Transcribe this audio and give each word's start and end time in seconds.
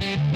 Oui, 0.00 0.29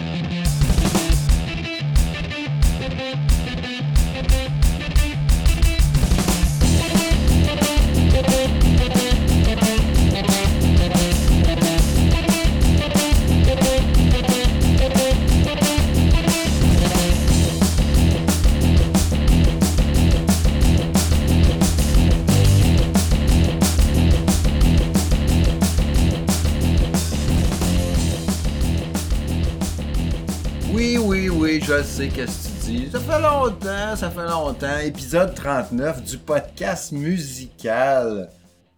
sais 32.04 32.10
qu'est-ce 32.10 32.48
que 32.48 32.64
tu 32.66 32.72
dis? 32.72 32.90
Ça 32.90 33.00
fait 33.00 33.20
longtemps, 33.20 33.96
ça 33.96 34.10
fait 34.10 34.26
longtemps. 34.26 34.78
Épisode 34.78 35.34
39 35.34 36.02
du 36.02 36.18
podcast 36.18 36.92
musical. 36.92 38.30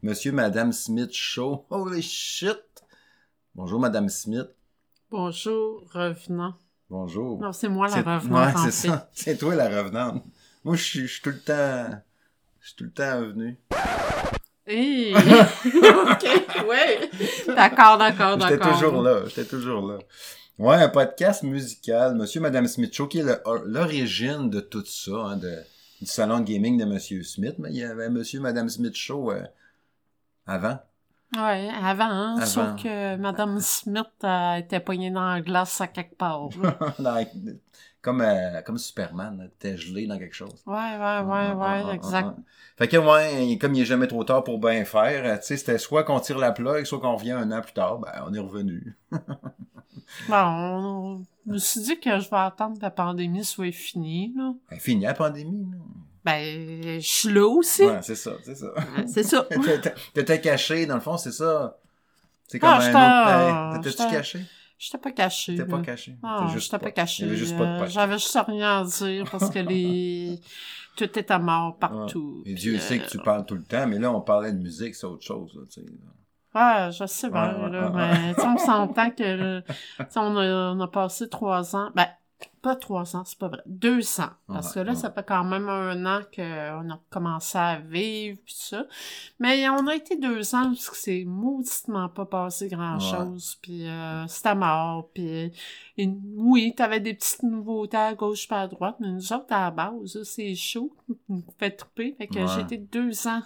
Monsieur, 0.02 0.32
Madame 0.32 0.72
Smith 0.72 1.12
Show. 1.12 1.64
Holy 1.70 2.02
shit! 2.02 2.62
Bonjour, 3.54 3.80
Madame 3.80 4.08
Smith. 4.08 4.48
Bonjour, 5.10 5.82
revenant. 5.92 6.54
Bonjour. 6.88 7.40
Non, 7.40 7.52
c'est 7.52 7.68
moi 7.68 7.88
la 7.88 7.96
revenante, 7.96 8.54
Ouais, 8.54 8.62
c'est 8.64 8.88
ça. 8.88 9.10
C'est 9.14 9.36
toi 9.36 9.54
la 9.56 9.68
revenante. 9.68 10.22
Moi, 10.64 10.76
je 10.76 10.82
suis 10.82 11.00
je 11.06 11.12
suis 11.14 11.22
tout 11.22 11.30
le 11.30 11.40
temps. 11.40 12.00
Je 12.60 12.66
suis 12.66 12.76
tout 12.76 12.84
le 12.84 12.92
temps 12.92 13.20
venu. 13.22 13.58
Hey! 14.66 15.14
ok, 15.16 16.66
ouais. 16.68 17.10
D'accord, 17.48 17.98
d'accord, 17.98 18.38
J'étais 18.40 18.56
d'accord. 18.58 18.72
toujours 18.74 19.02
là. 19.02 19.22
J'étais 19.26 19.44
toujours 19.46 19.86
là. 19.88 19.98
Ouais, 20.58 20.76
un 20.76 20.88
podcast 20.88 21.42
musical. 21.42 22.14
Monsieur, 22.14 22.40
Madame 22.40 22.66
Smith 22.66 22.94
Show, 22.94 23.06
qui 23.08 23.18
est 23.18 23.24
l'origine 23.66 24.48
de 24.48 24.60
tout 24.60 24.84
ça, 24.86 25.10
hein, 25.12 25.36
de, 25.36 25.58
du 26.00 26.06
salon 26.06 26.40
de 26.40 26.44
gaming 26.44 26.78
de 26.78 26.84
Monsieur 26.86 27.22
Smith. 27.22 27.56
Mais 27.58 27.68
il 27.70 27.76
y 27.76 27.84
avait 27.84 28.08
Monsieur, 28.08 28.40
Madame 28.40 28.68
Smith 28.68 28.94
Show 28.94 29.32
euh, 29.32 29.42
avant. 30.46 30.78
Ouais, 31.36 31.68
avant, 31.82 32.04
hein, 32.04 32.34
Avant. 32.36 32.46
sauf 32.46 32.82
que 32.82 33.16
Madame 33.16 33.60
Smith 33.60 34.06
euh, 34.24 34.54
était 34.54 34.80
poignée 34.80 35.10
dans 35.10 35.26
la 35.28 35.40
glace 35.42 35.80
à 35.80 35.88
quelque 35.88 36.16
part. 36.16 36.48
Dans- 36.98 37.26
comme, 38.00 38.20
euh, 38.20 38.62
comme 38.62 38.78
Superman, 38.78 39.50
t'es 39.58 39.76
gelé 39.76 40.06
dans 40.06 40.16
quelque 40.16 40.32
chose. 40.36 40.62
Ouais, 40.64 40.74
ouais, 40.74 40.76
ouais, 40.76 40.98
Ah, 41.00 41.24
ah, 41.26 41.56
ouais, 41.56 41.82
ah, 41.90 41.92
exact. 41.94 42.28
ah, 42.30 42.34
ah. 42.38 42.42
Fait 42.78 42.86
que, 42.86 42.96
ouais, 42.98 43.58
comme 43.58 43.74
il 43.74 43.82
est 43.82 43.86
jamais 43.86 44.06
trop 44.06 44.22
tard 44.22 44.44
pour 44.44 44.60
bien 44.60 44.84
faire, 44.84 45.24
euh, 45.26 45.36
tu 45.38 45.42
sais, 45.42 45.56
c'était 45.56 45.76
soit 45.78 46.04
qu'on 46.04 46.20
tire 46.20 46.38
la 46.38 46.52
plug, 46.52 46.84
soit 46.84 47.00
qu'on 47.00 47.16
revient 47.16 47.32
un 47.32 47.50
an 47.50 47.60
plus 47.60 47.72
tard, 47.72 47.98
ben, 47.98 48.12
on 48.24 48.32
est 48.32 48.38
revenu. 48.38 48.96
Bon, 50.28 50.36
on- 50.36 51.24
je 51.46 51.52
me 51.52 51.58
suis 51.58 51.80
dit 51.80 52.00
que 52.00 52.18
je 52.18 52.28
vais 52.30 52.36
attendre 52.36 52.76
que 52.76 52.82
la 52.82 52.90
pandémie 52.90 53.44
soit 53.44 53.72
finie, 53.72 54.32
là. 54.36 54.52
Ben, 54.70 54.78
fini 54.80 55.04
la 55.04 55.14
pandémie, 55.14 55.66
là. 55.70 55.78
Ben, 56.24 57.00
je 57.00 57.06
suis 57.06 57.32
là 57.32 57.46
aussi. 57.46 57.84
Ouais, 57.84 58.00
c'est 58.02 58.16
ça, 58.16 58.32
c'est 58.42 58.56
ça. 58.56 58.66
Ouais, 58.74 59.06
C'est 59.06 59.22
ça. 59.22 59.46
T'étais- 60.14 60.40
caché, 60.40 60.86
dans 60.86 60.96
le 60.96 61.00
fond, 61.00 61.16
c'est 61.16 61.30
ça. 61.32 61.78
C'est 62.48 62.58
Ah, 62.62 62.76
comme 62.76 62.84
j'étais- 62.86 62.96
un 62.96 63.70
autre. 63.76 63.82
T'étais-tu 63.82 64.10
caché? 64.10 64.40
J'étais 64.78 64.98
pas 64.98 65.12
caché. 65.12 65.56
T'étais 65.56 65.68
pas 65.68 65.80
caché. 65.80 66.16
Ah, 66.22 66.52
j'étais 66.54 66.78
pas 66.78 66.90
caché. 66.90 67.24
Euh. 67.24 67.86
J'avais 67.88 68.18
juste 68.18 68.38
rien 68.46 68.80
à 68.80 68.84
dire 68.84 69.24
parce 69.30 69.48
que 69.50 69.58
les... 69.60 70.40
tout 70.96 71.18
était 71.18 71.38
mort 71.38 71.76
partout. 71.78 72.42
Et 72.44 72.54
Dieu 72.54 72.78
sait 72.78 72.98
euh, 73.00 73.04
que 73.04 73.10
tu 73.10 73.18
parles 73.18 73.46
tout 73.46 73.54
le 73.54 73.62
temps, 73.62 73.86
mais 73.86 73.98
là, 73.98 74.10
on 74.12 74.20
parlait 74.20 74.52
de 74.52 74.58
musique, 74.58 74.94
c'est 74.94 75.06
autre 75.06 75.24
chose, 75.24 75.54
là, 75.54 75.62
tu 75.70 75.80
sais. 75.80 75.86
Ouais, 76.56 76.90
je 76.90 77.04
sais 77.06 77.28
bien, 77.28 77.54
Ouais, 77.54 77.70
là, 77.70 77.90
ouais, 77.90 78.34
mais 78.34 78.44
on 78.44 78.56
s'entend 78.58 79.10
que 79.10 79.62
on 80.16 80.36
a, 80.36 80.72
on 80.72 80.80
a 80.80 80.88
passé 80.88 81.28
trois 81.28 81.76
ans, 81.76 81.90
ben, 81.94 82.06
pas 82.62 82.74
trois 82.76 83.14
ans, 83.14 83.24
c'est 83.24 83.38
pas 83.38 83.48
vrai, 83.48 83.62
deux 83.66 84.20
ans, 84.20 84.30
parce 84.48 84.72
que 84.72 84.80
là, 84.80 84.94
ça 84.94 85.10
fait 85.10 85.24
quand 85.24 85.44
même 85.44 85.68
un 85.68 86.04
an 86.06 86.20
qu'on 86.34 86.90
a 86.90 87.00
commencé 87.10 87.56
à 87.58 87.78
vivre, 87.78 88.38
pis 88.44 88.56
ça, 88.56 88.86
mais 89.38 89.68
on 89.68 89.86
a 89.86 89.94
été 89.94 90.16
deux 90.16 90.54
ans 90.54 90.64
parce 90.64 90.90
que 90.90 90.96
c'est 90.96 91.24
mauditement 91.26 92.08
pas 92.08 92.24
passé 92.26 92.68
grand-chose, 92.68 93.56
puis 93.60 93.86
euh, 93.86 94.26
c'était 94.26 94.54
mort, 94.54 95.10
puis 95.12 95.52
oui, 96.36 96.74
t'avais 96.74 97.00
des 97.00 97.14
petites 97.14 97.42
nouveautés 97.42 97.98
à 97.98 98.14
gauche 98.14 98.48
pas 98.48 98.62
à 98.62 98.66
droite, 98.66 98.96
mais 98.98 99.12
nous 99.12 99.32
autres, 99.32 99.46
à 99.50 99.64
la 99.64 99.70
base, 99.70 100.22
c'est 100.24 100.54
chaud, 100.54 100.90
nous 101.28 101.44
fait 101.58 101.70
triper, 101.70 102.14
fait 102.18 102.26
que 102.26 102.46
j'ai 102.46 102.62
été 102.62 102.78
deux 102.78 103.28
ans, 103.28 103.42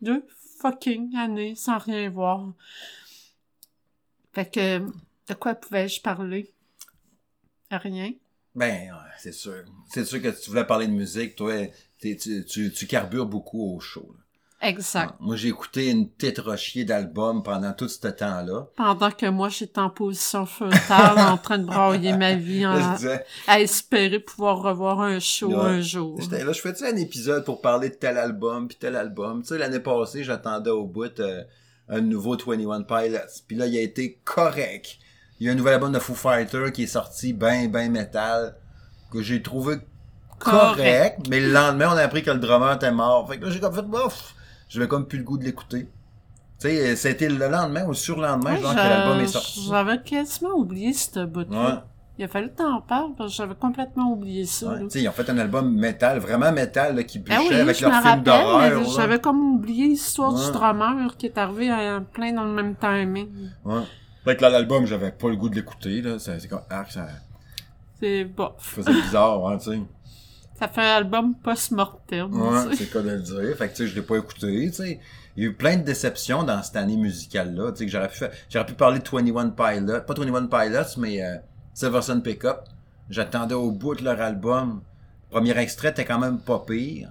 deux 0.00 0.24
fucking 0.60 1.16
années 1.16 1.54
sans 1.54 1.78
rien 1.78 2.10
voir. 2.10 2.52
Fait 4.32 4.50
que, 4.50 4.78
de 4.78 5.34
quoi 5.34 5.54
pouvais-je 5.54 6.00
parler? 6.00 6.52
Rien. 7.70 8.12
Ben, 8.54 8.92
c'est 9.18 9.32
sûr. 9.32 9.64
C'est 9.88 10.04
sûr 10.04 10.20
que 10.20 10.28
tu 10.28 10.50
voulais 10.50 10.66
parler 10.66 10.86
de 10.86 10.92
musique, 10.92 11.36
toi, 11.36 11.54
tu, 12.00 12.16
tu, 12.16 12.72
tu 12.72 12.86
carbures 12.86 13.26
beaucoup 13.26 13.74
au 13.74 13.80
show. 13.80 14.14
Exact. 14.62 15.14
Moi, 15.20 15.36
j'ai 15.36 15.48
écouté 15.48 15.90
une 15.90 16.10
tétrochier 16.10 16.84
d'albums 16.84 17.42
pendant 17.42 17.72
tout 17.72 17.88
ce 17.88 18.06
temps-là. 18.06 18.66
Pendant 18.76 19.10
que 19.10 19.26
moi, 19.26 19.48
j'étais 19.48 19.78
en 19.78 19.88
position 19.88 20.44
fœtale, 20.44 21.18
en 21.18 21.38
train 21.38 21.58
de 21.58 21.64
broyer 21.64 22.12
ma 22.14 22.34
vie, 22.34 22.60
Là, 22.60 22.90
en- 22.90 22.94
disais, 22.96 23.24
à 23.46 23.60
espérer 23.60 24.18
pouvoir 24.18 24.60
revoir 24.60 25.00
un 25.00 25.18
show 25.18 25.56
un 25.58 25.80
jour. 25.80 26.18
Là, 26.30 26.52
je 26.52 26.60
fais-tu 26.60 26.84
un 26.84 26.96
épisode 26.96 27.44
pour 27.44 27.62
parler 27.62 27.88
de 27.88 27.94
tel 27.94 28.18
album, 28.18 28.68
puis 28.68 28.76
tel 28.78 28.96
album? 28.96 29.40
Tu 29.42 29.48
sais, 29.48 29.58
l'année 29.58 29.80
passée, 29.80 30.24
j'attendais 30.24 30.70
au 30.70 30.84
bout 30.84 31.18
euh, 31.20 31.42
un 31.88 32.02
nouveau 32.02 32.36
21 32.36 32.82
Pilots. 32.82 33.18
Puis 33.48 33.56
là, 33.56 33.66
il 33.66 33.76
a 33.78 33.80
été 33.80 34.20
correct. 34.24 34.98
Il 35.38 35.46
y 35.46 35.48
a 35.48 35.52
un 35.52 35.56
nouvel 35.56 35.74
album 35.74 35.92
de 35.92 35.98
Foo 35.98 36.14
Fighter 36.14 36.70
qui 36.72 36.82
est 36.82 36.86
sorti 36.86 37.32
ben, 37.32 37.70
ben 37.70 37.90
métal, 37.90 38.56
que 39.10 39.22
j'ai 39.22 39.40
trouvé 39.40 39.76
correct. 40.38 41.26
Mais 41.30 41.40
le 41.40 41.50
lendemain, 41.50 41.88
on 41.92 41.96
a 41.96 42.02
appris 42.02 42.22
que 42.22 42.30
le 42.30 42.38
drummer 42.38 42.74
était 42.74 42.92
mort. 42.92 43.26
Fait 43.28 43.38
que 43.38 43.44
là, 43.46 43.50
j'ai 43.50 43.60
comme 43.60 43.74
fait, 43.74 43.82
bof, 43.82 44.34
j'avais 44.70 44.88
comme 44.88 45.06
plus 45.06 45.18
le 45.18 45.24
goût 45.24 45.36
de 45.36 45.44
l'écouter. 45.44 45.86
Tu 46.58 46.68
sais, 46.68 46.96
c'était 46.96 47.28
le 47.28 47.48
lendemain 47.48 47.84
ou 47.84 47.88
le 47.88 47.94
surlendemain, 47.94 48.54
Ouais, 48.54 48.60
genre, 48.62 48.72
que 48.72 48.76
l'album 48.76 49.20
est 49.20 49.26
sorti. 49.26 49.66
J'avais 49.68 50.00
quasiment 50.02 50.50
oublié 50.54 50.92
ce 50.94 51.24
bout-là. 51.26 51.66
Ouais. 51.74 51.80
Il 52.18 52.24
a 52.24 52.28
fallu 52.28 52.50
que 52.50 52.56
t'en 52.56 52.82
parles, 52.82 53.12
parce 53.16 53.30
que 53.32 53.36
j'avais 53.38 53.54
complètement 53.54 54.12
oublié 54.12 54.44
ça. 54.44 54.66
Ouais, 54.68 54.74
là. 54.74 54.80
tu 54.82 54.90
sais, 54.90 55.02
ils 55.02 55.08
ont 55.08 55.12
fait 55.12 55.28
un 55.30 55.38
album 55.38 55.74
métal, 55.74 56.18
vraiment 56.18 56.52
métal, 56.52 56.94
là, 56.96 57.02
qui 57.02 57.18
bûchait 57.18 57.38
Ah 57.38 57.42
oui, 57.48 57.54
avec 57.54 57.80
leur 57.80 58.02
film 58.02 58.22
d'horreur. 58.22 58.84
j'avais 58.94 59.18
comme 59.20 59.54
oublié 59.54 59.86
l'histoire 59.88 60.34
Ouais. 60.34 60.44
du 60.44 60.52
drummer 60.52 61.16
qui 61.16 61.26
est 61.26 61.38
arrivé 61.38 61.70
à 61.70 62.00
plein 62.00 62.32
dans 62.34 62.44
le 62.44 62.52
même 62.52 62.74
timing. 62.76 63.28
Ouais. 63.64 63.80
Fait 64.24 64.36
que 64.36 64.42
là, 64.42 64.50
l'album, 64.50 64.84
j'avais 64.84 65.12
pas 65.12 65.28
le 65.30 65.36
goût 65.36 65.48
de 65.48 65.54
l'écouter, 65.54 66.02
là. 66.02 66.18
C'est 66.18 66.46
comme, 66.46 66.60
ah, 66.68 66.84
ça 66.90 67.06
C'est 67.98 68.24
bof. 68.24 68.52
faisait 68.58 68.92
bizarre, 68.92 69.48
hein, 69.48 69.56
tu 69.56 69.70
sais. 69.70 69.80
Ça 70.60 70.68
fait 70.68 70.82
un 70.82 70.96
album 70.96 71.34
post-mortem. 71.34 72.32
Ouais, 72.32 72.76
c'est 72.76 72.84
le 72.84 72.92
cas 72.92 73.00
de 73.02 73.10
le 73.10 73.20
dire. 73.20 73.56
Fait 73.56 73.68
que, 73.68 73.74
tu 73.76 73.82
sais, 73.84 73.86
je 73.88 73.94
l'ai 73.96 74.02
pas 74.02 74.16
écouté, 74.18 74.68
tu 74.70 74.72
sais. 74.74 75.00
Il 75.36 75.44
y 75.44 75.46
a 75.46 75.50
eu 75.50 75.54
plein 75.54 75.76
de 75.76 75.82
déceptions 75.82 76.42
dans 76.42 76.62
cette 76.62 76.76
année 76.76 76.96
musicale-là, 76.96 77.72
tu 77.72 77.78
sais, 77.78 77.86
que 77.86 77.90
j'aurais 77.92 78.08
pu 78.08 78.16
faire, 78.18 78.30
j'aurais 78.50 78.66
pu 78.66 78.74
parler 78.74 78.98
de 78.98 79.08
21 79.08 79.50
Pilots, 79.50 80.00
pas 80.06 80.14
21 80.14 80.46
Pilots, 80.46 80.98
mais, 80.98 81.22
euh, 81.24 81.36
Silverson 81.72 82.20
Pickup. 82.20 82.58
J'attendais 83.08 83.54
au 83.54 83.70
bout 83.72 83.94
de 83.94 84.04
leur 84.04 84.20
album. 84.20 84.82
Le 85.30 85.36
premier 85.36 85.56
extrait 85.58 85.88
était 85.90 86.04
quand 86.04 86.18
même 86.18 86.38
pas 86.38 86.58
pire. 86.66 87.08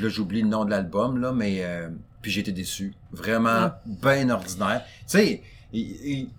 Là, 0.00 0.08
j'oublie 0.08 0.42
le 0.42 0.48
nom 0.48 0.64
de 0.64 0.70
l'album, 0.70 1.18
là, 1.20 1.32
mais, 1.32 1.64
euh, 1.64 1.88
puis 2.22 2.30
j'ai 2.30 2.40
été 2.42 2.52
déçu. 2.52 2.94
Vraiment, 3.12 3.72
bien 3.84 4.30
ordinaire. 4.30 4.82
Tu 5.00 5.02
sais, 5.06 5.42
il- 5.72 5.80
il- 6.06 6.30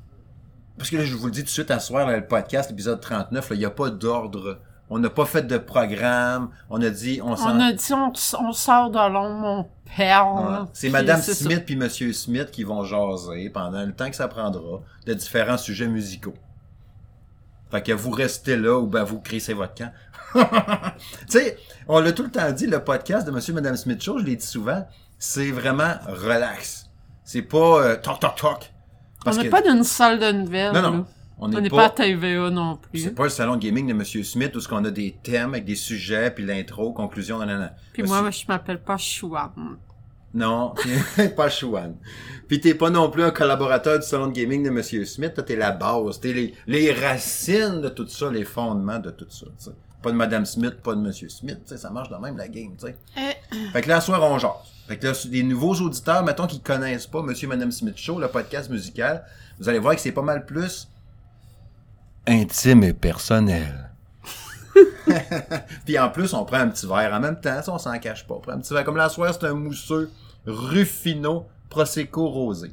parce 0.78 0.90
que 0.90 0.96
là, 0.98 1.04
je 1.04 1.16
vous 1.16 1.26
le 1.28 1.32
dis 1.32 1.40
tout 1.42 1.46
de 1.46 1.50
suite 1.50 1.70
à 1.72 1.80
soir, 1.80 2.08
là, 2.08 2.18
le 2.18 2.26
podcast, 2.26 2.70
l'épisode 2.70 3.00
39, 3.02 3.50
là, 3.50 3.56
il 3.56 3.60
n'y 3.60 3.66
a 3.66 3.70
pas 3.70 3.90
d'ordre. 3.90 4.60
On 4.90 5.00
n'a 5.00 5.10
pas 5.10 5.26
fait 5.26 5.44
de 5.44 5.58
programme. 5.58 6.50
On 6.70 6.82
a 6.82 6.90
dit, 6.90 7.20
on 7.24 7.36
s'en... 7.36 7.56
On 7.58 7.60
a 7.60 7.72
dit, 7.72 7.94
on, 7.94 8.12
on 8.40 8.52
sort 8.52 8.92
de 8.92 8.98
l'ombre, 8.98 9.40
mon 9.40 9.70
père. 9.96 10.28
Ouais. 10.36 10.68
C'est 10.74 10.90
Madame 10.90 11.22
ça. 11.22 11.34
Smith 11.34 11.64
puis 11.66 11.76
Monsieur 11.76 12.12
Smith 12.14 12.52
qui 12.52 12.64
vont 12.64 12.84
jaser 12.84 13.50
pendant 13.50 13.84
le 13.84 13.94
temps 13.94 14.10
que 14.10 14.16
ça 14.16 14.28
prendra 14.28 14.82
de 15.06 15.14
différents 15.14 15.58
sujets 15.58 15.88
musicaux. 15.88 16.34
Fait 17.72 17.82
que 17.82 17.92
vous 17.92 18.12
restez 18.12 18.56
là 18.56 18.78
ou 18.78 18.86
ben 18.86 19.04
vous 19.04 19.20
crissez 19.20 19.54
votre 19.54 19.74
camp. 19.74 19.92
tu 20.36 20.42
sais, 21.28 21.58
on 21.88 22.00
l'a 22.00 22.12
tout 22.12 22.24
le 22.24 22.30
temps 22.30 22.52
dit, 22.52 22.68
le 22.68 22.84
podcast 22.84 23.26
de 23.26 23.32
Monsieur 23.32 23.54
et 23.54 23.56
Madame 23.56 23.76
Smith 23.78 24.02
Show, 24.02 24.20
je 24.20 24.26
l'ai 24.26 24.36
dit 24.36 24.46
souvent, 24.46 24.88
c'est 25.18 25.50
vraiment 25.52 25.94
relax. 26.08 26.88
C'est 27.24 27.42
pas 27.42 27.58
euh, 27.82 27.96
toc 27.96 28.20
toc 28.20 28.36
toc. 28.36 28.74
On 29.26 29.32
n'est 29.32 29.46
que- 29.46 29.50
pas 29.50 29.62
d'une 29.62 29.84
salle 29.84 30.20
de 30.20 30.32
nouvelles. 30.32 30.74
Non, 30.74 30.82
non. 30.82 31.06
On 31.40 31.48
n'est 31.50 31.70
pas, 31.70 31.76
pas 31.78 31.86
à 31.86 31.90
TVA 31.90 32.50
non 32.50 32.78
plus. 32.78 33.00
c'est 33.02 33.12
pas 33.16 33.24
le 33.24 33.30
salon 33.30 33.56
de 33.56 33.62
gaming 33.62 33.88
de 33.88 33.94
Monsieur 33.94 34.24
Smith 34.24 34.56
où 34.56 34.60
ce 34.60 34.68
qu'on 34.68 34.84
a 34.86 34.92
des 34.92 35.18
thèmes 35.24 35.50
avec 35.54 35.66
des 35.66 35.76
sujets 35.76 36.32
puis 36.32 36.46
l'intro, 36.46 36.94
conclusion, 36.94 37.40
nanana. 37.40 37.74
Puis 37.92 38.04
Monsieur- 38.04 38.22
moi, 38.22 38.32
je 38.32 38.44
m'appelle 38.48 38.82
pas 38.82 38.98
Chouan. 38.98 39.52
Non, 40.34 40.74
pas 41.36 41.50
Chouane. 41.50 41.96
Puis 42.48 42.60
t'es 42.60 42.74
pas 42.74 42.90
non 42.90 43.10
plus 43.12 43.24
un 43.24 43.30
collaborateur 43.32 44.00
du 44.00 44.06
salon 44.06 44.28
de 44.28 44.32
gaming 44.34 44.64
de 44.64 44.70
Monsieur 44.72 45.06
Smith. 45.06 45.34
Toi, 45.36 45.44
t'es 45.44 45.56
la 45.56 45.72
base. 45.72 46.20
T'es 46.20 46.34
les, 46.34 46.54
les 46.66 46.92
racines 46.92 47.82
de 47.82 47.90
tout 47.90 48.08
ça, 48.08 48.32
les 48.32 48.44
fondements 48.44 48.98
de 49.00 49.12
tout 49.12 49.28
ça. 49.30 49.46
Pas 50.02 50.12
de 50.12 50.16
Madame 50.18 50.46
Smith, 50.46 50.76
pas 50.84 50.96
de 50.96 51.02
Monsieur 51.02 51.30
Smith. 51.30 51.60
Ça 51.66 51.90
marche 51.92 52.10
de 52.10 52.16
même, 52.16 52.36
la 52.38 52.48
game. 52.48 52.76
tu 52.80 52.88
sais. 52.88 52.96
Eh, 53.18 53.56
Fait 53.74 53.82
que 53.82 53.90
là, 53.90 54.02
soir, 54.02 54.22
on 54.24 54.38
jase. 54.40 54.52
Fait 54.88 54.98
que 54.98 55.06
là, 55.08 55.14
les 55.30 55.44
nouveaux 55.44 55.76
auditeurs, 55.76 56.24
mettons, 56.24 56.48
qui 56.48 56.60
connaissent 56.62 57.08
pas 57.08 57.22
Monsieur 57.22 57.46
et 57.48 57.50
Madame 57.50 57.72
Smith 57.72 57.96
Show, 57.98 58.20
le 58.20 58.28
podcast 58.28 58.70
musical, 58.72 59.24
vous 59.60 59.70
allez 59.70 59.80
voir 59.80 59.94
que 59.96 60.02
c'est 60.02 60.12
pas 60.12 60.22
mal 60.24 60.46
plus 60.46 60.90
intime 62.28 62.84
et 62.84 62.94
personnel. 62.94 63.92
Puis 65.86 66.00
en 66.00 66.10
plus, 66.10 66.34
on 66.34 66.46
prend 66.46 66.58
un 66.58 66.70
petit 66.70 66.88
verre 66.88 67.14
en 67.14 67.20
même 67.20 67.40
temps, 67.40 67.62
ça, 67.62 67.74
on 67.74 67.78
s'en 67.78 67.98
cache 68.00 68.26
pas. 68.26 68.36
On 68.36 68.40
prend 68.40 68.54
un 68.54 68.60
petit 68.60 68.74
verre. 68.74 68.84
Comme 68.84 68.98
la 68.98 69.10
soirée, 69.10 69.34
c'est 69.34 69.46
un 69.48 69.54
mousseux 69.54 70.12
Ruffino 70.46 71.48
Prosecco 71.70 72.28
rosé. 72.28 72.72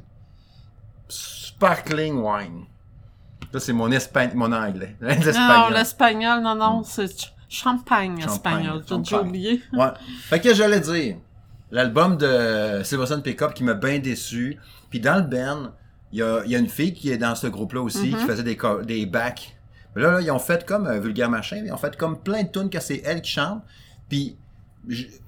Sparkling 1.07 2.15
wine. 2.15 2.65
Ça, 3.51 3.59
c'est 3.59 3.73
mon, 3.73 3.91
espagnol, 3.91 4.37
mon 4.37 4.51
anglais. 4.51 4.95
Non, 5.01 5.69
l'espagnol, 5.69 6.41
non, 6.41 6.55
non, 6.55 6.83
c'est 6.83 7.11
champagne, 7.49 8.19
espagnol. 8.19 8.83
J'ai 8.87 8.97
déjà 8.97 9.21
oublié. 9.21 9.61
ouais. 9.73 9.87
Fait 10.23 10.39
que 10.39 10.53
j'allais 10.53 10.79
dire, 10.79 11.17
l'album 11.69 12.17
de 12.17 12.81
Silverson 12.83 13.21
Pickup 13.21 13.53
qui 13.53 13.63
m'a 13.63 13.73
bien 13.73 13.99
déçu. 13.99 14.57
Puis 14.89 14.99
dans 14.99 15.17
le 15.17 15.23
band, 15.23 15.71
il 16.11 16.19
y 16.19 16.21
a, 16.23 16.43
y 16.45 16.55
a, 16.55 16.59
une 16.59 16.69
fille 16.69 16.93
qui 16.93 17.09
est 17.11 17.17
dans 17.17 17.35
ce 17.35 17.47
groupe-là 17.47 17.81
aussi, 17.81 18.09
qui 18.09 18.15
Mm-hmm. 18.15 18.27
faisait 18.27 18.43
des, 18.43 18.57
des 18.85 19.05
backs. 19.05 19.55
Mais 19.95 20.01
là, 20.01 20.11
là, 20.11 20.21
ils 20.21 20.31
ont 20.31 20.39
fait 20.39 20.65
comme 20.65 20.87
euh, 20.87 20.99
Vulgaire 20.99 21.29
Machin, 21.29 21.63
ils 21.65 21.71
ont 21.71 21.77
fait 21.77 21.95
comme 21.97 22.19
plein 22.19 22.43
de 22.43 22.49
tunes 22.49 22.69
que 22.69 22.79
c'est 22.79 23.01
elle 23.05 23.21
qui 23.21 23.31
chante. 23.31 23.61
Puis 24.09 24.37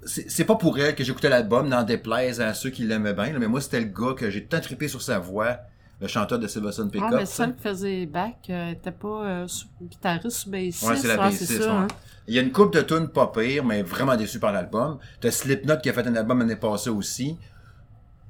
c'est 0.06 0.46
pas 0.46 0.56
pour 0.56 0.80
elle 0.80 0.96
que 0.96 1.04
j'écoutais 1.04 1.30
l'album, 1.30 1.68
n'en 1.68 1.84
déplaise 1.84 2.42
à 2.42 2.54
ceux 2.54 2.70
qui 2.70 2.84
l'aimaient 2.84 3.14
bien, 3.14 3.34
là, 3.34 3.40
mais 3.40 3.48
moi, 3.48 3.62
c'était 3.62 3.80
le 3.82 3.86
gars 3.88 4.14
que 4.18 4.30
j'ai 4.30 4.44
tant 4.46 4.60
trippé 4.60 4.88
sur 4.88 5.02
sa 5.02 5.20
voix, 5.20 5.58
le 6.02 6.08
chanteur 6.08 6.40
de 6.40 6.48
Silverson 6.48 6.90
Pickup. 6.90 7.06
Ah, 7.12 7.16
mais 7.18 7.26
celle 7.26 7.56
qui 7.56 7.62
faisait 7.62 8.06
back, 8.08 8.38
euh, 8.50 8.72
était 8.72 8.92
pas 8.92 9.26
euh, 9.26 9.48
sous- 9.48 9.68
guitariste 9.82 10.48
ou 10.48 10.50
bassiste. 10.50 10.90
Ouais, 10.90 10.96
c'est 10.98 11.08
la 11.08 11.14
Ah, 11.16 11.30
bassiste, 11.30 11.60
ouais. 11.60 11.68
hein. 11.68 11.88
Il 12.28 12.34
y 12.34 12.40
a 12.40 12.42
une 12.42 12.52
coupe 12.52 12.74
de 12.74 12.82
tunes 12.82 13.10
pas 13.10 13.28
pire, 13.28 13.64
mais 13.64 13.84
vraiment 13.84 14.16
déçu 14.16 14.40
par 14.40 14.52
l'album. 14.54 14.98
T'as 15.22 15.30
Slipknot 15.32 15.78
qui 15.78 15.90
a 15.90 15.94
fait 15.94 16.08
un 16.08 16.16
album 16.16 16.40
l'année 16.40 16.56
passée 16.56 16.90
aussi. 16.90 17.38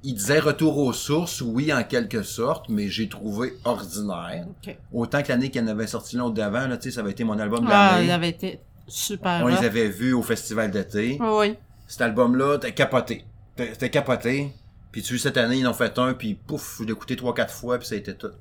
Il 0.05 0.15
disait 0.15 0.39
retour 0.39 0.77
aux 0.79 0.91
sources, 0.91 1.39
oui, 1.41 1.71
en 1.73 1.83
quelque 1.83 2.23
sorte, 2.23 2.67
mais 2.67 2.89
j'ai 2.89 3.07
trouvé 3.07 3.53
ordinaire. 3.63 4.45
Ok. 4.65 4.77
Autant 4.91 5.23
que 5.23 5.29
l'année 5.29 5.50
qu'il 5.50 5.61
en 5.63 5.67
avait 5.67 5.88
sorti 5.88 6.17
l'autre 6.17 6.33
d'avant, 6.35 6.67
là, 6.67 6.75
tu 6.77 6.83
sais, 6.89 6.95
ça 6.95 7.01
avait 7.01 7.11
été 7.11 7.23
mon 7.23 7.39
album 7.39 7.63
de 7.65 7.69
Ah, 7.71 7.94
l'année. 7.94 8.07
il 8.07 8.11
avait 8.11 8.29
été 8.29 8.59
super. 8.88 9.41
On 9.44 9.47
les 9.47 9.65
avait 9.65 9.88
vus 9.88 10.13
au 10.13 10.21
festival 10.21 10.71
d'été. 10.71 11.17
Oui. 11.21 11.55
Cet 11.88 12.01
album-là, 12.01 12.57
t'es 12.57 12.73
capoté. 12.73 13.23
T'es 13.55 13.89
capoté. 13.89 14.51
Puis 14.91 15.01
tu 15.01 15.17
cette 15.17 15.38
année, 15.38 15.57
ils 15.57 15.67
en 15.67 15.71
ont 15.71 15.73
fait 15.73 15.97
un, 15.97 16.13
puis 16.13 16.35
pouf, 16.35 16.77
je 16.79 16.83
l'ai 16.83 16.91
écouté 16.91 17.15
trois, 17.15 17.33
quatre 17.33 17.53
fois, 17.53 17.77
puis 17.79 17.88
ça 17.88 17.95
a 17.95 17.97
été 17.97 18.13
tout. 18.13 18.31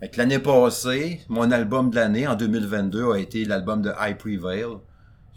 Fait 0.00 0.08
que 0.08 0.16
l'année 0.16 0.38
passée, 0.38 1.20
mon 1.28 1.50
album 1.50 1.90
de 1.90 1.96
l'année, 1.96 2.26
en 2.28 2.36
2022, 2.36 3.10
a 3.12 3.18
été 3.18 3.44
l'album 3.44 3.82
de 3.82 3.90
I 4.00 4.14
Prevail, 4.14 4.64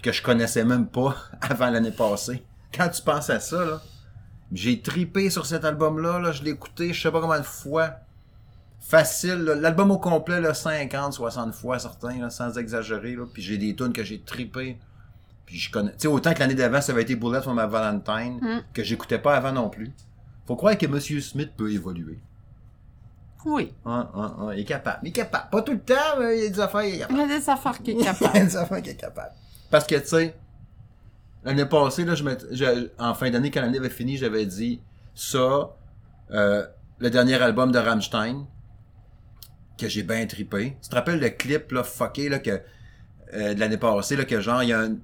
que 0.03 0.11
je 0.11 0.21
connaissais 0.21 0.63
même 0.63 0.87
pas 0.87 1.15
avant 1.41 1.69
l'année 1.71 1.91
passée. 1.91 2.43
Quand 2.73 2.89
tu 2.89 3.01
penses 3.01 3.29
à 3.29 3.39
ça, 3.39 3.65
là, 3.65 3.81
j'ai 4.51 4.81
tripé 4.81 5.29
sur 5.29 5.45
cet 5.45 5.63
album-là, 5.65 6.19
là, 6.19 6.31
je 6.31 6.43
l'ai 6.43 6.51
écouté, 6.51 6.93
je 6.93 7.01
sais 7.01 7.11
pas 7.11 7.21
combien 7.21 7.39
de 7.39 7.45
fois. 7.45 7.91
Facile, 8.79 9.43
l'album 9.43 9.91
au 9.91 9.97
complet, 9.99 10.41
là, 10.41 10.53
50, 10.53 11.13
60 11.13 11.53
fois, 11.53 11.77
certains, 11.79 12.17
là, 12.19 12.29
sans 12.29 12.57
exagérer, 12.57 13.15
là. 13.15 13.25
Puis 13.31 13.41
j'ai 13.43 13.57
des 13.57 13.75
tunes 13.75 13.93
que 13.93 14.03
j'ai 14.03 14.19
tripé. 14.21 14.77
Puis 15.45 15.57
je 15.59 15.71
connais, 15.71 15.91
tu 15.91 15.99
sais, 15.99 16.07
autant 16.07 16.33
que 16.33 16.39
l'année 16.39 16.55
d'avant, 16.55 16.81
ça 16.81 16.91
avait 16.91 17.03
été 17.03 17.15
Bullet 17.15 17.41
for 17.41 17.53
my 17.53 17.67
Valentine, 17.69 18.39
Mm. 18.41 18.61
que 18.73 18.83
j'écoutais 18.83 19.19
pas 19.19 19.35
avant 19.35 19.51
non 19.51 19.69
plus. 19.69 19.91
Faut 20.47 20.55
croire 20.55 20.77
que 20.77 20.87
Monsieur 20.87 21.21
Smith 21.21 21.51
peut 21.55 21.71
évoluer. 21.71 22.19
Oui. 23.45 23.73
Hein, 23.85 24.09
hein, 24.15 24.35
hein, 24.39 24.49
il 24.53 24.59
est 24.61 24.65
capable. 24.65 24.99
Il 25.03 25.09
est 25.09 25.13
capable. 25.13 25.49
Pas 25.49 25.61
tout 25.61 25.71
le 25.73 25.79
temps, 25.79 25.95
mais 26.19 26.37
il 26.39 26.43
y 26.43 26.47
a 26.47 26.49
des 26.49 26.59
affaires, 26.59 26.83
il 26.83 26.93
est 26.93 26.97
Il 26.97 26.99
capable. 26.99 27.19
y 27.19 27.23
a 27.23 27.27
des 27.39 27.49
affaires 27.49 27.81
qui 27.81 27.91
est 27.91 27.93
Il 27.99 28.03
y 28.03 28.07
a 28.07 28.13
capable. 28.13 28.33
des 28.45 28.57
affaires 28.57 28.81
qu'il 28.81 28.91
est 28.91 28.95
capable. 28.95 29.31
Parce 29.69 29.85
que, 29.87 29.95
tu 29.95 30.07
sais, 30.07 30.35
l'année 31.43 31.65
passée, 31.65 32.05
là, 32.05 32.15
je 32.15 32.23
je- 32.51 32.87
en 32.99 33.13
fin 33.13 33.29
d'année, 33.29 33.51
quand 33.51 33.61
l'année 33.61 33.77
avait 33.79 33.89
fini, 33.89 34.17
j'avais 34.17 34.45
dit 34.45 34.81
ça, 35.15 35.69
euh, 36.31 36.65
le 36.99 37.09
dernier 37.09 37.41
album 37.41 37.71
de 37.71 37.79
Rammstein, 37.79 38.45
que 39.77 39.87
j'ai 39.87 40.03
bien 40.03 40.25
trippé. 40.27 40.77
Tu 40.83 40.89
te 40.89 40.95
rappelles 40.95 41.19
le 41.19 41.29
clip, 41.29 41.71
là, 41.71 41.83
fucké, 41.83 42.29
là, 42.29 42.39
que, 42.39 42.61
euh, 43.33 43.53
de 43.53 43.59
l'année 43.59 43.77
passée, 43.77 44.15
là, 44.15 44.25
que 44.25 44.39
genre, 44.39 44.61
il 44.63 44.69
y 44.69 44.73
a 44.73 44.81
un, 44.81 44.95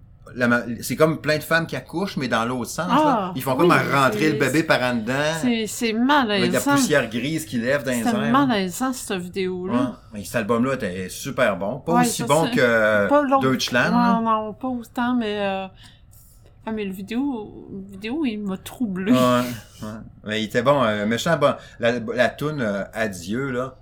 c'est 0.82 0.98
comme 0.98 1.22
plein 1.22 1.38
de 1.38 1.44
femmes 1.44 1.66
qui 1.66 1.76
accouchent, 1.78 2.18
mais 2.18 2.28
dans 2.28 2.44
l'autre 2.44 2.70
sens. 2.70 2.88
Ah, 2.92 2.96
là. 3.06 3.32
Ils 3.36 3.42
font 3.42 3.56
comme 3.56 3.70
oui, 3.72 3.76
à 3.76 4.04
rentrer 4.04 4.20
c'est- 4.20 4.34
le 4.34 4.38
bébé 4.38 4.62
par 4.64 4.82
en 4.84 4.96
dedans, 4.96 5.14
C'est- 5.42 5.68
C'est 5.68 5.90
avec 5.92 5.98
la 6.02 6.04
malaisant. 6.06 6.72
poussière 6.74 7.10
grise 7.10 7.46
qui 7.46 7.58
lève 7.58 7.84
dans 7.84 7.92
les 7.92 8.06
airs. 8.06 8.32
malaisant, 8.46 8.92
cette 8.92 9.18
vidéo-là. 9.22 9.74
Ouais. 9.74 9.88
Mais 10.14 10.24
cet 10.26 10.36
album-là 10.36 10.74
était 10.76 11.08
super 11.10 11.56
bon. 11.58 11.80
Pas 11.80 11.94
Ouais, 11.94 12.02
aussi 12.02 12.24
bon 12.24 12.46
sais. 12.48 12.52
que 12.58 13.08
Pas. 13.08 13.24
Deutschland. 13.42 13.90
Non, 13.92 14.22
non, 14.22 14.54
pas 14.54 14.68
autant, 14.68 15.16
mais... 15.16 15.40
Euh... 15.40 15.68
Ah, 16.70 16.74
mais 16.74 16.84
le 16.84 16.92
vidéo, 16.92 17.70
le 17.72 17.90
vidéo, 17.92 18.26
il 18.26 18.40
m'a 18.40 18.58
troublé. 18.58 19.14
Ouais, 19.14 19.18
ouais. 19.84 19.88
Mais 20.26 20.42
il 20.42 20.46
était 20.48 20.62
bon, 20.62 20.84
euh, 20.84 21.06
méchant 21.06 21.38
bon. 21.38 21.54
La, 21.80 21.98
la 21.98 22.28
toune 22.28 22.60
euh, 22.60 22.84
Adieu, 22.92 23.52
là. 23.52 23.78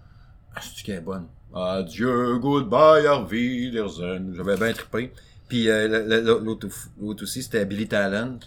Ah, 0.56 0.60
c'est 0.62 0.84
qu'elle 0.86 0.98
est 0.98 1.02
bonne? 1.02 1.26
Adieu, 1.56 2.38
goodbye, 2.38 3.08
Wiedersehen. 3.32 4.34
J'avais 4.36 4.56
bien 4.56 4.72
trippé. 4.74 5.12
Puis 5.48 5.68
euh, 5.68 6.22
l'autre 6.44 7.24
aussi, 7.24 7.42
c'était 7.42 7.66
Billy 7.66 7.88
Talent. 7.88 8.38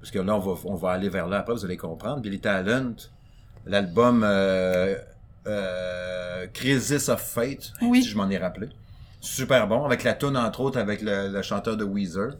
Parce 0.00 0.10
que 0.10 0.18
là, 0.18 0.36
on 0.36 0.40
va, 0.40 0.60
on 0.66 0.74
va 0.74 0.90
aller 0.90 1.08
vers 1.08 1.26
là 1.26 1.38
après, 1.38 1.54
vous 1.54 1.64
allez 1.64 1.78
comprendre. 1.78 2.20
Billy 2.20 2.40
Talent, 2.40 2.94
l'album 3.64 4.20
Crisis 6.52 7.08
of 7.08 7.22
Fate, 7.22 7.72
Oui. 7.80 8.02
si 8.02 8.10
je 8.10 8.16
m'en 8.18 8.28
ai 8.28 8.36
rappelé. 8.36 8.68
Super 9.22 9.66
bon, 9.66 9.86
avec 9.86 10.04
la 10.04 10.12
tune 10.12 10.36
entre 10.36 10.60
autres 10.60 10.78
avec 10.78 11.00
le, 11.00 11.28
le 11.32 11.40
chanteur 11.40 11.78
de 11.78 11.84
Weezer. 11.84 12.34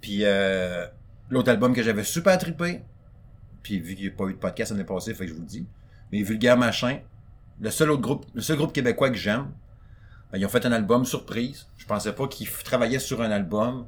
Puis 0.00 0.20
euh, 0.24 0.86
l'autre 1.28 1.50
album 1.50 1.74
que 1.74 1.82
j'avais 1.82 2.04
super 2.04 2.38
trippé, 2.38 2.82
puis 3.62 3.78
vu 3.80 3.94
qu'il 3.94 4.06
n'y 4.06 4.12
a 4.12 4.16
pas 4.16 4.24
eu 4.24 4.32
de 4.34 4.38
podcast 4.38 4.70
l'année 4.72 4.84
passée, 4.84 5.14
fait 5.14 5.24
que 5.24 5.30
je 5.30 5.34
vous 5.34 5.40
le 5.42 5.46
dis, 5.46 5.66
mais 6.12 6.22
Vulgaire 6.22 6.56
Machin, 6.56 7.00
le 7.60 7.70
seul 7.70 7.90
autre 7.90 8.00
groupe, 8.02 8.26
le 8.34 8.40
seul 8.40 8.56
groupe 8.56 8.72
québécois 8.72 9.10
que 9.10 9.16
j'aime, 9.16 9.50
ben, 10.32 10.38
ils 10.38 10.46
ont 10.46 10.48
fait 10.48 10.64
un 10.64 10.72
album 10.72 11.04
surprise. 11.04 11.66
Je 11.76 11.86
pensais 11.86 12.12
pas 12.12 12.26
qu'ils 12.28 12.48
travaillaient 12.48 12.98
sur 12.98 13.20
un 13.20 13.30
album. 13.30 13.86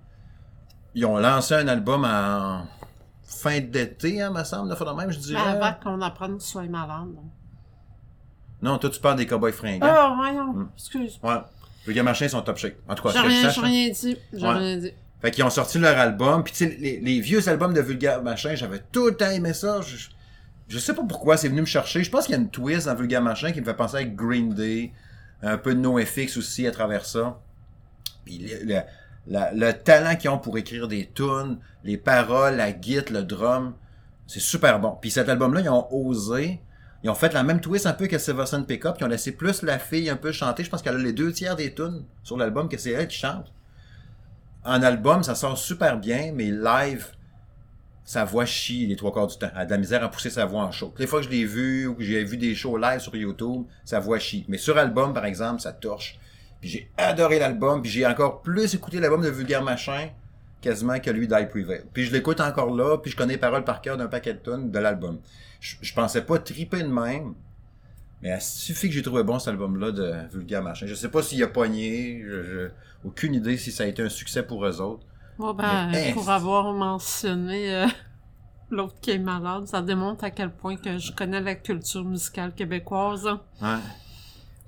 Ils 0.94 1.06
ont 1.06 1.16
lancé 1.18 1.54
un 1.54 1.68
album 1.68 2.04
en 2.04 2.66
fin 3.22 3.60
d'été, 3.60 4.20
hein, 4.20 4.30
me 4.30 4.44
semble, 4.44 4.68
de 4.68 4.96
même, 4.96 5.10
je 5.10 5.18
dirais. 5.18 5.40
avant 5.40 5.72
qu'on 5.82 6.00
apprenne 6.02 6.36
que 6.36 6.42
tu 6.42 6.48
sois 6.48 6.64
malade. 6.64 7.14
donc. 7.14 7.24
Non, 8.60 8.78
toi, 8.78 8.90
tu 8.90 9.00
parles 9.00 9.16
des 9.16 9.26
Cowboys 9.26 9.52
fringants. 9.52 9.86
Ah, 9.88 10.12
voyons, 10.14 10.52
Mm. 10.52 10.68
excuse. 10.76 11.18
Ouais. 11.22 11.34
Vulgaire 11.84 12.04
Machin, 12.04 12.26
ils 12.26 12.30
sont 12.30 12.42
top 12.42 12.58
shape. 12.58 12.74
En 12.88 12.94
tout 12.94 13.02
cas, 13.02 13.10
J'ai 13.12 13.18
rien, 13.20 13.48
hein. 13.48 13.52
rien 13.62 13.88
dit. 13.90 14.16
J'ai 14.32 14.46
Ouais. 14.46 14.52
rien 14.54 14.76
dit. 14.76 14.92
Fait 15.22 15.30
qu'ils 15.30 15.44
ont 15.44 15.50
sorti 15.50 15.78
leur 15.78 15.96
album. 15.98 16.42
Puis 16.42 16.52
tu 16.52 16.69
sais, 16.69 16.76
les, 16.76 17.20
vieux 17.20 17.48
albums 17.48 17.72
de 17.72 17.80
Vulgaire 17.80 18.22
Machin, 18.22 18.56
j'avais 18.56 18.80
tout 18.90 19.06
le 19.06 19.16
temps 19.16 19.30
aimé 19.30 19.52
ça. 19.52 19.80
Je, 20.69 20.78
sais 20.78 20.94
pas 20.94 21.04
pourquoi 21.04 21.36
c'est 21.36 21.48
venu 21.48 21.60
me 21.60 21.66
chercher. 21.66 22.02
Je 22.02 22.10
pense 22.10 22.26
qu'il 22.26 22.34
y 22.34 22.38
a 22.38 22.40
une 22.40 22.50
twist 22.50 22.86
dans 22.86 22.94
Vulgaire 22.96 23.22
Machin 23.22 23.52
qui 23.52 23.60
me 23.60 23.64
fait 23.64 23.74
penser 23.74 23.98
à 23.98 24.04
Green 24.04 24.52
Day. 24.52 24.93
Un 25.44 25.58
peu 25.58 25.74
de 25.74 25.81
NoFX 25.81 26.36
aussi 26.36 26.67
à 26.67 26.72
travers 26.72 27.05
ça. 27.05 27.41
Puis 28.24 28.50
le 29.26 29.70
talent 29.72 30.17
qu'ils 30.17 30.31
ont 30.31 30.38
pour 30.38 30.58
écrire 30.58 30.88
des 30.88 31.08
tunes, 31.12 31.58
les 31.84 31.96
paroles, 31.96 32.56
la 32.56 32.72
guitare, 32.72 33.12
le 33.12 33.22
drum, 33.22 33.74
c'est 34.26 34.41
super 34.41 34.81
bon. 34.81 34.98
Puis 35.00 35.12
cet 35.12 35.29
album-là, 35.29 35.60
ils 35.60 35.69
ont 35.69 35.86
osé. 35.93 36.60
Ils 37.05 37.10
ont 37.10 37.14
fait 37.14 37.32
la 37.32 37.43
même 37.44 37.60
twist 37.60 37.86
un 37.86 37.93
peu 37.93 38.08
que 38.08 38.19
Silverson 38.19 38.64
Pickup. 38.64 38.94
Ils 38.98 39.05
ont 39.05 39.08
laissé 39.08 39.32
plus 39.32 39.62
la 39.62 39.79
fille 39.79 40.10
un 40.10 40.17
peu 40.17 40.32
chanter. 40.32 40.64
Je 40.64 40.70
pense 40.70 40.82
qu'elle 40.82 40.96
a 40.96 40.98
les 40.98 41.12
deux 41.12 41.32
tiers 41.32 41.55
des 41.55 41.74
tunes 41.74 42.05
sur 42.24 42.36
l'album, 42.36 42.69
que 42.69 42.76
c'est 42.76 42.91
elle 42.91 43.06
qui 43.06 43.19
chante 43.19 43.52
en 44.64 44.82
album, 44.82 45.22
ça 45.22 45.34
sort 45.34 45.58
super 45.58 45.98
bien, 45.98 46.32
mais 46.34 46.50
live, 46.50 47.06
sa 48.04 48.24
voix 48.24 48.44
chie 48.44 48.86
les 48.86 48.96
trois 48.96 49.12
quarts 49.12 49.26
du 49.26 49.36
temps. 49.36 49.50
Elle 49.54 49.62
a 49.62 49.64
de 49.66 49.70
la 49.70 49.78
misère 49.78 50.02
à 50.04 50.10
pousser 50.10 50.31
sa 50.31 50.44
voix 50.44 50.62
en 50.62 50.70
show. 50.70 50.94
Les 50.98 51.06
fois 51.06 51.20
que 51.20 51.26
je 51.26 51.31
l'ai 51.31 51.44
vu 51.44 51.86
ou 51.86 51.94
que 51.94 52.02
j'ai 52.02 52.22
vu 52.24 52.36
des 52.36 52.54
shows 52.54 52.76
live 52.76 53.00
sur 53.00 53.14
YouTube, 53.16 53.64
sa 53.84 54.00
voix 54.00 54.19
chie. 54.19 54.44
Mais 54.48 54.58
sur 54.58 54.78
album, 54.78 55.12
par 55.14 55.24
exemple, 55.24 55.60
ça 55.60 55.72
torche. 55.72 56.19
Puis 56.60 56.70
j'ai 56.70 56.90
adoré 56.96 57.38
l'album, 57.38 57.82
puis 57.82 57.90
j'ai 57.90 58.06
encore 58.06 58.42
plus 58.42 58.74
écouté 58.74 59.00
l'album 59.00 59.22
de 59.22 59.28
Vulgaire 59.31 59.62
Machin 59.62 60.10
quasiment 60.60 61.00
que 61.00 61.10
lui 61.10 61.26
d'I 61.26 61.46
Prevail. 61.50 61.82
Puis 61.92 62.04
je 62.04 62.12
l'écoute 62.12 62.40
encore 62.40 62.74
là, 62.74 62.98
puis 62.98 63.10
je 63.10 63.16
connais 63.16 63.34
les 63.34 63.38
paroles 63.38 63.64
par 63.64 63.81
cœur 63.81 63.96
d'un 63.96 64.06
paquet 64.06 64.34
de 64.34 64.38
tonnes 64.38 64.70
de 64.70 64.78
l'album. 64.78 65.19
Je, 65.58 65.74
je 65.82 65.92
pensais 65.92 66.22
pas 66.22 66.38
triper 66.38 66.82
de 66.82 66.88
même, 66.88 67.34
mais 68.22 68.31
il 68.36 68.41
suffit 68.41 68.88
que 68.88 68.94
j'ai 68.94 69.02
trouvé 69.02 69.22
bon 69.24 69.38
cet 69.38 69.48
album-là 69.48 69.91
de 69.93 70.14
Vulgaire 70.32 70.62
Machin. 70.62 70.86
Je 70.86 70.94
sais 70.94 71.08
pas 71.10 71.22
s'il 71.22 71.43
a 71.43 71.48
pogné, 71.48 72.22
je, 72.24 72.43
je- 72.43 72.70
aucune 73.05 73.34
idée 73.34 73.56
si 73.56 73.72
ça 73.72 73.84
a 73.84 73.86
été 73.86 74.02
un 74.02 74.08
succès 74.08 74.43
pour 74.44 74.64
eux 74.64 74.81
autres. 74.81 75.05
Ben, 75.38 75.88
Mais, 75.91 76.12
pour 76.12 76.31
hein, 76.31 76.34
avoir 76.36 76.72
mentionné 76.72 77.74
euh, 77.74 77.86
l'autre 78.70 78.94
qui 79.00 79.10
est 79.10 79.19
malade, 79.19 79.67
ça 79.67 79.82
démontre 79.82 80.22
à 80.24 80.31
quel 80.31 80.50
point 80.50 80.76
que 80.76 80.98
je 80.98 81.10
connais 81.12 81.41
la 81.41 81.56
culture 81.56 82.05
musicale 82.05 82.55
québécoise. 82.55 83.26
hein. 83.26 83.41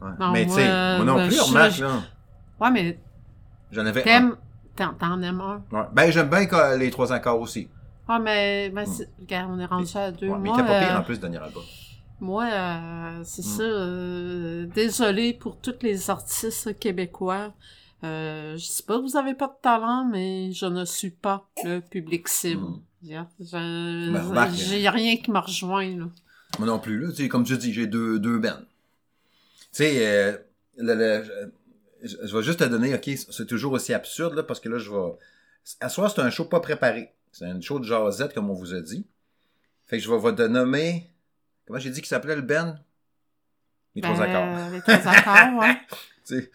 Ouais. 0.02 0.08
Mais 0.32 0.42
tu 0.42 0.49
moi, 0.49 0.56
sais, 0.56 0.68
euh, 0.68 0.96
moi 0.96 1.04
non 1.06 1.14
ben, 1.16 1.28
plus, 1.28 1.40
remarque, 1.40 1.78
là. 1.78 2.02
Ouais, 2.61 2.70
mais 2.73 2.99
J'en 3.70 3.87
avais 3.87 4.00
un. 4.00 4.04
t'aimes, 4.04 4.37
t'en, 4.76 5.23
aimes 5.23 5.40
un. 5.40 5.62
Ouais. 5.70 5.84
Ben, 5.92 6.11
j'aime 6.11 6.28
bien 6.28 6.46
que- 6.46 6.76
les 6.76 6.90
trois 6.90 7.12
accords 7.12 7.40
aussi. 7.40 7.68
Ah, 8.08 8.18
mais, 8.18 8.68
ben, 8.70 8.84
c'est- 8.84 9.08
regarde, 9.20 9.50
on 9.52 9.58
est 9.61 9.64
rendu 9.64 9.96
à 9.96 10.11
deux. 10.11 10.28
Ouais, 10.28 10.38
mais 10.38 10.50
il 10.50 10.52
était 10.52 10.66
pas 10.68 10.80
pire 10.80 10.96
euh, 10.96 10.99
en 10.99 11.02
plus, 11.04 11.14
le 11.14 11.20
dernier 11.20 11.38
album. 11.38 11.62
Moi, 12.21 12.44
euh, 12.50 13.21
c'est 13.25 13.44
Mm. 13.44 13.49
ça. 13.56 13.62
euh, 13.62 14.66
désolé 14.66 15.35
pour 15.35 15.59
tous 15.61 15.75
les 15.83 16.11
artistes 16.11 16.78
québécois. 16.78 17.52
Euh, 18.02 18.56
je 18.56 18.64
sais 18.64 18.83
pas 18.83 18.99
que 18.99 19.02
vous 19.02 19.16
avez 19.16 19.35
pas 19.35 19.47
de 19.49 19.56
talent, 19.62 20.04
mais 20.11 20.52
je 20.52 20.66
ne 20.66 20.85
suis 20.85 21.11
pas 21.11 21.49
le 21.64 21.80
public 21.80 22.28
cible. 22.28 22.62
Mm. 22.62 23.26
Ben, 24.33 24.50
J'ai 24.54 24.88
rien 24.88 25.16
qui 25.16 25.30
me 25.30 25.38
rejoint, 25.38 25.97
là. 25.97 26.06
Moi 26.59 26.68
non 26.68 26.78
plus, 26.78 26.99
là. 26.99 27.28
Comme 27.28 27.44
tu 27.44 27.56
dis, 27.56 27.73
j'ai 27.73 27.87
deux, 27.87 28.18
deux 28.18 28.38
bands. 28.38 28.61
Tu 29.73 29.85
sais, 29.85 30.06
euh, 30.06 30.37
je, 32.02 32.37
vais 32.37 32.42
juste 32.42 32.61
te 32.61 32.64
donner, 32.64 32.94
ok, 32.94 33.11
c'est 33.30 33.47
toujours 33.47 33.73
aussi 33.73 33.92
absurde, 33.92 34.35
là, 34.35 34.42
parce 34.42 34.61
que 34.61 34.68
là, 34.68 34.78
je 34.78 34.90
vais... 34.90 35.12
À 35.80 35.88
soir, 35.88 36.11
c'est 36.11 36.21
un 36.21 36.30
show 36.30 36.44
pas 36.44 36.61
préparé. 36.61 37.12
C'est 37.33 37.47
un 37.47 37.61
show 37.61 37.78
de 37.80 37.85
jasette, 37.85 38.35
comme 38.35 38.50
on 38.50 38.54
vous 38.54 38.75
a 38.75 38.80
dit. 38.80 39.04
Fait 39.87 39.97
que 39.99 40.02
je 40.04 40.11
vais 40.11 40.18
vous 40.18 40.30
nommer... 40.49 41.11
Comment 41.66 41.78
j'ai 41.78 41.90
dit 41.90 42.00
qu'il 42.00 42.09
s'appelait 42.09 42.37
le 42.37 42.42
Ben? 42.42 42.78
Les 43.94 44.02
trois 44.02 44.16
Ben, 44.16 44.23
accords. 44.23 44.71
Les 44.71 44.80
trois 44.80 45.09
accords, 45.09 45.61
ouais. 45.61 45.76
Tu 46.26 46.40
sais, 46.40 46.50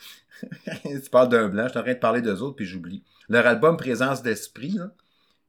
tu 1.04 1.10
parles 1.12 1.30
d'un 1.30 1.48
blanc, 1.48 1.66
je 1.66 1.70
suis 1.70 1.80
en 1.80 1.84
train 1.84 1.94
de 1.94 2.00
parler 2.00 2.22
d'eux 2.22 2.42
autres, 2.42 2.56
puis 2.56 2.66
j'oublie. 2.66 3.04
Leur 3.28 3.46
album 3.46 3.78
Présence 3.78 4.24
d'esprit, 4.24 4.80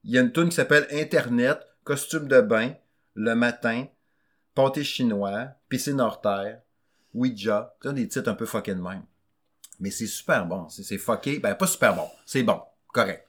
il 0.04 0.10
y 0.10 0.18
a 0.18 0.20
une 0.20 0.30
tune 0.32 0.50
qui 0.50 0.56
s'appelle 0.56 0.86
Internet, 0.92 1.58
Costume 1.84 2.28
de 2.28 2.40
bain, 2.42 2.74
Le 3.14 3.34
matin, 3.34 3.86
Pâté 4.54 4.84
chinois, 4.84 5.48
Piscine 5.70 6.00
hors 6.00 6.20
terre, 6.20 6.60
Ouija. 7.14 7.74
C'est 7.82 7.94
des 7.94 8.08
titres 8.08 8.28
un 8.28 8.34
peu 8.34 8.44
fuckés 8.46 8.74
de 8.74 8.80
même. 8.80 9.04
Mais 9.78 9.90
c'est 9.90 10.06
super 10.06 10.44
bon. 10.44 10.68
C'est 10.68 10.82
c'est 10.82 10.98
fucké. 10.98 11.38
Ben, 11.38 11.54
pas 11.54 11.66
super 11.66 11.94
bon. 11.94 12.06
C'est 12.26 12.42
bon. 12.42 12.60
Correct. 12.88 13.26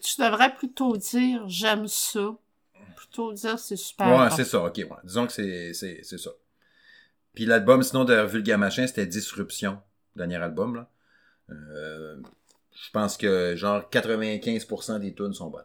Tu 0.00 0.20
devrais 0.20 0.52
plutôt 0.54 0.96
dire 0.96 1.48
j'aime 1.48 1.86
ça. 1.86 2.34
Plutôt 3.08 3.32
dire 3.32 3.58
c'est 3.58 3.76
super. 3.76 4.06
ouais, 4.18 4.30
c'est 4.30 4.44
ça. 4.44 4.62
OK, 4.64 4.76
ouais. 4.76 4.88
Disons 5.04 5.26
que 5.26 5.32
c'est 5.32 5.72
c'est- 5.74 6.00
c'est 6.02 6.18
ça. 6.18 6.30
Puis 7.34 7.46
l'album, 7.46 7.82
sinon, 7.82 8.04
de 8.04 8.14
Vulga 8.14 8.56
Machin, 8.56 8.86
c'était 8.86 9.06
Disruption. 9.06 9.78
Dernier 10.16 10.36
album, 10.36 10.74
là. 10.76 10.88
Euh, 11.50 12.16
je 12.72 12.90
pense 12.92 13.16
que 13.16 13.54
genre 13.56 13.88
95% 13.90 14.98
des 14.98 15.14
tunes 15.14 15.32
sont 15.34 15.48
bonnes. 15.50 15.64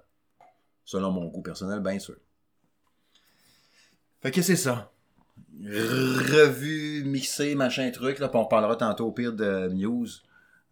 Selon 0.86 1.12
mon 1.12 1.26
goût 1.28 1.42
personnel, 1.42 1.80
bien 1.82 2.00
sûr. 2.00 2.16
Fait 4.22 4.32
que 4.32 4.42
c'est 4.42 4.56
ça. 4.56 4.92
Revue, 5.64 7.04
mixée, 7.06 7.56
machin 7.56 7.90
truc, 7.92 8.20
là, 8.20 8.30
puis 8.30 8.38
on 8.40 8.46
parlera 8.46 8.76
tantôt 8.76 9.08
au 9.08 9.12
pire 9.12 9.34
de 9.34 9.68
Muse. 9.68 10.24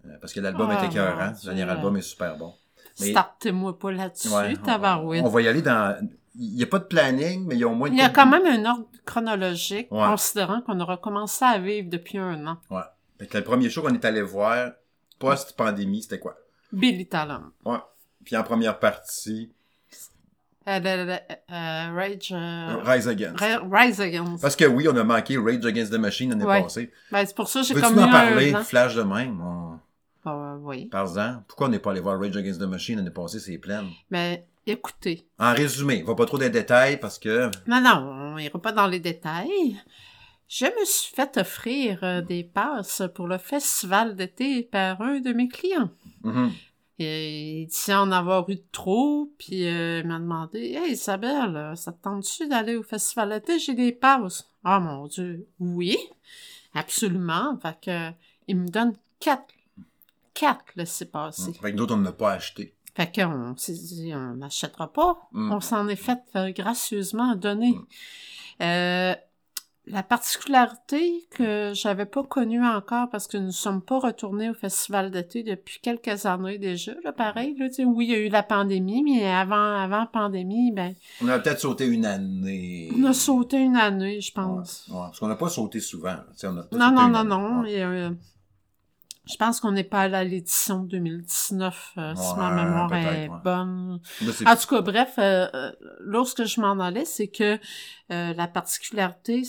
euh, 0.05 0.17
parce 0.21 0.33
que 0.33 0.39
l'album 0.39 0.69
Ah, 0.69 0.83
est 0.83 0.87
écœurant. 0.87 1.31
Le 1.31 1.45
dernier 1.45 1.63
album 1.63 1.97
est 1.97 2.01
super 2.01 2.37
bon. 2.37 2.53
Mais- 2.99 3.09
Startez-moi 3.09 3.77
pas 3.79 3.91
là-dessus, 3.91 4.27
Ouais, 4.29 4.53
on- 4.61 4.63
tabarouette. 4.63 5.23
on 5.25 5.29
va 5.29 5.41
y 5.41 5.47
aller 5.47 5.63
dans. 5.63 5.97
Il 6.37 6.55
n'y 6.55 6.63
a 6.63 6.67
pas 6.67 6.79
de 6.79 6.83
planning, 6.85 7.45
mais 7.47 7.55
il 7.55 7.61
y 7.61 7.63
a 7.63 7.67
au 7.67 7.75
moins 7.75 7.87
une 7.87 7.93
Il 7.93 7.99
y 7.99 8.01
a 8.03 8.09
quand 8.09 8.25
même 8.25 8.45
un 8.45 8.69
ordre 8.69 8.85
chronologique, 9.05 9.87
Ouais. 9.91 10.05
considérant 10.07 10.61
qu'on 10.61 10.79
aura 10.79 10.97
commencé 10.97 11.45
à 11.45 11.57
vivre 11.59 11.89
depuis 11.89 12.17
un 12.17 12.45
an. 12.47 12.57
Ouais. 12.69 12.81
Fait 13.19 13.27
que 13.27 13.37
le 13.37 13.43
premier 13.43 13.69
show 13.69 13.81
qu'on 13.81 13.93
est 13.93 14.03
allé 14.03 14.21
voir, 14.21 14.71
post-pandémie, 15.19 16.03
c'était 16.03 16.19
quoi? 16.19 16.35
Billy 16.73 17.07
Talon. 17.07 17.51
Ouais. 17.63 17.77
Puis 18.23 18.35
en 18.35 18.43
première 18.43 18.79
partie, 18.79 19.51
Euh, 20.67 20.79
euh, 20.83 21.93
Rage... 21.95 22.31
euh, 22.33 22.77
Rise 22.83 23.07
Against. 23.07 23.39
Ri- 23.39 23.69
Rise 23.71 24.01
Against. 24.01 24.41
Parce 24.41 24.55
que 24.55 24.65
oui, 24.65 24.87
on 24.89 24.97
a 24.97 25.03
manqué 25.03 25.37
Rage 25.37 25.63
Against 25.63 25.91
the 25.93 25.97
Machine 25.99 26.31
l'année 26.31 26.43
Ouais. 26.43 26.63
passée. 26.63 26.91
Ben, 27.11 27.23
c'est 27.23 27.35
pour 27.35 27.47
ça 27.47 27.59
que 27.61 27.67
j'ai 27.67 27.75
Veux-tu 27.75 27.85
comme 27.85 27.97
eu 27.97 27.99
m'en 27.99 28.07
un 28.07 28.11
parler, 28.11 28.53
flash 28.63 28.95
de 28.95 29.03
même? 29.03 29.39
On... 29.41 29.79
Ah, 30.25 30.55
oui. 30.59 30.85
Parle-en. 30.87 31.43
Pourquoi 31.47 31.67
on 31.67 31.69
n'est 31.69 31.77
pas 31.77 31.91
allé 31.91 31.99
voir 31.99 32.19
Rage 32.19 32.35
Against 32.35 32.59
the 32.59 32.63
Machine 32.63 32.97
l'année 32.97 33.11
passée? 33.11 33.39
C'est 33.39 33.59
plein? 33.59 33.85
Mais 34.09 34.47
écoutez, 34.65 35.27
En 35.39 35.53
résumé, 35.53 36.03
va 36.03 36.15
pas 36.15 36.25
trop 36.25 36.37
dans 36.37 36.43
les 36.43 36.49
détails 36.49 36.99
parce 36.99 37.19
que... 37.19 37.49
non, 37.67 37.81
non, 37.81 38.33
on 38.33 38.37
ira 38.37 38.59
pas 38.59 38.71
dans 38.71 38.87
les 38.87 38.99
détails. 38.99 39.79
Je 40.47 40.65
me 40.65 40.85
suis 40.85 41.13
fait 41.13 41.37
offrir 41.37 42.03
euh, 42.03 42.21
des 42.21 42.43
passes 42.43 43.01
pour 43.15 43.27
le 43.27 43.37
festival 43.37 44.15
d'été 44.15 44.63
par 44.63 45.01
un 45.01 45.19
de 45.19 45.33
mes 45.33 45.47
clients. 45.47 45.89
Mhm. 46.23 46.51
Et 46.97 47.63
il 47.63 47.67
dit 47.67 47.93
en 47.93 48.11
avoir 48.11 48.49
eu 48.49 48.57
trop, 48.71 49.29
puis 49.37 49.67
euh, 49.67 49.99
il 50.01 50.07
m'a 50.07 50.19
demandé 50.19 50.75
Hey 50.75 50.93
Isabelle, 50.93 51.57
euh, 51.57 51.75
ça 51.75 51.91
te 51.91 52.01
tente-tu 52.01 52.47
d'aller 52.47 52.77
au 52.77 52.83
festival 52.83 53.29
d'été? 53.29 53.59
J'ai 53.59 53.73
des 53.73 53.91
passes. 53.91 54.49
Ah 54.63 54.79
mon 54.79 55.07
Dieu, 55.07 55.45
oui, 55.59 55.97
absolument. 56.73 57.59
Fait 57.59 57.77
que 57.81 58.11
il 58.47 58.57
me 58.57 58.67
donne 58.69 58.93
quatre. 59.19 59.53
Quatre 60.33 60.65
laissez 60.75 61.05
passer. 61.05 61.53
Fait 61.53 61.71
que 61.71 61.77
nous 61.77 61.83
autres, 61.83 61.95
on 61.95 61.97
n'a 61.97 62.11
pas 62.11 62.33
acheté. 62.33 62.75
Fait 62.95 63.13
qu'on 63.13 63.53
s'est 63.57 63.73
dit, 63.73 64.13
on 64.15 64.35
n'achètera 64.35 64.91
pas. 64.91 65.27
Mm. 65.33 65.51
On 65.51 65.59
s'en 65.59 65.87
est 65.89 65.95
fait 65.97 66.19
euh, 66.35 66.51
gracieusement 66.51 67.35
donner. 67.35 67.75
Euh, 68.61 69.13
la 69.87 70.01
particularité 70.01 71.27
que 71.29 71.71
j'avais 71.75 72.05
pas 72.07 72.23
connue 72.23 72.65
encore 72.65 73.07
parce 73.11 73.27
que 73.27 73.37
nous 73.37 73.51
sommes 73.51 73.81
pas 73.83 73.99
retournés 73.99 74.49
au 74.49 74.55
festival 74.55 75.11
d'été 75.11 75.43
depuis 75.43 75.79
quelques 75.79 76.25
années 76.25 76.57
déjà, 76.57 76.93
là, 77.03 77.11
pareil, 77.11 77.55
là, 77.59 77.67
oui, 77.85 78.05
il 78.07 78.11
y 78.11 78.15
a 78.15 78.17
eu 78.17 78.29
la 78.29 78.41
pandémie, 78.41 79.03
mais 79.03 79.29
avant, 79.29 79.75
avant 79.77 79.99
la 79.99 80.05
pandémie, 80.07 80.71
ben, 80.71 80.95
On 81.21 81.27
a 81.27 81.37
peut-être 81.37 81.59
sauté 81.59 81.85
une 81.85 82.05
année. 82.05 82.89
on 82.97 83.03
a 83.03 83.13
sauté 83.13 83.57
une 83.57 83.75
année, 83.75 84.21
je 84.21 84.31
pense. 84.31 84.87
ouais, 84.89 84.95
parce 84.97 85.19
qu'on 85.19 85.27
n'a 85.27 85.35
pas 85.35 85.49
sauté 85.49 85.79
souvent. 85.79 86.15
on 86.43 86.57
a 86.57 86.63
pas 86.63 86.77
Non, 86.77 86.85
sauté 86.89 86.95
non, 86.95 87.07
non, 87.09 87.19
année. 87.19 87.29
non. 87.29 87.61
Ouais. 87.61 87.71
et, 87.73 87.83
euh, 87.83 88.09
je 89.25 89.37
pense 89.37 89.59
qu'on 89.59 89.71
n'est 89.71 89.83
pas 89.83 90.01
allé 90.01 90.15
à 90.15 90.23
l'édition 90.23 90.79
2019, 90.79 91.93
euh, 91.97 92.13
si 92.15 92.35
ma 92.35 92.51
mémoire 92.51 92.93
est 92.93 93.27
ouais. 93.27 93.29
bonne. 93.43 93.99
En 94.45 94.55
tout 94.55 94.67
cas, 94.67 94.81
bref, 94.81 95.15
euh, 95.17 95.47
euh, 95.53 95.71
lorsque 95.99 96.45
je 96.45 96.61
m'en 96.61 96.79
allais, 96.79 97.05
c'est 97.05 97.27
que 97.27 97.59
euh, 98.11 98.33
la 98.33 98.47
particularité 98.47 99.41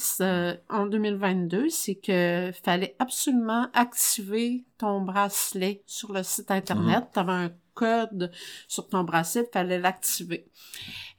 en 0.70 0.86
2022, 0.86 1.68
c'est 1.68 1.96
que 1.96 2.52
fallait 2.64 2.96
absolument 2.98 3.68
activer 3.74 4.64
ton 4.78 5.02
bracelet 5.02 5.82
sur 5.86 6.12
le 6.12 6.22
site 6.22 6.50
internet. 6.50 7.04
Mhm. 7.04 7.10
Tu 7.12 7.18
avais 7.20 7.32
un 7.32 7.50
code 7.76 8.32
sur 8.66 8.88
ton 8.88 9.04
bracelet, 9.04 9.48
fallait 9.52 9.78
l'activer. 9.78 10.48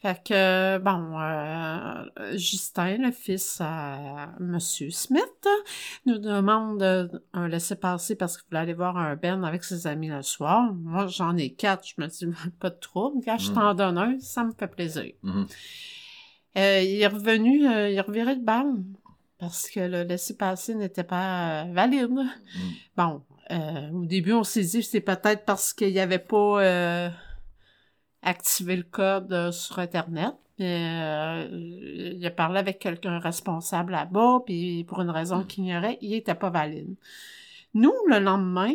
Fait 0.01 0.21
que, 0.23 0.77
bon, 0.77 1.19
euh, 1.19 2.37
Justin, 2.37 2.97
le 2.97 3.11
fils 3.11 3.57
à 3.61 4.29
Monsieur 4.39 4.91
Smith, 4.91 5.47
nous 6.05 6.17
demande 6.19 6.83
euh, 6.83 7.07
un 7.33 7.47
laissez-passer 7.47 8.15
parce 8.15 8.37
qu'il 8.37 8.45
voulait 8.49 8.59
aller 8.61 8.73
voir 8.73 8.95
un 8.97 9.15
Ben 9.15 9.43
avec 9.43 9.63
ses 9.63 9.87
amis 9.87 10.09
le 10.09 10.21
soir. 10.21 10.71
Moi, 10.73 11.07
j'en 11.07 11.35
ai 11.37 11.51
quatre. 11.53 11.87
Je 11.87 11.95
me 12.01 12.07
dis, 12.07 12.27
pas 12.59 12.69
de 12.69 12.75
trouble. 12.79 13.23
Quand 13.25 13.37
je 13.39 13.51
Mm. 13.51 13.53
t'en 13.55 13.73
donne 13.73 13.97
un, 13.97 14.19
ça 14.19 14.43
me 14.43 14.51
fait 14.51 14.67
plaisir. 14.67 15.13
Mhm. 15.23 15.47
Euh, 16.57 16.81
il 16.81 17.01
est 17.01 17.07
revenu, 17.07 17.67
euh, 17.67 17.89
il 17.89 17.97
a 17.99 18.01
reviré 18.03 18.33
le 18.35 18.41
bal 18.41 18.65
parce 19.39 19.69
que 19.69 19.79
le 19.79 20.03
laissez-passer 20.03 20.73
n'était 20.75 21.03
pas 21.03 21.63
euh, 21.65 21.71
valide. 21.73 22.09
Mm. 22.11 22.27
Bon, 22.97 23.23
euh, 23.51 23.89
au 23.91 24.05
début, 24.05 24.33
on 24.33 24.43
s'est 24.43 24.63
dit 24.63 24.83
c'est 24.83 25.01
peut-être 25.01 25.45
parce 25.45 25.73
qu'il 25.73 25.91
n'y 25.91 25.99
avait 25.99 26.19
pas 26.19 26.61
euh, 26.61 27.09
activé 28.21 28.75
le 28.75 28.83
code 28.83 29.31
euh, 29.31 29.51
sur 29.51 29.79
Internet. 29.79 30.35
Mais, 30.59 31.01
euh, 31.03 32.13
il 32.15 32.25
a 32.25 32.31
parlé 32.31 32.59
avec 32.59 32.79
quelqu'un 32.79 33.19
responsable 33.19 33.91
là-bas, 33.91 34.39
puis 34.45 34.83
pour 34.85 35.01
une 35.01 35.11
raison 35.11 35.43
qu'il 35.43 35.65
ignorait, 35.65 35.99
il 36.01 36.11
n'était 36.11 36.35
pas 36.35 36.49
valide. 36.49 36.95
Nous, 37.73 37.93
le 38.07 38.19
lendemain, 38.19 38.73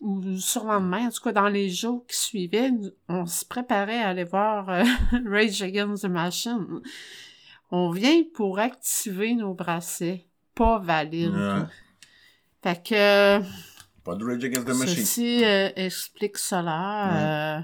ou 0.00 0.20
le 0.20 0.38
surlendemain, 0.38 1.06
en 1.06 1.10
tout 1.10 1.22
cas 1.22 1.32
dans 1.32 1.48
les 1.48 1.68
jours 1.68 2.06
qui 2.06 2.16
suivaient, 2.16 2.70
on 3.08 3.26
se 3.26 3.44
préparait 3.44 4.02
à 4.02 4.08
aller 4.08 4.24
voir 4.24 4.68
euh, 4.70 4.84
Rage 5.26 5.62
Against 5.62 6.04
the 6.04 6.08
Machine. 6.08 6.80
On 7.70 7.90
vient 7.90 8.22
pour 8.34 8.58
activer 8.58 9.34
nos 9.34 9.54
bracelets, 9.54 10.26
pas 10.54 10.78
valides. 10.78 11.34
Ouais. 11.34 11.62
Fait 12.62 12.82
que 12.82 13.42
Pas 14.04 14.14
de 14.16 14.24
Rage 14.24 14.44
Against 14.44 14.66
the 14.66 14.74
Machine. 14.74 15.04
ceci 15.04 15.44
euh, 15.44 15.70
explique 15.76 16.36
cela. 16.38 17.58
euh, 17.58 17.60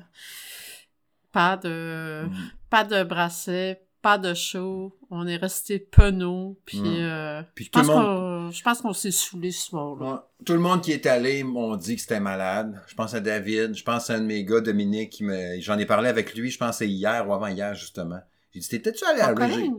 pas 1.32 1.56
de 1.56 2.24
Mhm. 2.26 2.32
pas 2.70 2.84
de 2.84 3.02
bracelet, 3.04 3.82
pas 4.02 4.16
de 4.18 4.32
show. 4.34 4.96
On 5.10 5.26
est 5.26 5.36
resté 5.36 5.78
penaud. 5.78 6.58
Puis 6.64 6.80
Mhm. 6.80 6.86
euh, 7.00 7.42
Puis 7.54 7.66
je 7.66 7.70
tout 7.70 7.80
le 7.80 7.86
pense 7.86 7.94
monde- 7.96 8.04
qu'on 8.06 8.50
je 8.50 8.62
pense 8.62 8.80
qu'on 8.80 8.92
s'est 8.92 9.10
saoulé 9.10 9.50
ce 9.52 9.66
soir-là. 9.68 10.12
Ouais. 10.12 10.18
Tout 10.44 10.54
le 10.54 10.58
monde 10.60 10.80
qui 10.82 10.92
est 10.92 11.06
allé 11.06 11.44
m'ont 11.44 11.76
dit 11.76 11.94
que 11.96 12.00
c'était 12.02 12.20
malade. 12.20 12.80
Je 12.86 12.94
pense 12.94 13.12
à 13.14 13.20
David, 13.20 13.74
je 13.74 13.84
pense 13.84 14.08
à 14.10 14.14
un 14.14 14.20
de 14.20 14.24
mes 14.26 14.44
gars, 14.44 14.60
Dominique, 14.60 15.10
qui 15.10 15.24
me... 15.24 15.60
j'en 15.60 15.78
ai 15.78 15.86
parlé 15.86 16.08
avec 16.08 16.34
lui, 16.34 16.50
je 16.50 16.58
pense 16.58 16.78
c'est 16.78 16.88
hier 16.88 17.28
ou 17.28 17.32
avant-hier, 17.34 17.74
justement. 17.74 18.20
J'ai 18.52 18.60
dit, 18.60 18.68
t'étais-tu 18.68 19.04
allé 19.04 19.20
à 19.20 19.32
On 19.32 19.34
Rage... 19.36 19.50
Ouais, 19.52 19.56
allé... 19.58 19.70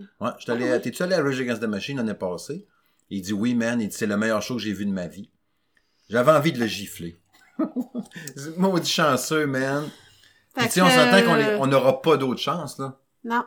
Ah 0.48 0.76
oui. 0.76 0.82
T'es-tu 0.82 1.04
allé 1.04 1.16
à 1.16 1.24
Rage 1.24 1.42
Against 1.42 1.62
the 1.62 1.66
Machine 1.66 1.98
l'année 1.98 2.14
passée? 2.14 2.66
Il 3.10 3.22
dit, 3.22 3.34
oui, 3.34 3.54
man. 3.56 3.82
Il 3.82 3.90
dit, 3.90 3.96
c'est 3.96 4.06
le 4.06 4.16
meilleur 4.16 4.42
show 4.42 4.56
que 4.56 4.62
j'ai 4.62 4.72
vu 4.72 4.86
de 4.86 4.92
ma 4.94 5.08
vie. 5.08 5.30
J'avais 6.12 6.32
envie 6.32 6.52
de 6.52 6.60
le 6.60 6.68
gifler. 6.68 7.18
C'est 8.36 8.58
Maudit 8.58 8.92
chanceux, 8.92 9.48
man. 9.48 9.90
Puis, 10.54 10.66
tu 10.66 10.72
sais, 10.74 10.82
on 10.82 10.90
s'entend 10.90 11.24
qu'on 11.24 11.36
euh, 11.36 11.68
n'aura 11.68 12.02
pas 12.02 12.18
d'autre 12.18 12.42
chance, 12.42 12.78
là, 12.78 13.00
Non, 13.24 13.46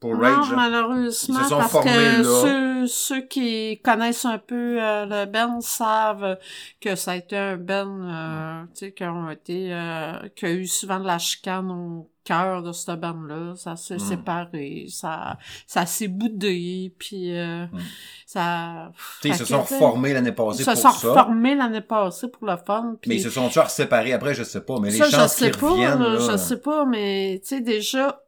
pour 0.00 0.14
non 0.14 0.20
Rage. 0.20 0.50
hein. 0.52 0.56
malheureusement, 0.56 1.38
Ils 1.40 1.42
se 1.44 1.48
sont 1.50 1.58
parce 1.58 1.70
formés, 1.72 1.90
que 1.90 2.24
ceux, 2.24 2.86
ceux 2.86 3.20
qui 3.26 3.80
connaissent 3.84 4.24
un 4.24 4.38
peu 4.38 4.82
euh, 4.82 5.04
le 5.06 5.26
Ben 5.26 5.60
savent 5.60 6.38
que 6.80 6.94
ça 6.96 7.12
a 7.12 7.16
été 7.16 7.36
un 7.36 7.56
Ben, 7.58 7.86
euh, 7.86 8.62
tu 8.74 8.86
sais, 8.86 8.92
qui 8.92 9.04
ont 9.04 9.30
été, 9.30 9.68
euh, 9.74 10.14
qui 10.34 10.46
a 10.46 10.50
eu 10.52 10.66
souvent 10.66 10.98
de 11.00 11.06
la 11.06 11.18
chicane 11.18 11.70
au 11.70 12.10
cœur 12.24 12.62
de 12.62 12.72
ce 12.72 12.92
Ben-là. 12.92 13.54
Ça 13.56 13.76
s'est 13.76 13.96
Mm. 13.96 13.98
séparé, 13.98 14.86
ça, 14.88 15.36
ça 15.66 15.84
s'est 15.84 16.08
boudé, 16.08 16.94
puis 16.98 17.36
euh, 17.36 17.66
Mm. 17.66 17.78
ça... 18.26 18.92
Tu 19.20 19.28
sais, 19.28 19.28
ils 19.28 19.34
se 19.38 19.44
sont 19.44 19.60
reformés 19.62 20.12
l'année 20.14 20.32
passée 20.32 20.62
Ils 20.62 20.64
pour 20.64 20.74
se 20.76 20.80
sont 20.82 20.90
ça. 20.92 21.08
reformés 21.10 21.54
l'année 21.54 21.80
passée 21.82 22.28
pour 22.28 22.46
le 22.46 22.56
fun. 22.56 22.96
Mais 23.06 23.16
ils 23.16 23.22
se 23.22 23.30
sont 23.30 23.48
toujours 23.48 23.68
séparés 23.68 24.12
après, 24.14 24.34
je 24.34 24.44
sais 24.44 24.60
pas. 24.62 24.78
Mais 24.80 24.90
ça, 24.92 25.04
les 25.06 25.10
chances 25.10 25.36
qu'ils 25.36 25.50
pas, 25.52 25.68
reviennent, 25.70 25.98
là, 26.02 26.14
là, 26.14 26.18
je 26.32 26.36
sais 26.38 26.60
pas, 26.60 26.84
mais 26.86 27.40
tu 27.42 27.48
sais, 27.56 27.60
déjà, 27.60 28.20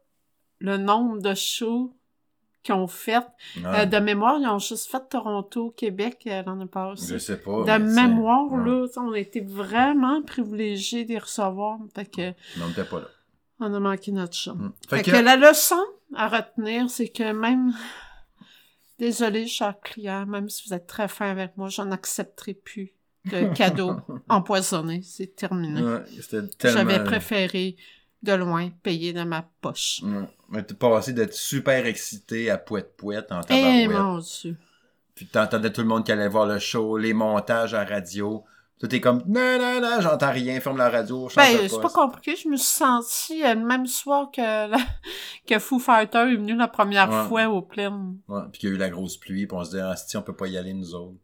le 0.63 0.77
nombre 0.77 1.21
de 1.21 1.35
shows 1.35 1.93
qu'ils 2.63 2.73
ont 2.73 2.87
fait. 2.87 3.25
Ouais. 3.57 3.81
Euh, 3.81 3.85
de 3.85 3.97
mémoire, 3.97 4.37
ils 4.39 4.47
ont 4.47 4.59
juste 4.59 4.89
fait 4.89 5.03
Toronto, 5.09 5.73
Québec 5.75 6.23
euh, 6.25 6.41
l'année 6.43 6.63
je 6.63 6.67
passée. 6.67 7.19
sais 7.19 7.37
pas. 7.37 7.63
De 7.65 7.83
mémoire, 7.83 8.49
ouais. 8.51 8.65
là, 8.65 8.87
on 8.97 9.11
a 9.11 9.19
été 9.19 9.41
vraiment 9.41 10.21
privilégiés 10.23 11.03
d'y 11.03 11.17
recevoir. 11.17 11.79
Fait 11.93 12.05
que, 12.05 12.33
on 12.61 12.69
n'était 12.69 12.85
pas 12.85 13.01
là. 13.01 13.07
on 13.59 13.73
a 13.73 13.79
manqué 13.79 14.13
notre 14.13 14.35
chance. 14.35 14.57
Mm. 14.57 14.71
Fait, 14.89 14.97
Fait 14.97 15.03
que... 15.03 15.11
que, 15.11 15.17
la 15.17 15.35
leçon 15.35 15.83
à 16.15 16.29
retenir, 16.29 16.89
c'est 16.89 17.09
que 17.09 17.33
même, 17.33 17.73
désolé, 18.97 19.45
cher 19.47 19.75
client, 19.81 20.25
même 20.25 20.47
si 20.47 20.67
vous 20.67 20.73
êtes 20.73 20.87
très 20.87 21.09
fin 21.09 21.29
avec 21.29 21.57
moi, 21.57 21.67
je 21.67 21.81
n'accepterai 21.81 22.53
plus 22.53 22.93
de 23.25 23.53
cadeaux 23.53 23.97
empoisonnés. 24.29 25.01
C'est 25.03 25.35
terminé. 25.35 25.81
Ouais. 25.81 26.05
J'avais 26.61 27.03
préféré, 27.03 27.75
de 28.23 28.33
loin, 28.33 28.69
payer 28.83 29.13
de 29.13 29.23
ma 29.23 29.45
poche. 29.61 30.01
Ouais. 30.03 30.27
Mais 30.49 30.63
t'es 30.63 30.73
passé 30.73 31.13
d'être 31.13 31.33
super 31.33 31.85
excité 31.85 32.49
à 32.49 32.57
poète-poète 32.57 33.31
en 33.31 33.41
Eh, 33.41 33.45
tabarouette. 33.45 33.89
mon 33.89 34.17
Dieu. 34.19 34.57
Puis 35.15 35.27
t'entendais 35.27 35.71
tout 35.71 35.81
le 35.81 35.87
monde 35.87 36.03
qui 36.05 36.11
allait 36.11 36.27
voir 36.29 36.45
le 36.47 36.57
show, 36.59 36.97
les 36.97 37.13
montages 37.13 37.73
à 37.73 37.83
radio. 37.85 38.43
Tout 38.79 38.93
est 38.93 38.99
comme, 38.99 39.23
non, 39.27 39.57
non, 39.59 39.79
non, 39.79 40.01
j'entends 40.01 40.31
rien, 40.31 40.59
ferme 40.59 40.77
la 40.77 40.89
radio, 40.89 41.29
change 41.29 41.35
Ben, 41.35 41.69
c'est 41.69 41.79
pas 41.81 41.89
compliqué. 41.89 42.35
Je 42.35 42.49
me 42.49 42.57
suis 42.57 42.65
sentie 42.67 43.43
euh, 43.45 43.53
le 43.53 43.63
même 43.65 43.85
soir 43.85 44.29
que, 44.31 44.41
la- 44.41 44.77
que 45.47 45.59
Foo 45.59 45.79
Fighter 45.79 46.17
est 46.31 46.35
venu 46.35 46.55
la 46.55 46.67
première 46.67 47.09
Ouais. 47.09 47.27
fois 47.29 47.45
au 47.47 47.61
plein. 47.61 48.15
Ouais, 48.27 48.41
puis 48.51 48.59
qu'il 48.59 48.69
y 48.69 48.71
a 48.73 48.75
eu 48.75 48.79
la 48.79 48.89
grosse 48.89 49.15
pluie, 49.17 49.45
puis 49.47 49.55
on 49.57 49.63
se 49.63 49.71
dit, 49.71 49.79
ah, 49.79 49.95
si 49.95 50.17
on 50.17 50.21
peut 50.21 50.35
pas 50.35 50.47
y 50.47 50.57
aller, 50.57 50.73
nous 50.73 50.95
autres. 50.95 51.15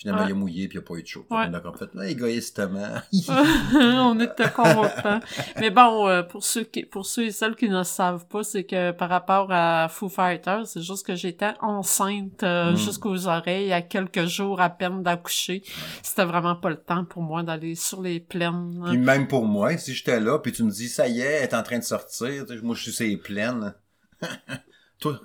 Finalement, 0.00 0.22
Ouais. 0.22 0.28
il 0.30 0.32
a 0.32 0.34
mouillé, 0.34 0.66
puis 0.66 0.78
il 0.78 0.80
n'y 0.80 0.84
a 0.86 0.88
pas 0.88 0.94
eu 0.94 1.02
de 1.02 1.06
chaud. 1.06 1.26
Ouais. 1.30 1.44
On 1.50 1.52
a 1.52 1.60
comme 1.60 1.76
fait, 1.76 1.90
là, 1.94 2.08
égoïstement. 2.08 2.88
on 3.74 4.18
était 4.18 4.50
contents. 4.50 5.20
Mais 5.60 5.68
bon, 5.68 6.08
euh, 6.08 6.22
pour 6.22 6.42
ceux 6.42 6.64
qui, 6.64 6.84
pour 6.86 7.04
ceux 7.04 7.24
et 7.24 7.30
celles 7.32 7.54
qui 7.54 7.68
ne 7.68 7.82
savent 7.82 8.24
pas, 8.26 8.42
c'est 8.42 8.64
que 8.64 8.92
par 8.92 9.10
rapport 9.10 9.48
à 9.52 9.88
Foo 9.90 10.08
Fighters, 10.08 10.66
c'est 10.66 10.80
juste 10.80 11.04
que 11.06 11.14
j'étais 11.14 11.52
enceinte 11.60 12.42
euh, 12.44 12.72
Mm. 12.72 12.76
jusqu'aux 12.76 13.26
oreilles 13.28 13.72
à 13.74 13.82
quelques 13.82 14.24
jours 14.24 14.60
à 14.62 14.70
peine 14.70 15.02
d'accoucher. 15.02 15.62
C'était 16.02 16.24
vraiment 16.24 16.56
pas 16.56 16.70
le 16.70 16.76
temps 16.76 17.04
pour 17.04 17.22
moi 17.22 17.42
d'aller 17.42 17.74
sur 17.74 18.00
les 18.00 18.20
plaines. 18.20 18.82
puis 18.88 18.96
même 18.96 19.28
pour 19.28 19.44
moi, 19.44 19.76
si 19.76 19.92
j'étais 19.92 20.18
là, 20.18 20.38
puis 20.38 20.52
tu 20.52 20.62
me 20.62 20.70
dis, 20.70 20.88
ça 20.88 21.08
y 21.08 21.20
est, 21.20 21.24
elle 21.24 21.42
est 21.42 21.54
en 21.54 21.62
train 21.62 21.78
de 21.78 21.84
sortir, 21.84 22.46
moi, 22.62 22.74
je 22.74 22.82
suis 22.84 22.92
sur 22.92 23.04
les 23.06 23.18
plaines. 23.18 23.74
Toi. 24.98 25.20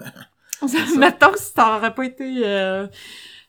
Mettons 0.97 1.31
que 1.31 1.39
ça 1.39 1.77
aurait 1.77 1.93
pas 1.93 2.05
été, 2.05 2.41
euh, 2.45 2.87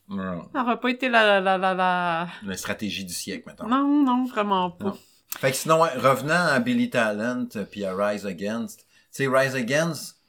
Ouais. 0.08 0.38
ça 0.52 0.62
aurait 0.62 0.78
pas 0.78 0.90
été 0.90 1.08
la, 1.08 1.40
la, 1.40 1.58
la, 1.58 1.74
la... 1.74 2.28
la 2.42 2.56
stratégie 2.56 3.04
du 3.04 3.12
siècle, 3.12 3.44
maintenant. 3.46 3.68
Non, 3.68 4.04
non, 4.04 4.24
vraiment 4.24 4.70
pas. 4.70 4.84
Non. 4.86 4.98
Fait 5.38 5.50
que 5.50 5.56
sinon, 5.56 5.80
revenant 5.80 6.46
à 6.46 6.60
Billy 6.60 6.88
Talent 6.88 7.48
puis 7.70 7.84
à 7.84 7.94
Rise 7.94 8.24
Against, 8.24 8.80
tu 8.80 8.86
sais, 9.10 9.26
Rise 9.26 9.54
Against, 9.54 10.20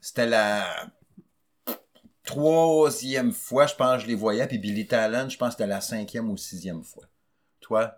c'était 0.00 0.26
la 0.26 0.66
troisième 2.24 3.32
fois, 3.32 3.66
je 3.66 3.74
pense, 3.74 3.96
que 3.96 4.02
je 4.02 4.06
les 4.08 4.14
voyais, 4.14 4.46
puis 4.46 4.58
Billy 4.58 4.86
Talent, 4.86 5.28
je 5.28 5.38
pense 5.38 5.50
que 5.50 5.52
c'était 5.54 5.66
la 5.66 5.80
cinquième 5.80 6.28
ou 6.28 6.36
sixième 6.36 6.82
fois. 6.82 7.04
Toi? 7.60 7.94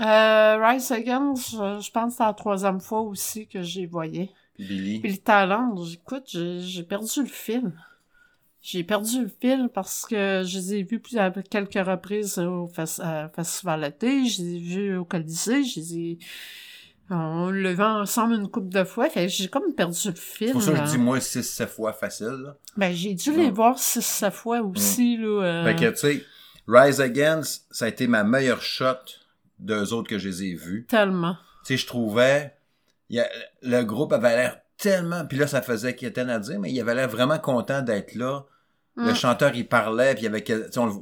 Euh, 0.00 0.66
Rise 0.66 0.92
Against, 0.92 1.50
je, 1.52 1.80
je 1.80 1.90
pense 1.90 2.12
que 2.12 2.16
c'est 2.18 2.24
la 2.24 2.34
troisième 2.34 2.80
fois 2.80 3.00
aussi 3.00 3.46
que 3.46 3.62
j'y 3.62 3.86
voyais. 3.86 4.30
Puis 4.54 4.66
Billy? 4.66 5.00
Le 5.02 5.16
talent, 5.16 5.74
écoute, 5.92 6.28
j'ai 6.60 6.82
perdu 6.84 7.22
le 7.22 7.26
fil. 7.26 7.72
J'ai 8.66 8.82
perdu 8.82 9.24
le 9.24 9.30
fil 9.42 9.68
parce 9.74 10.06
que 10.06 10.42
je 10.46 10.56
les 10.58 10.74
ai 10.76 10.82
vus 10.84 10.98
plus 10.98 11.18
à 11.18 11.30
quelques 11.30 11.86
reprises 11.86 12.38
au 12.38 12.70
euh, 12.78 13.28
Festival 13.36 13.82
d'été, 13.82 14.24
je 14.26 14.40
les 14.42 14.54
ai 14.54 14.58
vus 14.58 14.96
au 14.96 15.04
Colisée, 15.04 15.62
je 15.64 15.80
les 15.80 15.98
ai... 15.98 16.18
On 17.10 17.50
le 17.50 17.74
vu 17.74 17.82
ensemble 17.82 18.36
une 18.36 18.48
couple 18.48 18.70
de 18.70 18.82
fois, 18.84 19.10
fait 19.10 19.28
j'ai 19.28 19.48
comme 19.48 19.74
perdu 19.74 20.08
le 20.08 20.14
fil. 20.14 20.46
C'est 20.46 20.52
pour 20.54 20.62
ça 20.62 20.72
que 20.72 20.78
je 20.78 20.92
dis, 20.92 20.96
moi, 20.98 21.18
6-7 21.18 21.66
fois 21.66 21.92
facile. 21.92 22.28
Là. 22.42 22.56
Ben, 22.78 22.90
j'ai 22.94 23.12
dû 23.12 23.36
les 23.36 23.50
voir 23.50 23.78
six, 23.78 24.00
sept 24.02 24.32
fois 24.32 24.62
aussi, 24.62 25.18
là. 25.18 25.26
euh, 25.44 25.64
Fait 25.66 25.76
que, 25.76 25.90
tu 25.90 25.96
sais, 25.98 26.24
Rise 26.66 27.02
Against, 27.02 27.66
ça 27.70 27.84
a 27.84 27.88
été 27.88 28.06
ma 28.06 28.24
meilleure 28.24 28.62
shot 28.62 28.96
d'eux 29.58 29.92
autres 29.92 30.08
que 30.08 30.16
je 30.18 30.30
les 30.30 30.44
ai 30.44 30.54
vus. 30.54 30.86
Tellement. 30.88 31.36
Tu 31.66 31.74
sais, 31.74 31.76
je 31.76 31.86
trouvais, 31.86 32.54
y 33.10 33.20
a- 33.20 33.28
le 33.60 33.82
groupe 33.82 34.14
avait 34.14 34.34
l'air 34.34 34.60
tellement, 34.78 35.26
puis 35.26 35.36
là, 35.36 35.46
ça 35.46 35.60
faisait 35.60 35.94
qu'il 35.94 36.08
était 36.08 36.22
à 36.22 36.38
dire, 36.38 36.58
mais 36.58 36.72
il 36.72 36.80
avait 36.80 36.94
l'air 36.94 37.10
vraiment 37.10 37.38
content 37.38 37.82
d'être 37.82 38.14
là. 38.14 38.46
Le 38.96 39.10
Mm. 39.12 39.14
chanteur, 39.14 39.54
il 39.54 39.66
parlait, 39.68 40.14
puis 40.14 40.22
il 40.22 40.24
y 40.24 40.28
avait, 40.28 40.44
on, 40.78 40.86
le- 40.86 40.92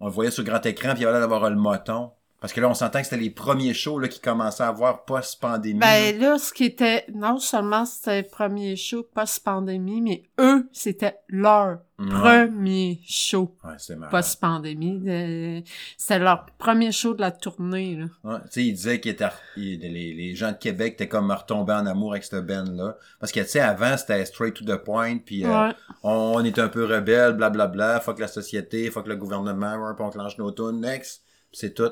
on 0.00 0.06
le 0.06 0.12
voyait 0.12 0.30
sur 0.30 0.44
grand 0.44 0.64
écran, 0.64 0.92
puis 0.94 1.02
il 1.02 1.04
avait 1.06 1.12
l'air 1.18 1.20
d'avoir 1.28 1.48
le 1.50 1.56
moton. 1.56 2.10
Parce 2.40 2.52
que 2.52 2.60
là, 2.60 2.68
on 2.68 2.74
s'entend 2.74 2.98
que 2.98 3.04
c'était 3.04 3.22
les 3.22 3.30
premiers 3.30 3.72
shows 3.72 4.00
là, 4.00 4.08
qui 4.08 4.18
commençaient 4.20 4.64
à 4.64 4.68
avoir 4.68 5.04
post-pandémie. 5.04 5.78
Ben 5.78 6.18
là, 6.18 6.38
ce 6.38 6.52
qui 6.52 6.64
était, 6.64 7.04
non 7.14 7.38
seulement 7.38 7.84
c'était 7.84 8.22
le 8.22 8.28
premier 8.28 8.74
show 8.74 9.04
post-pandémie, 9.14 10.00
mais 10.00 10.22
eux, 10.40 10.68
c'était 10.72 11.16
leur. 11.28 11.78
Premier 12.08 13.00
show 13.06 13.56
Ouais, 13.64 13.76
post-pandémie. 14.10 15.02
Euh, 15.08 15.60
C'était 15.96 16.18
leur 16.18 16.46
premier 16.58 16.92
show 16.92 17.14
de 17.14 17.20
la 17.20 17.30
tournée, 17.30 17.96
là. 17.96 18.06
Ouais, 18.24 18.38
tu 18.44 18.50
sais, 18.50 18.64
il 18.64 18.72
disait 18.72 19.00
qu'il 19.00 19.12
était, 19.12 19.28
il- 19.56 19.80
les, 19.80 20.12
les 20.14 20.34
gens 20.34 20.52
de 20.52 20.56
Québec 20.56 20.94
étaient 20.94 21.08
comme 21.08 21.30
retombés 21.30 21.72
en 21.74 21.86
amour 21.86 22.12
avec 22.12 22.24
cette 22.24 22.46
band-là. 22.46 22.96
Parce 23.20 23.32
que, 23.32 23.40
tu 23.40 23.48
sais, 23.48 23.60
avant, 23.60 23.96
c'était 23.96 24.24
straight 24.24 24.54
to 24.54 24.64
the 24.64 24.76
point, 24.76 25.18
puis 25.18 25.44
euh, 25.44 25.48
Ouais. 25.68 25.74
on, 26.02 26.32
on 26.36 26.44
est 26.44 26.58
un 26.58 26.68
peu 26.68 26.84
rebelle, 26.84 27.34
blablabla, 27.34 28.00
fuck 28.00 28.18
la 28.18 28.28
société, 28.28 28.90
fuck 28.90 29.06
le 29.06 29.16
gouvernement, 29.16 29.76
ouais, 29.76 29.94
puis 29.94 30.04
on 30.04 30.10
clenche 30.10 30.38
nos 30.38 30.50
tunes, 30.52 30.80
next, 30.80 31.22
c'est 31.52 31.74
tout. 31.74 31.90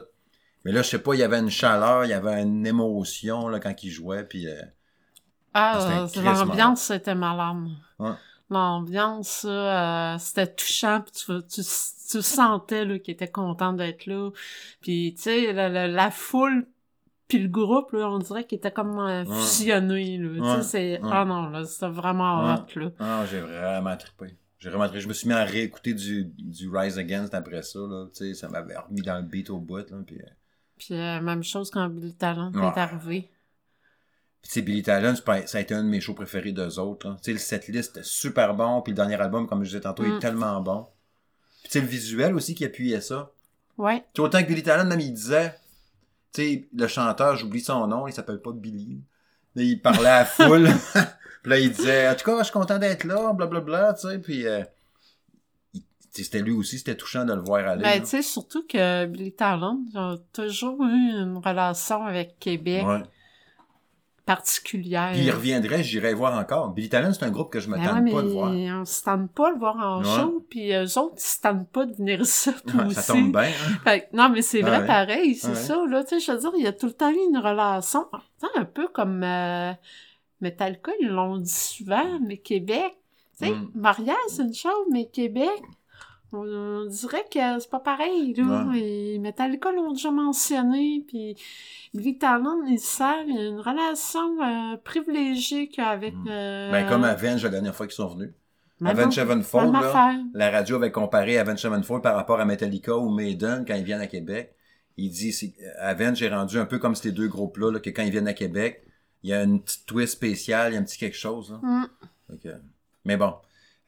Mais 0.64 0.72
là, 0.72 0.82
je 0.82 0.88
sais 0.90 0.98
pas, 0.98 1.14
il 1.14 1.20
y 1.20 1.22
avait 1.22 1.38
une 1.38 1.50
chaleur, 1.50 2.04
il 2.04 2.10
y 2.10 2.12
avait 2.12 2.42
une 2.42 2.66
émotion, 2.66 3.48
là, 3.48 3.60
quand 3.60 3.74
il 3.82 3.90
jouait, 3.90 4.24
puis... 4.24 4.46
euh, 4.46 4.60
Ah, 5.54 6.06
l'ambiance, 6.22 6.82
c'était 6.82 7.14
malade. 7.14 7.56
Ouais. 7.98 8.10
L'ambiance, 8.50 9.46
euh, 9.48 10.16
c'était 10.18 10.52
touchant, 10.52 11.00
puis 11.02 11.12
tu, 11.12 11.26
tu, 11.48 11.62
tu 12.10 12.22
sentais 12.22 12.84
là, 12.84 12.98
qu'il 12.98 13.14
était 13.14 13.30
content 13.30 13.72
d'être 13.72 14.06
là. 14.06 14.30
Puis, 14.80 15.14
tu 15.16 15.22
sais, 15.22 15.52
la, 15.52 15.68
la, 15.68 15.86
la 15.88 16.10
foule 16.10 16.66
puis 17.28 17.38
le 17.38 17.48
groupe, 17.48 17.92
là, 17.92 18.10
on 18.10 18.18
dirait 18.18 18.44
qu'il 18.44 18.58
était 18.58 18.72
comme 18.72 18.98
euh, 18.98 19.24
fusionné, 19.24 20.18
là. 20.18 20.56
Tu 20.56 20.62
sais, 20.64 20.68
c'est... 20.68 21.00
Ah 21.04 21.24
non, 21.24 21.48
là, 21.50 21.64
c'était 21.64 21.88
vraiment 21.88 22.40
hot, 22.54 22.66
là. 22.74 22.90
Ah, 22.98 23.24
j'ai 23.30 23.38
vraiment 23.40 23.96
trippé. 23.96 24.34
J'ai 24.58 24.68
vraiment. 24.68 24.90
Je 24.92 25.06
me 25.06 25.12
suis 25.12 25.28
mis 25.28 25.34
à 25.34 25.44
réécouter 25.44 25.94
du, 25.94 26.24
du 26.24 26.68
Rise 26.68 26.98
Against 26.98 27.32
après 27.32 27.62
ça, 27.62 27.78
là. 27.78 28.06
Tu 28.12 28.26
sais, 28.26 28.34
ça 28.34 28.48
m'avait 28.48 28.76
remis 28.76 29.00
dans 29.02 29.16
le 29.18 29.22
beat 29.22 29.48
au 29.48 29.58
bout, 29.58 29.88
là, 29.88 29.96
puis... 30.04 30.18
euh, 30.18 30.24
Puis 30.76 30.94
euh, 30.94 31.20
même 31.20 31.44
chose 31.44 31.70
quand 31.70 31.88
Billy 31.88 32.14
Talent 32.14 32.50
Ouais. 32.52 32.66
est 32.66 32.78
arrivé. 32.78 33.30
Puis, 34.48 34.62
Billy 34.62 34.82
Talent, 34.82 35.14
ça 35.46 35.58
a 35.58 35.60
été 35.60 35.74
un 35.74 35.82
de 35.84 35.88
mes 35.88 36.00
shows 36.00 36.14
préférés 36.14 36.52
d'eux 36.52 36.78
autres. 36.78 37.14
Tu 37.16 37.24
sais, 37.24 37.32
le 37.32 37.38
setlist 37.38 38.02
super 38.02 38.54
bon, 38.54 38.80
puis 38.82 38.92
le 38.92 38.96
dernier 38.96 39.14
album, 39.20 39.46
comme 39.46 39.62
je 39.62 39.68
disais 39.70 39.80
tantôt, 39.80 40.02
il 40.04 40.12
Mm. 40.12 40.16
est 40.16 40.20
tellement 40.20 40.60
bon. 40.60 40.86
Puis, 41.62 41.64
tu 41.64 41.70
sais, 41.72 41.80
le 41.80 41.86
visuel 41.86 42.34
aussi 42.34 42.54
qui 42.54 42.64
appuyait 42.64 43.00
ça. 43.00 43.30
Ouais. 43.78 44.02
Tu 44.14 44.20
autant 44.20 44.42
que 44.42 44.48
Billy 44.48 44.62
Talent, 44.62 44.86
même, 44.86 45.00
il 45.00 45.12
disait, 45.12 45.54
tu 46.32 46.42
sais, 46.42 46.68
le 46.74 46.86
chanteur, 46.88 47.36
j'oublie 47.36 47.60
son 47.60 47.86
nom, 47.86 48.06
il 48.08 48.12
s'appelle 48.12 48.40
pas 48.40 48.52
Billy. 48.52 49.00
Là, 49.54 49.62
il 49.62 49.80
parlait 49.80 50.08
à 50.08 50.18
la 50.20 50.24
foule. 50.24 50.68
puis 51.42 51.50
là, 51.50 51.58
il 51.58 51.70
disait, 51.72 52.08
en 52.08 52.14
tout 52.14 52.24
cas, 52.24 52.38
je 52.38 52.44
suis 52.44 52.52
content 52.52 52.78
d'être 52.78 53.04
là, 53.04 53.32
blablabla, 53.32 53.94
tu 53.94 54.08
sais, 54.08 54.18
puis... 54.18 54.46
euh, 54.46 54.62
c'était 56.12 56.40
lui 56.42 56.50
aussi, 56.52 56.78
c'était 56.78 56.96
touchant 56.96 57.24
de 57.24 57.32
le 57.32 57.40
voir 57.40 57.66
aller. 57.68 57.82
Ben, 57.84 58.00
tu 58.00 58.06
sais, 58.08 58.22
surtout 58.22 58.66
que 58.66 59.06
Billy 59.06 59.32
Talent 59.32 59.78
a 59.94 60.16
toujours 60.32 60.82
eu 60.82 60.86
une 61.12 61.38
relation 61.42 62.04
avec 62.04 62.36
Québec 62.40 62.84
Ouais. 62.84 63.02
Particulière. 64.34 65.10
Puis 65.12 65.22
il 65.24 65.30
reviendrait, 65.30 65.82
j'irais 65.82 66.14
voir 66.14 66.38
encore. 66.38 66.70
Billy 66.70 66.88
Talent, 66.88 67.12
c'est 67.12 67.24
un 67.24 67.30
groupe 67.30 67.50
que 67.52 67.60
je 67.60 67.68
me 67.68 67.76
Ben 67.76 67.84
tente 67.84 68.04
ouais, 68.04 68.12
pas 68.12 68.22
de 68.22 68.28
voir. 68.28 68.52
on 68.52 68.84
se 68.84 69.02
tente 69.02 69.30
pas 69.32 69.48
de 69.50 69.54
le 69.54 69.58
voir 69.58 69.76
en 69.76 70.00
Ouais. 70.02 70.04
show, 70.20 70.46
puis 70.48 70.72
eux 70.72 70.98
autres, 70.98 71.14
ils 71.16 71.20
se 71.20 71.40
tentent 71.40 71.68
pas 71.70 71.86
de 71.86 71.94
venir 71.94 72.20
ici, 72.20 72.50
Ouais, 72.50 72.94
ça 72.94 73.12
tombe 73.12 73.32
bien, 73.32 73.42
hein? 73.42 73.78
Fait 73.84 74.08
non, 74.12 74.28
mais 74.28 74.42
c'est 74.42 74.62
vrai 74.62 74.86
pareil, 74.86 75.34
c'est 75.34 75.54
ça, 75.54 75.84
là, 75.88 76.04
tu 76.04 76.18
sais, 76.18 76.20
je 76.20 76.32
veux 76.32 76.38
dire, 76.38 76.52
il 76.58 76.64
y 76.64 76.66
a 76.66 76.72
tout 76.72 76.86
le 76.86 76.92
temps 76.92 77.10
eu 77.10 77.18
une 77.28 77.38
relation, 77.38 78.06
un 78.56 78.64
peu 78.64 78.88
comme 78.88 79.22
euh, 79.24 79.72
Metallica, 80.40 80.92
ils 81.00 81.08
l'ont 81.08 81.36
dit 81.38 81.50
souvent, 81.52 82.18
mais 82.26 82.38
Québec, 82.38 82.96
tu 83.38 83.46
sais, 83.46 83.52
Mm. 83.52 83.70
Montréal, 83.74 84.16
c'est 84.28 84.42
une 84.42 84.54
chose, 84.54 84.86
mais 84.90 85.06
Québec, 85.06 85.50
on, 86.32 86.38
on 86.46 86.84
dirait 86.86 87.24
que 87.32 87.58
c'est 87.60 87.70
pas 87.70 87.80
pareil, 87.80 88.34
là, 88.34 88.66
Ouais. 88.68 88.80
et 88.80 89.18
Metallica 89.18 89.72
l'ont 89.72 89.92
déjà 89.92 90.10
mentionné, 90.10 91.04
puis 91.08 91.36
Billy 91.94 92.18
Talent, 92.18 92.62
il 92.68 92.78
sert, 92.78 93.24
il 93.26 93.34
y 93.34 93.38
a 93.38 93.46
une 93.48 93.60
relation 93.60 94.40
euh, 94.42 94.76
privilégiée 94.82 95.68
qu'avec... 95.68 96.14
Mm. 96.14 96.28
euh, 96.28 96.70
Ben, 96.70 96.88
comme 96.88 97.04
Avenge 97.04 97.42
la 97.42 97.50
dernière 97.50 97.74
fois 97.74 97.86
qu'ils 97.86 97.96
sont 97.96 98.08
venus. 98.08 98.30
même 98.80 98.90
Avenge 98.96 99.18
même 99.18 99.28
Sevenfold, 99.28 99.72
là, 99.72 100.20
la 100.34 100.50
radio 100.50 100.76
avait 100.76 100.92
comparé 100.92 101.36
Avenge 101.38 101.58
Sevenfold 101.58 102.02
par 102.02 102.14
rapport 102.14 102.40
à 102.40 102.44
Metallica 102.44 102.96
ou 102.96 103.10
Maiden 103.10 103.64
quand 103.66 103.74
ils 103.74 103.84
viennent 103.84 104.00
à 104.00 104.06
Québec. 104.06 104.54
Il 104.96 105.10
dit, 105.10 105.32
c'est, 105.32 105.52
Avenge 105.78 106.22
est 106.22 106.28
rendu 106.28 106.58
un 106.58 106.64
peu 106.66 106.78
comme 106.78 106.94
ces 106.94 107.10
deux 107.12 107.28
groupes-là, 107.28 107.72
là, 107.72 107.80
que 107.80 107.90
quand 107.90 108.02
ils 108.02 108.10
viennent 108.10 108.28
à 108.28 108.34
Québec, 108.34 108.84
il 109.22 109.30
y 109.30 109.32
a 109.34 109.42
une 109.42 109.60
petite 109.60 109.86
twist 109.86 110.12
spéciale, 110.12 110.72
il 110.72 110.74
y 110.74 110.78
a 110.78 110.80
un 110.80 110.84
petit 110.84 110.98
quelque 110.98 111.16
chose. 111.16 111.50
là. 111.52 111.58
Mm. 111.62 112.38
Que- 112.42 112.60
mais 113.04 113.16
bon, 113.16 113.34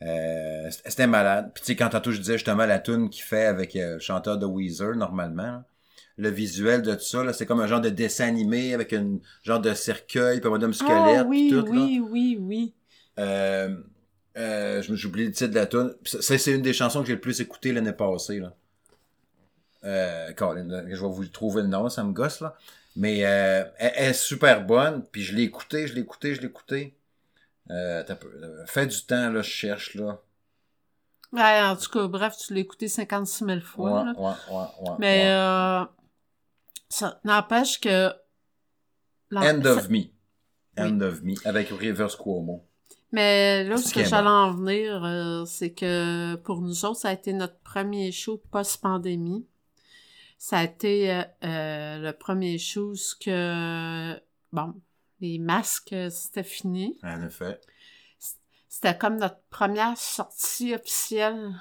euh, 0.04 0.70
c'était 0.70 1.06
malade. 1.06 1.50
Puis 1.54 1.62
tu 1.62 1.66
sais, 1.68 1.76
quand 1.76 1.88
tantôt 1.90 2.10
je 2.12 2.18
disais 2.18 2.34
justement 2.34 2.66
la 2.66 2.78
tune 2.78 3.10
qu'il 3.10 3.22
fait 3.22 3.44
avec 3.46 3.76
euh, 3.76 3.94
le 3.94 3.98
chanteur 4.00 4.38
de 4.38 4.46
Weezer, 4.46 4.94
normalement, 4.96 5.42
là, 5.42 5.64
le 6.16 6.28
visuel 6.28 6.82
de 6.82 6.94
tout 6.94 7.04
ça, 7.04 7.24
là, 7.24 7.32
c'est 7.32 7.46
comme 7.46 7.60
un 7.60 7.66
genre 7.66 7.80
de 7.80 7.88
dessin 7.88 8.26
animé 8.28 8.74
avec 8.74 8.92
un 8.92 9.18
genre 9.42 9.60
de 9.60 9.72
cercueil, 9.74 10.40
puis 10.40 10.48
un 10.48 10.50
modèle 10.50 10.74
squelette, 10.74 11.18
Ah, 11.20 11.24
oui, 11.26 11.48
puis 11.50 11.60
tout, 11.60 11.72
là. 11.72 11.80
oui, 11.82 12.02
oui, 12.10 12.38
oui. 12.40 12.74
Euh, 13.18 13.76
Euh, 14.36 14.82
oublié 15.04 15.26
le 15.26 15.32
titre 15.32 15.50
de 15.50 15.56
la 15.56 15.66
tune. 15.66 15.94
Ça, 16.04 16.38
c'est 16.38 16.52
une 16.52 16.62
des 16.62 16.72
chansons 16.72 17.02
que 17.02 17.08
j'ai 17.08 17.14
le 17.14 17.20
plus 17.20 17.40
écoutées 17.42 17.72
l'année 17.72 17.92
passée, 17.92 18.40
là. 18.40 18.54
Euh, 19.84 20.32
Colin, 20.32 20.64
là, 20.68 20.82
je 20.86 21.00
vais 21.00 21.08
vous 21.08 21.26
trouver 21.26 21.62
le 21.62 21.68
nom, 21.68 21.88
ça 21.88 22.04
me 22.04 22.12
gosse, 22.12 22.40
là. 22.40 22.56
Mais 22.96 23.24
euh, 23.24 23.64
elle, 23.78 23.92
elle 23.96 24.10
est 24.10 24.14
super 24.14 24.64
bonne, 24.64 25.04
puis 25.10 25.22
je 25.22 25.34
l'ai 25.34 25.42
écoutée, 25.42 25.86
je 25.86 25.94
l'ai 25.94 26.02
écoutée, 26.02 26.34
je 26.34 26.40
l'ai 26.40 26.46
écoutée. 26.46 26.94
Euh, 27.70 28.04
là. 28.04 28.48
Fais 28.66 28.86
du 28.86 29.04
temps, 29.04 29.30
là, 29.30 29.42
je 29.42 29.50
cherche, 29.50 29.94
là. 29.94 30.20
Ouais, 31.32 31.62
en 31.62 31.76
tout 31.76 31.90
cas, 31.90 32.06
bref, 32.08 32.36
tu 32.36 32.52
l'as 32.54 32.60
écouté 32.60 32.88
56 32.88 33.44
000 33.44 33.60
fois. 33.60 33.92
Ouais, 33.92 34.04
là. 34.04 34.12
ouais, 34.18 34.56
ouais, 34.56 34.90
ouais. 34.90 34.96
Mais 34.98 35.30
euh, 35.30 35.84
ça 36.88 37.20
n'empêche 37.24 37.80
que... 37.80 38.10
End 39.34 39.64
of 39.64 39.88
Me. 39.88 40.10
End 40.76 41.00
of 41.00 41.22
Me, 41.22 41.34
avec 41.46 41.70
Rivers 41.70 42.18
Cuomo. 42.18 42.66
Mais 43.12 43.64
là, 43.64 43.76
ce 43.76 43.92
que 43.92 44.04
j'allais 44.04 44.28
en 44.28 44.52
venir, 44.52 45.04
euh, 45.04 45.44
c'est 45.44 45.72
que 45.72 46.34
pour 46.36 46.62
nous 46.62 46.86
autres, 46.86 47.00
ça 47.00 47.10
a 47.10 47.12
été 47.12 47.34
notre 47.34 47.58
premier 47.60 48.10
show 48.10 48.42
post-pandémie. 48.50 49.46
Ça 50.38 50.58
a 50.58 50.64
été 50.64 51.12
euh, 51.12 51.22
euh, 51.44 51.98
le 51.98 52.12
premier 52.12 52.56
show 52.56 52.94
ce 52.94 53.14
que, 53.14 54.18
bon, 54.52 54.74
les 55.22 55.38
masques, 55.38 55.92
euh, 55.92 56.10
c'était 56.10 56.42
fini. 56.42 56.98
En 57.02 57.22
effet. 57.22 57.58
C'était 58.68 58.98
comme 58.98 59.16
notre 59.16 59.40
première 59.50 59.96
sortie 59.96 60.74
officielle, 60.74 61.54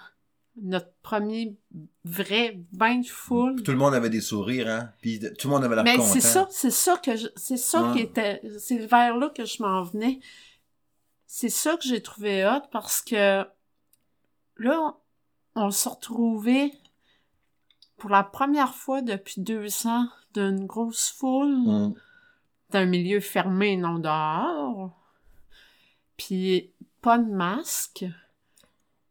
notre 0.56 0.92
premier 1.04 1.56
vrai 2.04 2.60
bain 2.74 3.00
de 3.00 3.06
foule. 3.06 3.62
Tout 3.64 3.72
le 3.72 3.78
monde 3.78 3.94
avait 3.94 4.10
des 4.10 4.22
sourires, 4.22 4.68
hein. 4.68 4.92
Puis 5.02 5.20
tout 5.38 5.48
le 5.48 5.54
monde 5.54 5.64
avait 5.64 5.76
l'air 5.76 5.84
Mais 5.84 6.00
c'est 6.02 6.22
ça, 6.22 6.48
c'est 6.50 6.72
ça 6.72 6.98
que 6.98 7.12
c'est 7.36 7.58
ça 7.58 7.92
qui 7.94 8.00
était, 8.02 8.42
c'est 8.60 8.86
vers 8.86 9.16
là 9.18 9.30
que 9.30 9.46
je 9.46 9.62
m'en 9.62 9.84
venais. 9.84 10.20
C'est 11.28 11.50
ça 11.50 11.78
que 11.78 11.84
j'ai 11.84 12.02
trouvé 12.02 12.46
hot 12.46 12.68
parce 12.72 13.02
que 13.02 13.46
là, 14.58 14.96
on 15.56 15.72
se 15.72 15.88
retrouvait 15.88 16.72
pour 17.98 18.10
la 18.10 18.24
première 18.24 18.74
fois 18.74 19.02
depuis 19.02 19.42
deux 19.42 19.86
ans 19.86 20.08
d'une 20.34 20.66
grosse 20.66 21.12
foule, 21.12 21.56
Mm. 21.56 21.94
D'un 22.72 22.86
milieu 22.86 23.20
fermé, 23.20 23.78
non 23.78 24.00
dehors. 24.00 24.92
Puis 26.18 26.72
pas 27.02 27.18
de 27.18 27.30
masque, 27.32 28.06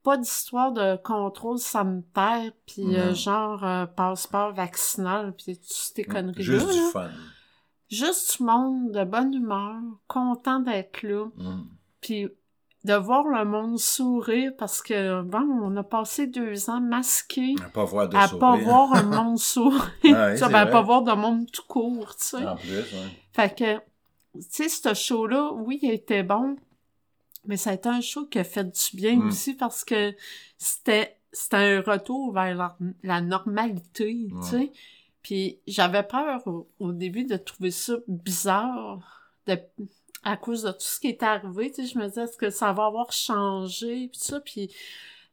pas 0.03 0.17
d'histoire 0.17 0.73
de 0.73 0.97
contrôle 1.03 1.59
sanitaire, 1.59 2.53
puis 2.67 2.97
euh, 2.97 3.15
genre 3.15 3.65
euh, 3.65 3.87
passeport 3.87 4.53
vaccinal, 4.53 5.35
puis 5.37 5.57
toutes 5.57 5.65
ces 5.67 6.05
conneries 6.05 6.43
Juste 6.43 6.67
là. 6.69 6.73
du 6.73 6.79
là. 6.81 6.89
fun. 6.93 7.11
Juste 7.91 8.37
du 8.39 8.45
monde 8.45 8.93
de 8.93 9.05
bonne 9.05 9.35
humeur, 9.35 9.75
content 10.07 10.61
d'être 10.61 11.03
là, 11.03 11.27
Mm. 11.37 11.63
puis 12.01 12.29
de 12.85 12.95
voir 12.95 13.25
le 13.29 13.45
monde 13.45 13.79
sourire 13.79 14.53
parce 14.57 14.81
que 14.81 15.21
bon, 15.23 15.45
on 15.65 15.77
a 15.77 15.83
passé 15.83 16.27
deux 16.29 16.71
ans 16.71 16.81
masqués 16.81 17.55
À 17.63 17.69
pas 17.69 17.85
voir 17.85 18.09
de 18.09 18.17
à 18.17 18.27
sourire. 18.29 18.39
pas 18.41 18.57
voir 18.57 18.93
un 18.95 19.03
monde 19.25 19.39
sourire, 19.39 19.83
Ah 19.85 19.91
oui, 20.05 20.11
Tu 20.11 20.15
sais, 20.15 20.37
c'est 20.37 20.49
ben, 20.53 20.61
à 20.61 20.67
pas 20.67 20.81
voir 20.81 21.03
de 21.03 21.13
monde 21.13 21.51
tout 21.51 21.65
court, 21.69 22.15
tu 22.17 22.25
sais. 22.29 22.47
En 22.47 22.57
plus, 22.57 22.71
ouais. 22.79 23.20
Fait 23.33 23.55
que, 23.57 23.77
tu 24.35 24.43
sais, 24.49 24.69
ce 24.69 24.95
show-là, 24.95 25.53
oui, 25.53 25.79
il 25.83 25.91
était 25.91 26.23
bon, 26.23 26.57
mais 27.47 27.57
ça 27.57 27.71
a 27.71 27.75
été 27.75 27.89
un 27.89 28.01
show 28.01 28.27
qui 28.27 28.39
a 28.39 28.45
fait 28.45 28.65
du 28.65 28.97
bien 28.97 29.17
Mm. 29.17 29.29
aussi 29.29 29.55
parce 29.55 29.85
que 29.85 30.15
c'était 30.59 31.17
c'était 31.33 31.57
un 31.57 31.81
retour 31.81 32.33
vers 32.33 32.55
la, 32.57 32.77
la 33.05 33.21
normalité, 33.21 34.29
tu 34.43 34.49
sais. 34.49 34.73
Puis 35.23 35.61
j'avais 35.67 36.03
peur 36.03 36.45
au, 36.49 36.69
au 36.81 36.93
début 36.93 37.25
de 37.25 37.37
trouver 37.37 37.71
ça 37.71 37.95
bizarre 38.09 38.99
de, 39.47 39.57
à 40.25 40.37
cause 40.37 40.65
de 40.65 40.73
tout 40.73 40.81
ce 40.81 40.99
qui 40.99 41.07
est 41.09 41.23
arrivé, 41.23 41.71
tu 41.71 41.83
sais. 41.83 41.93
Je 41.93 41.99
me 41.99 42.09
disais, 42.09 42.23
est-ce 42.25 42.37
que 42.37 42.51
ça 42.51 42.73
va 42.73 42.87
avoir 42.87 43.13
changé, 43.13 44.09
puis 44.09 44.21
ça, 44.21 44.41
puis 44.41 44.75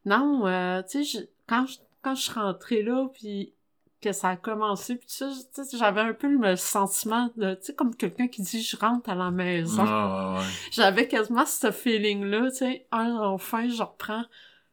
non, 0.04 0.46
euh, 0.46 0.82
tu 0.88 1.04
sais, 1.04 1.28
quand 1.48 1.66
je, 1.66 1.78
quand 2.00 2.14
je 2.14 2.22
suis 2.22 2.32
rentrée 2.32 2.82
là, 2.82 3.08
puis 3.12 3.52
que 4.00 4.12
ça 4.12 4.28
a 4.30 4.36
commencé, 4.36 4.94
puis 4.96 5.08
tu 5.08 5.24
sais, 5.24 5.76
j'avais 5.76 6.00
un 6.00 6.12
peu 6.12 6.28
le 6.28 6.54
sentiment 6.56 7.32
de, 7.36 7.54
tu 7.54 7.66
sais, 7.66 7.74
comme 7.74 7.94
quelqu'un 7.96 8.28
qui 8.28 8.42
dit 8.42 8.62
«je 8.62 8.76
rentre 8.76 9.10
à 9.10 9.16
la 9.16 9.30
maison 9.32 9.84
Ah, 9.86 10.36
ouais. 10.38 10.44
J'avais 10.70 11.08
quasiment 11.08 11.44
ce 11.46 11.72
feeling-là, 11.72 12.50
tu 12.50 12.58
sais, 12.58 12.86
enfin, 12.92 13.68
je 13.68 13.82
reprends, 13.82 14.24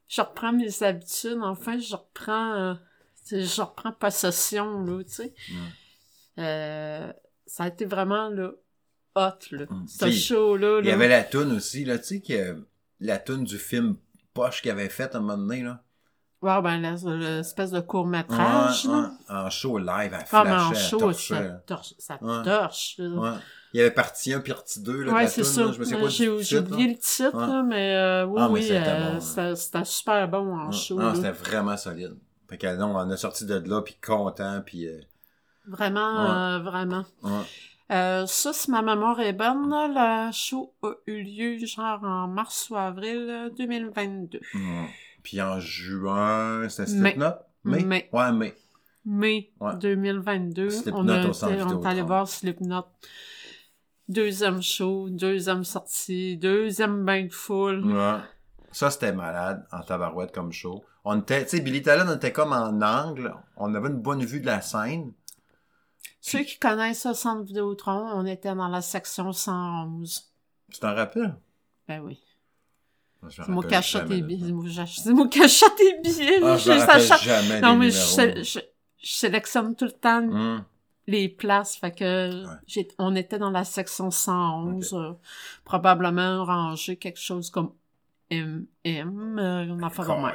je 0.07 0.21
reprends 0.21 0.53
mes 0.53 0.83
habitudes, 0.83 1.39
enfin, 1.41 1.79
je 1.79 1.95
reprends, 1.95 2.53
euh, 2.53 2.73
tu 3.27 3.41
sais, 3.41 3.43
je 3.43 3.61
reprends 3.61 3.91
possession, 3.93 4.81
là, 4.83 5.03
tu 5.03 5.11
sais. 5.11 5.33
Euh, 6.37 7.11
ça 7.47 7.63
a 7.63 7.67
été 7.67 7.85
vraiment, 7.85 8.29
là, 8.29 8.51
hot, 9.15 9.39
là. 9.51 9.65
Mm. 9.69 9.87
Ce 9.87 10.05
Puis, 10.05 10.19
show-là, 10.19 10.79
Il 10.81 10.85
y 10.85 10.89
là. 10.89 10.93
avait 10.95 11.07
la 11.07 11.23
toune 11.23 11.51
aussi, 11.53 11.83
là, 11.83 11.97
tu 11.97 12.05
sais, 12.05 12.21
que 12.21 12.63
la 12.99 13.17
toune 13.17 13.43
du 13.43 13.57
film 13.57 13.97
Poche 14.33 14.61
qu'il 14.61 14.69
avait 14.69 14.89
fait 14.89 15.15
à 15.15 15.17
un 15.17 15.21
moment 15.21 15.37
donné, 15.37 15.63
là. 15.63 15.81
Ben, 16.61 16.77
l'espèce 16.79 17.71
de 17.71 17.79
court-métrage, 17.79 18.85
Ouais, 18.85 18.91
là. 18.91 19.11
ouais. 19.29 19.35
En 19.35 19.49
show 19.49 19.77
live, 19.77 20.13
à 20.13 20.23
Comme 20.23 20.51
en 20.51 20.73
show, 20.73 21.11
ça 21.13 21.41
torche, 21.65 21.93
ça 21.97 22.17
torche. 22.43 22.95
Ouais. 22.99 23.29
Il 23.73 23.79
y 23.79 23.81
avait 23.81 23.91
partie 23.91 24.31
1 24.33 24.39
puis 24.39 24.53
partie 24.53 24.81
2, 24.81 25.03
là, 25.03 25.13
Ouais, 25.13 25.27
c'est 25.27 25.43
ça. 25.43 25.63
J'ai 25.71 26.59
oublié 26.59 26.87
le 26.89 26.97
titre, 26.97 27.35
Ouais. 27.35 27.47
là, 27.47 27.63
mais 27.63 27.95
euh, 27.95 28.25
oui, 28.25 28.39
Ah, 28.41 28.47
mais 28.47 28.53
oui, 28.53 28.63
c'était 28.63 28.83
euh, 28.87 29.11
bon, 29.13 29.19
c'était 29.19 29.55
c'était 29.55 29.85
super 29.85 30.27
bon 30.29 30.55
en 30.57 30.71
show. 30.71 30.95
Non, 30.97 31.07
là. 31.07 31.15
c'était 31.15 31.31
vraiment 31.31 31.75
solide. 31.75 32.15
Fait 32.49 32.57
que 32.57 32.75
non, 32.77 32.95
on 32.95 33.09
a 33.09 33.17
sorti 33.17 33.45
de 33.45 33.55
là, 33.67 33.81
puis 33.81 33.95
content, 34.05 34.61
puis... 34.65 34.87
euh, 34.87 34.99
Vraiment, 35.67 36.59
vraiment. 36.61 37.03
Euh, 37.91 38.25
ça, 38.27 38.53
si 38.53 38.71
ma 38.71 38.81
mémoire 38.81 39.19
est 39.19 39.33
bonne, 39.33 39.69
là, 39.69 40.27
le 40.27 40.31
show 40.31 40.73
a 40.83 40.91
eu 41.07 41.21
lieu 41.21 41.57
genre 41.65 42.03
en 42.03 42.27
mars 42.27 42.69
ou 42.69 42.75
avril 42.75 43.27
euh, 43.29 43.49
2022. 43.57 44.39
Puis 45.25 45.41
en 45.41 45.59
juin, 45.59 46.69
c'était. 46.69 46.91
Slipknot? 46.91 47.33
Mai? 47.63 47.83
Mai? 47.83 48.09
Ouais, 48.13 48.31
mai. 48.31 48.55
Mai 49.05 49.51
Ouais. 49.59 49.75
2022, 49.75 50.69
Slipknot 50.69 51.01
on, 51.01 51.09
a 51.09 51.27
on 51.27 51.83
est 51.83 51.87
allé 51.87 52.01
voir 52.03 52.27
Slipknot. 52.27 52.85
Deuxième 54.07 54.61
show, 54.61 55.09
deuxième 55.09 55.63
sortie, 55.63 56.37
deuxième 56.37 57.03
bain 57.05 57.25
de 57.25 57.33
foule. 57.33 57.83
Ouais. 57.91 58.19
Ça, 58.71 58.91
c'était 58.91 59.13
malade, 59.13 59.65
en 59.71 59.81
tabarouette 59.81 60.31
comme 60.31 60.51
show. 60.51 60.83
On 61.03 61.19
était, 61.19 61.43
tu 61.45 61.57
sais, 61.57 61.61
Billy 61.61 61.81
Talon, 61.81 62.05
on 62.07 62.17
était 62.17 62.31
comme 62.31 62.53
en 62.53 62.79
angle. 62.83 63.33
On 63.57 63.73
avait 63.73 63.89
une 63.89 64.01
bonne 64.01 64.23
vue 64.23 64.41
de 64.41 64.45
la 64.45 64.61
scène. 64.61 65.11
Ceux 66.21 66.43
qui 66.43 66.59
connaissent 66.59 67.05
le 67.07 67.15
centre 67.15 67.45
Vidéotron, 67.45 68.11
on 68.13 68.27
était 68.27 68.53
dans 68.53 68.67
la 68.67 68.81
section 68.81 69.31
111. 69.31 70.31
Tu 70.71 70.79
t'en 70.79 70.93
rappelles? 70.93 71.35
Ben 71.87 72.01
oui. 72.01 72.19
C'est 73.29 73.47
moi 73.49 73.63
qui 73.63 73.75
achète 73.75 74.09
les 74.09 74.21
billets. 74.21 74.53
C'est 74.87 75.11
moi 75.13 75.27
qui 75.27 75.41
achète- 75.41 75.69
les 75.79 75.99
billets. 76.03 76.39
Ah, 76.43 76.57
je 76.57 76.71
Je- 76.71 77.23
jamais 77.25 77.61
Non, 77.61 77.75
mais 77.75 77.91
je, 77.91 78.59
sélectionne 79.03 79.75
tout 79.75 79.85
le 79.85 79.91
temps 79.91 80.23
Hum. 80.27 80.63
les 81.07 81.29
places. 81.29 81.75
Fait 81.77 81.91
que 81.91 82.45
Ouais. 82.45 82.87
on 82.97 83.15
était 83.15 83.37
dans 83.37 83.51
la 83.51 83.63
section 83.63 84.09
111, 84.11 84.93
euh, 84.93 85.13
probablement 85.63 86.43
rangé 86.45 86.97
quelque 86.97 87.19
chose 87.19 87.49
comme 87.49 87.71
MM, 88.31 88.67
euh, 89.39 89.67
on 89.69 89.89
fait. 89.89 90.03
Colin, 90.03 90.33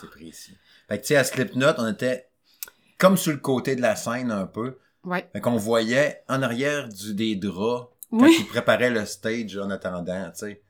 C'est 0.00 0.10
précis. 0.10 0.56
Fait 0.88 0.96
que, 0.98 1.02
tu 1.02 1.08
sais, 1.08 1.16
à 1.16 1.24
Slipknot, 1.24 1.72
on 1.78 1.88
était 1.92 2.28
comme 2.98 3.16
sur 3.16 3.32
le 3.32 3.38
côté 3.38 3.76
de 3.76 3.80
la 3.80 3.96
scène 3.96 4.30
un 4.30 4.46
peu. 4.46 4.78
Ouais. 5.04 5.28
Fait 5.32 5.40
qu'on 5.40 5.56
voyait 5.56 6.22
en 6.28 6.42
arrière 6.42 6.88
du, 6.88 7.14
des 7.14 7.36
draps 7.36 7.88
quand 8.10 8.18
Oui. 8.24 8.36
ils 8.40 8.46
préparaient 8.46 8.90
le 8.90 9.06
stage 9.06 9.56
en 9.56 9.70
attendant, 9.70 10.30
tu 10.32 10.38
sais. 10.40 10.62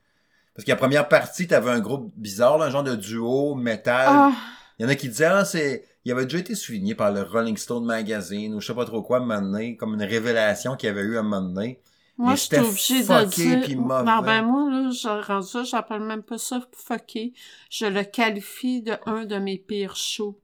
Parce 0.61 0.67
que 0.67 0.73
la 0.73 0.77
première 0.77 1.09
partie, 1.09 1.47
t'avais 1.47 1.71
un 1.71 1.81
groupe 1.81 2.13
bizarre, 2.19 2.59
là, 2.59 2.67
un 2.67 2.71
genre 2.71 2.83
de 2.83 2.95
duo 2.95 3.55
métal. 3.55 4.09
Ah, 4.11 4.33
Il 4.79 4.83
y 4.83 4.85
en 4.85 4.91
a 4.91 4.95
qui 4.95 5.09
disaient, 5.09 5.25
ah, 5.25 5.47
c'est, 5.47 5.87
il 6.05 6.13
avait 6.13 6.25
déjà 6.25 6.37
été 6.37 6.55
souligné 6.55 6.95
par 6.95 7.13
le 7.13 7.23
Rolling 7.23 7.57
Stone 7.57 7.87
Magazine 7.87 8.55
ou 8.55 8.61
je 8.61 8.67
sais 8.67 8.75
pas 8.75 8.85
trop 8.85 9.01
quoi, 9.01 9.17
un 9.17 9.21
moment 9.21 9.41
donné, 9.41 9.79
comme 9.79 9.95
une 9.95 10.03
révélation 10.03 10.77
qu'il 10.77 10.89
y 10.89 10.91
avait 10.91 11.01
eu 11.01 11.17
un 11.17 11.23
moment 11.23 11.41
donné. 11.41 11.81
moi, 12.19 12.33
Mais 12.33 12.37
je 12.37 12.43
suis 12.43 12.59
obligée 12.59 13.03
de 13.03 13.25
dire. 13.65 13.79
Non, 13.79 14.21
ben 14.21 14.43
moi, 14.43 14.71
là, 14.71 14.91
j'ai 14.91 15.09
rendu 15.09 15.47
ça, 15.49 15.63
j'appelle 15.65 16.03
même 16.03 16.23
pas 16.23 16.37
ça 16.37 16.61
fucké. 16.77 17.33
Je 17.71 17.87
le 17.87 18.05
qualifie 18.05 18.83
de 18.83 18.93
un 19.07 19.25
de 19.25 19.39
mes 19.39 19.57
pires 19.57 19.97
shows 19.97 20.39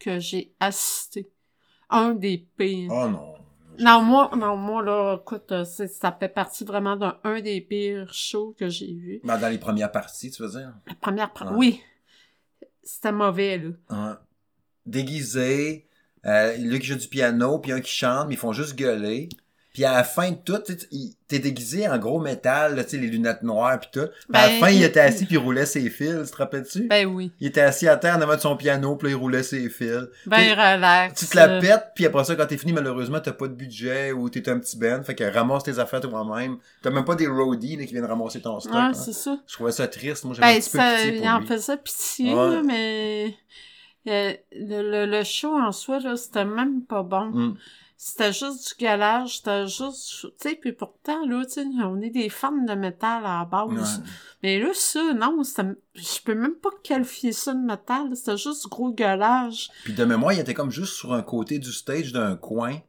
que 0.00 0.18
j'ai 0.18 0.54
assisté. 0.60 1.28
Un 1.90 2.12
des 2.14 2.46
pires. 2.56 2.90
Oh 2.90 3.06
non. 3.06 3.34
Non, 3.78 4.02
moi, 4.02 4.30
non, 4.36 4.56
moi, 4.56 4.82
là, 4.82 5.16
écoute, 5.20 5.50
euh, 5.52 5.64
ça 5.64 6.12
fait 6.18 6.28
partie 6.28 6.64
vraiment 6.64 6.96
d'un 6.96 7.18
un 7.24 7.40
des 7.40 7.60
pires 7.60 8.12
shows 8.12 8.54
que 8.58 8.68
j'ai 8.68 8.92
vu. 8.94 9.20
Ben, 9.24 9.38
dans 9.38 9.48
les 9.48 9.58
premières 9.58 9.90
parties, 9.90 10.30
tu 10.30 10.42
veux 10.42 10.50
dire? 10.50 10.72
La 10.86 10.94
première, 10.94 11.32
par- 11.32 11.50
Ouais. 11.52 11.56
oui. 11.58 11.80
C'était 12.82 13.12
mauvais, 13.12 13.58
là. 13.58 13.70
Ouais. 13.90 14.14
Déguisé, 14.86 15.86
euh, 16.26 16.56
lui 16.56 16.80
qui 16.80 16.86
joue 16.86 16.96
du 16.96 17.08
piano, 17.08 17.58
puis 17.58 17.72
un 17.72 17.80
qui 17.80 17.92
chante, 17.92 18.28
mais 18.28 18.34
ils 18.34 18.38
font 18.38 18.52
juste 18.52 18.74
gueuler. 18.76 19.28
Puis 19.72 19.84
à 19.86 19.92
la 19.94 20.04
fin 20.04 20.30
de 20.32 20.36
tout, 20.36 20.60
il- 20.90 21.14
t'es 21.28 21.38
déguisé 21.38 21.88
en 21.88 21.96
gros 21.96 22.20
métal, 22.20 22.76
là, 22.76 22.84
tu 22.84 22.90
sais, 22.90 22.96
les 22.98 23.06
lunettes 23.06 23.42
noires 23.42 23.80
puis 23.80 23.88
tout. 23.90 24.08
À 24.32 24.42
la 24.42 24.48
Ben, 24.48 24.60
fin, 24.60 24.68
il 24.68 24.76
il- 24.80 24.84
était 24.84 25.00
assis 25.00 25.24
puis 25.24 25.36
il 25.36 25.38
roulait 25.38 25.64
ses 25.64 25.88
fils, 25.88 26.26
tu 26.26 26.30
te 26.30 26.36
rappelles-tu? 26.36 26.88
Ben 26.88 27.06
oui. 27.06 27.32
Il 27.40 27.46
était 27.46 27.62
assis 27.62 27.88
à 27.88 27.96
terre 27.96 28.16
en 28.18 28.20
avant 28.20 28.36
de 28.36 28.40
son 28.40 28.54
piano, 28.54 28.96
puis 28.96 29.08
là, 29.08 29.14
il 29.14 29.16
roulait 29.18 29.42
ses 29.42 29.70
fils. 29.70 30.08
Ben 30.26 30.36
T'sais, 30.36 30.52
relax. 30.52 31.20
tu 31.20 31.26
te 31.26 31.36
la 31.38 31.58
pètes, 31.58 31.86
puis 31.94 32.04
après 32.04 32.24
ça, 32.24 32.36
quand 32.36 32.44
t'es 32.46 32.58
fini, 32.58 32.74
malheureusement, 32.74 33.18
t'as 33.20 33.32
pas 33.32 33.48
de 33.48 33.54
budget 33.54 34.12
ou 34.12 34.28
t'es 34.28 34.46
un 34.50 34.58
petit 34.58 34.76
ben, 34.76 35.02
fait 35.02 35.14
que 35.14 35.24
ramasse 35.24 35.62
tes 35.64 35.78
affaires 35.78 36.00
toi-même. 36.02 36.58
T'as 36.82 36.90
même 36.90 37.06
pas 37.06 37.14
des 37.14 37.26
roadies 37.26 37.76
là, 37.76 37.86
qui 37.86 37.92
viennent 37.94 38.04
ramasser 38.04 38.42
ton 38.42 38.60
stock. 38.60 38.74
Hein. 38.74 38.92
c'est 38.92 39.14
ça. 39.14 39.38
Je 39.46 39.54
trouvais 39.54 39.72
ça 39.72 39.88
triste, 39.88 40.24
moi 40.26 40.34
j'avais 40.34 40.48
un 40.48 40.54
Ben, 40.54 40.60
petit 40.60 40.70
peu 40.70 40.78
ça, 40.78 40.96
pitié 40.96 41.14
il 41.14 41.20
pour 41.22 41.28
en 41.30 41.38
lui. 41.38 41.46
faisait 41.46 41.76
pitié, 41.78 42.34
Ouais. 42.34 42.62
mais 42.62 43.34
euh, 44.08 44.32
le, 44.52 44.82
le, 45.06 45.06
le 45.06 45.24
show 45.24 45.56
en 45.56 45.72
soi, 45.72 45.98
là, 46.00 46.16
c'était 46.16 46.44
même 46.44 46.82
pas 46.82 47.02
bon. 47.02 47.26
Mm. 47.26 47.56
C'était 48.04 48.32
juste 48.32 48.66
du 48.66 48.84
galage, 48.84 49.36
c'était 49.36 49.68
juste... 49.68 50.22
Tu 50.22 50.28
sais, 50.36 50.56
puis 50.56 50.72
pourtant, 50.72 51.24
là, 51.24 51.44
tu 51.44 51.52
sais, 51.52 51.64
on 51.84 52.00
est 52.00 52.10
des 52.10 52.28
fans 52.30 52.50
de 52.50 52.74
métal 52.74 53.24
à 53.24 53.38
la 53.38 53.44
base. 53.44 53.98
Ouais. 54.00 54.04
Mais 54.42 54.58
là, 54.58 54.70
ça, 54.74 55.14
non. 55.14 55.40
Je 55.94 56.22
peux 56.24 56.34
même 56.34 56.56
pas 56.56 56.70
qualifier 56.82 57.30
ça 57.30 57.54
de 57.54 57.60
métal, 57.60 58.16
c'était 58.16 58.36
juste 58.36 58.64
du 58.64 58.68
gros 58.68 58.90
galage. 58.90 59.70
Puis 59.84 59.92
de 59.92 60.04
mémoire, 60.04 60.32
il 60.32 60.40
était 60.40 60.52
comme 60.52 60.72
juste 60.72 60.94
sur 60.94 61.12
un 61.12 61.22
côté 61.22 61.60
du 61.60 61.70
stage 61.70 62.12
d'un 62.12 62.34
coin. 62.34 62.80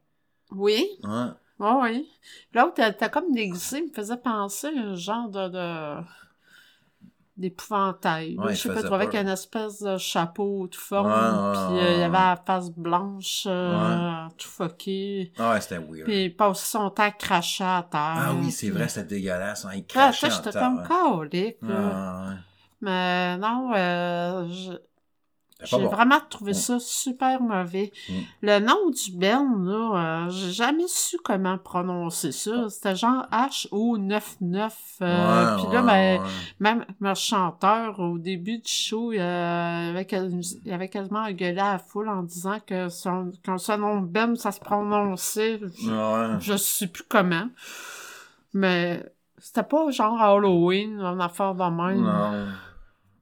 Oui, 0.50 0.84
Hein. 1.04 1.36
oui, 1.60 1.70
oui. 1.82 2.08
L'autre, 2.52 2.82
était 2.82 3.08
comme 3.08 3.30
déguisée, 3.30 3.82
me 3.82 3.92
faisait 3.92 4.16
penser 4.16 4.66
à 4.66 4.80
un 4.80 4.94
genre 4.96 5.28
de... 5.28 5.48
de... 5.48 6.04
d'épouvantail. 7.36 8.36
Ouais, 8.38 8.54
je 8.54 8.60
sais 8.62 8.72
pas 8.74 8.82
trop, 8.82 8.94
avec 8.94 9.10
peur. 9.10 9.22
une 9.22 9.28
espèce 9.28 9.82
de 9.82 9.96
chapeau 9.98 10.68
tout 10.68 10.80
forme, 10.80 11.06
Ouais, 11.08 11.12
ouais, 11.14 11.52
puis 11.68 11.76
ouais, 11.76 11.82
euh, 11.82 11.92
il 11.92 11.98
ouais. 11.98 12.04
avait 12.04 12.12
la 12.12 12.42
face 12.46 12.70
blanche, 12.70 13.44
euh, 13.46 14.26
tout 14.38 14.48
fucké. 14.48 15.32
Ah 15.38 15.52
ouais, 15.52 15.60
c'était 15.60 15.78
weird. 15.78 16.04
Puis 16.04 16.24
il 16.26 16.36
passait 16.36 16.66
son 16.66 16.90
temps 16.90 17.02
à 17.04 17.10
cracher 17.10 17.64
à 17.64 17.86
terre. 17.90 18.00
ah 18.00 18.32
oui, 18.38 18.50
c'est 18.50 18.68
puis- 18.68 18.76
vrai, 18.76 18.88
c'était 18.88 19.16
dégueulasse. 19.16 19.64
Hein. 19.64 19.70
Il 19.74 19.80
Ah, 19.80 19.92
crachait 19.92 20.30
ça, 20.30 20.34
en 20.34 20.36
j'étais 20.38 20.50
terre, 20.52 20.62
comme 20.62 20.78
hein. 20.80 20.86
colique. 21.16 21.56
Ah, 21.68 22.26
ouais. 22.28 22.34
Mais 22.80 23.36
non, 23.38 23.72
euh, 23.74 24.46
je- 24.48 24.78
j'ai 25.64 25.78
bon. 25.78 25.88
vraiment 25.88 26.18
trouvé 26.30 26.52
Mm. 26.52 26.54
ça 26.54 26.78
super 26.78 27.40
mauvais. 27.40 27.92
Mm. 28.08 28.12
Le 28.42 28.58
nom 28.60 28.90
du 28.90 29.12
Ben, 29.16 29.44
là, 29.64 30.26
euh, 30.26 30.30
j'ai 30.30 30.52
jamais 30.52 30.86
su 30.88 31.16
comment 31.24 31.58
prononcer 31.58 32.32
ça. 32.32 32.68
C'était 32.68 32.96
genre 32.96 33.26
H-O-99. 33.32 34.72
Euh, 35.02 35.54
Ouais, 35.56 35.62
Puis 35.62 35.72
là, 35.72 35.82
ouais, 35.82 35.86
ben, 36.18 36.22
ouais. 36.22 36.28
même 36.60 36.84
le 37.00 37.14
chanteur, 37.14 37.98
au 38.00 38.18
début 38.18 38.58
du 38.58 38.70
show, 38.70 39.12
il, 39.12 39.18
euh, 39.20 39.90
avait, 39.90 40.04
quas- 40.04 40.28
il 40.64 40.72
avait 40.72 40.88
quasiment 40.88 41.30
gueulé 41.30 41.58
à 41.58 41.72
la 41.74 41.78
foule 41.78 42.08
en 42.08 42.22
disant 42.22 42.58
que 42.66 42.88
son, 42.88 43.32
nom 43.78 44.00
de 44.00 44.06
Ben, 44.06 44.36
ça 44.36 44.52
se 44.52 44.60
prononçait. 44.60 45.60
Je, 45.78 45.90
Ouais. 45.90 46.36
je 46.40 46.56
sais 46.56 46.86
plus 46.86 47.04
comment. 47.08 47.48
Mais 48.52 49.04
c'était 49.38 49.62
pas 49.62 49.90
genre 49.90 50.20
Halloween, 50.20 51.00
une 51.00 51.20
affaire 51.20 51.54
de 51.54 51.62
même. 51.64 52.02
Non. 52.02 52.46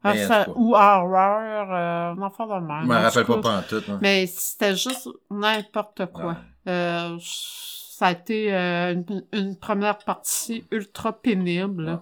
Ah, 0.05 0.15
Mais, 0.15 0.25
en 0.25 0.29
ça- 0.29 0.45
tout 0.45 0.53
cas, 0.55 0.59
ou 0.59 0.75
horreur, 0.75 1.69
euh, 1.73 2.15
une 2.17 2.23
affaire 2.25 2.47
de 2.49 2.67
même. 2.67 2.83
Je 2.83 2.87
me 2.89 2.95
rappelle 2.97 3.25
pas 3.25 3.41
pas 3.41 3.59
en 3.59 3.63
tout. 3.63 3.83
hein. 3.89 3.99
Mais 4.03 4.27
c'était 4.27 4.75
juste 4.77 5.09
n'importe 5.31 6.07
quoi. 6.13 6.25
Ouais. 6.27 6.35
Euh, 6.69 7.17
ça 7.21 8.07
a 8.07 8.13
été 8.13 8.53
euh, 8.53 8.95
une, 8.95 9.25
une 9.33 9.57
première 9.59 9.99
partie 9.99 10.65
ultra 10.73 11.13
pénible. 11.13 11.89
Ouais. 11.89 11.99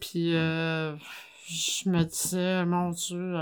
Puis 0.00 0.34
euh, 0.36 0.94
je 1.46 1.88
me 1.88 2.04
disais, 2.04 2.64
mon 2.66 2.90
Dieu, 2.90 3.34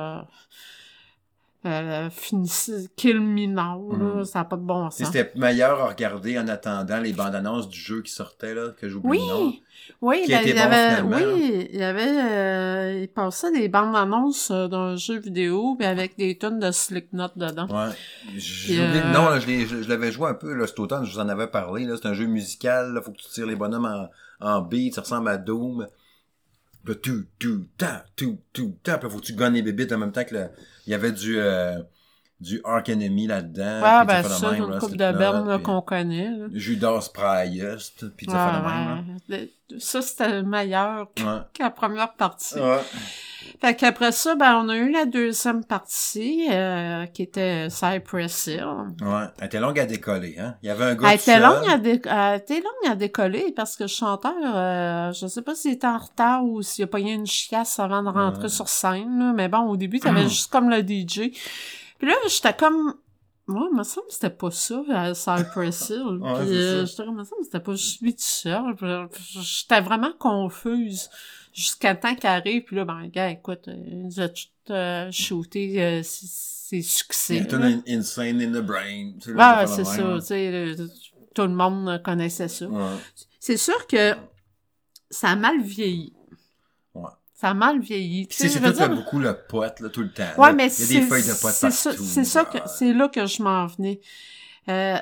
euh, 1.66 2.08
finissez, 2.10 2.88
kill 2.96 3.20
me 3.20 3.46
now, 3.46 3.92
là, 3.92 3.98
Mhm. 4.18 4.24
ça 4.24 4.38
n'a 4.40 4.44
pas 4.44 4.56
de 4.56 4.62
bon 4.62 4.90
sens. 4.90 5.06
C'était 5.10 5.32
meilleur 5.34 5.80
à 5.80 5.88
regarder 5.88 6.38
en 6.38 6.46
attendant 6.48 6.98
les 7.00 7.12
bandes 7.12 7.34
annonces 7.34 7.68
du 7.68 7.78
jeu 7.78 8.00
qui 8.02 8.12
sortait, 8.12 8.54
là, 8.54 8.68
que 8.80 8.88
j'oublie 8.88 9.18
le 9.18 9.24
nom. 9.24 9.46
Oui, 9.46 9.62
oui, 10.02 10.22
Qui 10.24 10.30
ben, 10.32 10.40
était 10.40 10.50
il 10.50 10.54
bon, 10.56 10.60
avait, 10.60 11.24
oui, 11.32 11.68
il 11.72 11.78
y 11.80 11.82
avait, 11.82 12.02
euh, 12.06 13.00
il 13.02 13.08
passait 13.08 13.50
des 13.52 13.68
bandes 13.68 13.96
annonces 13.96 14.50
euh, 14.50 14.68
d'un 14.68 14.96
jeu 14.96 15.18
vidéo, 15.18 15.76
mais 15.78 15.86
avec 15.86 16.16
des 16.16 16.36
tonnes 16.38 16.60
de 16.60 16.70
Slipknot 16.70 17.28
dedans. 17.36 17.66
Ouais. 17.68 17.92
J'ai 18.36 18.74
oublié 18.84 19.02
euh, 19.02 19.12
nom, 19.12 19.28
là, 19.30 19.40
je 19.40 19.88
l'avais 19.88 20.12
joué 20.12 20.28
un 20.28 20.34
peu, 20.34 20.52
là, 20.54 20.66
cet 20.66 20.78
automne, 20.78 21.04
je 21.04 21.12
vous 21.12 21.20
en 21.20 21.28
avais 21.28 21.46
parlé, 21.48 21.84
là. 21.86 21.94
C'est 22.00 22.06
un 22.08 22.14
jeu 22.14 22.26
musical, 22.26 22.92
là, 22.92 23.00
faut 23.02 23.10
que 23.12 23.16
tu 23.18 23.28
tires 23.28 23.46
les 23.46 23.56
bonhommes 23.56 24.08
en, 24.40 24.46
en 24.46 24.60
beat, 24.60 24.94
ça 24.94 25.00
ressemble 25.00 25.28
à 25.28 25.38
Doom. 25.38 25.86
Puis 26.88 26.94
là, 26.94 27.00
tout, 27.02 27.24
tout, 27.38 27.66
ta, 27.76 28.04
tout, 28.16 28.38
tout, 28.52 28.78
ta, 28.82 28.96
puis 28.96 29.08
là, 29.08 29.12
faut 29.12 29.20
que 29.20 29.26
tu 29.26 29.34
gonnes 29.34 29.52
les 29.54 29.62
bébites 29.62 29.92
en 29.92 29.98
même 29.98 30.12
temps 30.12 30.24
que 30.24 30.34
le, 30.34 30.48
il 30.86 30.90
y 30.90 30.94
avait 30.94 31.12
du, 31.12 31.38
euh, 31.38 31.78
du 32.40 32.60
Ark 32.64 32.88
Enemy 32.88 33.26
là-dedans. 33.26 33.82
Ouais, 33.82 34.06
puis 34.06 34.16
ben 34.16 34.22
ça, 34.22 34.50
même, 34.52 34.62
une 34.64 34.70
là, 34.70 34.78
coupe 34.78 34.96
de 34.96 34.96
puis 35.56 35.62
qu'on 35.64 35.82
connaît. 35.82 36.30
Là. 36.30 36.46
Judas 36.52 37.10
Priest, 37.12 38.06
puis 38.16 38.26
affaires 38.30 38.62
de 38.62 38.66
même. 38.66 39.18
Le- 39.70 39.78
Ça, 39.78 40.00
c'était 40.00 40.42
meilleur 40.42 41.08
que 41.14 41.62
la 41.62 41.70
première 41.70 42.14
partie. 42.14 42.54
Ouais. 42.58 42.80
Fait 43.60 43.74
qu'après 43.74 44.12
ça, 44.12 44.36
ben, 44.36 44.56
on 44.64 44.68
a 44.68 44.76
eu 44.76 44.90
la 44.92 45.04
deuxième 45.04 45.64
partie, 45.64 46.46
euh, 46.48 47.06
qui 47.06 47.22
était 47.22 47.68
Cypress 47.68 48.46
Hill. 48.46 48.64
Ouais. 49.02 49.24
Elle 49.40 49.46
était 49.46 49.58
longue 49.58 49.80
à 49.80 49.84
décoller, 49.86 50.36
hein. 50.38 50.54
Il 50.62 50.68
y 50.68 50.70
avait 50.70 50.84
un 50.84 50.94
gars 50.94 51.08
Elle 51.10 51.18
était, 51.18 51.40
longue 51.40 51.68
à 51.68 51.76
dé- 51.76 52.00
elle 52.04 52.36
était 52.38 52.60
longue 52.60 52.92
à 52.92 52.94
décoller 52.94 53.52
parce 53.56 53.74
que 53.76 53.82
le 53.84 53.88
chanteur, 53.88 54.32
euh, 54.44 55.12
je 55.12 55.26
sais 55.26 55.42
pas 55.42 55.56
s'il 55.56 55.72
était 55.72 55.88
en 55.88 55.98
retard 55.98 56.44
ou 56.44 56.62
s'il 56.62 56.84
a 56.84 56.86
pogné 56.86 57.14
une 57.14 57.26
chiasse 57.26 57.80
avant 57.80 58.02
de 58.04 58.08
rentrer 58.10 58.44
Ouais. 58.44 58.48
sur 58.48 58.68
scène, 58.68 59.18
là. 59.18 59.32
mais 59.34 59.48
bon, 59.48 59.62
au 59.68 59.76
début, 59.76 59.98
t'avais 59.98 60.28
juste 60.28 60.52
comme 60.52 60.70
le 60.70 60.78
DJ. 60.82 61.32
Puis 61.98 62.06
là, 62.08 62.14
j'étais 62.28 62.54
comme... 62.54 62.94
Moi, 63.50 63.66
il 63.72 63.76
me 63.78 63.82
semble 63.82 64.06
que 64.08 64.12
c'était 64.12 64.28
pas 64.30 64.50
ça, 64.50 64.82
à 64.90 65.14
Cypress 65.14 65.88
Hill. 65.90 66.18
Ouais, 66.20 66.34
Puis 66.46 66.54
euh, 66.56 66.86
j'étais 66.86 67.02
comme, 67.04 67.14
il 67.14 67.18
me 67.18 67.24
semble 67.24 67.40
que 67.40 67.44
c'était 67.46 67.60
pas 67.60 67.72
juste 67.72 68.02
lui 68.02 68.12
tout 68.12 68.20
seul. 68.20 68.76
Puis 68.76 68.86
J'étais 69.42 69.80
vraiment 69.80 70.12
confuse 70.18 71.08
jusqu'à 71.58 71.94
temps 71.94 72.14
qu'il 72.14 72.28
arrive. 72.28 72.62
Puis 72.64 72.76
là, 72.76 72.84
ben, 72.84 73.06
gars, 73.08 73.30
écoute, 73.30 73.68
euh, 73.68 73.74
il 73.86 74.02
nous 74.02 74.20
a 74.20 74.28
tout 74.28 74.46
euh, 74.70 75.10
shooté 75.10 75.82
euh, 75.82 76.02
ses, 76.02 76.76
Il 76.76 76.84
succès. 76.84 77.46
tout 77.46 77.56
là. 77.56 77.66
un 77.66 77.80
Insane 77.88 78.40
in 78.40 78.50
the 78.52 78.64
Brain. 78.64 79.12
des 79.26 79.66
c'est 79.66 79.84
ça, 79.84 80.14
tu 80.20 80.26
sais, 80.26 80.50
le- 80.76 80.88
tout 81.34 81.42
le 81.42 81.48
monde 81.48 82.02
connaissait 82.04 82.48
ça. 82.48 82.66
Ouais. 82.66 82.96
C'est 83.40 83.56
sûr 83.56 83.86
que 83.86 84.14
ça 85.10 85.30
a 85.30 85.36
mal 85.36 85.60
vieilli. 85.62 86.12
Ouais. 86.94 87.10
Ça 87.34 87.50
a 87.50 87.54
mal 87.54 87.80
vieilli. 87.80 88.26
C'est 88.30 88.48
surtout 88.48 88.72
dire- 88.72 88.90
beaucoup 88.90 89.18
le 89.18 89.36
pote, 89.48 89.80
là, 89.80 89.88
tout 89.88 90.02
le 90.02 90.12
temps. 90.12 90.24
Ouais, 90.36 90.48
là. 90.48 90.52
mais 90.52 90.66
Il 90.66 90.68
y 90.68 90.82
a 90.82 90.86
c'est 90.86 91.00
des 91.00 91.06
feuilles 91.06 91.22
de 91.22 91.40
pote 91.40 91.52
ça, 91.52 91.68
partout. 91.70 92.02
c'est 92.04 92.24
ça 92.24 92.44
que 92.44 92.58
ouais. 92.58 92.64
c'est 92.66 92.92
là 92.92 93.08
que 93.08 93.24
je 93.26 93.42
m'en 93.42 93.66
venais. 93.66 94.00
Euh, 94.68 94.96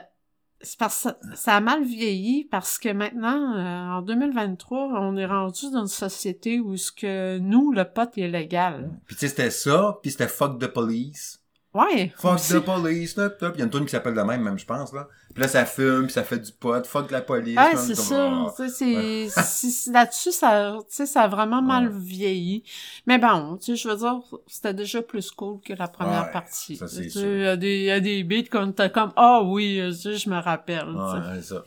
c'est 0.60 0.78
parce 0.78 1.04
que 1.04 1.36
ça 1.36 1.56
a 1.56 1.60
mal 1.60 1.84
vieilli 1.84 2.44
parce 2.44 2.78
que 2.78 2.88
maintenant, 2.88 3.56
euh, 3.56 3.98
en 3.98 4.02
2023, 4.02 5.00
on 5.00 5.16
est 5.16 5.26
rendu 5.26 5.70
dans 5.70 5.82
une 5.82 5.86
société 5.86 6.60
où 6.60 6.76
ce 6.76 6.92
que 6.92 7.38
nous, 7.38 7.72
le 7.72 7.84
pot 7.84 8.10
est 8.16 8.28
légal. 8.28 8.90
Puis 9.06 9.16
tu 9.16 9.20
sais, 9.20 9.28
c'était 9.28 9.50
ça, 9.50 9.98
puis 10.02 10.10
c'était 10.10 10.28
Fuck 10.28 10.58
the 10.58 10.66
Police. 10.66 11.40
Ouais. 11.76 12.12
Fuck 12.16 12.40
the 12.40 12.58
Police, 12.60 13.14
top, 13.14 13.38
top. 13.38 13.52
Il 13.54 13.58
y 13.58 13.62
a 13.62 13.64
une 13.66 13.70
tune 13.70 13.84
qui 13.84 13.90
s'appelle 13.90 14.14
de 14.14 14.20
même, 14.22 14.42
même, 14.42 14.58
je 14.58 14.64
pense, 14.64 14.92
là. 14.92 15.08
Puis 15.34 15.42
là, 15.42 15.48
ça 15.48 15.66
fume, 15.66 16.04
puis 16.04 16.12
ça 16.14 16.24
fait 16.24 16.38
du 16.38 16.50
pot. 16.52 16.84
Fuck 16.86 17.10
la 17.10 17.20
police. 17.20 17.58
Ouais, 17.58 17.76
c'est 17.76 17.94
ça. 17.94 18.32
ah. 18.32 18.54
C'est- 18.68 19.90
Là-dessus, 19.92 20.32
ça, 20.32 20.76
tu 20.88 20.96
sais, 20.96 21.04
ça 21.06 21.22
a 21.22 21.28
vraiment 21.28 21.60
mal 21.60 21.88
Ouais. 21.88 21.92
vieilli. 21.98 22.64
Mais 23.06 23.18
bon, 23.18 23.58
tu 23.58 23.66
sais, 23.66 23.76
je 23.76 23.88
veux 23.88 23.96
dire, 23.96 24.20
c'était 24.46 24.72
déjà 24.72 25.02
plus 25.02 25.30
cool 25.30 25.60
que 25.60 25.74
la 25.74 25.88
première 25.88 26.24
Ouais, 26.26 26.32
partie. 26.32 26.76
ça, 26.76 26.88
c'est 26.88 27.10
sûr. 27.10 27.20
Il 27.22 27.40
y 27.42 27.46
a 27.46 27.56
des, 27.56 27.82
y 27.84 27.90
a 27.90 28.00
des 28.00 28.24
beats 28.24 28.48
comme 28.50 28.72
t'as 28.72 28.88
comme, 28.88 29.12
ah 29.16 29.42
oui, 29.44 29.78
euh, 29.80 29.90
tu 29.90 29.96
sais, 29.98 30.16
je 30.16 30.30
me 30.30 30.38
rappelle. 30.40 30.88
Ouais, 30.88 31.20
c'est 31.34 31.42
ça. 31.54 31.62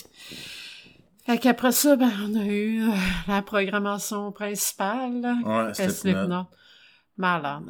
Fait 1.28 1.38
qu'après 1.38 1.72
ça, 1.72 1.96
ben, 1.96 2.10
on 2.28 2.36
a 2.40 2.44
eu 2.46 2.82
euh, 2.90 2.94
la 3.28 3.44
programmation 3.44 4.32
principale. 4.32 5.22
là. 5.22 5.36
Ouais, 5.46 5.74
c'était. 5.76 6.16
Malade. 7.18 7.64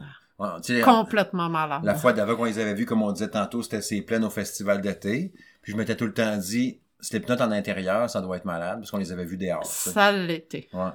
Complètement 0.83 1.49
malade. 1.49 1.81
La 1.83 1.95
fois 1.95 2.13
d'avant 2.13 2.35
qu'on 2.35 2.45
les 2.45 2.59
avait 2.59 2.73
vus, 2.73 2.85
comme 2.85 3.01
on 3.03 3.11
disait 3.11 3.29
tantôt, 3.29 3.61
c'était 3.61 3.81
ces 3.81 4.01
plaines 4.01 4.23
au 4.23 4.29
festival 4.29 4.81
d'été. 4.81 5.33
Puis 5.61 5.73
je 5.73 5.77
m'étais 5.77 5.95
tout 5.95 6.05
le 6.05 6.13
temps 6.13 6.37
dit, 6.37 6.79
Slipknot 7.01 7.35
en 7.41 7.51
intérieur, 7.51 8.09
ça 8.09 8.21
doit 8.21 8.37
être 8.37 8.45
malade, 8.45 8.79
parce 8.79 8.91
qu'on 8.91 8.97
les 8.97 9.11
avait 9.11 9.25
vus 9.25 9.37
dehors. 9.37 9.65
Ça 9.65 10.11
l'était. 10.11 10.67
Ouais. 10.73 10.91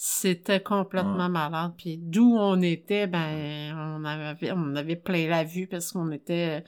C'était 0.00 0.60
complètement 0.60 1.28
malade. 1.28 1.72
Puis 1.76 1.98
d'où 2.00 2.36
on 2.38 2.62
était, 2.62 3.08
ben, 3.08 3.74
on 3.76 4.04
avait, 4.04 4.52
on 4.52 4.76
avait 4.76 4.94
plein 4.94 5.28
la 5.28 5.42
vue 5.42 5.66
parce 5.66 5.90
qu'on 5.90 6.12
était, 6.12 6.62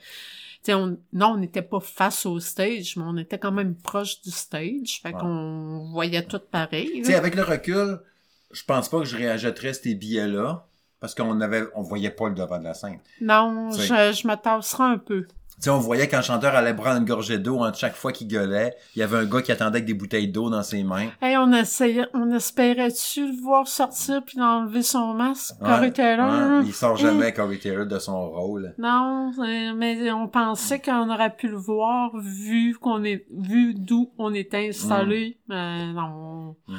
on, 0.67 0.97
non, 1.13 1.27
on 1.27 1.37
n'était 1.37 1.61
pas 1.61 1.79
face 1.79 2.25
au 2.25 2.41
stage, 2.41 2.97
mais 2.97 3.03
on 3.05 3.15
était 3.15 3.39
quand 3.39 3.53
même 3.53 3.73
proche 3.75 4.21
du 4.21 4.31
stage. 4.31 4.99
Fait 5.01 5.13
Ouais. 5.13 5.19
qu'on 5.21 5.89
voyait 5.93 6.25
tout 6.25 6.41
pareil. 6.51 7.01
Avec 7.13 7.35
le 7.35 7.43
recul, 7.43 7.99
je 8.51 8.63
pense 8.65 8.89
pas 8.89 8.99
que 8.99 9.05
je 9.05 9.15
réachèterais 9.15 9.73
ces 9.75 9.95
billets-là, 9.95 10.67
parce 11.01 11.13
qu'on 11.15 11.41
avait, 11.41 11.63
on 11.75 11.81
voyait 11.81 12.11
pas 12.11 12.29
le 12.29 12.35
devant 12.35 12.59
de 12.59 12.63
la 12.63 12.73
scène. 12.73 12.99
Non, 13.19 13.71
je, 13.71 13.83
je 14.13 14.27
me 14.27 14.35
tasserais 14.35 14.83
un 14.85 14.97
peu. 14.97 15.25
Tu 15.55 15.65
sais, 15.65 15.69
on 15.69 15.77
voyait 15.77 16.07
quand 16.07 16.17
le 16.17 16.23
chanteur 16.23 16.55
allait 16.55 16.73
prendre 16.73 16.97
une 16.97 17.05
gorgée 17.05 17.37
d'eau, 17.37 17.59
entre 17.59 17.77
chaque 17.77 17.93
fois 17.93 18.11
qu'il 18.11 18.27
gueulait, 18.27 18.73
il 18.95 18.99
y 18.99 19.03
avait 19.03 19.17
un 19.17 19.25
gars 19.25 19.43
qui 19.43 19.51
attendait 19.51 19.75
avec 19.77 19.85
des 19.85 19.93
bouteilles 19.93 20.27
d'eau 20.27 20.49
dans 20.49 20.63
ses 20.63 20.83
mains. 20.83 21.09
Hey, 21.21 21.37
on 21.37 21.53
essayait, 21.53 22.07
on 22.15 22.31
espérait-tu 22.31 23.27
le 23.27 23.39
voir 23.43 23.67
sortir 23.67 24.23
puis 24.25 24.39
d'enlever 24.39 24.81
son 24.81 25.13
masque, 25.13 25.53
Ouais, 25.61 25.67
Corey 25.67 25.91
Taylor? 25.91 26.31
ouais, 26.61 26.65
il 26.65 26.73
sort 26.73 26.97
jamais, 26.97 27.31
Corey 27.31 27.57
Taylor, 27.59 27.85
de 27.85 27.99
son 27.99 28.31
rôle. 28.31 28.73
Non, 28.79 29.31
euh, 29.37 29.73
mais 29.75 30.11
on 30.11 30.27
pensait 30.27 30.79
qu'on 30.81 31.07
aurait 31.13 31.35
pu 31.35 31.47
le 31.47 31.57
voir 31.57 32.09
vu 32.17 32.75
qu'on 32.81 33.03
est, 33.03 33.27
vu 33.31 33.75
d'où 33.75 34.11
on 34.17 34.33
était 34.33 34.67
installé. 34.69 35.37
Mais 35.47 35.93
non, 35.93 36.55
Mm. 36.67 36.75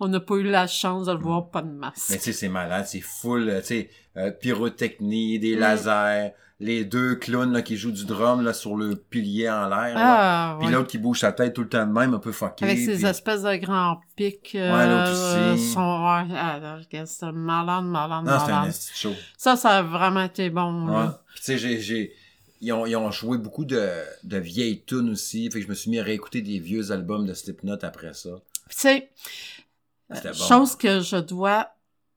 On 0.00 0.08
n'a 0.08 0.20
pas 0.20 0.34
eu 0.36 0.42
la 0.44 0.66
chance 0.66 1.06
de 1.06 1.12
le 1.12 1.18
voir 1.18 1.50
pas 1.50 1.62
de 1.62 1.70
masque. 1.70 2.06
Mais 2.10 2.16
tu 2.16 2.22
sais, 2.24 2.32
c'est 2.32 2.48
malade, 2.48 2.86
c'est 2.86 3.00
full, 3.00 3.48
euh, 3.48 3.60
tu 3.60 3.66
sais, 3.66 3.90
euh, 4.16 4.30
pyrotechnie, 4.30 5.38
des 5.38 5.56
Mm. 5.56 5.60
lasers, 5.60 6.32
les 6.60 6.84
deux 6.84 7.14
clowns 7.14 7.52
là, 7.52 7.62
qui 7.62 7.76
jouent 7.76 7.92
du 7.92 8.04
drum 8.04 8.42
là, 8.42 8.52
sur 8.52 8.76
le 8.76 8.96
pilier 8.96 9.48
en 9.48 9.68
l'air. 9.68 9.94
Ah, 9.96 10.56
Puis 10.58 10.66
ouais. 10.68 10.72
l'autre 10.74 10.88
qui 10.88 10.98
bouge 10.98 11.20
sa 11.20 11.30
tête 11.32 11.54
tout 11.54 11.62
le 11.62 11.68
temps 11.68 11.86
de 11.86 11.92
même, 11.92 12.14
un 12.14 12.18
peu 12.18 12.32
fucké. 12.32 12.64
Avec 12.64 12.78
ces 12.78 12.96
puis- 12.96 13.04
espèces 13.06 13.42
de 13.42 13.54
grands 13.56 14.00
pics. 14.16 14.50
Ouais, 14.54 14.60
l'autre 14.88 15.12
euh, 15.14 15.54
aussi. 15.54 15.68
sont, 15.72 15.80
ouais, 15.80 16.34
ah, 16.36 16.78
c'était 17.06 17.32
malade, 17.32 17.84
malade, 17.84 18.24
Non, 18.24 18.38
c'était 18.40 18.52
un 18.52 18.54
malade. 18.56 18.68
esti 18.70 18.90
de 18.92 18.96
show. 18.96 19.12
Ça, 19.36 19.54
ça 19.56 19.70
a 19.78 19.82
vraiment 19.82 20.24
été 20.24 20.50
bon, 20.50 20.88
Ouais. 20.88 21.06
Puis 21.34 21.38
tu 21.38 21.44
sais, 21.44 21.58
j'ai, 21.58 21.80
j'ai, 21.80 22.12
ils 22.60 22.72
ont, 22.72 22.86
ils 22.86 22.96
ont 22.96 23.10
joué 23.12 23.38
beaucoup 23.38 23.64
de, 23.64 23.88
de 24.24 24.36
vieilles 24.38 24.82
tunes 24.84 25.10
aussi. 25.10 25.48
Fait 25.52 25.60
que 25.60 25.64
je 25.64 25.70
me 25.70 25.74
suis 25.74 25.90
mis 25.92 26.00
à 26.00 26.02
réécouter 26.02 26.42
des 26.42 26.58
vieux 26.58 26.90
albums 26.90 27.24
de 27.24 27.34
Slipknot 27.34 27.78
après 27.82 28.14
ça. 28.14 28.30
Tu 28.68 28.76
sais, 28.76 29.10
bon. 30.08 30.32
chose 30.32 30.76
que 30.76 31.00
je 31.00 31.16
dois 31.16 31.68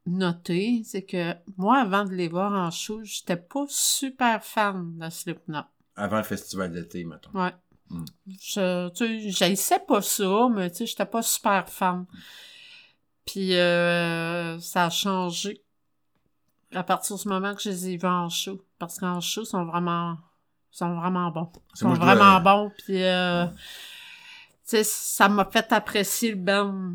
noter, 0.05 0.81
c'est 0.85 1.03
que 1.03 1.33
moi, 1.57 1.79
avant 1.79 2.05
de 2.05 2.11
les 2.13 2.27
voir 2.27 2.51
en 2.53 2.71
show, 2.71 3.03
j'étais 3.03 3.35
pas 3.37 3.65
super 3.67 4.43
fan 4.43 4.97
de 4.97 5.09
Slipknot. 5.09 5.63
Avant 5.95 6.17
le 6.17 6.23
festival 6.23 6.71
d'été, 6.71 7.03
mettons. 7.03 7.31
Ouais. 7.33 7.53
Mm. 7.89 8.05
Je, 8.27 8.89
tu 8.89 9.55
sais, 9.55 9.79
pas 9.87 10.01
ça, 10.01 10.47
mais 10.49 10.71
tu 10.71 10.77
sais, 10.77 10.85
j'étais 10.85 11.05
pas 11.05 11.21
super 11.21 11.67
fan. 11.69 12.05
Puis, 13.25 13.55
euh, 13.55 14.59
ça 14.59 14.85
a 14.85 14.89
changé 14.89 15.63
à 16.73 16.83
partir 16.83 17.17
du 17.17 17.27
moment 17.27 17.53
que 17.53 17.61
je 17.61 17.69
les 17.69 17.89
ai 17.89 17.97
vus 17.97 18.07
en 18.07 18.29
show. 18.29 18.65
Parce 18.79 18.97
qu'en 18.97 19.19
show, 19.21 19.41
ils 19.43 19.47
sont 19.47 19.65
vraiment, 19.65 20.17
ils 20.73 20.77
sont 20.77 20.95
vraiment 20.95 21.29
bons. 21.29 21.51
Ils 21.75 21.79
sont 21.79 21.93
dois- 21.93 22.15
vraiment 22.15 22.39
bons. 22.39 22.71
Puis, 22.79 23.03
euh, 23.03 23.45
tu 23.47 23.57
sais, 24.63 24.83
ça 24.83 25.27
m'a 25.29 25.45
fait 25.45 25.71
apprécier 25.73 26.31
le 26.31 26.37
band 26.37 26.93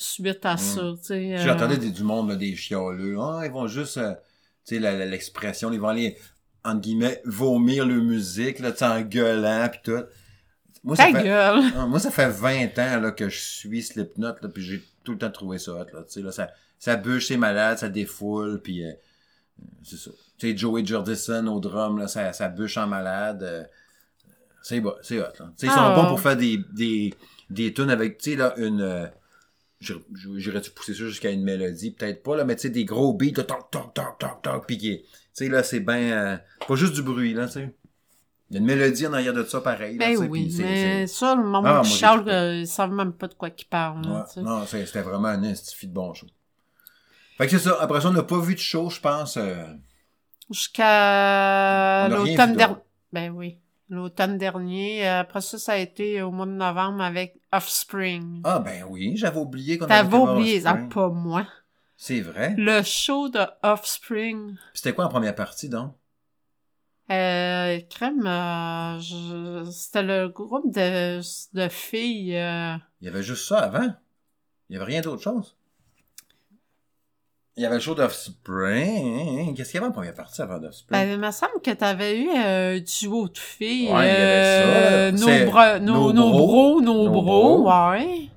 suite 0.00 0.46
à 0.46 0.54
Mm. 0.54 0.58
ça, 0.58 0.80
euh, 1.14 1.36
J'entendais 1.44 1.76
du 1.76 2.02
monde, 2.04 2.30
là, 2.30 2.36
des 2.36 2.54
chialeux. 2.54 3.16
Ah, 3.20 3.42
ils 3.44 3.50
vont 3.50 3.66
juste, 3.66 3.98
euh, 3.98 4.14
tu 4.64 4.80
sais, 4.80 5.06
l'expression, 5.06 5.72
ils 5.72 5.80
vont 5.80 5.88
aller, 5.88 6.16
entre 6.64 6.80
guillemets, 6.80 7.20
vomir 7.24 7.84
leur 7.84 8.02
musique, 8.02 8.60
là, 8.60 8.72
en 8.80 9.00
gueulant, 9.02 9.68
pis 9.70 9.78
tout. 9.82 10.04
Moi, 10.84 10.94
ça 10.94 11.06
Ta 11.10 11.18
fait, 11.18 11.24
gueule! 11.24 11.62
Ah, 11.76 11.86
moi, 11.86 11.98
ça 11.98 12.10
fait 12.12 12.28
20 12.28 12.78
ans, 12.78 13.00
là, 13.00 13.10
que 13.10 13.28
je 13.28 13.38
suis 13.38 13.82
Slipknot, 13.82 14.34
là, 14.40 14.48
puis 14.48 14.62
j'ai 14.62 14.82
tout 15.02 15.12
le 15.12 15.18
temps 15.18 15.30
trouvé 15.30 15.58
ça 15.58 15.72
hot, 15.72 15.78
là, 15.92 16.02
tu 16.04 16.12
sais, 16.12 16.22
là, 16.22 16.30
ça, 16.30 16.48
ça 16.78 16.94
bûche, 16.94 17.26
c'est 17.26 17.36
malade, 17.36 17.78
ça 17.78 17.88
défoule, 17.88 18.60
puis 18.62 18.84
euh, 18.84 18.92
c'est 19.82 19.96
ça. 19.96 20.10
Tu 20.38 20.50
sais, 20.52 20.56
Joey 20.56 20.86
Jordison 20.86 21.44
au 21.48 21.58
drum, 21.58 21.98
là, 21.98 22.06
ça, 22.06 22.32
ça 22.32 22.48
bûche 22.48 22.76
en 22.76 22.86
malade, 22.86 23.42
euh, 23.42 23.64
c'est 24.62 24.80
bon, 24.80 24.94
c'est 25.02 25.18
hot, 25.18 25.24
là. 25.24 25.30
Tu 25.30 25.44
sais, 25.56 25.66
ils 25.66 25.70
sont 25.70 25.76
Ah. 25.80 25.94
bons 25.96 26.06
pour 26.08 26.20
faire 26.20 26.36
des, 26.36 26.60
des, 26.72 27.12
des 27.50 27.72
tunes 27.74 27.90
avec, 27.90 28.18
tu 28.18 28.30
sais, 28.30 28.36
là, 28.36 28.54
une, 28.58 29.10
j'irais-tu 29.80 30.70
pousser 30.72 30.92
ça 30.94 31.04
jusqu'à 31.04 31.30
une 31.30 31.42
mélodie, 31.42 31.92
peut-être 31.92 32.22
pas, 32.22 32.36
là, 32.36 32.44
mais 32.44 32.56
tu 32.56 32.62
sais, 32.62 32.70
des 32.70 32.84
gros 32.84 33.12
beats, 33.14 33.36
là, 33.36 33.44
toc, 33.44 33.70
toc, 33.70 33.94
toc, 33.94 34.18
toc, 34.18 34.42
toc, 34.42 34.66
puis 34.66 34.78
qui- 34.78 35.02
tu 35.02 35.08
sais, 35.32 35.48
là, 35.48 35.62
c'est 35.62 35.80
ben, 35.80 36.12
euh, 36.12 36.36
pas 36.66 36.74
juste 36.74 36.94
du 36.94 37.02
bruit, 37.02 37.32
là, 37.34 37.46
tu 37.46 37.52
sais. 37.54 37.74
Il 38.50 38.54
y 38.54 38.56
a 38.56 38.60
une 38.60 38.66
mélodie 38.66 39.06
en 39.06 39.12
arrière 39.12 39.34
de 39.34 39.44
ça, 39.44 39.60
pareil, 39.60 39.98
là, 39.98 40.06
Ben 40.08 40.16
oui, 40.26 40.54
mais 40.58 41.06
ça, 41.06 41.34
le 41.34 41.44
moment 41.44 41.80
Ah, 41.80 41.84
chiale, 41.84 42.16
trippé. 42.20 42.30
euh, 42.32 42.54
ils 42.60 42.66
savent 42.66 42.92
même 42.92 43.12
pas 43.12 43.28
de 43.28 43.34
quoi 43.34 43.50
qu'ils 43.50 43.68
parlent, 43.68 44.02
là, 44.06 44.20
Ouais, 44.20 44.26
sais. 44.32 44.42
non, 44.42 44.64
c'est- 44.66 44.86
c'était 44.86 45.02
vraiment 45.02 45.28
un 45.28 45.44
institut 45.44 45.86
de 45.86 45.92
bon 45.92 46.14
show. 46.14 46.26
Fait 47.36 47.44
que 47.46 47.52
c'est 47.52 47.58
ça. 47.68 47.76
Après 47.80 48.00
ça, 48.00 48.08
on 48.08 48.12
n'a 48.12 48.22
pas 48.24 48.40
vu 48.40 48.54
de 48.54 48.60
show, 48.60 48.90
je 48.90 49.00
pense. 49.00 49.36
euh, 49.36 49.64
Jusqu'à 50.50 52.08
l'automne 52.10 52.56
dernier. 52.56 52.74
Ben 53.12 53.30
oui. 53.30 53.58
L'automne 53.90 54.36
dernier. 54.38 55.06
Euh, 55.08 55.20
Après 55.20 55.40
ça, 55.40 55.58
ça 55.58 55.72
a 55.72 55.76
été 55.76 56.20
au 56.22 56.30
mois 56.30 56.46
de 56.46 56.52
novembre 56.52 57.02
avec 57.02 57.40
Offspring. 57.52 58.42
Ah, 58.44 58.58
ben 58.58 58.84
oui, 58.88 59.16
j'avais 59.16 59.38
oublié 59.40 59.78
qu'on 59.78 59.86
avait 59.86 59.94
T'avais 60.02 60.16
oublié, 60.16 60.62
ah, 60.66 60.78
pas 60.92 61.08
moi. 61.08 61.46
C'est 61.96 62.20
vrai? 62.20 62.54
Le 62.56 62.82
show 62.82 63.28
de 63.28 63.40
Offspring. 63.62 64.56
C'était 64.74 64.92
quoi 64.92 65.06
en 65.06 65.08
première 65.08 65.34
partie, 65.34 65.68
donc? 65.68 65.94
Euh, 67.10 67.80
crème, 67.88 68.26
euh, 68.26 68.98
je- 69.00 69.70
c'était 69.72 70.02
le 70.02 70.28
groupe 70.28 70.70
de, 70.74 71.20
de 71.54 71.68
filles. 71.68 72.36
euh, 72.36 72.76
Il 73.00 73.06
y 73.06 73.08
avait 73.08 73.22
juste 73.22 73.48
ça 73.48 73.60
avant? 73.60 73.94
Il 74.70 74.74
y 74.74 74.76
avait 74.76 74.86
rien 74.86 75.02
d'autre 75.02 75.22
chose? 75.22 75.57
Il 77.58 77.62
y 77.62 77.66
avait 77.66 77.74
le 77.74 77.80
show 77.80 77.94
d'Offspring. 77.94 79.52
Qu'est-ce 79.56 79.72
qu'il 79.72 79.80
y 79.80 79.82
avait 79.82 79.88
en 79.90 79.92
première 79.92 80.14
partie 80.14 80.40
avant 80.40 80.58
d'Offspring? 80.58 80.90
ben, 81.00 81.10
il 81.12 81.18
me 81.18 81.30
semble 81.32 81.60
que 81.62 81.72
t'avais 81.72 82.16
eu 82.20 82.30
un 82.30 82.78
duo 82.78 83.26
de 83.28 83.36
filles. 83.36 83.92
Ouais, 83.92 84.08
il 84.08 84.18
y 84.20 84.22
avait 84.22 84.42
ça. 84.44 84.62
euh, 84.62 85.10
nos, 85.44 85.50
bra- 85.50 85.78
nos, 85.80 86.12
nos 86.12 86.30
bros. 86.30 86.80
nos, 86.80 87.10
bros, 87.10 87.68
ouais. 87.68 88.28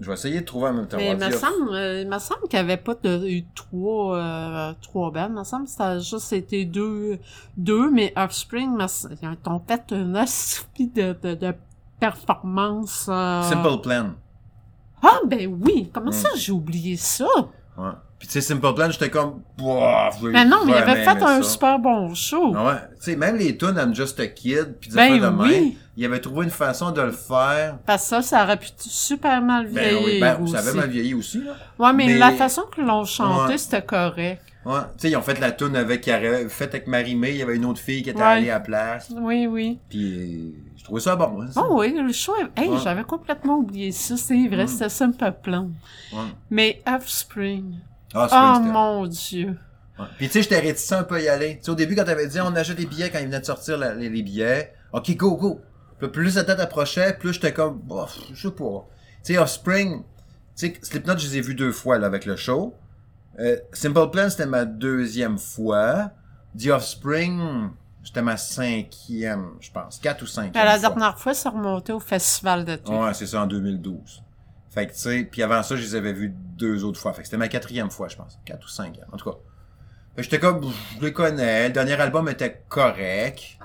Je 0.00 0.06
vais 0.06 0.12
essayer 0.14 0.40
de 0.40 0.44
trouver 0.44 0.68
en 0.68 0.74
même 0.74 0.88
temps. 0.88 0.96
Mais 0.96 1.10
il 1.10 1.16
me 1.16 1.30
semble, 1.30 1.70
euh, 1.72 2.02
il 2.02 2.08
me 2.08 2.18
semble 2.18 2.42
qu'il 2.48 2.58
n'y 2.58 2.64
avait 2.64 2.76
pas 2.76 2.94
de, 3.02 3.26
eu 3.28 3.44
trois, 3.54 4.16
euh, 4.16 4.72
trois 4.82 5.10
bandes. 5.12 5.30
Il 5.30 5.38
me 5.38 5.44
semble 5.44 5.64
que 5.66 5.70
ça 5.72 5.86
a 5.90 5.98
juste 5.98 6.32
été 6.32 6.64
deux, 6.64 7.18
deux, 7.56 7.90
mais 7.90 8.12
Offspring, 8.16 8.76
ils 8.80 9.28
ont 9.48 9.62
fait 9.66 9.84
une 9.92 10.16
aspect 10.16 10.86
de, 10.94 11.16
de, 11.22 11.34
de 11.34 11.54
performance. 12.00 13.06
euh, 13.08 13.42
Simple 13.42 13.80
Plan. 13.82 14.10
Ah, 15.02 15.20
ben 15.26 15.46
oui! 15.64 15.90
Comment 15.92 16.10
Mm. 16.10 16.12
ça, 16.12 16.28
j'ai 16.36 16.50
oublié 16.52 16.96
ça? 16.96 17.26
Ouais. 17.78 17.90
Puis 18.18 18.26
tu 18.26 18.32
sais, 18.34 18.40
Simple 18.40 18.74
Plan, 18.74 18.90
j'étais 18.90 19.10
comme... 19.10 19.42
Mais 20.22 20.44
non, 20.44 20.64
mais 20.64 20.72
il 20.72 20.74
avait 20.74 21.04
fait 21.04 21.22
un 21.22 21.40
ça. 21.40 21.42
super 21.42 21.78
bon 21.78 22.12
show. 22.14 22.52
Ah 22.56 22.64
Ouais, 22.66 22.72
tu 22.96 23.12
sais, 23.12 23.16
même 23.16 23.36
les 23.36 23.56
tunes 23.56 23.76
I'm 23.80 23.94
Just 23.94 24.18
a 24.18 24.26
Kid, 24.26 24.74
puis 24.80 24.90
des 24.90 24.96
Ben 24.96 25.20
de 25.20 25.28
oui. 25.42 25.78
il 25.96 26.04
avait 26.04 26.18
trouvé 26.20 26.44
une 26.44 26.50
façon 26.50 26.90
de 26.90 27.00
le 27.00 27.12
faire. 27.12 27.76
Parce 27.86 28.02
que 28.02 28.08
ça, 28.08 28.22
ça 28.22 28.42
aurait 28.42 28.56
pu 28.56 28.68
super 28.76 29.40
mal 29.40 29.66
Ben 29.68 29.72
vieillir 29.82 30.02
oui, 30.04 30.20
ben, 30.20 30.36
aussi. 30.42 30.52
ça 30.52 30.58
avait 30.58 30.72
mal 30.72 30.90
vieilli 30.90 31.14
aussi, 31.14 31.42
là. 31.44 31.52
Ouais, 31.78 31.92
mais, 31.92 32.06
mais- 32.06 32.18
la 32.18 32.32
façon 32.32 32.62
que 32.74 32.80
l'on 32.80 33.04
chantait, 33.04 33.52
Ouais. 33.52 33.58
c'était 33.58 33.82
correct. 33.82 34.42
Ouais, 34.68 34.80
tu 34.80 34.88
sais, 34.98 35.10
ils 35.10 35.16
ont 35.16 35.22
fait 35.22 35.40
la 35.40 35.50
tune 35.52 35.74
avec, 35.76 36.04
fait 36.04 36.64
avec 36.64 36.86
Marie-May, 36.86 37.30
il 37.30 37.36
y 37.38 37.42
avait 37.42 37.56
une 37.56 37.64
autre 37.64 37.80
fille 37.80 38.02
qui 38.02 38.10
était 38.10 38.18
Ouais. 38.20 38.24
allée 38.26 38.50
à 38.50 38.54
la 38.54 38.60
place, 38.60 39.10
Oui, 39.16 39.46
oui. 39.46 39.78
puis 39.88 40.52
euh, 40.52 40.52
je 40.76 40.84
trouvais 40.84 41.00
ça 41.00 41.16
bon, 41.16 41.40
hein, 41.40 41.50
ça. 41.50 41.62
Oh 41.66 41.80
oui, 41.80 41.94
le 41.96 42.12
show, 42.12 42.34
hey, 42.56 42.68
Ouais. 42.68 42.76
j'avais 42.84 43.04
complètement 43.04 43.56
oublié 43.58 43.92
ça, 43.92 44.16
c'est 44.18 44.46
vrai, 44.46 44.64
Mm. 44.64 44.68
c'était 44.68 44.88
Simple 44.90 45.32
Plan. 45.42 45.70
Mais 46.50 46.82
Offspring, 46.86 47.76
Ah, 48.14 48.58
oh 48.58 48.64
mon 48.64 49.06
dieu. 49.06 49.56
Puis 50.16 50.26
tu 50.26 50.32
sais, 50.34 50.42
j'étais 50.42 50.60
réticent 50.60 50.92
un 50.92 51.02
peu 51.02 51.16
à 51.16 51.20
y 51.20 51.28
aller. 51.28 51.56
Tu 51.58 51.64
sais, 51.64 51.70
au 51.70 51.74
début, 51.74 51.96
quand 51.96 52.04
t'avais 52.04 52.26
dit 52.28 52.38
on 52.40 52.54
achète 52.54 52.78
les 52.78 52.86
billets 52.86 53.10
quand 53.10 53.18
ils 53.18 53.26
venaient 53.26 53.40
de 53.40 53.44
sortir 53.46 53.76
la- 53.78 53.94
les, 53.94 54.08
les 54.08 54.22
billets, 54.22 54.72
ok, 54.92 55.16
go, 55.16 55.36
go. 55.36 55.60
Puis 55.98 56.08
plus 56.08 56.36
la 56.36 56.42
date 56.44 56.60
approchait, 56.60 57.14
plus 57.18 57.32
j'étais 57.32 57.52
comme, 57.52 57.80
je 58.32 58.48
sais 58.48 58.54
pas. 58.54 58.86
Tu 59.24 59.32
sais, 59.34 59.38
Offspring, 59.38 60.02
tu 60.02 60.04
sais, 60.54 60.74
Slipknot, 60.82 61.18
je 61.18 61.26
les 61.26 61.38
ai 61.38 61.40
vus 61.40 61.54
deux 61.54 61.72
fois 61.72 61.98
là, 61.98 62.06
avec 62.06 62.26
le 62.26 62.36
show. 62.36 62.74
Euh, 63.38 63.56
Simple 63.72 64.10
Plan, 64.10 64.30
c'était 64.30 64.46
ma 64.46 64.64
deuxième 64.64 65.38
fois. 65.38 66.10
The 66.58 66.68
Offspring, 66.68 67.70
c'était 68.02 68.22
ma 68.22 68.36
cinquième, 68.36 69.50
je 69.60 69.70
pense. 69.70 69.98
Quatre 69.98 70.22
ou 70.22 70.26
cinq. 70.26 70.56
À 70.56 70.64
la 70.64 70.78
dernière 70.78 71.18
fois, 71.18 71.34
ça 71.34 71.50
remontait 71.50 71.92
au 71.92 72.00
festival 72.00 72.64
de 72.64 72.76
tout. 72.76 72.92
Ouais, 72.92 73.14
c'est 73.14 73.26
ça, 73.26 73.42
en 73.42 73.46
2012. 73.46 74.22
Fait 74.70 74.86
que, 74.86 74.92
tu 74.92 74.98
sais, 74.98 75.24
puis 75.24 75.42
avant 75.42 75.62
ça, 75.62 75.76
je 75.76 75.82
les 75.82 75.94
avais 75.94 76.12
vus 76.12 76.34
deux 76.34 76.84
autres 76.84 77.00
fois. 77.00 77.12
Fait 77.12 77.22
que 77.22 77.26
c'était 77.26 77.36
ma 77.36 77.48
quatrième 77.48 77.90
fois, 77.90 78.08
je 78.08 78.16
pense. 78.16 78.38
Quatre 78.44 78.64
ou 78.64 78.68
cinquième, 78.68 79.06
en 79.12 79.16
tout 79.16 79.30
cas. 79.30 79.36
J'étais 80.16 80.40
comme, 80.40 80.72
je 80.98 81.04
les 81.04 81.12
connais. 81.12 81.68
Le 81.68 81.72
dernier 81.72 82.00
album 82.00 82.28
était 82.28 82.64
correct. 82.68 83.57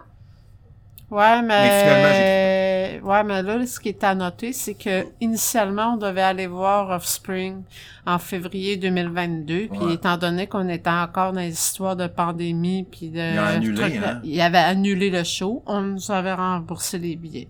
Ouais, 1.14 1.44
mais, 1.44 1.48
Mais 1.48 3.00
finalement, 3.00 3.08
ouais, 3.12 3.24
mais 3.24 3.44
là, 3.44 3.66
ce 3.68 3.80
qui 3.80 3.90
est 3.90 4.04
à 4.04 4.16
noter, 4.16 4.52
c'est 4.52 4.74
que 4.74 5.06
initialement, 5.22 5.94
on 5.94 5.98
devait 5.98 6.24
aller 6.24 6.48
voir 6.48 6.90
Offspring 6.90 7.62
en 8.08 8.18
février 8.18 8.78
2022, 8.78 9.68
puis 9.68 9.94
étant 9.94 10.18
donné 10.18 10.48
qu'on 10.48 10.68
était 10.70 10.90
encore 10.90 11.34
dans 11.34 11.40
les 11.40 11.52
histoires 11.52 11.96
de 11.96 12.08
pandémie, 12.08 12.88
puis 12.90 13.10
de 13.10 13.20
Ils 13.20 13.38
annulé, 13.38 13.98
hein? 13.98 14.22
il 14.24 14.42
avait 14.42 14.58
annulé 14.58 15.12
le 15.12 15.24
show, 15.24 15.62
on 15.68 15.82
nous 15.82 16.12
avait 16.12 16.34
remboursé 16.34 16.98
les 16.98 17.16
billets. 17.16 17.48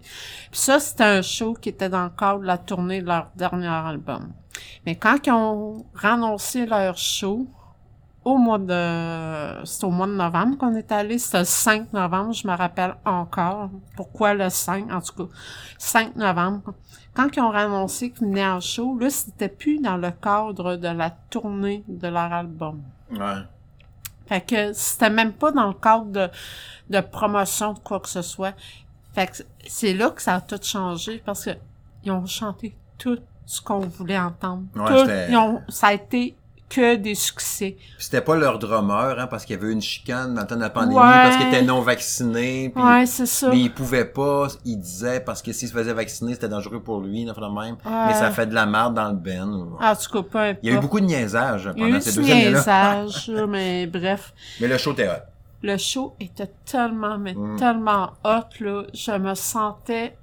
Puis 0.51 0.59
ça, 0.59 0.79
c'était 0.81 1.05
un 1.05 1.21
show 1.21 1.53
qui 1.53 1.69
était 1.69 1.89
dans 1.89 2.03
le 2.03 2.11
cadre 2.17 2.41
de 2.41 2.47
la 2.47 2.57
tournée 2.57 3.01
de 3.01 3.07
leur 3.07 3.29
dernier 3.37 3.67
album. 3.67 4.33
Mais 4.85 4.95
quand 4.95 5.25
ils 5.25 5.31
ont 5.31 5.85
renoncé 5.95 6.65
leur 6.65 6.97
show, 6.97 7.47
au 8.25 8.37
mois 8.37 8.57
de, 8.57 9.65
c'était 9.65 9.85
au 9.85 9.89
mois 9.91 10.07
de 10.07 10.13
novembre 10.13 10.57
qu'on 10.57 10.75
est 10.75 10.91
allé, 10.91 11.17
c'était 11.19 11.39
le 11.39 11.45
5 11.45 11.91
novembre, 11.93 12.33
je 12.33 12.47
me 12.47 12.53
rappelle 12.55 12.95
encore. 13.05 13.69
Pourquoi 13.95 14.33
le 14.33 14.49
5? 14.49 14.91
En 14.91 15.01
tout 15.01 15.13
cas, 15.27 15.33
5 15.77 16.15
novembre. 16.15 16.73
Quand 17.13 17.27
ils 17.35 17.41
ont 17.41 17.51
annoncé 17.51 18.11
qu'ils 18.11 18.27
venaient 18.27 18.47
en 18.47 18.59
show, 18.59 18.97
là, 18.97 19.09
c'était 19.09 19.49
plus 19.49 19.79
dans 19.79 19.97
le 19.97 20.11
cadre 20.11 20.75
de 20.77 20.87
la 20.87 21.09
tournée 21.29 21.83
de 21.87 22.07
leur 22.07 22.31
album. 22.33 22.81
Ouais. 23.11 23.43
Fait 24.25 24.41
que 24.41 24.73
c'était 24.73 25.09
même 25.09 25.33
pas 25.33 25.51
dans 25.51 25.67
le 25.67 25.73
cadre 25.73 26.05
de, 26.05 26.29
de 26.89 26.99
promotion 27.01 27.73
de 27.73 27.79
quoi 27.79 27.99
que 27.99 28.09
ce 28.09 28.21
soit. 28.21 28.53
Fait 29.13 29.27
que 29.27 29.43
c'est 29.67 29.93
là 29.93 30.09
que 30.09 30.21
ça 30.21 30.35
a 30.35 30.41
tout 30.41 30.59
changé 30.63 31.21
parce 31.23 31.45
que 31.45 31.51
ils 32.03 32.11
ont 32.11 32.25
chanté 32.25 32.75
tout 32.97 33.19
ce 33.45 33.61
qu'on 33.61 33.79
voulait 33.79 34.17
entendre. 34.17 34.63
Ouais, 34.75 34.87
Tout- 34.87 35.11
ils 35.29 35.37
ont- 35.37 35.61
ça 35.67 35.87
a 35.87 35.93
été 35.93 36.35
que 36.73 36.95
des 36.95 37.15
succès. 37.15 37.77
C'était 37.99 38.21
pas 38.21 38.35
leur 38.35 38.57
drummer, 38.59 39.19
hein, 39.19 39.27
parce 39.27 39.45
qu'il 39.45 39.55
y 39.55 39.59
avait 39.59 39.71
une 39.71 39.81
chicane 39.81 40.33
dans 40.33 40.41
le 40.41 40.47
temps 40.47 40.55
de 40.55 40.61
la 40.61 40.69
pandémie, 40.69 40.95
Ouais. 40.95 41.01
parce 41.01 41.37
qu'il 41.37 41.47
était 41.47 41.61
non 41.61 41.81
vacciné. 41.81 42.69
Puis, 42.73 42.83
Ouais, 42.83 43.05
c'est 43.05 43.25
ça. 43.25 43.49
Mais 43.49 43.59
il 43.59 43.71
pouvait 43.73 44.05
pas, 44.05 44.47
il 44.65 44.77
disait, 44.77 45.19
parce 45.19 45.41
que 45.41 45.51
s'il 45.53 45.67
se 45.67 45.73
faisait 45.73 45.93
vacciner, 45.93 46.33
c'était 46.33 46.49
dangereux 46.49 46.81
pour 46.81 47.01
lui, 47.01 47.25
de 47.25 47.31
même. 47.31 47.75
Ouais. 47.85 48.07
Mais 48.07 48.13
ça 48.13 48.31
fait 48.31 48.47
de 48.47 48.53
la 48.55 48.65
merde 48.65 48.95
dans 48.95 49.09
le 49.09 49.15
ben. 49.15 49.47
ou- 49.49 49.77
En 49.79 49.95
tout 49.95 50.11
cas, 50.11 50.29
peu 50.29 50.39
importe. 50.39 50.59
Il 50.63 50.69
y 50.71 50.73
a 50.73 50.77
eu 50.77 50.81
beaucoup 50.81 50.99
de 50.99 51.05
niaisage 51.05 51.69
Il 51.75 51.81
y 51.81 51.83
a 51.83 51.85
pendant 51.85 51.97
eu 51.97 52.01
ces 52.01 52.15
deux 52.21 52.31
années-là. 52.31 53.05
mais 53.47 53.87
bref. 53.87 54.33
Mais 54.59 54.67
le 54.67 54.77
show 54.77 54.93
était 54.93 55.07
hot. 55.07 55.23
Le 55.61 55.77
show 55.77 56.15
était 56.19 56.51
tellement, 56.65 57.17
mais 57.17 57.33
Mm. 57.33 57.55
tellement 57.57 58.09
hot, 58.23 58.49
là. 58.59 58.83
Je 58.93 59.11
me 59.17 59.33
sentais 59.35 60.17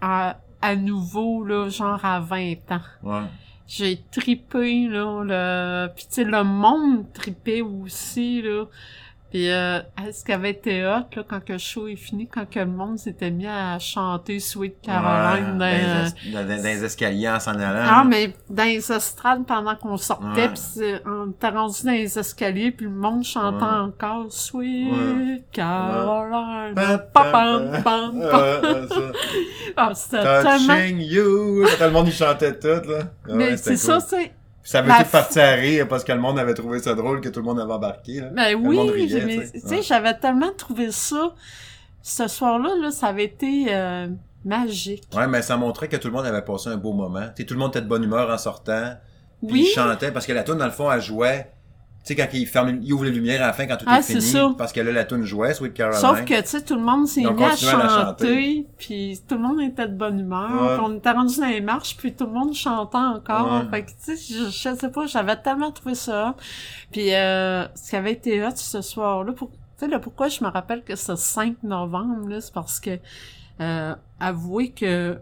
à, 0.00 0.36
à 0.60 0.76
nouveau, 0.76 1.44
là, 1.44 1.68
genre 1.68 2.04
à 2.04 2.20
20 2.20 2.54
ans. 2.72 2.80
Ouais. 3.02 3.22
J'ai 3.66 4.00
tripé, 4.12 4.88
là, 4.88 5.22
le... 5.24 5.88
Puis, 5.94 6.06
tu 6.06 6.14
sais, 6.14 6.24
le 6.24 6.44
monde 6.44 7.12
tripait 7.12 7.62
aussi, 7.62 8.42
là. 8.42 8.66
Puis, 9.36 9.50
euh, 9.50 9.80
ce 10.14 10.24
qui 10.24 10.32
avait 10.32 10.48
été 10.52 10.82
hot, 10.86 11.14
là, 11.14 11.22
quand 11.28 11.44
que 11.44 11.52
le 11.52 11.58
show 11.58 11.88
est 11.88 11.96
fini, 11.96 12.26
quand 12.26 12.48
que 12.48 12.58
le 12.58 12.64
monde 12.64 12.98
s'était 12.98 13.30
mis 13.30 13.46
à 13.46 13.78
chanter 13.78 14.40
Sweet 14.40 14.76
Caroline 14.80 15.60
Ouais, 15.60 15.82
dans, 15.82 16.40
dans, 16.40 16.48
dans- 16.48 16.56
dans 16.56 16.62
les 16.62 16.84
escaliers 16.84 17.28
en 17.28 17.38
s'en 17.38 17.50
allant. 17.52 17.84
Ah, 17.86 18.04
mais 18.08 18.32
dans 18.48 18.64
les 18.64 18.90
estrades, 18.90 19.44
pendant 19.44 19.76
qu'on 19.76 19.98
sortait, 19.98 20.48
c'est- 20.54 21.02
on 21.04 21.32
était 21.32 21.50
rendu 21.50 21.84
dans 21.84 21.92
les 21.92 22.18
escaliers, 22.18 22.70
puis 22.70 22.86
le 22.86 22.92
monde 22.92 23.24
chantait 23.24 23.62
Ouais. 23.62 23.70
encore 23.70 24.32
Sweet 24.32 24.90
Ouais. 24.90 25.44
Caroline. 25.52 26.74
Pa, 26.74 26.96
Pa, 26.98 27.24
pa, 27.24 27.32
pam, 27.32 27.70
pa. 27.82 27.82
pam, 27.82 28.88
pam. 29.76 29.92
Touching 29.94 31.00
you! 31.00 31.66
Tout 31.66 31.82
le 31.84 31.90
monde, 31.90 32.06
il 32.08 32.12
chantait 32.14 32.58
tout, 32.58 32.88
là. 32.88 33.00
Mais 33.28 33.58
c'est 33.58 33.76
ça, 33.76 34.00
c'est... 34.00 34.32
Ça 34.66 34.80
avait 34.80 34.88
la 34.88 35.04
tout 35.04 35.10
parti 35.10 35.40
à 35.40 35.52
rire 35.52 35.86
parce 35.88 36.04
que 36.04 36.12
le 36.12 36.20
monde 36.20 36.38
avait 36.38 36.54
trouvé 36.54 36.80
ça 36.80 36.94
drôle 36.94 37.20
que 37.20 37.28
tout 37.28 37.40
le 37.40 37.46
monde 37.46 37.60
avait 37.60 37.72
embarqué, 37.72 38.20
là. 38.20 38.28
Ben 38.28 38.50
le 38.50 38.56
oui, 38.56 39.08
tu 39.08 39.60
sais. 39.60 39.82
j'avais 39.82 40.18
tellement 40.18 40.52
trouvé 40.52 40.90
ça... 40.92 41.34
Ce 42.02 42.28
soir-là, 42.28 42.70
là, 42.80 42.92
ça 42.92 43.08
avait 43.08 43.24
été 43.24 43.66
euh, 43.70 44.06
magique. 44.44 45.02
Ouais, 45.12 45.26
mais 45.26 45.42
ça 45.42 45.56
montrait 45.56 45.88
que 45.88 45.96
tout 45.96 46.06
le 46.06 46.14
monde 46.14 46.24
avait 46.26 46.42
passé 46.42 46.68
un 46.68 46.76
beau 46.76 46.92
moment. 46.92 47.24
Tu 47.34 47.42
sais, 47.42 47.44
tout 47.46 47.54
le 47.54 47.58
monde 47.58 47.70
était 47.70 47.80
de 47.80 47.88
bonne 47.88 48.04
humeur 48.04 48.30
en 48.30 48.38
sortant. 48.38 48.92
Puis 49.44 49.52
Oui. 49.52 49.66
il 49.68 49.74
chantait 49.74 50.12
parce 50.12 50.24
que 50.24 50.32
la 50.32 50.44
tune 50.44 50.54
dans 50.54 50.66
le 50.66 50.70
fond, 50.70 50.90
elle 50.92 51.00
jouait. 51.00 51.50
Tu 52.06 52.14
sais, 52.14 52.16
quand 52.16 52.28
il 52.34 52.46
ferme, 52.46 52.78
il 52.82 52.92
ouvre 52.92 53.04
les 53.04 53.10
lumières 53.10 53.42
à 53.42 53.48
la 53.48 53.52
fin 53.52 53.66
quand 53.66 53.76
tout 53.78 53.84
Ah, 53.88 53.98
est 53.98 54.02
fini. 54.02 54.20
ça. 54.20 54.54
Parce 54.56 54.72
que 54.72 54.78
là, 54.80 54.92
la 54.92 55.04
tune 55.04 55.24
jouait, 55.24 55.52
Sweet 55.54 55.74
Caroline. 55.74 56.00
Sauf 56.00 56.24
que, 56.24 56.40
tu 56.40 56.46
sais, 56.46 56.62
tout 56.62 56.76
le 56.76 56.80
monde 56.82 57.08
s'est 57.08 57.22
Ils 57.22 57.32
mis 57.32 57.42
à 57.42 57.56
chanter, 57.56 58.64
puis 58.78 59.20
tout 59.28 59.34
le 59.34 59.40
monde 59.40 59.60
était 59.60 59.88
de 59.88 59.94
bonne 59.94 60.20
humeur. 60.20 60.76
Puis 60.76 60.84
On 60.84 60.96
était 60.96 61.10
rendu 61.10 61.40
dans 61.40 61.46
les 61.46 61.60
marches, 61.60 61.96
puis 61.96 62.14
tout 62.14 62.26
le 62.26 62.32
monde 62.32 62.54
chantait 62.54 62.96
encore. 62.96 63.64
Ouais. 63.64 63.68
Fait 63.70 63.82
que, 63.82 63.90
tu 63.90 64.16
sais, 64.16 64.34
je, 64.34 64.44
je 64.50 64.76
sais 64.78 64.88
pas, 64.90 65.06
j'avais 65.06 65.36
tellement 65.36 65.72
trouvé 65.72 65.96
ça. 65.96 66.36
Puis, 66.92 67.12
euh, 67.12 67.66
ce 67.74 67.90
qui 67.90 67.96
avait 67.96 68.12
été 68.12 68.40
hot 68.46 68.50
ce 68.54 68.82
soir-là, 68.82 69.32
pour, 69.32 69.50
tu 69.50 69.56
sais, 69.78 69.88
là, 69.88 69.98
pourquoi 69.98 70.28
je 70.28 70.44
me 70.44 70.48
rappelle 70.48 70.84
que 70.84 70.94
c'est 70.94 71.16
5 71.16 71.56
novembre, 71.64 72.28
là, 72.28 72.40
c'est 72.40 72.54
parce 72.54 72.78
que, 72.78 73.00
euh, 73.60 73.94
avouez 74.20 74.70
que, 74.70 75.18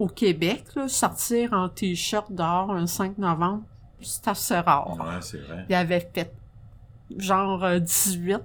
au 0.00 0.08
Québec, 0.08 0.64
là, 0.74 0.88
sortir 0.88 1.52
en 1.52 1.68
t-shirt 1.68 2.26
dehors 2.32 2.72
un 2.72 2.88
5 2.88 3.18
novembre, 3.18 3.62
c'est 4.00 4.28
assez 4.28 4.58
rare. 4.58 4.90
Ouais, 4.98 5.20
c'est 5.20 5.38
vrai. 5.38 5.66
Il 5.68 5.74
avait 5.74 6.08
fait 6.14 6.32
genre 7.16 7.64
euh, 7.64 7.78
18, 7.78 8.38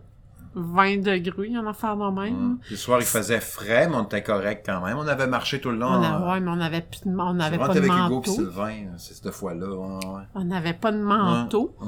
20 0.55 0.97
degrés, 1.01 1.57
en 1.57 1.65
affaire 1.67 1.95
de 1.97 2.09
même. 2.11 2.33
Hum. 2.35 2.59
Le 2.69 2.75
soir, 2.75 2.99
il 3.01 3.05
faisait 3.05 3.39
frais, 3.39 3.87
mais 3.89 3.95
on 3.95 4.03
était 4.03 4.21
correct 4.23 4.63
quand 4.65 4.81
même. 4.85 4.97
On 4.97 5.07
avait 5.07 5.27
marché 5.27 5.59
tout 5.59 5.71
le 5.71 5.77
long. 5.77 5.87
On 5.89 6.03
a- 6.03 6.33
ouais, 6.33 6.39
mais 6.39 6.51
on 6.51 6.59
avait 6.61 6.81
plus 6.81 7.01
de, 7.05 7.09
on 7.17 7.39
C'est 7.39 7.45
avait 7.45 7.57
vraiment 7.57 7.67
pas 7.67 7.73
de 7.73 7.79
avec 7.79 7.91
Hugo 7.91 8.15
manteau. 8.15 8.31
Sylvain, 8.31 8.85
c'est 8.97 9.13
cette 9.15 9.31
fois-là. 9.31 9.67
Ouais, 9.67 10.05
ouais. 10.05 10.21
On 10.35 10.43
n'avait 10.43 10.73
pas 10.73 10.91
de 10.91 10.99
manteau. 11.01 11.75
Ouais. 11.81 11.87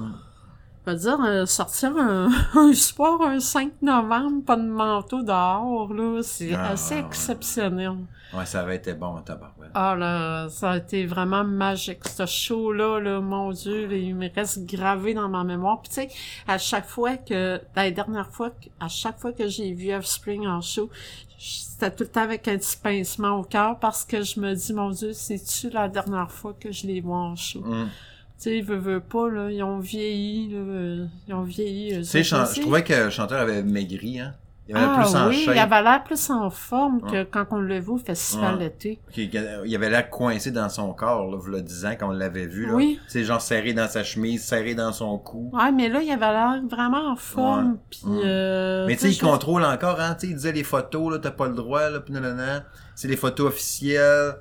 Je 0.86 0.92
veux 0.92 0.98
dire, 0.98 1.20
euh, 1.26 1.46
sortir 1.46 1.96
un, 1.98 2.30
un 2.56 2.74
soir, 2.74 3.22
un 3.22 3.40
5 3.40 3.72
novembre, 3.82 4.44
pas 4.46 4.56
de 4.56 4.68
manteau 4.68 5.24
dehors, 5.24 5.92
là, 5.94 6.22
c'est 6.24 6.54
Ah, 6.54 6.72
assez 6.72 6.96
ouais, 6.96 7.02
ouais. 7.02 7.08
exceptionnel. 7.08 7.94
Ouais, 8.34 8.46
ça 8.46 8.62
avait 8.62 8.76
été 8.76 8.94
bon, 8.94 9.16
tabarouette. 9.22 9.72
Ah 9.74 9.96
là, 9.96 10.48
ça 10.50 10.72
a 10.72 10.78
été 10.78 11.06
vraiment 11.06 11.44
magique. 11.44 12.06
Ce 12.08 12.26
show-là, 12.26 13.00
là, 13.00 13.22
mon 13.22 13.52
Dieu, 13.52 13.88
là, 13.88 13.96
il 13.96 14.16
me 14.16 14.30
reste 14.34 14.66
gravé 14.66 15.14
dans 15.14 15.30
ma 15.30 15.44
mémoire. 15.44 15.82
Puis 15.82 15.90
tu 15.90 15.96
sais, 15.96 16.10
à 16.48 16.58
chaque 16.58 16.88
fois 16.88 17.18
que, 17.18 17.62
la 17.76 17.92
dernière 17.92 18.30
fois, 18.30 18.52
à 18.80 18.88
chaque 18.90 19.20
fois 19.20 19.32
que 19.32 19.48
j'ai 19.48 19.72
vu 19.74 19.94
Offspring 19.94 20.46
en 20.48 20.62
show, 20.62 20.90
c'était 21.38 21.92
tout 21.92 22.04
le 22.04 22.10
temps 22.10 22.22
avec 22.22 22.48
un 22.48 22.58
petit 22.58 22.78
pincement 22.78 23.40
au 23.40 23.44
cœur 23.44 23.80
parce 23.80 24.04
que 24.04 24.22
je 24.24 24.40
me 24.40 24.54
dis, 24.54 24.74
mon 24.74 24.90
Dieu, 24.90 25.14
c'est-tu 25.14 25.70
la 25.70 25.88
dernière 25.88 26.32
fois 26.32 26.54
que 26.60 26.72
je 26.72 26.88
les 26.88 27.02
vois 27.02 27.18
en 27.18 27.36
show? 27.36 27.64
Hum. 27.66 27.90
Tu 28.38 28.50
sais, 28.50 28.62
veux, 28.62 28.76
veux 28.78 29.00
pas, 29.00 29.30
là, 29.30 29.50
ils 29.50 29.64
ont 29.64 29.80
vieilli, 29.80 30.50
là, 30.54 31.06
ils 31.28 31.34
ont 31.34 31.44
vieilli. 31.44 31.98
Tu 32.00 32.04
sais, 32.04 32.24
je 32.24 32.62
trouvais 32.62 32.84
que 32.84 32.94
le 33.06 33.10
chanteur 33.10 33.40
avait 33.40 33.64
maigri, 33.64 34.20
hein. 34.20 34.34
Il 34.68 34.76
avait 34.76 34.86
ah, 34.90 35.04
plus 35.04 35.16
en 35.16 35.30
oui, 35.30 35.46
il 35.48 35.60
avait 35.60 35.84
l'air 35.84 36.04
plus 36.04 36.30
en 36.32 36.50
forme 36.50 37.00
que 37.00 37.12
Ouais. 37.18 37.28
quand 37.30 37.46
on 37.52 37.60
l'a 37.62 37.80
vu 37.80 37.90
au 37.92 37.98
festival 38.00 38.56
Ouais. 38.56 38.64
d'été. 38.64 39.00
Il 39.16 39.76
avait 39.76 39.92
l'air 39.92 40.10
coincé 40.10 40.50
dans 40.50 40.70
son 40.70 40.92
corps, 40.92 41.30
là, 41.30 41.38
vous 41.38 41.52
le 41.52 41.62
disant, 41.62 41.92
quand 41.92 42.08
on 42.10 42.12
l'avait 42.14 42.48
vu, 42.48 42.66
là. 42.66 42.74
Oui. 42.74 43.00
Sais, 43.08 43.24
genre 43.24 43.42
serré 43.42 43.74
dans 43.74 43.88
sa 43.88 44.04
chemise, 44.04 44.44
serré 44.44 44.74
dans 44.74 44.92
son 44.92 45.20
cou. 45.20 45.52
Ouais, 45.54 45.72
mais 45.72 45.88
là, 45.88 46.02
il 46.02 46.10
avait 46.12 46.26
l'air 46.32 46.62
vraiment 46.68 47.12
en 47.12 47.16
forme, 47.16 47.78
Ouais. 48.06 48.26
euh, 48.26 48.88
Mais 48.88 48.96
tu 48.96 49.02
sais, 49.04 49.12
il 49.12 49.20
contrôle 49.20 49.64
encore, 49.64 50.00
hein. 50.02 50.16
Tu 50.20 50.26
sais, 50.26 50.32
il 50.32 50.36
disait 50.36 50.52
les 50.52 50.64
photos, 50.64 51.14
là, 51.14 51.20
t'as 51.20 51.30
pas 51.30 51.48
le 51.48 51.54
droit, 51.54 51.88
là, 51.92 52.00
pis 52.00 52.12
nanana. 52.12 52.64
C'est 52.96 53.08
les 53.08 53.18
photos 53.18 53.50
officielles. 53.50 54.34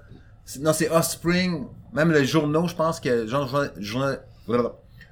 Non, 0.60 0.72
c'est 0.72 0.90
Offspring. 0.90 1.66
Même 1.92 2.10
le 2.12 2.24
journal, 2.24 2.66
je 2.68 2.74
pense 2.74 3.00
que, 3.00 3.26
genre, 3.26 3.48
journal- 3.78 4.22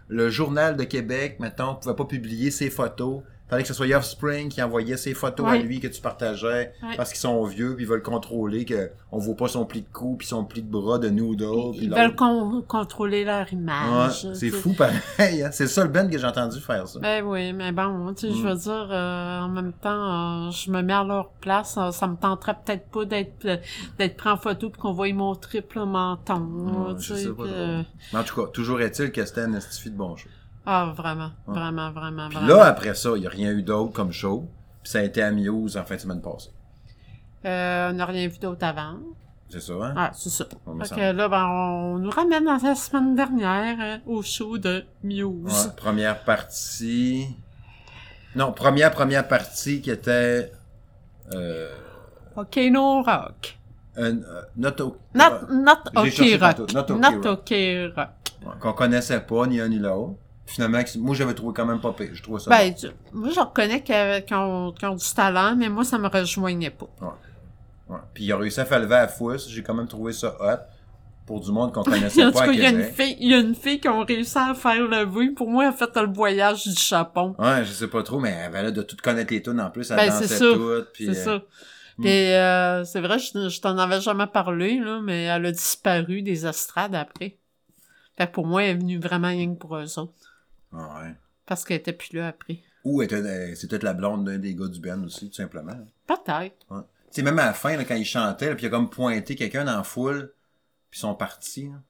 le 0.09 0.29
journal 0.31 0.77
de 0.77 0.85
Québec, 0.85 1.37
mettons, 1.41 1.77
pouvait 1.77 1.95
pas 1.95 2.05
publier 2.05 2.51
ses 2.51 2.69
photos. 2.71 3.23
Fallait 3.53 3.65
que 3.65 3.69
ce 3.69 3.75
soit 3.75 3.95
Offspring 3.95 4.49
qui 4.49 4.63
envoyait 4.63 4.97
ses 4.97 5.13
photos 5.13 5.47
à 5.47 5.59
lui 5.59 5.79
que 5.79 5.87
tu 5.87 6.01
partageais 6.01 6.73
Ouais. 6.83 6.97
parce 6.97 7.11
qu'ils 7.11 7.21
sont 7.21 7.45
vieux 7.45 7.75
puis 7.77 7.85
ils 7.85 7.89
veulent 7.89 8.03
contrôler 8.03 8.65
que 8.65 8.91
on 9.11 9.19
voit 9.19 9.37
pas 9.37 9.47
son 9.49 9.67
pli 9.67 9.83
de 9.83 9.89
cou 9.93 10.17
puis 10.19 10.27
son 10.27 10.43
pli 10.47 10.63
de 10.63 10.71
bras 10.71 10.99
de 10.99 11.11
noodle. 11.11 11.77
Ils 11.77 11.91
l'autre. 11.91 12.01
veulent 12.03 12.17
con- 12.17 12.65
contrôler 12.67 13.25
leur 13.27 13.53
image. 13.53 14.25
Ouais, 14.25 14.35
c'est 14.35 14.49
fou 14.49 14.73
pareil. 14.73 15.43
Hein? 15.43 15.51
C'est 15.53 15.65
le 15.65 15.69
seul 15.69 15.89
Ben 15.89 16.09
que 16.09 16.17
j'ai 16.17 16.27
entendu 16.27 16.61
faire 16.61 16.89
ça. 16.89 16.99
Ben 17.01 17.23
oui, 17.27 17.53
mais 17.53 17.73
bon, 17.73 18.15
tu 18.15 18.29
sais, 18.29 18.33
je 18.35 18.43
Mm. 18.43 18.49
veux 18.49 18.55
dire, 18.57 18.89
euh, 18.91 19.41
en 19.41 19.49
même 19.51 19.75
temps, 19.75 20.47
euh, 20.47 20.51
je 20.51 20.71
me 20.71 20.81
mets 20.81 20.95
à 20.95 21.05
leur 21.05 21.29
place. 21.43 21.77
euh, 21.77 21.91
ça 21.91 22.07
me 22.09 22.17
tenterait 22.17 22.57
peut-être 22.65 22.87
pas 22.91 23.05
d'être 23.05 23.45
euh, 23.45 23.59
d'être 23.99 24.17
pris 24.17 24.31
en 24.31 24.39
photo 24.39 24.71
puis 24.71 24.81
qu'on 24.81 24.95
voit 24.95 25.13
mon 25.13 25.35
triple 25.35 25.81
menton. 25.85 26.97
Tu 26.99 27.03
je 27.09 27.15
sais, 27.17 27.29
pas 27.29 27.45
Mais 28.15 28.19
en 28.19 28.23
tout 28.25 28.41
cas, 28.41 28.49
toujours 28.51 28.81
est-il 28.81 29.13
que 29.13 29.23
c'était 29.27 29.43
un 29.43 29.49
de 29.51 29.91
bon 29.91 30.17
show. 30.17 30.31
Ah, 30.65 30.93
vraiment, 30.97 31.31
vraiment, 31.47 31.91
vraiment, 31.91 32.29
Puis 32.29 32.39
vraiment. 32.39 32.55
là, 32.57 32.65
après 32.67 32.95
ça, 32.95 33.11
il 33.17 33.21
n'y 33.21 33.27
a 33.27 33.31
rien 33.31 33.51
eu 33.53 33.63
d'autre 33.63 33.93
comme 33.93 34.13
show. 34.13 34.49
Puis 34.83 34.93
ça 34.93 34.99
a 35.01 35.03
été 35.03 35.23
à 35.23 35.31
Muse 35.31 35.77
en 35.77 35.85
fin 35.85 35.97
de 35.97 36.01
semaine 36.01 36.21
passée. 36.21 36.51
Euh, 37.45 37.91
on 37.91 37.95
n'a 37.95 38.07
rien 38.07 38.29
vu 38.29 38.39
d'autre 38.39 38.65
avant. 38.65 38.99
C'est 39.49 39.61
ça, 39.61 39.73
hein? 39.75 39.95
Ah, 39.97 40.11
c'est 40.15 40.31
ça. 40.31 40.45
Fait 40.47 40.85
semble. 40.87 41.01
que 41.01 41.13
là, 41.13 41.29
ben, 41.29 41.47
on 41.47 41.99
nous 41.99 42.11
ramène 42.11 42.45
dans 42.45 42.57
la 42.63 42.75
semaine 42.75 43.15
dernière 43.15 43.77
hein, 43.79 44.01
au 44.07 44.23
show 44.23 44.57
de 44.57 44.85
Muse. 45.03 45.45
Ouais, 45.45 45.73
première 45.77 46.23
partie. 46.25 47.27
Non, 48.35 48.53
première, 48.53 48.93
première 48.93 49.29
partie 49.29 49.83
qui 49.83 49.91
était. 49.91 50.51
Euh, 51.35 51.71
OK, 52.37 52.57
no 52.71 53.03
rock. 53.03 53.59
euh, 53.99 54.15
not, 54.57 54.81
o- 54.81 54.97
Not, 55.15 55.49
not 55.51 55.75
rock. 56.41 56.73
Not 56.73 56.87
rock. 56.89 57.27
OK 57.27 57.55
rock. 57.95 58.09
ouais, 58.47 58.53
qu'on 58.61 58.73
connaissait 58.73 59.21
pas, 59.21 59.47
ni 59.47 59.61
un 59.61 59.69
ni 59.69 59.79
l'autre. 59.79 60.15
Finalement, 60.47 60.81
moi, 60.99 61.15
j'avais 61.15 61.35
trouvé 61.35 61.55
quand 61.55 61.67
même 61.67 61.81
pas 61.81 61.93
pire. 61.93 62.11
Je 62.13 62.23
trouvais 62.23 62.41
ça. 62.41 62.51
Ben, 62.51 62.75
moi, 63.13 63.31
je 63.31 63.41
reconnais 63.41 63.83
qu'ils 63.83 64.37
ont, 64.37 64.71
du 64.71 65.15
talent, 65.15 65.57
mais 65.57 65.69
moi, 65.69 65.85
ça 65.85 65.99
me 65.99 66.09
rejoignait 66.09 66.71
pas. 66.71 66.89
Ouais. 67.01 67.99
Puis 68.15 68.25
il 68.25 68.33
a 68.33 68.37
réussi 68.37 68.61
à 68.61 68.65
faire 68.65 68.81
lever 68.81 68.97
à 68.97 69.09
fousse. 69.09 69.49
J'ai 69.49 69.63
quand 69.63 69.75
même 69.75 69.89
trouvé 69.89 70.13
ça 70.13 70.37
hot. 70.41 70.61
Pour 71.27 71.41
du 71.41 71.53
monde 71.53 71.73
qu'on 71.73 71.85
connaissait 71.85 72.33
pas 72.33 72.49
il 72.49 72.59
y, 72.59 72.67
a 72.67 72.71
une 72.71 72.83
fille, 72.83 73.17
il 73.21 73.31
y 73.31 73.35
a 73.35 73.39
une 73.39 73.55
fille 73.55 73.79
qui 73.79 73.87
a 73.87 74.03
réussi 74.03 74.37
à 74.37 74.55
faire 74.55 74.83
lever. 74.83 75.31
Pour 75.31 75.49
moi, 75.49 75.65
elle 75.65 75.71
a 75.71 75.73
fait 75.73 75.97
le 75.97 76.13
voyage 76.13 76.65
du 76.65 76.75
Japon. 76.75 77.37
Ouais, 77.39 77.65
je 77.65 77.71
sais 77.71 77.87
pas 77.87 78.03
trop, 78.03 78.19
mais 78.19 78.31
elle 78.31 78.47
avait 78.47 78.63
l'air 78.63 78.73
de 78.73 78.83
tout 78.83 78.97
connaître 79.01 79.33
les 79.33 79.41
tunes 79.41 79.61
en 79.61 79.71
plus. 79.71 79.89
Elle 79.93 79.99
Ben, 79.99 80.09
dansait 80.09 80.27
c'est 80.27 80.39
ça. 80.39 80.53
toutes. 80.53 80.93
Puis, 80.93 81.15
C'est 81.15 81.29
euh, 81.29 81.39
ça. 81.39 81.43
Et 82.05 82.35
euh, 82.35 82.85
c'est 82.85 83.01
vrai, 83.01 83.21
je, 83.21 83.49
je 83.49 83.61
t'en 83.61 83.79
avais 83.79 84.01
jamais 84.01 84.27
parlé, 84.27 84.81
là, 84.81 85.01
mais 85.01 85.25
elle 85.25 85.47
a 85.47 85.53
disparu 85.53 86.23
des 86.23 86.45
estrades 86.45 86.97
après. 86.97 87.39
Fait 88.17 88.27
que 88.27 88.33
pour 88.33 88.47
moi, 88.47 88.65
elle 88.65 88.71
est 88.71 88.81
venue 88.81 88.99
vraiment 88.99 89.29
rien 89.29 89.55
que 89.55 89.59
pour 89.59 89.77
eux 89.77 89.99
autres. 89.99 90.13
Ouais. 90.73 91.15
Parce 91.47 91.65
qu'elle 91.65 91.79
était 91.79 91.93
plus 91.93 92.13
là 92.15 92.29
après. 92.29 92.61
Ou 92.85 93.03
c'est 93.03 93.69
peut-être 93.69 93.83
la 93.83 93.95
blonde 93.95 94.25
d'un 94.25 94.39
des 94.39 94.55
gars 94.55 94.69
du 94.69 94.81
Ben 94.81 95.05
aussi, 95.05 95.29
tout 95.29 95.37
simplement. 95.37 95.77
Peut-être. 96.07 96.67
Ouais. 96.71 96.83
Tu 97.11 97.17
sais, 97.17 97.23
même 97.23 97.39
à 97.39 97.47
la 97.47 97.53
fin, 97.53 97.77
là, 97.77 97.85
quand 97.85 97.95
il 97.95 98.05
chantait, 98.05 98.49
là, 98.49 98.55
puis 98.55 98.65
il 98.65 98.69
a 98.69 98.71
comme 98.71 98.91
pointé 98.91 99.37
quelqu'un 99.37 99.65
dans 99.65 99.77
la 99.77 99.85
foule, 99.85 100.33
puis 100.91 100.99
ils 100.99 101.03
sont 101.03 101.15
partis. 101.15 101.71
là. 101.71 101.83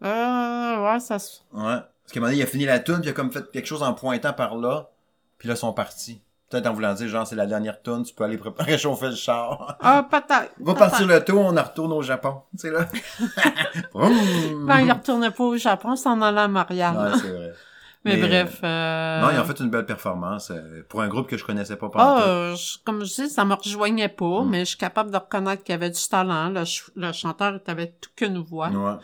Euh, 0.00 0.92
ouais, 0.92 1.00
ça 1.00 1.18
se... 1.18 1.40
Ouais. 1.52 1.60
Parce 1.62 2.12
qu'à 2.12 2.18
un 2.18 2.20
moment 2.20 2.26
donné, 2.28 2.38
il 2.38 2.42
a 2.42 2.46
fini 2.46 2.64
la 2.64 2.78
tune, 2.80 2.96
puis 2.96 3.06
il 3.06 3.10
a 3.10 3.12
comme 3.12 3.30
fait 3.30 3.50
quelque 3.50 3.66
chose 3.66 3.82
en 3.82 3.92
pointant 3.94 4.32
par 4.32 4.56
là, 4.56 4.90
puis 5.36 5.48
là, 5.48 5.54
ils 5.54 5.58
sont 5.58 5.72
partis. 5.72 6.22
Peut-être 6.50 6.66
en 6.66 6.72
voulant 6.72 6.94
dire, 6.94 7.08
genre, 7.08 7.26
c'est 7.26 7.36
la 7.36 7.44
dernière 7.46 7.82
tune, 7.82 8.04
tu 8.04 8.14
peux 8.14 8.24
aller 8.24 8.38
préparer 8.38 8.78
chauffer 8.78 9.08
le 9.10 9.14
char. 9.16 9.76
Ah, 9.80 10.06
peut-être. 10.10 10.52
Va 10.60 10.74
partir 10.74 11.06
le 11.06 11.22
tour, 11.22 11.40
on 11.40 11.56
en 11.56 11.62
retourne 11.62 11.92
au 11.92 12.00
Japon. 12.02 12.40
Tu 12.58 12.68
sais, 12.68 12.70
là. 12.70 12.86
Ben, 13.94 14.80
il 14.80 14.90
retournait 14.92 15.30
pas 15.30 15.44
au 15.44 15.56
Japon, 15.56 15.96
c'est 15.96 16.08
en 16.08 16.20
allant 16.22 16.42
à 16.42 16.48
Montréal. 16.48 16.96
Ouais, 16.96 17.18
c'est 17.20 17.30
vrai. 17.30 17.52
mais, 18.04 18.16
mais, 18.16 18.28
bref. 18.28 18.60
Euh... 18.62 19.20
Non, 19.20 19.28
ils 19.32 19.40
ont 19.40 19.44
fait 19.44 19.60
une 19.60 19.70
belle 19.70 19.84
performance 19.86 20.50
euh, 20.50 20.82
pour 20.88 21.02
un 21.02 21.08
groupe 21.08 21.26
que 21.28 21.36
je 21.36 21.44
connaissais 21.44 21.76
pas 21.76 21.86
Ah, 21.86 21.90
pendant 21.90 22.20
euh, 22.20 22.54
je- 22.54 22.78
comme 22.84 23.04
je 23.04 23.14
dis, 23.14 23.28
ça 23.28 23.44
me 23.44 23.54
rejoignait 23.54 24.08
pas, 24.08 24.42
Mm. 24.42 24.48
mais 24.48 24.60
je 24.60 24.64
suis 24.70 24.78
capable 24.78 25.10
de 25.10 25.16
reconnaître 25.16 25.62
qu'il 25.64 25.72
y 25.72 25.76
avait 25.76 25.90
du 25.90 26.00
talent. 26.08 26.48
Le, 26.48 26.64
ch- 26.64 26.90
le 26.96 27.12
chanteur 27.12 27.58
avait 27.66 27.94
tout 28.00 28.10
qu'une 28.16 28.38
voix. 28.38 28.68
Ouais. 28.68 28.94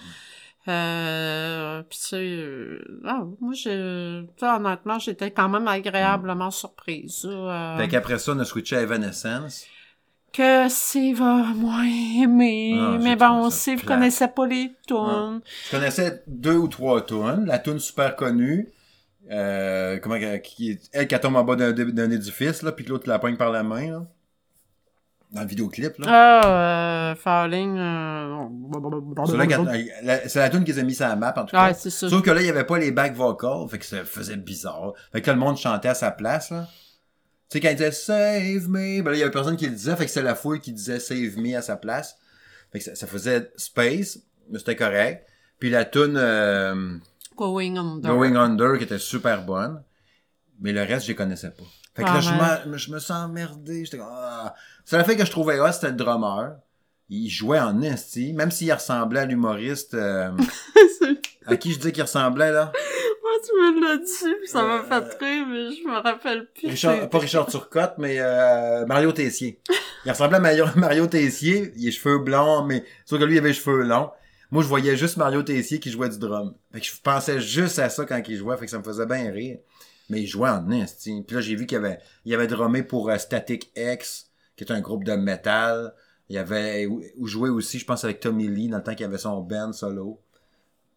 Euh, 0.67 1.83
puis 1.83 1.99
tu 2.09 2.15
euh, 2.15 2.79
ah, 3.05 3.23
moi, 3.41 3.53
j'ai, 3.53 4.25
honnêtement, 4.41 4.99
j'étais 4.99 5.31
quand 5.31 5.49
même 5.49 5.69
agréablement 5.69 6.51
surprise. 6.51 7.27
euh, 7.29 7.77
Fait 7.77 7.89
qu'après 7.89 8.19
ça, 8.19 8.33
on 8.33 8.39
a 8.39 8.45
switché 8.45 8.77
à 8.77 8.81
Evanescence. 8.81 9.67
que 10.33 10.69
Steve 10.69 11.21
a 11.21 11.53
moins 11.55 11.85
aimé, 11.85 12.79
Ah, 12.81 12.99
mais 13.01 13.15
bon, 13.15 13.51
Steve 13.51 13.85
connaissait 13.85 14.29
pas 14.29 14.47
les 14.47 14.73
tunes. 14.87 15.41
Je 15.67 15.71
connaissais 15.71 16.23
deux 16.27 16.57
ou 16.57 16.69
trois 16.69 17.05
tunes. 17.05 17.45
La 17.47 17.59
tune 17.59 17.79
super 17.79 18.17
connue, 18.17 18.73
euh, 19.31 19.99
comment, 19.99 20.19
qui, 20.43 20.79
elle 20.93 21.07
qui 21.07 21.21
tombe 21.21 21.37
en 21.37 21.45
bas 21.45 21.57
d'un, 21.57 22.11
édifice, 22.11 22.63
là, 22.63 22.73
puis 22.73 22.87
que 22.87 22.91
l'autre 22.91 23.09
la 23.09 23.19
pogne 23.19 23.37
par 23.37 23.51
la 23.51 23.63
main, 23.63 23.91
là. 23.91 24.07
Dans 25.35 25.41
le 25.41 25.49
vidéoclip, 25.49 25.99
là. 25.99 26.07
Ah, 26.09 27.11
euh, 27.11 27.15
Falling, 27.17 27.77
euh... 27.77 28.39
C'est 30.29 30.39
la 30.39 30.49
tune 30.49 30.63
qu'ils 30.63 30.79
ont 30.79 30.85
mis 30.85 30.95
sur 30.95 31.09
la 31.09 31.17
map, 31.17 31.35
en 31.37 31.45
tout 31.45 31.57
cas. 31.57 31.67
Ouais, 31.67 31.75
c'est 31.75 31.91
ça. 31.91 32.09
Sauf 32.09 32.23
que 32.23 32.31
là, 32.31 32.41
il 32.41 32.45
n'y 32.45 32.51
avait 32.51 32.65
pas 32.65 32.79
les 32.79 32.93
back 32.93 33.15
vocals, 33.15 33.69
fait 33.69 33.81
que 33.81 33.85
ça 33.85 34.05
faisait 34.05 34.37
bizarre. 34.37 34.93
Fait 35.11 35.21
que 35.21 35.27
là, 35.27 35.33
le 35.33 35.41
monde 35.41 35.57
chantait 35.57 35.89
à 35.89 35.95
sa 35.95 36.13
place, 36.13 36.51
là. 36.51 36.69
Tu 37.51 37.59
sais, 37.59 37.61
quand 37.61 37.69
il 37.69 37.77
disait 37.77 37.91
Save 37.91 38.69
me, 38.69 39.03
ben 39.03 39.11
là, 39.11 39.17
il 39.17 39.21
y 39.21 39.23
avait 39.23 39.33
personne 39.33 39.57
qui 39.57 39.67
le 39.67 39.73
disait, 39.73 39.95
fait 39.97 40.07
que 40.07 40.11
c'est 40.11 40.23
la 40.23 40.37
foule 40.37 40.61
qui 40.61 40.73
disait 40.73 41.01
Save 41.01 41.37
me 41.37 41.57
à 41.57 41.63
sa 41.63 41.77
place. 41.77 42.17
Fait 42.73 42.79
que 42.79 42.85
ça, 42.85 42.95
ça 42.95 43.07
faisait 43.09 43.51
space, 43.57 44.21
mais 44.51 44.59
c'était 44.59 44.77
correct. 44.77 45.27
Puis 45.59 45.69
la 45.69 45.85
tune 45.85 46.17
euh, 46.17 46.97
Going 47.37 47.77
Under. 47.77 48.15
Going 48.15 48.37
Under, 48.37 48.79
qui 48.79 48.85
était 48.85 48.99
super 48.99 49.45
bonne. 49.45 49.83
Mais 50.61 50.73
le 50.73 50.83
reste, 50.83 51.07
je 51.07 51.09
les 51.09 51.17
connaissais 51.17 51.51
pas. 51.51 51.65
Fait 51.95 52.03
que 52.03 52.09
Ah, 52.11 52.15
là, 52.15 52.21
je, 52.21 52.31
m'en- 52.71 52.77
je 52.77 52.91
me 52.93 52.99
sens 52.99 53.25
emmerdé. 53.27 53.85
J'étais 53.85 53.99
comme, 53.99 54.09
ah. 54.11 54.55
C'est 54.85 54.97
la 54.97 55.05
fait 55.05 55.17
que 55.17 55.25
je 55.25 55.31
trouvais 55.31 55.61
hot, 55.61 55.73
c'était 55.73 55.89
le 55.89 55.95
drummer. 55.95 56.57
Il 57.11 57.29
jouait 57.29 57.61
en 57.61 57.81
esti, 57.83 58.33
même 58.33 58.51
s'il 58.51 58.73
ressemblait 58.73 59.21
à 59.21 59.25
l'humoriste, 59.27 59.95
euh, 59.95 60.31
à 61.47 61.57
qui 61.57 61.73
je 61.73 61.79
dis 61.79 61.93
qu'il 61.93 62.03
ressemblait, 62.03 62.51
là? 62.51 62.73
Moi, 63.23 63.33
tu 63.45 63.53
me 63.53 63.87
l'as 63.87 63.99
dit, 63.99 64.49
ça 64.49 64.63
m'a 64.63 64.77
Euh, 64.77 64.83
fait 64.83 65.19
rire, 65.25 65.47
mais 65.47 65.71
je 65.73 65.87
me 65.87 65.99
rappelle 66.03 66.47
plus. 66.55 66.69
Richard, 66.69 67.09
pas 67.11 67.19
Richard 67.19 67.47
Turcotte, 67.47 67.95
mais 67.99 68.17
euh, 68.19 68.87
Mario 68.87 69.13
Tessier. 69.13 69.61
Il 70.05 70.11
ressemblait 70.11 70.37
à 70.39 70.41
Mario, 70.41 70.65
Mario 70.77 71.07
Tessier. 71.07 71.73
Il 71.77 71.83
a 71.83 71.87
les 71.87 71.93
cheveux 71.93 72.19
blonds, 72.19 72.65
mais 72.65 72.85
sauf 73.05 73.19
que 73.21 73.25
lui, 73.25 73.35
il 73.35 73.39
avait 73.39 73.49
les 73.49 73.55
cheveux 73.55 73.83
longs. 73.83 74.11
Moi, 74.51 74.63
je 74.63 74.69
voyais 74.69 74.97
juste 74.97 75.17
Mario 75.17 75.43
Tessier 75.43 75.81
qui 75.81 75.91
jouait 75.91 76.09
du 76.09 76.19
drum. 76.19 76.55
Fait 76.73 76.81
que 76.81 76.87
je 76.87 76.93
pensais 77.03 77.41
juste 77.41 77.79
à 77.79 77.89
ça 77.89 78.05
quand 78.05 78.21
il 78.29 78.37
jouait, 78.37 78.57
fait 78.57 78.65
que 78.67 78.71
ça 78.71 78.79
me 78.79 78.85
faisait 78.85 79.07
bien 79.07 79.31
rire. 79.33 79.59
Mais 80.11 80.23
il 80.23 80.27
jouait 80.27 80.51
en 80.51 80.71
esti. 80.71 81.23
Puis 81.27 81.37
là, 81.37 81.43
j'ai 81.43 81.55
vu 81.55 81.67
qu'il 81.67 81.79
avait, 81.79 81.99
il 82.25 82.35
avait 82.35 82.47
drummé 82.47 82.83
pour 82.83 83.11
euh, 83.11 83.19
Static 83.19 83.71
X, 83.77 84.31
qui 84.57 84.65
est 84.65 84.73
un 84.73 84.81
groupe 84.81 85.05
de 85.05 85.13
metal. 85.13 85.95
Il 86.29 86.39
avait 86.39 86.87
ou, 86.87 87.03
ou 87.17 87.27
joué 87.27 87.49
aussi, 87.51 87.79
je 87.79 87.85
pense, 87.85 88.05
avec 88.05 88.21
Tommy 88.21 88.49
Lee, 88.49 88.69
dans 88.69 88.79
le 88.79 88.83
temps 88.83 88.95
qu'il 88.95 89.07
avait 89.07 89.19
son 89.19 89.41
band 89.41 89.73
solo. 89.73 90.21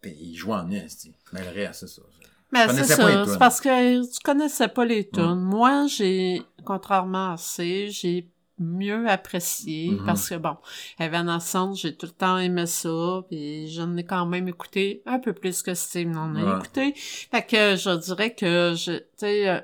Puis 0.00 0.16
il 0.20 0.36
jouait 0.36 0.54
en 0.54 0.70
esti. 0.70 1.14
Mais 1.32 1.42
le 1.42 1.50
reste, 1.50 1.80
c'est 1.80 1.88
ça. 1.88 2.02
Mais 2.50 2.66
c'est 2.68 2.84
ça, 2.84 3.26
c'est 3.26 3.38
parce 3.38 3.60
que 3.60 4.10
tu 4.10 4.20
connaissais 4.24 4.68
pas 4.68 4.84
les 4.84 5.08
tunes. 5.08 5.40
Moi, 5.40 5.86
j'ai, 5.86 6.42
contrairement 6.64 7.32
à 7.32 7.36
C, 7.36 7.88
j'ai 7.90 8.26
mieux 8.58 9.08
apprécié 9.08 9.90
Mhm. 9.92 10.04
parce 10.04 10.28
que 10.28 10.34
bon, 10.36 10.56
Evanescence, 10.98 11.80
j'ai 11.82 11.94
tout 11.96 12.06
le 12.06 12.12
temps 12.12 12.38
aimé 12.38 12.66
ça, 12.66 13.22
puis 13.28 13.68
j'en 13.68 13.96
ai 13.96 14.04
quand 14.04 14.26
même 14.26 14.48
écouté 14.48 15.02
un 15.06 15.18
peu 15.18 15.32
plus 15.32 15.62
que 15.62 15.74
Steve 15.74 16.08
n'en 16.08 16.34
a 16.34 16.42
Ouais. 16.44 16.56
écouté. 16.58 16.92
Fait 16.96 17.42
que 17.46 17.76
je 17.76 17.96
dirais 17.98 18.34
que 18.34 18.74
je, 18.76 18.98
tu 18.98 19.04
sais, 19.16 19.48
euh, 19.48 19.60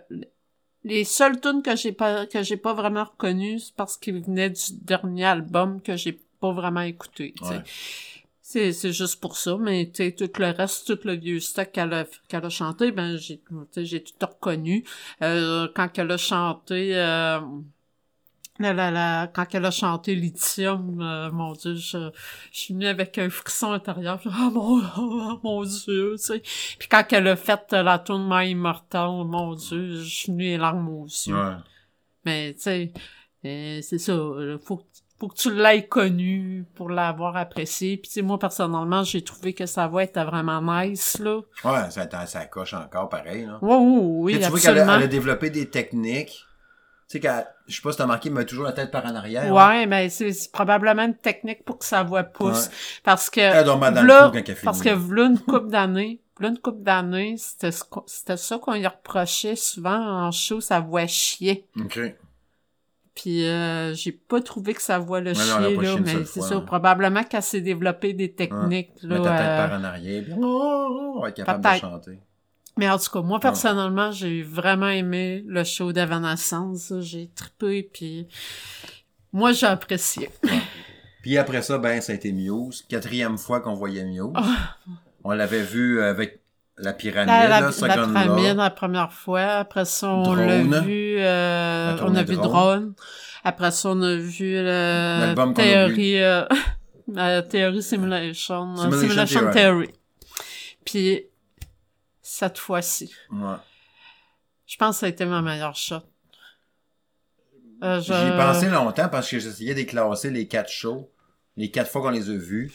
les 0.85 1.05
seules 1.05 1.41
tunes 1.41 1.63
que 1.63 1.77
j'ai 1.77 1.93
pas 1.93 2.27
que 2.27 2.43
j'ai 2.43 2.57
pas 2.59 2.75
vraiment 2.75 3.05
reconnues, 3.05 3.59
c'est 3.59 3.75
parce 3.75 3.97
qu'ils 3.97 4.23
venaient 4.23 4.51
du 4.51 4.63
dernier 4.83 5.25
album 5.25 5.81
que 5.81 5.97
j'ai 5.97 6.19
pas 6.41 6.53
vraiment 6.53 6.83
écouté. 6.83 7.35
Ouais. 7.43 7.63
C'est, 8.47 8.73
c'est 8.73 8.93
juste 8.93 9.21
pour 9.23 9.39
ça, 9.39 9.57
mais 9.59 9.91
tu 9.91 10.05
sais, 10.05 10.13
tout 10.13 10.29
le 10.39 10.51
reste, 10.51 10.87
tout 10.87 11.09
le 11.09 11.15
vieux 11.17 11.41
stock 11.41 11.73
qu'elle 11.73 11.95
a, 11.95 12.05
qu'elle 12.29 12.45
a 12.45 12.51
chanté, 12.51 12.93
ben 12.93 13.17
j'ai, 13.17 13.39
tu 13.39 13.55
sais, 13.73 13.85
j'ai 13.87 14.05
tout 14.05 14.15
reconnu. 14.27 14.85
Euh, 15.23 15.67
quand 15.75 15.89
elle 15.99 16.11
a 16.11 16.19
chanté, 16.19 16.95
euh, 16.95 17.41
la, 18.61 18.73
la, 18.73 18.91
la- 18.91 19.27
quand 19.33 19.47
elle 19.55 19.65
a 19.65 19.71
chanté 19.71 20.15
Lithium, 20.15 21.01
euh, 21.01 21.31
mon 21.33 21.53
Dieu, 21.55 21.75
je, 21.75 21.99
je 22.53 22.59
suis 22.59 22.75
venue 22.75 22.87
avec 22.87 23.19
un 23.19 23.29
frisson 23.31 23.73
intérieur. 23.73 24.21
Je- 24.23 24.29
Ah 24.33 24.51
mon, 24.53 24.81
oh, 24.97 25.41
mon 25.43 25.63
Dieu, 25.65 26.15
tu 26.17 26.19
sais. 26.23 26.43
Puis 26.79 26.89
quand 26.89 27.05
elle 27.13 27.29
a 27.29 27.37
fait 27.37 27.61
euh, 27.73 27.83
la 27.83 27.99
tourne 27.99 28.27
My 28.31 28.51
Immortal, 28.51 29.09
mon 29.27 29.55
Dieu, 29.55 29.97
je 30.01 30.05
suis 30.09 30.33
venue 30.33 30.45
les 30.45 30.57
larmes 30.57 30.89
aux 30.89 31.07
yeux. 31.07 31.35
Ouais. 31.35 31.55
Mais 32.25 32.55
tu 32.55 32.61
sais, 32.63 32.93
euh, 33.45 33.81
c'est 33.83 33.99
ça. 33.99 34.13
euh, 34.13 34.57
Faut, 34.65 34.77
que- 34.79 34.83
faut 35.19 35.29
que 35.29 35.37
tu 35.37 35.53
l'aies 35.55 35.87
connu 35.87 36.65
pour 36.75 36.91
l'avoir 36.91 37.37
apprécié. 37.37 37.97
Puis 37.97 38.09
tu 38.09 38.15
sais, 38.15 38.23
moi 38.23 38.39
personnellement, 38.39 39.03
j'ai 39.05 39.23
trouvé 39.23 39.53
que 39.53 39.67
sa 39.67 39.87
voix 39.89 40.05
était 40.05 40.25
vraiment 40.25 40.61
nice 40.63 41.19
là. 41.19 41.41
Ouais, 41.65 41.91
ça, 41.91 42.09
ça 42.27 42.47
coche 42.47 42.75
encore 42.75 43.09
pareil, 43.09 43.47
là. 43.47 43.59
Oui, 43.63 43.77
oui, 43.79 43.99
oui, 44.01 44.33
Tu 44.35 44.39
sais, 44.39 44.45
tu 44.45 44.51
vois 44.51 44.61
qu'elle 44.61 44.69
a, 44.71 44.83
absolument. 44.83 44.97
elle 44.99 45.03
a 45.05 45.09
développé 45.09 45.51
des 45.51 45.69
techniques. 45.69 46.45
Tu 47.15 47.21
sais, 47.21 47.29
qu'elle- 47.29 47.47
je 47.69 47.77
sais 47.77 47.81
pas 47.81 47.93
si 47.93 47.99
t'as 47.99 48.07
marqué, 48.07 48.29
mais 48.29 48.45
toujours 48.45 48.65
la 48.65 48.73
tête 48.73 48.91
par 48.91 49.07
en 49.07 49.15
arrière. 49.15 49.45
hein. 49.45 49.69
Ouais, 49.69 49.87
mais 49.87 50.09
c'est 50.09 50.51
probablement 50.51 51.05
une 51.05 51.15
technique 51.17 51.65
pour 51.65 51.79
que 51.79 51.85
sa 51.85 52.03
voix 52.03 52.25
pousse. 52.25 52.67
Ouais. 52.67 52.73
Parce 53.05 53.31
que 53.31 53.39
Elle 53.41 53.65
dans 53.65 53.79
v'là- 53.79 54.33
le 54.33 54.43
quand 54.43 54.55
parce 54.65 54.83
que 54.83 54.89
v'là 54.93 55.27
une 55.27 55.39
couple 55.39 55.69
d'années, 55.69 56.21
v'là 56.41 56.49
une 56.49 56.59
couple 56.59 56.83
d'années, 56.83 57.37
c'était 57.39 57.71
ça 58.37 58.59
qu'on 58.59 58.73
lui 58.75 58.85
reprochait 58.85 59.55
souvent 59.55 59.97
en 60.27 60.33
show, 60.33 60.61
sa 60.61 60.81
voix 60.81 61.07
chier. 61.07 61.69
OK. 61.79 62.01
Puis 63.15 63.47
euh, 63.47 63.95
j'ai 63.95 64.11
pas 64.11 64.41
trouvé 64.41 64.75
que 64.75 64.83
sa 64.83 64.99
voix 64.99 65.21
le 65.21 65.31
Ouais, 65.31 65.35
chier, 65.37 65.77
là, 65.77 65.97
mais 66.01 66.25
c'est 66.25 66.41
ça. 66.41 66.57
hein. 66.57 66.61
Probablement 66.63 67.23
qu'elle 67.23 67.43
s'est 67.45 67.61
développée 67.61 68.13
des 68.13 68.33
techniques, 68.33 68.91
là. 69.05 69.19
Mettre 69.19 69.23
ta 69.25 69.39
tête 69.39 69.49
euh, 69.51 69.69
par 69.69 69.79
en 69.79 69.85
arrière. 69.85 70.25
Puis, 70.25 70.33
oh, 70.37 71.15
on 71.17 71.21
va 71.23 71.29
être 71.29 71.37
capable 71.37 71.63
de 71.63 71.79
chanter. 71.79 72.19
Mais 72.77 72.89
en 72.91 72.99
tout 72.99 73.11
cas, 73.11 73.21
moi, 73.21 73.39
personnellement, 73.39 74.11
j'ai 74.11 74.43
vraiment 74.43 74.89
aimé 74.89 75.45
le 75.47 75.63
show 75.63 75.93
d'Evanescence. 75.93 76.93
J'ai 77.01 77.31
trippé, 77.35 77.89
puis 77.93 78.27
moi, 79.33 79.53
j'ai 79.53 79.67
apprécié. 79.67 80.31
Puis 81.23 81.39
après 81.39 81.63
ça, 81.63 81.79
ben, 81.79 82.01
ça 82.01 82.13
a 82.13 82.17
été 82.17 82.33
Muse. 82.33 82.85
Quatrième 82.89 83.39
fois 83.39 83.61
qu'on 83.61 83.75
voyait 83.75 84.05
Muse. 84.05 84.33
Ah. 84.35 84.77
On 85.23 85.31
l'avait 85.33 85.63
vu 85.63 86.03
avec 86.03 86.41
la 86.77 86.93
pyramide, 86.93 87.29
La, 87.29 87.49
la, 87.49 87.61
là, 87.61 87.71
la 87.83 88.07
pyramide, 88.07 88.57
la 88.57 88.71
première 88.71 89.13
fois. 89.13 89.43
Après 89.43 89.85
ça, 89.85 90.09
on 90.11 90.35
l'a 90.35 90.59
vu, 90.81 91.17
euh, 91.19 91.97
La 91.97 92.05
on 92.05 92.15
a 92.15 92.23
vu 92.23 92.35
Drone. 92.35 92.49
Drone. 92.49 92.95
Après 93.45 93.71
ça, 93.71 93.91
on 93.91 94.03
a 94.03 94.15
vu 94.17 94.55
le 94.55 95.21
L'album 95.21 95.55
qu'on 95.55 95.63
a 95.63 95.65
théorie, 95.65 96.23
euh, 96.23 96.45
la 97.13 97.43
théorie 97.43 97.83
simulation, 97.83 98.73
euh, 98.73 98.77
Simulation 98.77 98.99
simulation 99.09 99.41
Theory. 99.41 99.53
theory. 99.87 99.91
Puis, 100.85 101.27
cette 102.27 102.59
fois-ci, 102.59 103.15
Ouais. 103.31 103.57
je 104.67 104.77
pense 104.79 104.97
que 104.97 105.01
ça 105.01 105.07
a 105.07 105.09
été 105.11 105.25
ma 105.27 105.43
meilleure 105.43 105.77
shot. 105.77 106.01
Euh, 107.83 108.01
je- 108.01 108.13
J'y 108.13 108.13
ai 108.13 108.31
pensé 108.37 108.69
longtemps 108.71 109.09
parce 109.11 109.29
que 109.29 109.39
j'essayais 109.39 109.75
de 109.75 109.83
classer 109.83 110.31
les 110.31 110.49
quatre 110.49 110.71
shows, 110.71 111.11
les 111.57 111.71
quatre 111.71 111.91
fois 111.91 112.01
qu'on 112.03 112.11
les 112.11 112.31
a 112.31 112.35
vus. 112.37 112.73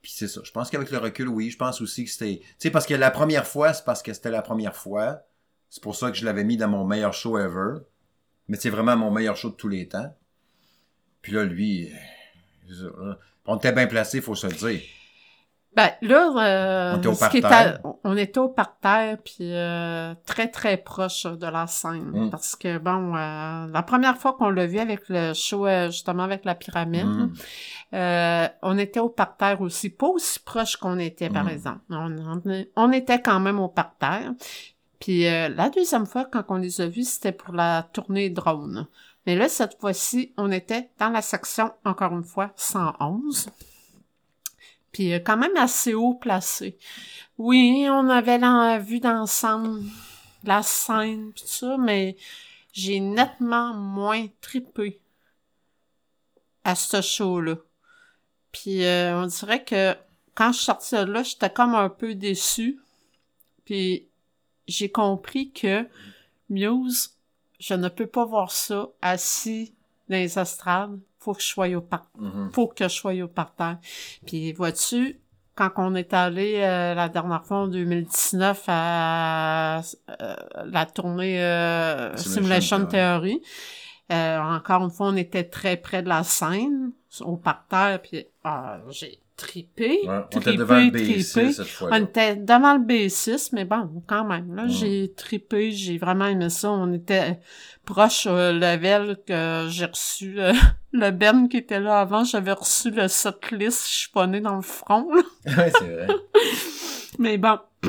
Puis 0.00 0.10
c'est 0.12 0.26
ça. 0.26 0.40
Je 0.42 0.50
pense 0.50 0.68
qu'avec 0.68 0.90
le 0.90 0.98
recul, 0.98 1.28
oui, 1.28 1.48
je 1.50 1.56
pense 1.56 1.80
aussi 1.80 2.04
que 2.04 2.10
c'était... 2.10 2.40
Tu 2.40 2.54
sais, 2.58 2.70
parce 2.72 2.86
que 2.86 2.94
la 2.94 3.12
première 3.12 3.46
fois, 3.46 3.72
c'est 3.72 3.84
parce 3.84 4.02
que 4.02 4.12
c'était 4.12 4.30
la 4.32 4.42
première 4.42 4.74
fois. 4.74 5.20
C'est 5.70 5.80
pour 5.82 5.94
ça 5.94 6.10
que 6.10 6.16
je 6.16 6.24
l'avais 6.24 6.42
mis 6.42 6.56
dans 6.56 6.66
mon 6.66 6.84
meilleur 6.84 7.14
show 7.14 7.38
ever. 7.38 7.78
Mais 8.48 8.56
c'est 8.56 8.70
vraiment 8.70 8.96
mon 8.96 9.12
meilleur 9.12 9.36
show 9.36 9.50
de 9.50 9.54
tous 9.54 9.68
les 9.68 9.86
temps. 9.88 10.12
Puis 11.20 11.30
là, 11.32 11.44
lui... 11.44 11.92
euh. 12.70 13.14
On 13.46 13.56
était 13.56 13.70
bien 13.72 13.86
placé, 13.86 14.20
faut 14.20 14.34
se 14.34 14.48
le 14.48 14.54
dire. 14.54 14.80
Ben 15.74 15.90
là, 16.02 16.32
euh, 16.36 16.94
On 16.94 16.98
était 16.98 17.08
au 17.08 17.14
ce 17.14 17.28
qui 17.30 17.40
parterre. 17.40 17.74
était- 17.76 17.88
on 18.04 18.16
était 18.18 18.38
au 18.40 18.48
parterre, 18.50 19.16
puis 19.24 19.36
euh, 19.54 20.14
très 20.26 20.48
très 20.48 20.76
proche 20.76 21.24
de 21.24 21.46
la 21.46 21.66
scène, 21.66 22.10
Mm. 22.26 22.30
parce 22.30 22.56
que 22.56 22.76
bon, 22.76 23.16
euh, 23.16 23.66
la 23.72 23.82
première 23.82 24.18
fois 24.18 24.34
qu'on 24.34 24.50
l'a 24.50 24.66
vu 24.66 24.78
avec 24.78 25.08
le 25.08 25.32
show 25.32 25.66
euh, 25.66 25.86
justement 25.86 26.24
avec 26.24 26.44
la 26.44 26.54
pyramide, 26.54 27.06
Mm. 27.06 27.32
euh, 27.94 28.48
on 28.62 28.76
était 28.76 29.00
au 29.00 29.08
parterre 29.08 29.62
aussi, 29.62 29.88
pas 29.88 30.08
aussi 30.08 30.40
proche 30.40 30.76
qu'on 30.76 30.98
était 30.98 31.30
par 31.30 31.44
Mm. 31.44 31.48
exemple. 31.48 31.80
On, 31.88 32.18
on- 32.44 32.64
on 32.76 32.92
était 32.92 33.22
quand 33.22 33.40
même 33.40 33.58
au 33.58 33.68
parterre. 33.68 34.30
Puis 35.00 35.26
euh, 35.26 35.48
la 35.48 35.70
deuxième 35.70 36.04
fois 36.06 36.26
quand 36.30 36.44
on 36.50 36.56
les 36.56 36.82
a 36.82 36.86
vus, 36.86 37.08
c'était 37.08 37.32
pour 37.32 37.54
la 37.54 37.88
tournée 37.94 38.28
drone. 38.28 38.86
Mais 39.26 39.36
là 39.36 39.48
cette 39.48 39.80
fois-ci, 39.80 40.34
on 40.36 40.52
était 40.52 40.90
dans 40.98 41.08
la 41.08 41.22
section 41.22 41.72
encore 41.84 42.12
une 42.12 42.24
fois 42.24 42.50
111. 42.56 43.48
Puis 44.92 45.12
euh, 45.12 45.18
quand 45.18 45.36
même 45.36 45.56
assez 45.56 45.94
haut 45.94 46.14
placé. 46.14 46.78
Oui, 47.38 47.86
on 47.88 48.08
avait 48.08 48.38
la 48.38 48.78
vue 48.78 49.00
d'ensemble, 49.00 49.82
la 50.44 50.62
scène, 50.62 51.32
pis 51.32 51.44
ça, 51.46 51.76
mais 51.78 52.16
j'ai 52.72 53.00
nettement 53.00 53.74
moins 53.74 54.26
trippé 54.40 55.00
à 56.64 56.74
ce 56.74 57.00
show-là. 57.00 57.56
Puis 58.52 58.84
euh, 58.84 59.22
on 59.22 59.26
dirait 59.26 59.64
que 59.64 59.96
quand 60.34 60.52
je 60.52 60.60
suis 60.60 60.96
de 60.96 61.10
là, 61.10 61.22
j'étais 61.22 61.50
comme 61.50 61.74
un 61.74 61.88
peu 61.88 62.14
déçue. 62.14 62.78
Puis 63.64 64.08
j'ai 64.66 64.90
compris 64.90 65.50
que 65.52 65.86
Muse, 66.48 67.16
je 67.58 67.74
ne 67.74 67.88
peux 67.88 68.06
pas 68.06 68.24
voir 68.24 68.50
ça 68.50 68.88
assis 69.00 69.72
dans 70.08 70.16
les 70.16 70.38
estrades. 70.38 70.98
Faut 71.22 71.34
que 71.34 71.42
je 71.42 71.46
sois 71.46 71.68
au 71.68 71.80
par... 71.80 72.06
Mhm. 72.18 72.50
Faut 72.52 72.66
que 72.68 72.84
je 72.84 72.88
sois 72.88 73.14
au 73.22 73.28
parterre. 73.28 73.78
Puis 74.26 74.52
vois-tu, 74.52 75.20
quand 75.54 75.70
on 75.76 75.94
est 75.94 76.12
allé 76.14 76.56
euh, 76.56 76.94
la 76.94 77.08
dernière 77.08 77.44
fois 77.44 77.58
en 77.58 77.68
2019 77.68 78.64
à 78.68 79.78
euh, 79.78 80.34
la 80.64 80.86
tournée 80.86 81.42
euh, 81.42 82.16
Simulation. 82.16 82.86
Theory, 82.86 83.42
euh, 84.10 84.38
encore 84.40 84.82
une 84.82 84.90
fois, 84.90 85.08
on 85.08 85.16
était 85.16 85.44
très 85.44 85.76
près 85.76 86.02
de 86.02 86.08
la 86.08 86.24
scène, 86.24 86.92
au 87.20 87.36
parterre, 87.36 88.00
puis 88.02 88.26
ah, 88.44 88.78
j'ai 88.90 89.21
tripé, 89.36 90.00
Ouais, 90.04 90.08
on 90.08 90.28
tripé, 90.28 90.50
était 90.50 90.58
devant 90.58 90.78
le 90.78 90.90
tripé. 90.92 91.18
B6 91.18 91.52
cette 91.52 91.66
fois-là. 91.66 91.96
On 91.98 92.04
était 92.04 92.36
devant 92.36 92.74
le 92.74 92.80
B6, 92.84 93.50
mais 93.52 93.64
bon, 93.64 94.02
quand 94.06 94.24
même, 94.24 94.54
là, 94.54 94.64
Mm. 94.64 94.68
j'ai 94.70 95.12
tripé, 95.14 95.70
j'ai 95.72 95.98
vraiment 95.98 96.26
aimé 96.26 96.48
ça. 96.50 96.70
On 96.70 96.92
était 96.92 97.40
proche 97.84 98.26
au 98.26 98.34
level 98.36 99.18
que 99.26 99.66
j'ai 99.68 99.86
reçu 99.86 100.40
euh, 100.40 100.52
le 100.92 101.10
Ben 101.10 101.48
qui 101.48 101.56
était 101.56 101.80
là 101.80 102.00
avant, 102.00 102.24
j'avais 102.24 102.52
reçu 102.52 102.90
le 102.90 103.08
setlist 103.08 103.86
chiffonné 103.88 104.40
dans 104.40 104.56
le 104.56 104.62
front, 104.62 105.06
ouais, 105.46 105.72
c'est 105.78 105.88
vrai. 105.88 106.06
Mais 107.18 107.38
bon. 107.38 107.58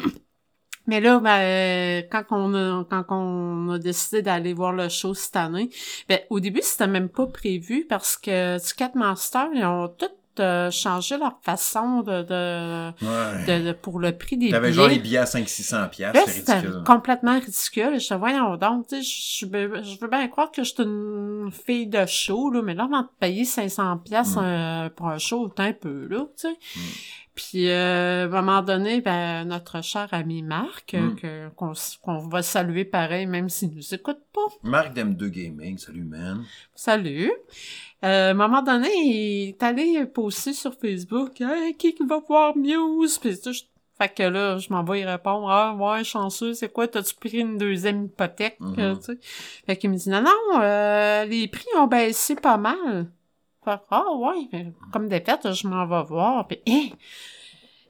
Mais 0.86 1.00
là, 1.00 1.20
ben, 1.20 2.04
quand 2.12 2.26
on 2.32 2.54
a, 2.54 2.84
quand 2.90 3.06
on 3.10 3.70
a 3.70 3.80
décidé 3.80 4.22
d'aller 4.22 4.54
voir 4.54 4.74
le 4.74 4.90
show 4.90 5.14
cette 5.14 5.38
année, 5.38 5.70
ben, 6.10 6.20
au 6.30 6.42
début, 6.42 6.60
c'était 6.62 6.88
même 6.88 7.08
pas 7.08 7.26
prévu 7.26 7.86
parce 7.88 8.18
que 8.18 8.58
Ticketmaster, 8.60 9.48
ils 9.54 9.64
ont 9.64 9.88
tout 9.88 10.10
euh, 10.40 10.72
changé 10.72 11.18
leur 11.18 11.38
façon 11.42 12.02
de, 12.02 12.24
de, 12.24 12.90
Ouais. 13.06 13.46
de, 13.62 13.68
de- 13.68 13.72
pour 13.74 14.00
le 14.00 14.18
prix 14.18 14.38
des 14.38 14.50
T'avais 14.50 14.70
billets. 14.70 14.74
genre 14.82 14.88
les 14.88 15.00
billets 15.00 15.18
à 15.20 15.24
500-600$, 15.26 15.90
piastres, 15.90 16.18
Là, 16.20 16.24
c'est 16.28 16.54
ridicule. 16.54 16.84
complètement 16.86 17.34
ridicule. 17.40 18.00
Je 18.00 18.08
te 18.10 18.14
voyons 18.14 18.56
donc, 18.58 18.88
tu 18.88 19.02
sais, 19.02 19.02
je, 19.02 19.46
je, 19.84 20.00
veux 20.00 20.08
bien 20.08 20.28
croire 20.28 20.52
que 20.52 20.64
je 20.64 20.74
suis 20.74 20.84
une 20.84 21.50
fille 21.52 21.88
de 21.88 22.06
show, 22.06 22.50
là, 22.50 22.62
mais 22.62 22.74
là, 22.74 22.84
avant 22.86 23.02
de 23.04 23.08
payer 23.20 23.46
500 23.46 23.98
pièces 23.98 24.36
Mm. 24.36 24.90
pour 24.96 25.08
un 25.10 25.18
show, 25.18 25.52
un 25.58 25.74
peu, 25.74 26.08
là, 26.10 26.20
tu 26.38 26.48
sais. 26.48 26.50
Mm. 26.76 26.80
Puis, 27.36 27.68
euh, 27.70 28.24
à 28.24 28.38
un 28.38 28.42
moment 28.42 28.62
donné, 28.62 29.02
ben, 29.02 29.46
notre 29.46 29.82
cher 29.84 30.08
ami 30.12 30.44
Marc, 30.44 30.94
euh, 30.94 31.02
Mm. 31.10 31.16
que, 31.16 31.50
qu'on, 31.56 32.18
va 32.30 32.44
saluer 32.44 32.86
pareil, 32.86 33.26
même 33.26 33.50
s'il 33.50 33.74
nous 33.74 33.94
écoute 33.94 34.20
pas. 34.32 34.42
Marc 34.62 34.94
d'M2 34.94 35.30
Gaming, 35.30 35.78
salut 35.80 36.04
man. 36.04 36.44
Salut! 36.76 37.32
Euh, 38.04 38.28
à 38.28 38.32
un 38.32 38.34
moment 38.34 38.62
donné, 38.62 38.90
il 38.94 39.50
est 39.50 39.64
allé 39.64 40.06
poster 40.06 40.54
sur 40.54 40.74
Facebook, 40.76 41.42
hey, 41.42 41.76
qui 41.76 41.96
va 42.08 42.20
voir 42.28 42.56
Muse? 42.56 43.18
Puis 43.18 43.40
tout, 43.40 43.52
je- 43.54 43.64
fait 43.98 44.10
que 44.14 44.24
là, 44.24 44.58
je 44.60 44.72
m'en 44.72 44.84
vais 44.84 45.00
y 45.02 45.06
répondre, 45.06 45.48
ah, 45.50 45.76
ouais, 45.76 46.04
chanceux, 46.04 46.54
c'est 46.54 46.70
quoi, 46.72 46.88
t'as-tu 46.88 47.16
pris 47.16 47.38
une 47.40 47.58
deuxième 47.58 48.06
hypothèque, 48.06 48.58
Mhm. 48.60 48.76
euh, 48.80 48.96
tu 48.96 49.04
sais? 49.06 49.18
Fait 49.66 49.78
qu'il 49.78 49.90
me 49.90 49.96
dit, 49.96 50.10
non, 50.10 50.22
non, 50.22 50.62
euh, 50.62 51.26
les 51.26 51.48
prix 51.48 51.66
ont 51.78 51.88
baissé 51.88 52.36
pas 52.36 52.58
mal. 52.58 53.08
Fait 53.66 53.80
ah, 53.92 54.04
ouais, 54.16 54.48
mais 54.52 54.72
comme 54.92 55.08
des 55.10 55.20
fêtes, 55.22 55.52
je 55.54 55.68
m'en 55.68 55.86
vais 55.86 56.04
voir. 56.08 56.48
Puis, 56.48 56.60
hein, 56.68 56.90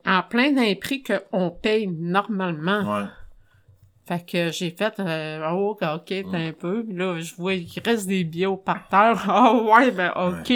en 0.06 0.22
plein 0.24 0.52
d'un 0.52 0.74
prix 0.76 1.04
qu'on 1.04 1.50
paye 1.50 1.88
normalement. 1.88 2.82
Ouais. 3.00 3.06
Fait 4.06 4.26
que 4.26 4.52
j'ai 4.52 4.72
fait, 4.72 4.94
euh, 5.00 5.48
oh, 5.52 5.78
ok, 5.82 6.12
Mm. 6.26 6.36
un 6.36 6.52
peu. 6.52 6.84
Puis 6.84 6.96
là, 6.98 7.20
je 7.20 7.34
vois 7.36 7.56
qu'il 7.58 7.82
reste 7.84 8.06
des 8.08 8.24
billets 8.26 8.46
au 8.48 8.58
parterre. 8.58 9.24
Ah 9.30 9.54
ouais, 9.54 9.92
ben 9.92 10.12
ok, 10.16 10.54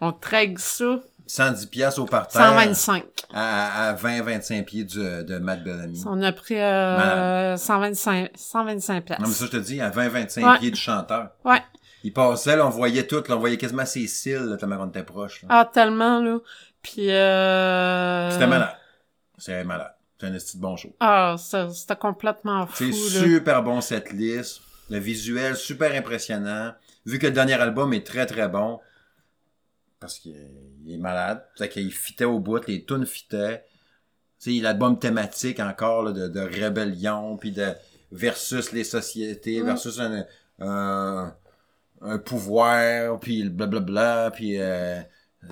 on 0.00 0.12
trague 0.12 0.58
ça. 0.58 0.98
110 1.26 1.66
piastres 1.66 2.00
au 2.00 2.06
parterre. 2.06 2.40
125. 2.40 3.04
À, 3.34 3.88
à 3.90 3.94
20-25 3.94 4.64
pieds 4.64 4.84
du, 4.84 4.96
de 4.98 5.38
Matt 5.38 5.62
Bellamy. 5.62 6.02
On 6.06 6.22
a 6.22 6.32
pris 6.32 6.58
euh, 6.58 7.54
125, 7.58 8.30
125 8.34 9.04
places. 9.04 9.20
Non, 9.20 9.28
mais 9.28 9.34
ça, 9.34 9.44
je 9.44 9.50
te 9.50 9.56
dis, 9.58 9.78
à 9.82 9.90
20-25 9.90 10.42
Ouais. 10.52 10.58
pieds 10.58 10.70
du 10.70 10.80
chanteur. 10.80 11.28
Ouais. 11.44 11.60
Il 12.08 12.12
passait, 12.14 12.56
là, 12.56 12.66
on 12.66 12.70
voyait 12.70 13.06
tout, 13.06 13.22
là, 13.28 13.36
on 13.36 13.38
voyait 13.38 13.58
quasiment 13.58 13.84
ses 13.84 14.06
cils, 14.06 14.32
là, 14.46 14.56
tellement 14.56 14.78
on 14.80 14.88
était 14.88 15.02
proche. 15.02 15.42
là. 15.42 15.48
Ah, 15.50 15.70
tellement, 15.70 16.20
là. 16.22 16.38
Puis, 16.80 17.10
euh... 17.10 18.30
C'était 18.30 18.46
malade. 18.46 18.74
C'est 19.36 19.62
malade. 19.64 19.94
C'est 20.18 20.26
un 20.26 20.32
esti 20.34 20.56
de 20.56 20.62
bon 20.62 20.74
show. 20.76 20.96
Ah, 21.00 21.36
c'était 21.38 21.96
complètement 21.96 22.66
fou, 22.66 22.72
C'est 22.76 22.92
super 22.92 23.62
bon 23.62 23.82
cette 23.82 24.10
liste. 24.12 24.62
Le 24.88 24.98
visuel, 24.98 25.54
super 25.54 25.94
impressionnant. 25.94 26.72
Vu 27.04 27.18
que 27.18 27.26
le 27.26 27.32
dernier 27.32 27.54
album 27.60 27.92
est 27.92 28.06
très 28.06 28.24
très 28.24 28.48
bon. 28.48 28.80
Parce 30.00 30.18
qu'il 30.18 30.34
il 30.86 30.94
est 30.94 30.98
malade. 30.98 31.44
C'est 31.56 31.68
qu'il 31.68 31.92
fitait 31.92 32.24
au 32.24 32.38
bout, 32.38 32.66
les 32.66 32.86
tunes 32.86 33.04
fitaient. 33.04 33.64
Tu 34.40 34.56
sais, 34.56 34.62
l'album 34.62 34.98
thématique 34.98 35.60
encore 35.60 36.04
là, 36.04 36.12
de, 36.12 36.26
de 36.28 36.40
rébellion, 36.40 37.36
puis 37.36 37.52
de 37.52 37.74
versus 38.12 38.72
les 38.72 38.84
sociétés, 38.84 39.60
Mm. 39.60 39.66
versus 39.66 40.00
un, 40.00 40.24
un, 40.60 41.34
un 42.02 42.18
pouvoir, 42.18 43.18
puis 43.20 43.42
le 43.42 43.50
blablabla, 43.50 44.30
puis 44.32 44.58
euh, 44.58 45.00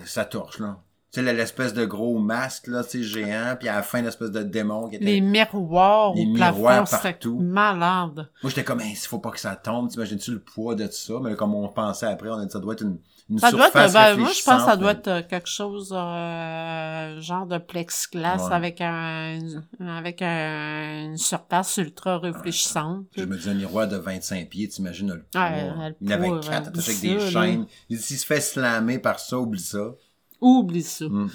ça 0.04 0.24
torche, 0.24 0.58
là. 0.58 0.78
Tu 1.12 1.24
sais, 1.24 1.32
l'espèce 1.32 1.72
de 1.72 1.86
gros 1.86 2.18
masque, 2.18 2.66
là, 2.66 2.82
tu 2.84 2.90
sais, 2.90 3.02
géant, 3.02 3.56
puis 3.58 3.68
à 3.68 3.76
la 3.76 3.82
fin, 3.82 4.02
l'espèce 4.02 4.30
de 4.32 4.42
démon 4.42 4.88
qui 4.88 4.96
était... 4.96 5.04
Les 5.04 5.20
miroirs 5.20 6.12
Les 6.14 6.22
au 6.26 6.26
miroirs 6.26 6.84
plafond, 6.84 7.02
partout. 7.02 7.38
malade. 7.40 8.28
Moi, 8.42 8.50
j'étais 8.50 8.64
comme, 8.64 8.80
il 8.80 8.96
faut 8.96 9.20
pas 9.20 9.30
que 9.30 9.40
ça 9.40 9.56
tombe. 9.56 9.88
T'imagines-tu 9.88 10.32
le 10.32 10.40
poids 10.40 10.74
de 10.74 10.84
tout 10.86 10.92
ça? 10.92 11.14
Mais 11.22 11.34
comme 11.34 11.54
on 11.54 11.68
pensait 11.68 12.06
après, 12.06 12.28
on 12.28 12.34
a 12.34 12.44
dit, 12.44 12.50
ça 12.52 12.58
doit 12.58 12.74
être 12.74 12.82
une, 12.82 12.98
une 13.28 13.38
Ça 13.40 13.50
doit 13.50 13.66
être, 13.68 13.92
ben, 13.92 14.16
moi, 14.18 14.30
je 14.32 14.42
pense 14.44 14.62
que 14.62 14.68
ça 14.70 14.76
doit 14.76 14.92
être 14.92 15.08
euh, 15.08 15.22
quelque 15.28 15.48
chose, 15.48 15.92
euh, 15.92 17.20
genre 17.20 17.46
de 17.46 17.58
plexiglas 17.58 18.46
Ouais. 18.46 18.52
avec 18.54 18.80
un, 18.80 19.38
avec 19.80 20.22
un, 20.22 21.06
une 21.06 21.16
surface 21.16 21.76
ultra 21.78 22.18
réfléchissante. 22.18 23.06
Je 23.16 23.24
me 23.24 23.36
dis, 23.36 23.48
un 23.50 23.54
miroir 23.54 23.88
de 23.88 23.96
25 23.96 24.48
pieds, 24.48 24.68
t'imagines 24.68 25.12
le 25.12 25.22
poids. 25.24 25.40
Ouais, 25.42 25.94
Il 26.00 26.08
y 26.10 26.14
en 26.14 26.16
avait 26.18 26.30
quatre, 26.40 26.68
attaché 26.68 26.90
avec 26.90 27.00
des 27.00 27.30
chaînes. 27.30 27.66
Il 27.88 27.98
s'il 27.98 28.18
se 28.18 28.26
fait 28.26 28.40
slammer 28.40 28.98
par 29.00 29.18
ça, 29.18 29.38
oublie 29.38 29.60
ça. 29.60 29.94
Oublie 30.40 30.82
ça. 30.82 31.06
Mm. 31.08 31.30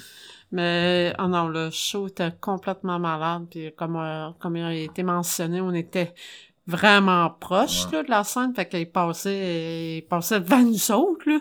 Mais, 0.52 1.14
oh 1.18 1.26
non, 1.28 1.48
le 1.48 1.70
show 1.70 2.08
était 2.08 2.32
complètement 2.40 2.98
malade. 2.98 3.46
Puis 3.50 3.72
comme, 3.76 3.96
euh, 3.96 4.30
comme 4.38 4.56
il 4.56 4.62
a 4.64 4.72
été 4.74 5.02
mentionné, 5.02 5.60
on 5.60 5.72
était 5.72 6.14
vraiment 6.66 7.28
proche 7.40 7.86
Ouais. 7.86 7.92
là, 7.98 8.02
de 8.04 8.10
la 8.10 8.24
scène. 8.24 8.54
Fait 8.54 8.68
qu'il 8.68 8.90
passait, 8.90 9.98
il 9.98 10.02
passait 10.08 10.40
devant 10.40 10.62
nous 10.62 10.90
autres. 10.92 11.28
Là. 11.28 11.38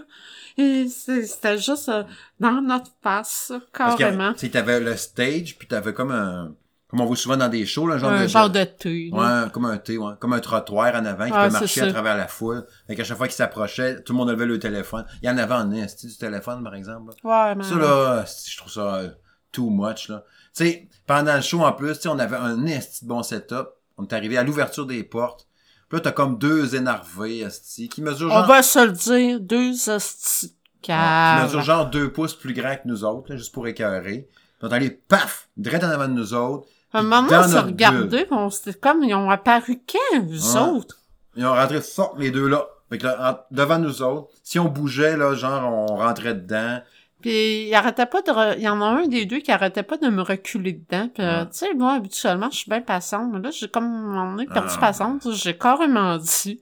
C'était 0.89 1.57
juste 1.57 1.89
euh, 1.89 2.03
dans 2.39 2.61
notre 2.61 2.91
face, 3.01 3.51
carrément. 3.73 4.33
tu 4.33 4.39
sais, 4.39 4.49
t'avais 4.49 4.79
le 4.79 4.95
stage, 4.95 5.57
puis 5.57 5.67
t'avais 5.67 5.93
comme 5.93 6.11
un, 6.11 6.53
comme 6.87 6.99
on 6.99 7.05
voit 7.05 7.15
souvent 7.15 7.37
dans 7.37 7.47
des 7.47 7.65
shows, 7.65 7.87
là, 7.87 7.97
genre 7.97 8.11
un 8.11 8.23
de, 8.23 8.27
genre 8.27 8.49
de 8.49 8.63
thé. 8.65 9.09
là. 9.13 9.43
Ouais, 9.45 9.51
comme 9.51 9.63
un 9.65 9.77
T, 9.77 9.97
ouais. 9.97 10.13
Comme 10.19 10.33
un 10.33 10.39
trottoir 10.41 10.93
en 10.93 11.05
avant 11.05 11.25
qui 11.25 11.31
peut 11.31 11.49
marcher 11.49 11.81
à 11.81 11.91
travers 11.91 12.17
la 12.17 12.27
foule. 12.27 12.65
Fait 12.85 12.95
qu'à 12.95 13.05
chaque 13.05 13.17
fois 13.17 13.27
qu'il 13.27 13.35
s'approchait, 13.35 14.03
tout 14.03 14.11
le 14.11 14.17
monde 14.17 14.29
levait 14.29 14.45
le 14.45 14.59
téléphone. 14.59 15.05
Il 15.23 15.27
y 15.27 15.29
en 15.29 15.37
avait 15.37 15.53
en 15.53 15.71
esti 15.71 16.07
du 16.07 16.17
téléphone, 16.17 16.61
par 16.63 16.75
exemple. 16.75 17.13
là? 17.23 17.49
Ouais, 17.49 17.55
mais... 17.55 17.63
Ça, 17.63 17.75
là, 17.75 18.25
je 18.25 18.57
trouve 18.57 18.71
ça 18.71 18.95
euh, 18.95 19.09
too 19.53 19.69
much, 19.69 20.09
là. 20.09 20.25
Tu 20.53 20.65
sais, 20.65 20.89
pendant 21.07 21.35
le 21.35 21.41
show, 21.41 21.61
en 21.61 21.71
plus, 21.71 21.93
tu 21.93 22.01
sais, 22.01 22.09
on 22.09 22.19
avait 22.19 22.35
un 22.35 22.65
esti 22.65 23.05
de 23.05 23.09
bon 23.09 23.23
setup. 23.23 23.69
On 23.97 24.03
est 24.03 24.13
arrivé 24.13 24.37
à 24.37 24.43
l'ouverture 24.43 24.85
des 24.85 25.03
portes. 25.03 25.47
Puis 25.91 25.97
là, 25.97 26.03
t'as 26.05 26.11
comme 26.13 26.37
deux 26.37 26.73
énervés, 26.73 27.39
esti, 27.39 27.89
qui 27.89 28.01
mesurent 28.01 28.31
On 28.31 28.37
genre... 28.39 28.47
va 28.47 28.63
se 28.63 28.79
le 28.79 28.93
dire, 28.93 29.41
deux 29.41 29.89
hosties 29.89 30.55
Ouais, 30.87 30.95
qui 30.95 31.43
mesurent 31.43 31.61
genre 31.63 31.89
deux 31.89 32.09
pouces 32.13 32.33
plus 32.33 32.53
grands 32.53 32.75
que 32.75 32.83
nous 32.87 33.03
autres, 33.03 33.29
là, 33.29 33.35
juste 33.35 33.53
pour 33.53 33.67
écœurer. 33.67 34.29
Puis 34.31 34.39
on 34.61 34.69
est 34.69 34.73
allé, 34.73 34.89
paf! 34.89 35.49
Direct 35.57 35.83
en 35.83 35.89
avant 35.89 36.07
de 36.07 36.13
nous 36.13 36.33
autres. 36.33 36.65
À 36.93 36.99
un 36.99 37.03
moment, 37.03 37.27
on 37.29 37.43
s'est 37.43 37.49
notre 37.55 37.65
regardé, 37.67 38.07
bulle. 38.19 38.25
puis 38.25 38.33
on 38.35 38.49
s'était 38.49 38.79
comme, 38.79 39.03
ils 39.03 39.13
ont 39.13 39.29
apparu 39.29 39.81
quand, 39.85 40.21
vous 40.23 40.55
Ouais. 40.55 40.61
autres? 40.61 40.97
Ils 41.35 41.45
ont 41.45 41.53
rentré 41.53 41.81
fort, 41.81 42.15
les 42.17 42.31
deux 42.31 42.47
là. 42.47 42.65
Fait 42.89 42.97
que 42.97 43.03
là, 43.05 43.31
en- 43.51 43.53
devant 43.55 43.79
nous 43.79 44.01
autres, 44.01 44.29
si 44.43 44.59
on 44.59 44.65
bougeait, 44.69 45.17
là, 45.17 45.35
genre, 45.35 45.61
on 45.91 45.97
rentrait 45.97 46.35
dedans. 46.35 46.79
Puis 47.21 47.67
il 47.67 47.73
arrêtait 47.75 48.05
pas 48.05 48.21
de... 48.21 48.31
re- 48.31 48.55
Il 48.57 48.63
y 48.63 48.69
en 48.69 48.81
a 48.81 48.85
un 48.85 49.07
des 49.07 49.25
deux 49.25 49.39
qui 49.39 49.51
arrêtait 49.51 49.83
pas 49.83 49.97
de 49.97 50.07
me 50.09 50.21
reculer 50.21 50.73
dedans. 50.73 51.07
Puis, 51.13 51.23
euh, 51.23 51.43
tu 51.45 51.49
sais, 51.59 51.73
moi, 51.73 51.93
habituellement, 51.93 52.49
je 52.51 52.57
suis 52.57 52.69
bien 52.69 52.81
patiente. 52.81 53.29
Mais 53.31 53.39
là, 53.39 53.49
j'ai 53.51 53.67
comme, 53.67 53.87
moment 53.89 54.31
donné, 54.31 54.45
perdu 54.47 54.73
Ah. 54.77 54.79
patience. 54.79 55.27
J'ai 55.33 55.57
carrément 55.57 56.17
dit... 56.17 56.61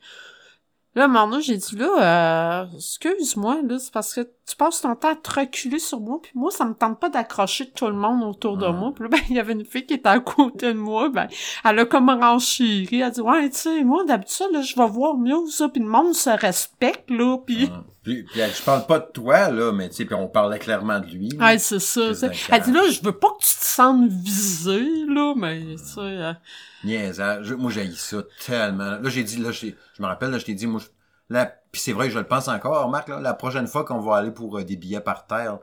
Là, 0.96 1.08
maintenant, 1.08 1.40
j'ai 1.40 1.56
dit, 1.58 1.76
là, 1.76 2.64
euh, 2.64 2.66
excuse-moi, 2.76 3.60
là, 3.68 3.78
c'est 3.78 3.94
parce 3.94 4.14
que 4.16 4.22
tu 4.22 4.56
passes 4.58 4.82
ton 4.82 4.96
temps 4.96 5.12
à 5.12 5.16
te 5.16 5.40
reculer 5.40 5.78
sur 5.78 6.00
moi, 6.00 6.20
puis 6.22 6.32
moi, 6.34 6.50
ça 6.50 6.66
me 6.66 6.74
tente 6.74 7.00
pas 7.00 7.10
d'accrocher 7.10 7.70
tout 7.70 7.86
le 7.86 7.94
monde 7.94 8.24
autour 8.24 8.58
de 8.58 8.66
moi. 8.68 8.92
Puis 8.96 9.04
là, 9.04 9.10
ben, 9.12 9.20
il 9.30 9.36
y 9.36 9.40
avait 9.40 9.54
une 9.54 9.66
fille 9.66 9.86
qui 9.86 9.94
était 9.94 10.10
à 10.10 10.20
côté 10.20 10.74
de 10.74 10.80
moi, 10.80 11.10
ben, 11.10 11.28
elle 11.64 11.80
a 11.80 11.86
comme 11.86 12.10
renchéri, 12.10 12.88
elle 12.98 13.04
a 13.04 13.10
dit, 13.12 13.22
ouais, 13.22 13.50
tu 13.52 13.58
sais, 13.58 13.84
moi, 13.84 14.04
d'habitude, 14.06 14.48
là, 14.52 14.62
je 14.62 14.76
vais 14.76 14.88
voir 14.88 15.16
mieux 15.16 15.36
ça, 15.50 15.70
puis 15.70 15.82
le 15.82 15.88
monde 15.88 16.14
se 16.16 16.30
respecte, 16.32 17.10
là, 17.12 17.38
puis... 17.46 17.66
Ouais. 17.66 17.72
Puis, 18.02 18.24
puis, 18.24 18.40
je 18.42 18.64
parle 18.64 18.86
pas 18.88 18.98
de 19.00 19.12
toi, 19.14 19.52
là, 19.52 19.72
mais 19.74 19.90
tu 19.90 19.98
sais, 19.98 20.06
puis 20.06 20.16
on 20.16 20.28
parlait 20.30 20.58
clairement 20.58 21.00
de 21.02 21.06
lui. 21.06 21.30
là. 21.38 21.48
Ouais, 21.48 21.60
c'est 21.60 21.80
ça, 21.80 22.02
Elle 22.50 22.62
dit, 22.64 22.72
là, 22.72 22.82
je 22.90 23.02
veux 23.04 23.12
pas 23.12 23.28
que 23.38 23.44
tu 23.46 23.56
te 23.58 23.62
sentes 23.64 24.10
visé, 24.10 24.80
là, 25.08 25.34
mais, 25.36 25.60
tu 25.76 25.78
sais... 25.78 26.00
euh, 26.00 26.34
Niaisage. 26.86 27.46
Je- 27.46 27.56
Moi, 27.56 27.70
j'ai 27.72 27.92
ça 27.92 28.18
tellement. 28.46 28.92
Là, 29.02 29.10
j'ai 29.10 29.24
dit, 29.24 29.38
là, 29.38 29.52
je 29.52 29.68
me 30.00 30.06
rappelle, 30.08 30.32
là, 30.32 30.38
je 30.40 30.46
t'ai 30.46 30.54
dit, 30.54 30.66
moi, 30.66 30.80
je- 30.82 30.89
là, 31.30 31.46
puis 31.72 31.82
c'est 31.82 31.94
vrai 31.94 32.08
que 32.08 32.14
je 32.14 32.20
le 32.20 32.26
pense 32.28 32.48
encore, 32.48 32.90
Marc, 32.90 33.08
là, 33.10 33.20
la 33.20 33.34
prochaine 33.34 33.68
fois 33.68 33.84
qu'on 33.86 34.00
va 34.00 34.18
aller 34.18 34.32
pour 34.32 34.58
euh, 34.58 34.64
des 34.64 34.76
billets 34.76 35.02
par 35.02 35.28
terre, 35.28 35.60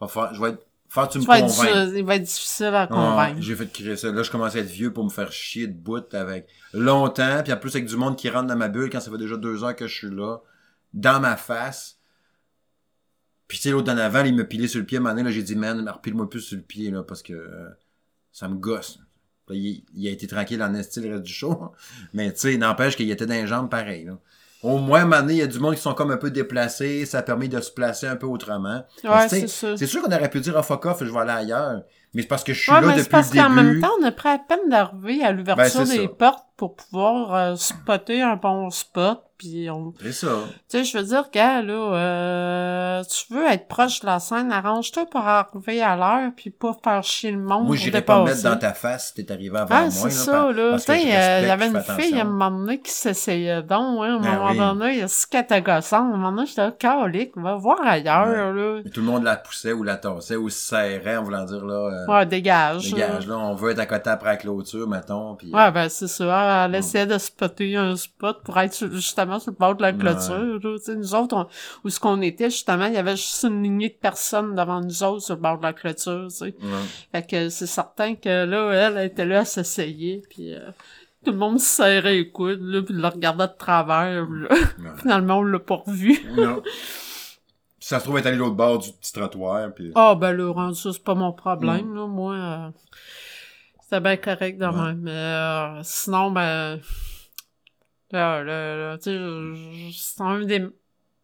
va 0.00 0.08
faire, 0.08 0.32
je 0.34 0.40
vais 0.40 0.50
être, 0.50 0.66
faire 0.88 1.08
tu 1.08 1.18
me 1.18 1.24
dur- 1.38 1.96
il 1.98 2.04
va 2.04 2.16
être 2.16 2.22
difficile 2.22 2.66
à 2.74 2.86
convaincre. 2.86 3.40
j'ai 3.40 3.54
fait 3.54 3.66
créer 3.70 3.96
ça. 3.96 4.10
Là, 4.10 4.22
je 4.22 4.30
commence 4.30 4.56
à 4.56 4.60
être 4.60 4.66
vieux 4.66 4.92
pour 4.92 5.04
me 5.04 5.10
faire 5.10 5.30
chier 5.32 5.66
de 5.66 5.72
bout 5.74 6.14
avec 6.14 6.48
longtemps, 6.72 7.42
puis 7.44 7.52
en 7.52 7.56
plus 7.56 7.74
avec 7.76 7.86
du 7.86 7.96
monde 7.96 8.16
qui 8.16 8.28
rentre 8.30 8.46
dans 8.46 8.56
ma 8.56 8.68
bulle 8.68 8.90
quand 8.90 9.00
ça 9.00 9.10
fait 9.10 9.18
déjà 9.18 9.36
deux 9.36 9.62
heures 9.64 9.76
que 9.76 9.86
je 9.86 9.94
suis 9.94 10.10
là, 10.10 10.38
dans 10.94 11.20
ma 11.20 11.36
face. 11.36 11.98
Puis 13.46 13.58
tu 13.58 13.64
sais, 13.64 13.70
l'autre 13.70 13.86
d'en 13.92 13.98
avant, 13.98 14.24
il 14.24 14.34
me 14.34 14.46
pilait 14.46 14.68
sur 14.68 14.78
le 14.80 14.86
pied. 14.86 14.98
À 14.98 15.00
un 15.00 15.02
moment 15.02 15.14
donné, 15.14 15.24
là, 15.24 15.30
j'ai 15.32 15.42
dit, 15.42 15.56
man, 15.56 15.88
repile-moi 15.88 16.30
plus 16.30 16.40
sur 16.40 16.56
le 16.56 16.62
pied, 16.62 16.90
là, 16.90 17.02
parce 17.02 17.22
que 17.22 17.32
euh, 17.32 17.68
ça 18.32 18.48
me 18.48 18.54
gosse. 18.54 18.98
Là, 19.48 19.56
il, 19.56 19.84
il 19.94 20.06
a 20.06 20.10
été 20.12 20.28
tranquille 20.28 20.62
en 20.62 20.72
esti 20.74 21.00
le 21.00 21.10
reste 21.10 21.24
du 21.24 21.32
show. 21.32 21.72
Mais 22.14 22.32
tu 22.32 22.40
sais, 22.40 22.56
n'empêche 22.56 22.96
qu'il 22.96 23.10
était 23.10 23.26
dans 23.26 23.34
les 23.34 23.48
jambes 23.48 23.68
pareil. 23.68 24.04
Là. 24.04 24.18
Au 24.62 24.76
moins, 24.78 25.10
à 25.10 25.20
il 25.28 25.36
y 25.36 25.42
a 25.42 25.46
du 25.46 25.58
monde 25.58 25.74
qui 25.74 25.80
sont 25.80 25.94
comme 25.94 26.10
un 26.10 26.16
peu 26.18 26.30
déplacés. 26.30 27.06
Ça 27.06 27.18
a 27.18 27.22
permis 27.22 27.48
de 27.48 27.60
se 27.60 27.70
placer 27.70 28.06
un 28.06 28.16
peu 28.16 28.26
autrement. 28.26 28.84
Ouais, 29.04 29.28
c'est 29.28 29.46
ça. 29.48 29.76
c'est 29.76 29.86
sûr 29.86 30.02
qu'on 30.02 30.12
aurait 30.12 30.28
pu 30.28 30.40
dire, 30.40 30.54
ah, 30.56 30.62
fuck 30.62 30.84
off, 30.86 31.02
je 31.02 31.10
vais 31.10 31.18
aller 31.20 31.30
ailleurs. 31.30 31.82
Mais 32.12 32.22
c'est 32.22 32.28
parce 32.28 32.42
que 32.44 32.52
je 32.52 32.60
suis 32.60 32.72
Ouais, 32.72 32.80
là 32.80 32.86
mais 32.88 32.96
depuis 32.96 33.08
parce 33.08 33.32
le 33.32 33.40
qu'en 33.40 33.48
même 33.50 33.68
début. 33.68 33.80
temps, 33.80 33.92
on 34.00 34.04
a 34.04 34.10
pris 34.12 34.28
à 34.28 34.38
peine 34.38 34.68
d'arriver 34.68 35.22
à 35.24 35.32
l'ouverture 35.32 35.80
Ben, 35.80 35.88
des 35.88 36.02
ça. 36.02 36.08
portes 36.08 36.44
pour 36.60 36.76
pouvoir 36.76 37.34
euh, 37.34 37.54
spotter 37.56 38.20
un 38.20 38.36
bon 38.36 38.68
spot, 38.68 39.22
puis 39.38 39.70
on... 39.70 39.94
C'est 40.02 40.12
ça. 40.12 40.28
Tu 40.68 40.76
sais, 40.76 40.84
je 40.84 40.98
veux 40.98 41.04
dire, 41.04 41.24
gars, 41.32 41.62
là, 41.62 41.72
euh, 41.72 43.02
tu 43.04 43.32
veux 43.32 43.46
être 43.46 43.66
proche 43.66 44.00
de 44.00 44.06
la 44.06 44.18
scène, 44.18 44.52
arrange-toi 44.52 45.06
pour 45.10 45.22
arriver 45.26 45.80
à 45.80 45.96
l'heure, 45.96 46.32
puis 46.36 46.50
pas 46.50 46.76
faire 46.84 47.02
chier 47.02 47.30
le 47.30 47.38
monde 47.38 47.66
Moi, 47.66 47.76
j'irais 47.76 48.02
pas 48.02 48.20
me 48.20 48.26
mettre 48.26 48.42
dans 48.42 48.58
ta 48.58 48.74
face 48.74 49.08
si 49.16 49.24
t'es 49.24 49.32
arrivé 49.32 49.56
avant 49.56 49.74
Ah, 49.74 49.80
moi. 49.84 49.90
c'est 49.90 50.10
ça, 50.10 50.52
là. 50.52 50.72
Tu 50.74 50.80
sais, 50.80 50.92
euh, 50.92 51.40
il 51.44 51.48
y 51.48 51.50
avait 51.50 51.68
une 51.68 51.80
fille, 51.80 52.18
à 52.18 52.20
un 52.20 52.24
moment 52.24 52.50
donné, 52.50 52.78
qui 52.78 52.90
s'essayait 52.90 53.62
donc, 53.62 54.04
hein. 54.04 54.10
À 54.12 54.16
un 54.16 54.18
Ben 54.20 54.34
moment 54.34 54.50
oui. 54.50 54.58
donné, 54.58 54.92
il 54.94 54.98
y 54.98 55.02
a. 55.02 55.06
À 55.90 55.96
un 55.96 56.02
moment 56.02 56.32
donné, 56.32 56.46
j'étais 56.46 56.72
calique, 56.78 57.32
va 57.36 57.54
voir 57.56 57.78
ailleurs, 57.82 58.52
là. 58.52 58.80
Mais 58.84 58.90
tout 58.90 59.00
le 59.00 59.06
monde 59.06 59.24
la 59.24 59.36
poussait 59.36 59.72
ou 59.72 59.82
la 59.82 59.96
tassait 59.96 60.36
ou 60.36 60.50
se 60.50 60.58
serrait 60.58 61.16
en 61.16 61.22
voulant 61.22 61.44
dire, 61.44 61.64
là, 61.64 61.74
euh, 61.90 62.06
Ouais, 62.12 62.26
dégage. 62.26 62.90
dégage, 62.92 63.26
là, 63.26 63.38
on 63.38 63.54
veut 63.54 63.70
être 63.70 63.78
à 63.78 63.86
côté 63.86 64.10
après 64.10 64.28
la 64.32 64.36
clôture, 64.36 64.86
mettons. 64.86 65.34
Puis, 65.36 65.50
Ouais, 65.54 65.70
ben 65.70 65.88
c'est 65.88 66.06
ça. 66.08 66.26
Elle 66.50 66.74
essayait 66.74 67.06
de 67.06 67.18
spotter 67.18 67.76
un 67.76 67.96
spot 67.96 68.42
pour 68.44 68.58
être 68.58 68.72
sur- 68.74 68.90
justement 68.92 69.38
sur 69.38 69.50
le 69.52 69.56
bord 69.56 69.74
de 69.74 69.82
la 69.82 69.92
clôture. 69.92 70.60
nous 70.96 71.14
autres, 71.14 71.36
on- 71.36 71.46
où 71.84 71.90
ce 71.90 72.00
qu'on 72.00 72.20
était, 72.22 72.50
justement, 72.50 72.86
il 72.86 72.94
y 72.94 72.98
avait 72.98 73.16
juste 73.16 73.44
une 73.44 73.62
lignée 73.62 73.88
de 73.88 73.94
personnes 74.00 74.54
devant 74.54 74.80
nous 74.80 75.02
autres 75.02 75.22
sur 75.22 75.34
le 75.36 75.40
bord 75.40 75.58
de 75.58 75.62
la 75.64 75.72
clôture. 75.72 76.28
Ouais. 76.40 76.54
Fait 77.12 77.26
que 77.26 77.48
c'est 77.48 77.66
certain 77.66 78.14
que 78.14 78.44
là, 78.44 78.70
elle, 78.72 78.96
elle 78.98 79.06
était 79.06 79.24
là 79.26 79.40
à 79.40 79.44
s'essayer. 79.44 80.22
Puis 80.30 80.54
euh, 80.54 80.70
tout 81.24 81.32
le 81.32 81.38
monde 81.38 81.58
se 81.60 81.66
serrait 81.66 82.12
les 82.14 82.30
coudes, 82.30 82.62
là, 82.62 82.82
puis 82.82 82.94
le 82.94 83.06
regardait 83.06 83.46
de 83.48 83.52
travers. 83.58 84.26
là. 84.28 84.48
Ouais. 84.50 84.90
Finalement, 85.02 85.38
on 85.38 85.42
l'a 85.42 85.58
pas 85.58 85.76
revu. 85.86 86.18
Non. 86.36 86.62
Ça 87.82 87.98
se 87.98 88.04
trouve 88.04 88.18
être 88.18 88.26
allé 88.26 88.36
l'autre 88.36 88.54
bord 88.56 88.78
du 88.78 88.90
petit 88.92 89.12
trottoir, 89.12 89.72
puis... 89.74 89.90
Ah, 89.94 90.14
ben 90.14 90.32
là, 90.32 90.52
rendu 90.52 90.74
ça, 90.78 90.92
c'est 90.92 91.02
pas 91.02 91.14
mon 91.14 91.32
problème, 91.32 91.94
là. 91.94 92.06
Moi, 92.06 92.34
euh, 92.34 92.68
c'était 93.90 94.00
bien 94.00 94.16
correct 94.16 94.56
de 94.58 94.66
Ouais. 94.66 94.72
même. 94.72 95.00
Mais 95.00 95.10
euh, 95.10 95.80
sinon, 95.82 96.30
ben... 96.30 96.78
Là, 98.12 98.42
là, 98.42 98.76
là, 98.76 98.98
tu 98.98 99.04
sais, 99.10 99.92
c'est 99.96 100.20
un 100.22 100.40
des... 100.44 100.66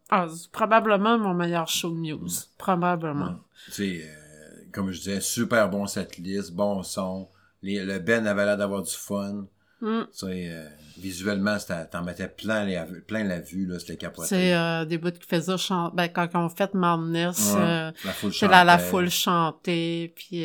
Ah, 0.08 0.26
c'est 0.32 0.50
probablement 0.52 1.18
mon 1.18 1.34
meilleur 1.34 1.66
show 1.68 1.90
de 1.90 1.96
news. 1.98 2.28
Probablement. 2.58 3.36
Tu 3.66 3.72
sais, 3.72 4.02
euh, 4.04 4.64
comme 4.72 4.92
je 4.92 4.98
disais, 4.98 5.20
super 5.20 5.68
bon 5.68 5.86
setlist, 5.86 6.52
bon 6.52 6.82
son. 6.84 7.28
Les, 7.62 7.84
le 7.84 7.98
Ben 7.98 8.24
avait 8.26 8.44
l'air 8.44 8.56
d'avoir 8.56 8.82
du 8.82 8.92
fun. 8.94 9.46
Mm. 9.80 10.02
Tu 10.02 10.06
sais, 10.12 10.48
euh, 10.48 10.68
visuellement, 10.98 11.56
t'en 11.90 12.02
mettais 12.04 12.28
plein, 12.28 12.64
les, 12.64 12.80
plein 13.06 13.24
la 13.24 13.40
vue, 13.40 13.66
là, 13.66 13.80
c'était 13.80 13.96
capoté. 13.96 14.28
C'est 14.28 14.54
euh, 14.54 14.84
des 14.84 14.98
bouts 14.98 15.10
qui 15.10 15.26
faisaient 15.26 15.58
chanter... 15.58 15.96
Ben, 15.96 16.08
quand 16.08 16.28
on 16.34 16.48
fait 16.48 16.72
Madness, 16.72 17.52
Ouais. 17.54 17.60
euh, 17.60 17.92
la 18.04 18.12
foule 18.12 18.32
c'est 18.32 18.46
la, 18.48 18.62
la 18.62 18.78
chantait. 18.78 18.90
foule 18.90 19.10
chanter, 19.10 20.12
puis... 20.14 20.44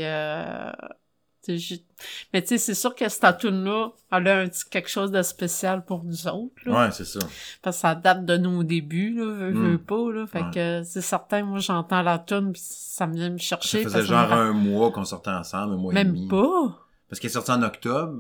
Mais 1.47 2.41
tu 2.41 2.47
sais, 2.49 2.57
c'est 2.57 2.73
sûr 2.75 2.93
que 2.95 3.09
cette 3.09 3.37
tune-là, 3.39 3.89
elle 4.11 4.27
a 4.27 4.37
un 4.39 4.47
petit 4.47 4.63
quelque 4.69 4.89
chose 4.89 5.11
de 5.11 5.21
spécial 5.21 5.83
pour 5.85 6.03
nous 6.03 6.27
autres, 6.27 6.53
là. 6.65 6.85
Ouais, 6.85 6.91
c'est 6.91 7.05
ça. 7.05 7.19
Parce 7.61 7.77
que 7.77 7.81
ça 7.81 7.95
date 7.95 8.25
de 8.25 8.37
nos 8.37 8.63
débuts, 8.63 9.13
là, 9.15 9.25
veux, 9.25 9.51
Mm. 9.51 9.71
veux 9.71 9.77
pas, 9.79 10.11
là. 10.11 10.27
Fait 10.27 10.43
Ouais. 10.43 10.51
que 10.53 10.83
c'est 10.83 11.01
certain, 11.01 11.43
moi, 11.43 11.59
j'entends 11.59 12.01
la 12.03 12.19
tune 12.19 12.51
pis 12.53 12.61
ça 12.63 13.07
me 13.07 13.15
vient 13.15 13.29
me 13.31 13.37
Ça 13.37 13.43
chercher. 13.45 13.83
faisait 13.83 13.93
parce 13.99 14.07
que 14.07 14.13
genre 14.13 14.29
ça 14.29 14.35
me 14.35 14.41
un 14.41 14.53
mois 14.53 14.91
qu'on 14.91 15.03
sortait 15.05 15.31
ensemble, 15.31 15.73
un 15.73 15.77
mois 15.77 15.93
rappelle- 15.93 15.99
et 15.99 16.03
Même 16.03 16.13
demi. 16.13 16.27
pas. 16.27 16.77
Parce 17.09 17.19
qu'elle 17.19 17.31
est 17.31 17.33
sortie 17.33 17.51
en 17.51 17.63
octobre, 17.63 18.17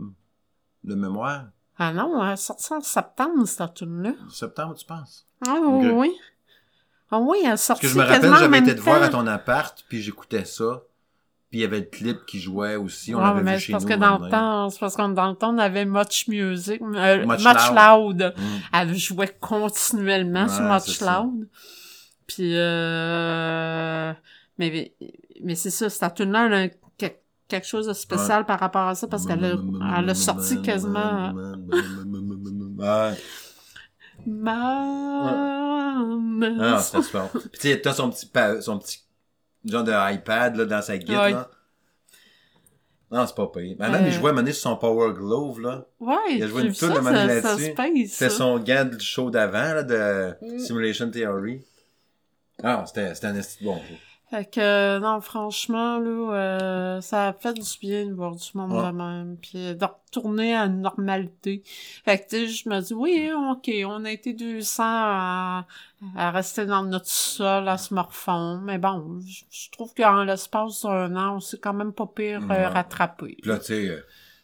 de 0.83 0.95
mémoire. 0.95 1.45
Ah 1.77 1.93
non, 1.93 2.23
elle 2.25 2.33
est 2.33 2.37
sortie 2.37 2.73
en 2.73 2.81
septembre, 2.81 3.45
cette 3.47 3.73
tune-là. 3.75 4.13
Septembre, 4.31 4.75
tu 4.75 4.85
penses? 4.85 5.27
Ah 5.47 5.55
Ok. 5.63 5.83
oui. 5.93 6.11
Ah 7.11 7.19
oui, 7.19 7.37
elle 7.41 7.45
est 7.45 7.49
Parce 7.49 7.61
sortie 7.63 7.81
que 7.83 7.87
je 7.89 7.97
me 7.97 8.03
rappelle, 8.03 8.33
j'avais 8.33 8.47
même 8.47 8.63
été 8.63 8.75
te 8.75 8.81
voir 8.81 9.01
à 9.03 9.09
ton 9.09 9.27
appart, 9.27 9.83
puis 9.89 10.01
j'écoutais 10.01 10.45
ça. 10.45 10.81
Puis 11.51 11.59
il 11.59 11.63
y 11.63 11.65
avait 11.65 11.79
le 11.79 11.85
clip 11.85 12.25
qui 12.25 12.39
jouait 12.39 12.77
aussi, 12.77 13.13
on 13.13 13.17
Ouais, 13.17 13.23
l'avait 13.25 13.41
vu 13.41 13.49
c'est 13.59 13.59
chez 13.59 13.71
parce 13.73 13.83
nous. 13.83 13.89
que 13.89 13.95
dans 13.95 14.17
le 14.19 14.29
temps, 14.29 14.69
c'est 14.69 14.79
parce 14.79 14.95
qu'on 14.95 15.09
dans 15.09 15.29
le 15.29 15.35
temps, 15.35 15.53
on 15.53 15.57
avait 15.57 15.83
Much 15.85 16.27
Music, 16.29 16.81
euh, 16.81 17.25
Much 17.25 17.39
Much, 17.45 17.69
Loud. 17.75 18.21
Loud. 18.21 18.33
Mm. 18.37 18.41
Elle 18.73 18.95
jouait 18.95 19.37
continuellement 19.39 20.47
sur 20.47 20.61
Much 20.63 20.83
c'est. 20.97 21.05
Loud. 21.05 21.49
Puis, 22.25 22.55
euh, 22.55 24.13
mais, 24.57 24.93
mais 25.43 25.55
c'est 25.55 25.69
ça, 25.71 25.89
cette 25.89 26.13
tune-là, 26.15 26.45
elle 26.45 26.53
a 26.53 26.69
que- 26.69 27.13
quelque 27.49 27.67
chose 27.67 27.87
de 27.87 27.93
spécial 27.93 28.45
par 28.45 28.57
rapport 28.61 28.87
à 28.87 28.95
ça 28.95 29.07
parce 29.07 29.25
qu'elle 29.25 29.43
a, 29.43 29.55
elle 29.99 30.09
a 30.09 30.15
sorti 30.15 30.61
quasiment. 30.61 31.33
Ma... 34.25 36.01
Ah, 36.59 36.79
c'était 36.79 37.03
super. 37.03 37.29
Puis 37.29 37.41
tu 37.53 37.67
sais, 37.69 37.81
t'as 37.81 37.93
son 37.93 38.09
petit, 38.09 38.29
son 38.61 38.79
petit 38.79 38.99
genre 39.65 39.83
de 39.83 40.13
iPad 40.13 40.55
là, 40.55 40.65
dans 40.65 40.81
sa 40.81 40.97
guitare. 40.97 41.23
Ouais. 41.23 41.31
Là. 41.31 41.49
Non, 43.11 43.27
c'est 43.27 43.35
pas 43.35 43.47
payé. 43.47 43.75
Mais 43.77 43.89
même, 43.89 44.03
il 44.05 44.07
Euh. 44.07 44.11
jouait 44.11 44.31
à 44.31 44.33
donné 44.33 44.53
sur 44.53 44.61
son 44.71 44.77
Power 44.77 45.13
Glove, 45.13 45.59
là. 45.59 45.85
Ouais, 45.99 46.15
Il 46.29 46.43
a 46.43 46.47
joué 46.47 46.61
une 46.63 46.73
toune 46.73 46.93
ça 47.03 47.11
là-dessus. 47.11 48.07
C'était 48.07 48.29
son 48.29 48.57
gars 48.59 48.85
du 48.85 49.03
show 49.03 49.29
d'avant, 49.29 49.73
là, 49.73 49.83
de 49.83 50.33
Mm. 50.41 50.59
Simulation 50.59 51.11
Theory. 51.11 51.61
Ah, 52.63 52.85
c'était, 52.87 53.27
un 53.27 53.35
bon. 53.61 53.79
Fait 54.31 54.49
que, 54.49 54.97
non, 54.99 55.19
franchement, 55.19 55.99
là, 55.99 56.33
euh, 56.33 57.01
ça 57.01 57.27
a 57.27 57.33
fait 57.33 57.53
du 57.53 57.61
bien 57.81 58.05
de 58.05 58.13
voir 58.13 58.33
du 58.33 58.47
monde 58.55 58.71
Ouais. 58.71 58.87
de 58.87 58.91
même, 58.95 59.35
puis 59.41 59.75
de 59.75 59.83
retourner 59.85 60.55
à 60.55 60.63
une 60.67 60.79
normalité. 60.81 61.63
Fait 62.05 62.17
que, 62.17 62.29
tu 62.29 62.37
sais, 62.37 62.47
je 62.47 62.69
me 62.69 62.79
dis, 62.79 62.93
oui, 62.93 63.29
OK, 63.51 63.69
on 63.85 64.05
a 64.05 64.09
été 64.11 64.31
200 64.33 64.83
à, 64.85 65.65
à 66.15 66.31
rester 66.31 66.65
dans 66.65 66.83
notre 66.83 67.07
sol, 67.07 67.67
à 67.67 67.77
se 67.77 67.93
morfondre, 67.93 68.61
mais 68.61 68.77
bon, 68.77 69.19
je, 69.19 69.69
trouve 69.71 69.93
qu'en 69.93 70.23
l'espace 70.23 70.83
d'un 70.83 71.13
an, 71.17 71.35
on 71.35 71.39
s'est 71.41 71.57
quand 71.59 71.73
même 71.73 71.91
pas 71.91 72.07
pire 72.07 72.41
euh, 72.43 72.47
Ouais. 72.47 72.67
rattrapé. 72.67 73.37
Puis 73.41 73.51
là, 73.51 73.59
tu 73.59 73.65
sais, 73.65 73.87
euh, 73.89 73.99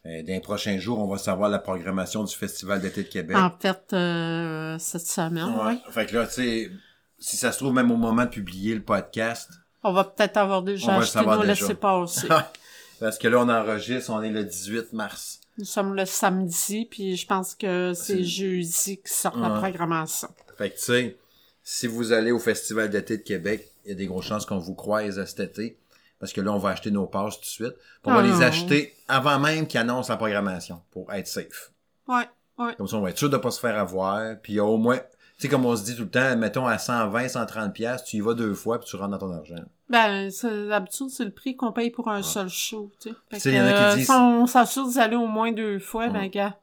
euh, 0.05 0.21
dans 0.23 0.33
les 0.33 0.41
prochains 0.41 0.79
jours, 0.79 0.99
on 0.99 1.07
va 1.07 1.17
savoir 1.17 1.49
la 1.49 1.59
programmation 1.59 2.25
du 2.25 2.35
Festival 2.35 2.81
d'été 2.81 3.03
de 3.03 3.07
Québec. 3.07 3.37
En 3.37 3.51
fait, 3.57 3.93
euh, 3.93 4.77
cette 4.79 5.07
semaine, 5.07 5.45
Ouais. 5.55 5.79
oui. 5.85 5.91
Fait 5.93 6.05
que 6.05 6.15
là, 6.17 6.27
tu 6.27 6.33
sais, 6.33 6.71
si 7.19 7.37
ça 7.37 7.53
se 7.53 7.59
trouve, 7.59 7.73
même 7.73 7.89
au 7.89 7.95
moment 7.97 8.25
de 8.25 8.29
publier 8.29 8.75
le 8.75 8.83
podcast, 8.83 9.49
On 9.83 9.93
va 9.93 10.03
peut-être 10.03 10.37
avoir 10.37 10.59
On 10.59 10.63
déjà 10.63 10.97
le 10.97 11.03
acheté 11.03 11.25
nos 11.25 11.43
laissés-passer. 11.43 12.27
parce 12.99 13.17
que 13.17 13.27
là, 13.27 13.39
on 13.39 13.49
enregistre, 13.49 14.09
on 14.11 14.21
est 14.21 14.29
le 14.31 14.43
18 14.43 14.93
mars. 14.93 15.39
Nous 15.57 15.65
sommes 15.65 15.95
le 15.95 16.05
samedi, 16.05 16.85
puis 16.89 17.15
je 17.15 17.25
pense 17.25 17.55
que 17.55 17.93
c'est 17.95 18.23
jeudi 18.23 18.97
qui 18.97 19.11
sort 19.13 19.37
la 19.37 19.49
programmation. 19.59 20.29
Fait 20.57 20.69
que, 20.69 20.75
tu 20.77 20.83
sais, 20.83 21.17
si 21.63 21.87
vous 21.87 22.11
allez 22.11 22.31
au 22.31 22.39
Festival 22.39 22.89
d'été 22.89 23.17
de 23.17 23.23
Québec, 23.23 23.67
il 23.85 23.89
y 23.89 23.91
a 23.91 23.95
des 23.95 24.05
grosses 24.07 24.25
chances 24.25 24.45
qu'on 24.45 24.59
vous 24.59 24.75
croise 24.75 25.23
cet 25.25 25.39
été. 25.39 25.77
Parce 26.19 26.33
que 26.33 26.41
là, 26.41 26.51
on 26.51 26.57
va 26.57 26.69
acheter 26.69 26.89
nos 26.91 27.05
passes 27.05 27.35
tout 27.35 27.41
de 27.41 27.45
suite. 27.45 27.75
On 28.03 28.11
va 28.13 28.19
Ah. 28.19 28.23
les 28.23 28.41
acheter 28.41 28.95
avant 29.07 29.37
même 29.39 29.67
qu'ils 29.67 29.79
annoncent 29.79 30.11
la 30.11 30.17
programmation 30.17 30.81
pour 30.91 31.11
être 31.13 31.27
safe. 31.27 31.71
Ouais, 32.07 32.27
ouais. 32.57 32.73
Comme 32.75 32.87
ça, 32.87 32.97
on 32.97 33.01
va 33.01 33.11
être 33.11 33.19
sûr 33.19 33.29
de 33.29 33.37
pas 33.37 33.51
se 33.51 33.59
faire 33.59 33.77
avoir. 33.77 34.35
Puis 34.41 34.53
il 34.53 34.55
y 34.55 34.59
a 34.59 34.65
au 34.65 34.77
moins, 34.77 34.99
sais, 35.37 35.49
comme 35.49 35.65
on 35.65 35.75
se 35.75 35.83
dit 35.83 35.95
tout 35.95 36.03
le 36.03 36.09
temps, 36.09 36.35
mettons 36.37 36.65
à 36.65 36.77
120, 36.77 37.27
130 37.29 37.73
pièces, 37.73 38.03
tu 38.03 38.17
y 38.17 38.19
vas 38.21 38.33
deux 38.33 38.53
fois 38.53 38.79
puis 38.79 38.87
tu 38.89 38.95
rentres 38.95 39.11
dans 39.17 39.27
ton 39.27 39.31
argent. 39.33 39.55
Ben, 39.89 40.29
c'est- 40.31 40.67
d'habitude, 40.67 41.09
c'est 41.09 41.25
le 41.25 41.31
prix 41.31 41.55
qu'on 41.55 41.71
paye 41.71 41.91
pour 41.91 42.09
un 42.09 42.21
seul 42.23 42.49
show, 42.49 42.91
tu 42.99 43.09
sais. 43.31 43.39
Tu 43.39 43.55
y 43.55 43.61
en 43.61 43.65
a 43.65 43.71
qui 43.73 43.83
euh, 43.83 43.95
disent- 43.95 44.05
si 44.07 44.11
on 44.11 44.45
s'assure 44.47 44.87
d'y 44.89 44.99
aller 44.99 45.15
au 45.15 45.27
moins 45.27 45.51
deux 45.51 45.79
fois, 45.79 46.05
Ouais. 46.07 46.11
ben, 46.11 46.27
gars, 46.27 46.57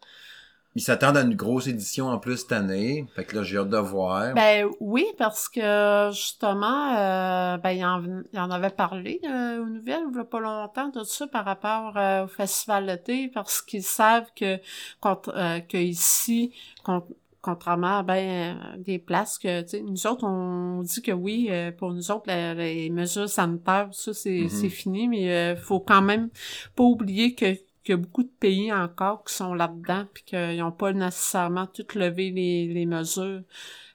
Ils 0.76 0.82
s'attendent 0.82 1.16
à 1.16 1.20
une 1.20 1.36
grosse 1.36 1.68
édition 1.68 2.08
en 2.08 2.18
plus 2.18 2.38
cette 2.38 2.50
année. 2.50 3.06
Fait 3.14 3.24
que 3.24 3.36
là, 3.36 3.44
j'ai 3.44 3.58
hâte 3.58 3.68
de 3.68 3.76
voir. 3.78 4.34
Ben 4.34 4.66
oui, 4.80 5.06
parce 5.18 5.48
que 5.48 6.10
justement, 6.12 6.96
euh, 6.98 7.56
ben 7.58 7.70
il 7.70 7.84
en, 7.84 8.02
il 8.32 8.40
en 8.40 8.50
avait 8.50 8.70
parlé 8.70 9.20
euh, 9.24 9.62
aux 9.62 9.66
nouvelles 9.66 10.02
il 10.10 10.16
y 10.16 10.18
a 10.20 10.24
pas 10.24 10.40
longtemps 10.40 10.88
de 10.88 11.04
ça 11.04 11.28
par 11.28 11.44
rapport 11.44 11.96
euh, 11.96 12.24
au 12.24 12.26
festival 12.26 12.86
d'été, 12.86 13.28
parce 13.32 13.62
qu'ils 13.62 13.84
savent 13.84 14.26
que 14.34 14.58
euh, 15.06 15.60
que 15.60 15.76
ici, 15.76 16.52
contre, 16.82 17.06
contrairement 17.44 17.98
à 17.98 18.02
ben 18.02 18.74
des 18.78 18.98
places 18.98 19.38
que 19.38 19.62
tu 19.62 19.68
sais 19.68 19.82
nous 19.82 20.06
autres 20.06 20.24
on 20.24 20.82
dit 20.82 21.02
que 21.02 21.12
oui 21.12 21.48
euh, 21.50 21.70
pour 21.72 21.92
nous 21.92 22.10
autres 22.10 22.24
la- 22.26 22.54
les 22.54 22.88
mesures 22.90 23.28
sanitaires 23.28 23.88
ça 23.92 24.12
c'est 24.14 24.48
c'est 24.48 24.68
fini 24.70 25.08
mais 25.08 25.30
euh, 25.30 25.56
faut 25.56 25.80
quand 25.80 26.02
même 26.02 26.30
pas 26.74 26.84
oublier 26.84 27.34
que 27.34 27.46
qu'il 27.84 27.92
y 27.92 27.92
a 27.92 27.96
beaucoup 27.98 28.22
de 28.22 28.32
pays 28.40 28.72
encore 28.72 29.24
qui 29.24 29.34
sont 29.34 29.52
là-dedans 29.52 30.06
puis 30.14 30.24
qu'ils 30.24 30.56
n'ont 30.58 30.72
pas 30.72 30.92
nécessairement 30.94 31.66
tout 31.66 31.84
levé 31.94 32.30
les, 32.30 32.66
les 32.72 32.86
mesures. 32.86 33.42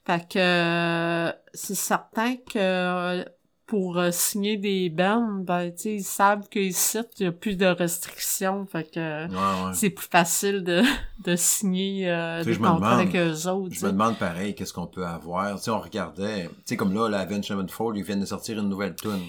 Fait 0.06 0.28
que 0.32 0.38
euh, 0.40 1.32
c'est 1.56 1.74
certain 1.76 2.36
que 2.38 2.58
euh, 2.60 3.24
pour 3.70 4.00
euh, 4.00 4.10
signer 4.12 4.58
des 4.58 4.90
bandes, 4.90 5.46
ben, 5.46 5.70
tu 5.72 5.78
sais, 5.78 5.96
ils 5.98 6.04
savent 6.04 6.50
qu'ici, 6.50 6.98
il 7.20 7.24
y 7.24 7.28
a 7.28 7.32
plus 7.32 7.56
de 7.56 7.68
restrictions. 7.68 8.66
Fait 8.66 8.84
que 8.92 9.28
Ouais, 9.28 9.66
ouais. 9.68 9.74
c'est 9.74 9.92
plus 9.92 10.08
facile 10.12 10.64
de, 10.64 10.82
de 11.24 11.36
signer 11.36 12.10
euh, 12.10 12.44
des 12.44 12.58
contrats 12.58 12.76
demande- 12.76 12.94
avec 13.00 13.16
eux 13.16 13.48
autres. 13.48 13.76
Je 13.76 13.86
me 13.86 13.92
demande 13.92 14.18
pareil, 14.18 14.56
qu'est-ce 14.56 14.74
qu'on 14.74 14.88
peut 14.88 15.06
avoir? 15.06 15.62
Tu 15.62 15.70
on 15.70 15.80
regardait, 15.80 16.46
tu 16.48 16.52
sais, 16.66 16.76
comme 16.78 16.94
là, 16.96 17.08
la 17.10 17.20
Avenged 17.20 17.46
Sevenfold, 17.46 17.96
ils 17.98 18.04
viennent 18.04 18.22
de 18.22 18.26
sortir 18.26 18.58
une 18.60 18.70
nouvelle 18.70 18.96
tune. 18.96 19.22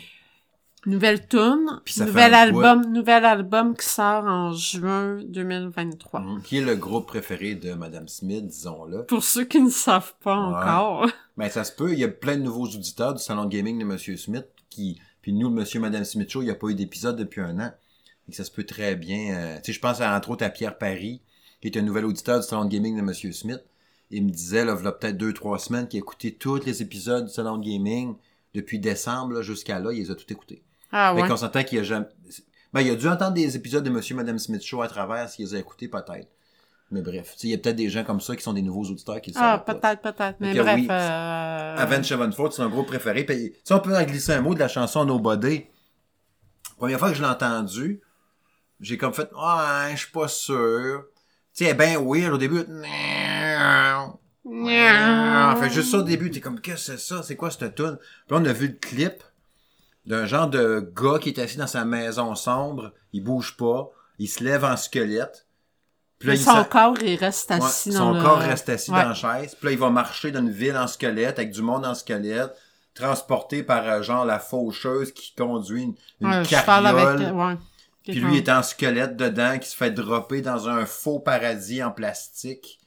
Nouvelle 0.86 1.26
tune, 1.28 1.80
Puis 1.84 1.94
ça 1.94 2.04
fait 2.06 2.10
nouvel 2.10 2.34
un 2.34 2.38
album, 2.38 2.92
nouvel 2.92 3.24
album 3.26 3.76
qui 3.76 3.86
sort 3.86 4.24
en 4.24 4.52
juin 4.52 5.20
2023. 5.24 6.20
Mhm. 6.20 6.42
Qui 6.42 6.56
est 6.58 6.62
le 6.62 6.74
groupe 6.76 7.06
préféré 7.06 7.54
de 7.54 7.74
Madame 7.74 8.08
Smith, 8.08 8.46
disons-le. 8.46 9.04
Pour 9.04 9.22
ceux 9.22 9.44
qui 9.44 9.60
ne 9.60 9.68
savent 9.70 10.14
pas 10.22 10.36
Ouais. 10.36 10.54
encore. 10.56 11.06
Ben, 11.36 11.48
ça 11.48 11.64
se 11.64 11.72
peut. 11.72 11.92
Il 11.92 11.98
y 11.98 12.04
a 12.04 12.08
plein 12.08 12.36
de 12.36 12.42
nouveaux 12.42 12.66
auditeurs 12.66 13.14
du 13.14 13.22
salon 13.22 13.44
de 13.44 13.50
gaming 13.50 13.78
de 13.78 13.84
Monsieur 13.84 14.16
Smith 14.16 14.46
qui, 14.68 15.00
puis 15.22 15.32
nous, 15.32 15.48
le 15.48 15.54
Monsieur 15.54 15.80
Madame 15.80 16.04
Smith 16.04 16.30
Show, 16.30 16.42
il 16.42 16.46
n'y 16.46 16.50
a 16.50 16.54
pas 16.54 16.68
eu 16.68 16.74
d'épisode 16.74 17.16
depuis 17.16 17.40
un 17.40 17.58
an. 17.60 17.72
Et 18.28 18.32
ça 18.32 18.44
se 18.44 18.50
peut 18.50 18.64
très 18.64 18.94
bien. 18.94 19.34
euh, 19.34 19.56
tu 19.56 19.64
sais, 19.66 19.72
je 19.72 19.80
pense 19.80 20.00
à, 20.00 20.14
entre 20.16 20.30
autres 20.30 20.44
à 20.44 20.50
Pierre 20.50 20.76
Paris, 20.78 21.20
qui 21.60 21.68
est 21.68 21.76
un 21.78 21.82
nouvel 21.82 22.04
auditeur 22.04 22.40
du 22.40 22.46
salon 22.46 22.64
de 22.64 22.70
gaming 22.70 22.96
de 22.96 23.02
Monsieur 23.02 23.32
Smith. 23.32 23.62
Il 24.10 24.24
me 24.24 24.30
disait, 24.30 24.64
là, 24.64 24.76
il 24.78 24.84
y 24.84 24.86
a 24.88 24.92
peut-être 24.92 25.16
deux, 25.16 25.32
trois 25.32 25.58
semaines, 25.58 25.88
qu'il 25.88 25.98
a 25.98 26.02
écouté 26.02 26.32
tous 26.34 26.64
les 26.64 26.82
épisodes 26.82 27.26
du 27.26 27.32
salon 27.32 27.56
de 27.58 27.64
gaming 27.64 28.14
depuis 28.54 28.78
décembre 28.78 29.40
jusqu'à 29.42 29.78
là. 29.78 29.92
Il 29.92 29.98
les 30.00 30.10
a 30.10 30.14
tous 30.14 30.30
écoutés. 30.32 30.62
Ah 30.92 31.12
Fait 31.14 31.22
ouais. 31.22 31.28
qu'on 31.28 31.36
s'entend 31.36 31.62
qu'il 31.64 31.78
a 31.78 31.82
jamais. 31.82 32.06
Ben, 32.72 32.80
il 32.82 32.90
a 32.90 32.94
dû 32.94 33.08
entendre 33.08 33.32
des 33.34 33.56
épisodes 33.56 33.82
de 33.84 33.90
Monsieur 33.90 34.14
Madame 34.14 34.38
Smith 34.38 34.62
Show 34.62 34.82
à 34.82 34.88
travers 34.88 35.28
s'il 35.28 35.44
les 35.46 35.54
a 35.54 35.58
écoutés, 35.58 35.88
peut-être. 35.88 36.28
Mais 36.92 37.02
bref, 37.02 37.34
il 37.44 37.50
y 37.50 37.54
a 37.54 37.58
peut-être 37.58 37.76
des 37.76 37.88
gens 37.88 38.02
comme 38.02 38.20
ça 38.20 38.34
qui 38.34 38.42
sont 38.42 38.52
des 38.52 38.62
nouveaux 38.62 38.82
auditeurs 38.84 39.20
qui 39.20 39.30
le 39.30 39.36
Ah, 39.40 39.62
peut-être, 39.64 40.00
peut-être. 40.02 40.36
Mais 40.40 40.54
bref. 40.54 40.74
oui, 40.76 40.88
euh, 40.90 41.76
Avenged 41.76 42.04
Sevenfold, 42.04 42.52
c'est 42.52 42.62
un 42.62 42.68
gros 42.68 42.82
préféré. 42.82 43.24
Puis, 43.24 43.54
si 43.62 43.72
on 43.72 43.78
peut 43.80 43.96
en 43.96 44.02
glisser 44.02 44.32
un 44.32 44.40
mot 44.40 44.54
de 44.54 44.58
la 44.58 44.66
chanson 44.68 45.04
Nobody, 45.04 45.66
première 46.76 46.98
fois 46.98 47.10
que 47.10 47.16
je 47.16 47.22
l'ai 47.22 47.28
entendu, 47.28 48.00
j'ai 48.80 48.98
comme 48.98 49.14
fait, 49.14 49.28
ah, 49.38 49.86
je 49.92 49.98
suis 49.98 50.10
pas 50.10 50.26
sûr. 50.26 51.04
Tu 51.56 51.64
sais, 51.64 51.74
bien 51.74 52.00
weird 52.00 52.32
au 52.32 52.38
début. 52.38 52.64
Fait 55.60 55.70
juste 55.70 55.90
ça 55.90 55.98
au 55.98 56.02
début, 56.02 56.30
t'es 56.30 56.40
comme, 56.40 56.60
qu'est-ce 56.60 56.92
que 56.92 56.98
c'est 56.98 57.14
ça? 57.14 57.22
C'est 57.22 57.36
quoi 57.36 57.50
cette 57.50 57.74
tune? 57.74 57.98
Puis 58.26 58.36
on 58.38 58.44
a 58.44 58.52
vu 58.52 58.68
le 58.68 58.74
clip 58.74 59.22
d'un 60.10 60.26
genre 60.26 60.48
de 60.48 60.92
gars 60.94 61.18
qui 61.18 61.30
est 61.30 61.38
assis 61.38 61.56
dans 61.56 61.66
sa 61.66 61.84
maison 61.84 62.34
sombre, 62.34 62.92
il 63.12 63.22
bouge 63.24 63.56
pas, 63.56 63.90
il 64.18 64.28
se 64.28 64.42
lève 64.44 64.64
en 64.64 64.76
squelette. 64.76 65.46
Puis 66.18 66.28
là, 66.28 66.34
Mais 66.34 66.40
il 66.40 66.44
son 66.44 66.52
s'a- 66.52 66.64
corps, 66.64 66.96
il 67.02 67.16
reste 67.16 67.48
Ouais, 67.50 67.56
assis 67.56 67.90
dans 67.90 67.98
son 67.98 68.12
le... 68.14 68.22
corps 68.22 68.38
reste 68.38 68.68
assis 68.68 68.90
Ouais. 68.90 69.02
dans 69.02 69.08
la 69.10 69.14
chaise. 69.14 69.54
Puis 69.54 69.66
là, 69.66 69.72
il 69.72 69.78
va 69.78 69.88
marcher 69.90 70.30
dans 70.32 70.40
une 70.40 70.50
ville 70.50 70.76
en 70.76 70.86
squelette, 70.86 71.38
avec 71.38 71.50
du 71.52 71.62
monde 71.62 71.86
en 71.86 71.94
squelette, 71.94 72.52
transporté 72.94 73.62
par, 73.62 73.86
euh, 73.88 74.02
genre, 74.02 74.24
la 74.26 74.38
faucheuse 74.38 75.12
qui 75.12 75.34
conduit 75.34 75.82
une, 75.84 75.94
une 76.20 76.28
Ouais, 76.40 76.46
carriole. 76.46 76.86
avec... 76.86 77.34
Ouais. 77.34 77.56
Puis 78.02 78.14
lui 78.20 78.38
est 78.38 78.48
en 78.48 78.62
squelette 78.62 79.16
dedans, 79.16 79.58
qui 79.58 79.68
se 79.68 79.76
fait 79.76 79.90
dropper 79.92 80.40
dans 80.42 80.68
un 80.68 80.84
faux 80.86 81.20
paradis 81.20 81.82
en 81.82 81.92
plastique. 81.92 82.79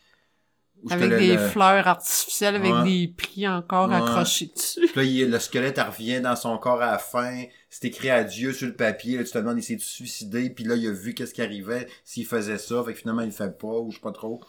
Avec 0.91 1.09
le- 1.09 1.17
des 1.19 1.35
le- 1.37 1.47
fleurs 1.49 1.87
artificielles, 1.87 2.55
avec 2.55 2.73
Ouais. 2.73 2.83
des 2.83 3.07
prix 3.15 3.47
encore 3.47 3.89
Ouais. 3.89 3.95
accrochés 3.95 4.51
dessus. 4.55 4.81
Puis 4.87 4.95
là, 4.95 5.03
il- 5.03 5.29
le 5.31 5.39
squelette, 5.39 5.77
elle 5.77 5.87
revient 5.87 6.21
dans 6.21 6.35
son 6.35 6.57
corps 6.57 6.81
à 6.81 6.91
la 6.91 6.97
fin. 6.97 7.43
C'est 7.69 7.85
écrit 7.87 8.09
adieu 8.09 8.53
sur 8.53 8.67
le 8.67 8.75
papier. 8.75 9.17
Là, 9.17 9.23
tu 9.23 9.31
te 9.31 9.37
demandes, 9.37 9.57
il 9.57 9.63
s'est 9.63 9.77
suicidé. 9.79 10.49
Puis 10.49 10.63
là, 10.63 10.75
il 10.75 10.87
a 10.87 10.91
vu 10.91 11.13
qu'est-ce 11.13 11.33
qui 11.33 11.41
arrivait 11.41 11.87
s'il 12.03 12.25
faisait 12.25 12.57
ça. 12.57 12.83
Fait 12.83 12.93
que 12.93 12.99
finalement, 12.99 13.21
il 13.21 13.27
le 13.27 13.31
fait 13.31 13.57
pas, 13.57 13.67
ou 13.67 13.89
je 13.91 13.95
sais 13.95 14.01
pas 14.01 14.11
trop. 14.11 14.41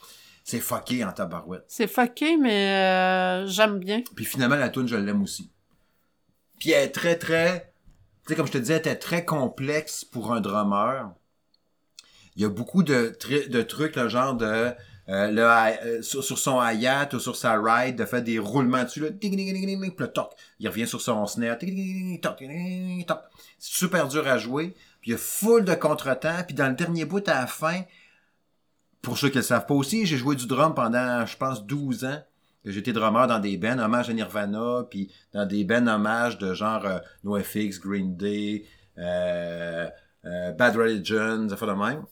C'est 0.43 0.61
fucké 0.61 1.03
en 1.05 1.13
tabarouette. 1.13 1.65
C'est 1.69 1.87
fucké, 1.87 2.37
mais 2.37 2.75
euh, 2.75 3.47
j'aime 3.47 3.79
bien. 3.79 4.03
Puis 4.15 4.25
finalement, 4.27 4.57
la 4.57 4.69
tune 4.69 4.87
je 4.87 4.97
l'aime 4.97 5.23
aussi. 5.23 5.51
Puis 6.59 6.71
elle 6.73 6.85
est 6.85 6.91
très, 6.91 7.17
très... 7.17 7.73
Tu 8.27 8.31
sais, 8.31 8.37
comme 8.37 8.47
je 8.47 8.53
te 8.53 8.59
disais, 8.59 8.75
elle 8.75 8.79
était 8.81 8.97
très 8.97 9.25
complexe 9.25 10.05
pour 10.05 10.33
un 10.33 10.41
drummer. 10.41 11.11
Il 12.37 12.43
y 12.43 12.45
a 12.45 12.49
beaucoup 12.49 12.83
de, 12.83 13.17
de 13.49 13.63
trucs, 13.63 13.97
le 13.97 14.09
genre 14.09 14.35
de... 14.35 14.73
euh, 15.09 15.37
euh, 15.37 16.03
sur, 16.03 16.39
son 16.39 16.63
hi-hat 16.63 17.11
ou 17.13 17.19
sur 17.19 17.37
sa 17.37 17.61
ride, 17.61 17.97
de 17.97 18.05
faire 18.05 18.23
des 18.23 18.39
roulements 18.39 18.85
dessus, 18.85 19.01
là, 19.01 19.09
le 19.11 20.07
toc. 20.07 20.31
Il 20.59 20.69
revient 20.69 20.87
sur 20.87 21.01
son 21.01 21.27
snare, 21.27 21.59
toc, 21.59 23.19
super 23.59 24.09
dur 24.09 24.27
à 24.27 24.39
jouer. 24.39 24.75
Puis 25.01 25.11
il 25.11 25.13
y 25.13 25.15
a 25.15 25.19
full 25.19 25.65
de 25.65 25.75
contretemps. 25.75 26.43
Puis 26.47 26.55
dans 26.55 26.69
le 26.69 26.75
dernier 26.75 27.05
bout, 27.05 27.27
à 27.29 27.41
la 27.41 27.47
fin, 27.47 27.83
pour 29.03 29.19
ceux 29.19 29.29
qui 29.29 29.37
le 29.37 29.43
savent 29.43 29.67
pas 29.67 29.75
aussi, 29.75 30.07
j'ai 30.07 30.17
joué 30.17 30.35
du 30.37 30.47
drum 30.47 30.75
pendant, 30.75 31.27
je 31.27 31.37
pense, 31.37 31.65
12 31.67 32.05
ans. 32.07 32.23
J'étais 32.65 32.93
drummer 32.93 33.27
dans 33.27 33.41
des 33.41 33.59
bands, 33.59 33.79
hommage 33.79 34.09
à 34.09 34.15
Nirvana, 34.15 34.87
puis 34.89 35.13
dans 35.33 35.45
des 35.45 35.65
bands 35.65 35.87
hommage 35.87 36.39
de 36.39 36.55
genre 36.55 36.85
euh, 36.87 36.99
NoFX, 37.23 37.79
Green 37.79 38.17
Day, 38.17 38.65
euh, 38.97 39.87
euh, 40.25 40.53
Bad 40.53 40.75
Religion, 40.75 41.47
ça 41.49 41.57
fait 41.59 41.67
de 41.67 41.73
même. 41.73 42.05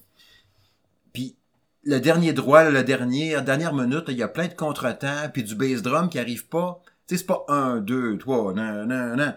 Puis 1.14 1.36
le 1.84 1.98
dernier 1.98 2.32
droit, 2.32 2.62
là, 2.64 2.70
le 2.70 2.84
dernier, 2.84 3.32
la 3.32 3.40
dernière 3.40 3.74
minute, 3.74 4.06
là, 4.08 4.12
il 4.12 4.16
y 4.16 4.22
a 4.22 4.28
plein 4.28 4.46
de 4.48 4.54
contretemps, 4.54 5.28
puis 5.32 5.42
du 5.42 5.54
bass 5.54 5.82
drum 5.82 6.08
qui 6.08 6.18
arrive 6.18 6.46
pas. 6.48 6.80
Tu 7.06 7.14
sais, 7.14 7.18
c'est 7.18 7.26
pas 7.26 7.44
un, 7.48 7.78
deux, 7.78 8.16
trois, 8.18 8.52
non, 8.54 8.86
non, 8.86 9.16
non. 9.16 9.34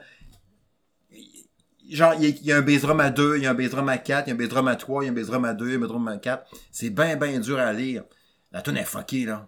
Genre, 1.92 2.16
il 2.20 2.44
y, 2.46 2.52
a- 2.52 2.58
un 2.58 2.62
bass 2.62 2.82
drum 2.82 3.00
à 3.00 3.12
deux, 3.12 3.38
il 3.38 3.44
y 3.44 3.48
a 3.48 3.52
un 3.52 3.54
bass 3.54 3.70
drum 3.70 3.88
à 3.90 3.98
quatre, 4.00 4.28
il 4.28 4.30
y 4.30 4.32
a 4.32 4.36
un 4.36 4.38
bass 4.38 4.50
drum 4.50 4.68
à 4.68 4.76
trois, 4.76 5.04
il 5.04 5.06
y 5.06 5.10
a 5.10 5.12
un 5.12 5.16
bass 5.16 5.28
drum 5.28 5.46
à 5.46 5.54
deux, 5.54 5.68
il 5.68 5.72
y 5.72 5.74
a 5.74 5.78
un 5.78 5.80
bass 5.82 5.90
drum 5.90 6.08
à 6.08 6.18
quatre. 6.18 6.46
C'est 6.72 6.90
bien, 6.90 7.16
bien 7.16 7.40
dur 7.40 7.60
à 7.60 7.72
lire. 7.74 8.04
La 8.52 8.62
tune 8.62 8.78
est 8.78 8.84
fuckée, 8.86 9.26
là. 9.26 9.48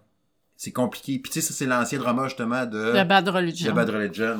C'est 0.56 0.70
compliqué. 0.72 1.18
Puis 1.18 1.32
tu 1.32 1.40
sais, 1.40 1.46
ça, 1.48 1.52
c'est 1.54 1.66
l'ancien 1.66 1.98
drummer, 1.98 2.24
justement, 2.28 2.64
de... 2.66 2.92
Le 2.96 3.04
Bad 3.04 3.28
Religion. 3.28 3.72
The 3.72 3.74
Bad 3.74 3.90
Religion. 3.90 4.38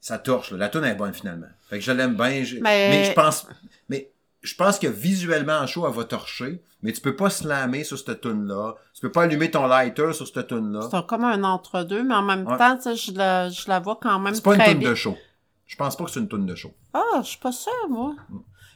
Ça 0.00 0.18
torche, 0.18 0.50
là. 0.52 0.56
La 0.58 0.68
tune 0.68 0.84
est 0.84 0.94
bonne, 0.94 1.12
finalement. 1.14 1.46
Fait 1.68 1.78
que 1.78 1.84
je 1.84 1.92
l'aime 1.92 2.14
bien. 2.14 2.42
je- 2.44 2.56
Mais- 2.56 2.90
Mais... 2.90 3.04
je 3.06 3.12
pense... 3.12 3.46
Mais 3.88 4.10
je 4.44 4.54
pense 4.54 4.78
que 4.78 4.86
visuellement, 4.86 5.54
en 5.58 5.66
show, 5.66 5.86
elle 5.88 5.94
va 5.94 6.04
torcher. 6.04 6.62
Mais 6.82 6.92
tu 6.92 7.00
peux 7.00 7.16
pas 7.16 7.30
slammer 7.30 7.82
sur 7.82 7.98
cette 7.98 8.20
tune-là. 8.20 8.74
Tu 8.94 9.00
peux 9.00 9.10
pas 9.10 9.22
allumer 9.22 9.50
ton 9.50 9.66
lighter 9.66 10.12
sur 10.12 10.28
cette 10.28 10.48
tune-là. 10.48 10.86
C'est 10.90 11.06
comme 11.06 11.24
un 11.24 11.42
entre-deux, 11.42 12.02
mais 12.04 12.14
en 12.14 12.22
même 12.22 12.46
Ouais. 12.46 12.58
temps, 12.58 12.78
je 12.94 13.12
la, 13.12 13.48
je 13.48 13.66
la 13.68 13.80
vois 13.80 13.98
quand 14.00 14.18
même 14.20 14.34
C'est 14.34 14.44
pas 14.44 14.54
une 14.54 14.62
tune 14.80 14.80
de 14.90 14.94
show. 14.94 15.16
Je 15.66 15.76
pense 15.76 15.96
pas 15.96 16.04
que 16.04 16.10
c'est 16.10 16.20
une 16.20 16.28
tune 16.28 16.44
de 16.44 16.54
show. 16.54 16.72
Ah, 16.92 17.00
je 17.22 17.28
suis 17.28 17.38
pas 17.38 17.52
sûre, 17.52 17.72
moi. 17.88 18.14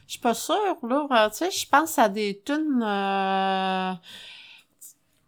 Je 0.07 0.13
suis 0.13 0.19
pas 0.19 0.33
sûre, 0.33 0.55
là. 0.81 1.05
Euh, 1.11 1.29
Tu 1.29 1.35
sais, 1.37 1.51
je 1.51 1.69
pense 1.69 1.99
à 1.99 2.09
des 2.09 2.41
tunes, 2.43 2.81
euh, 2.83 3.93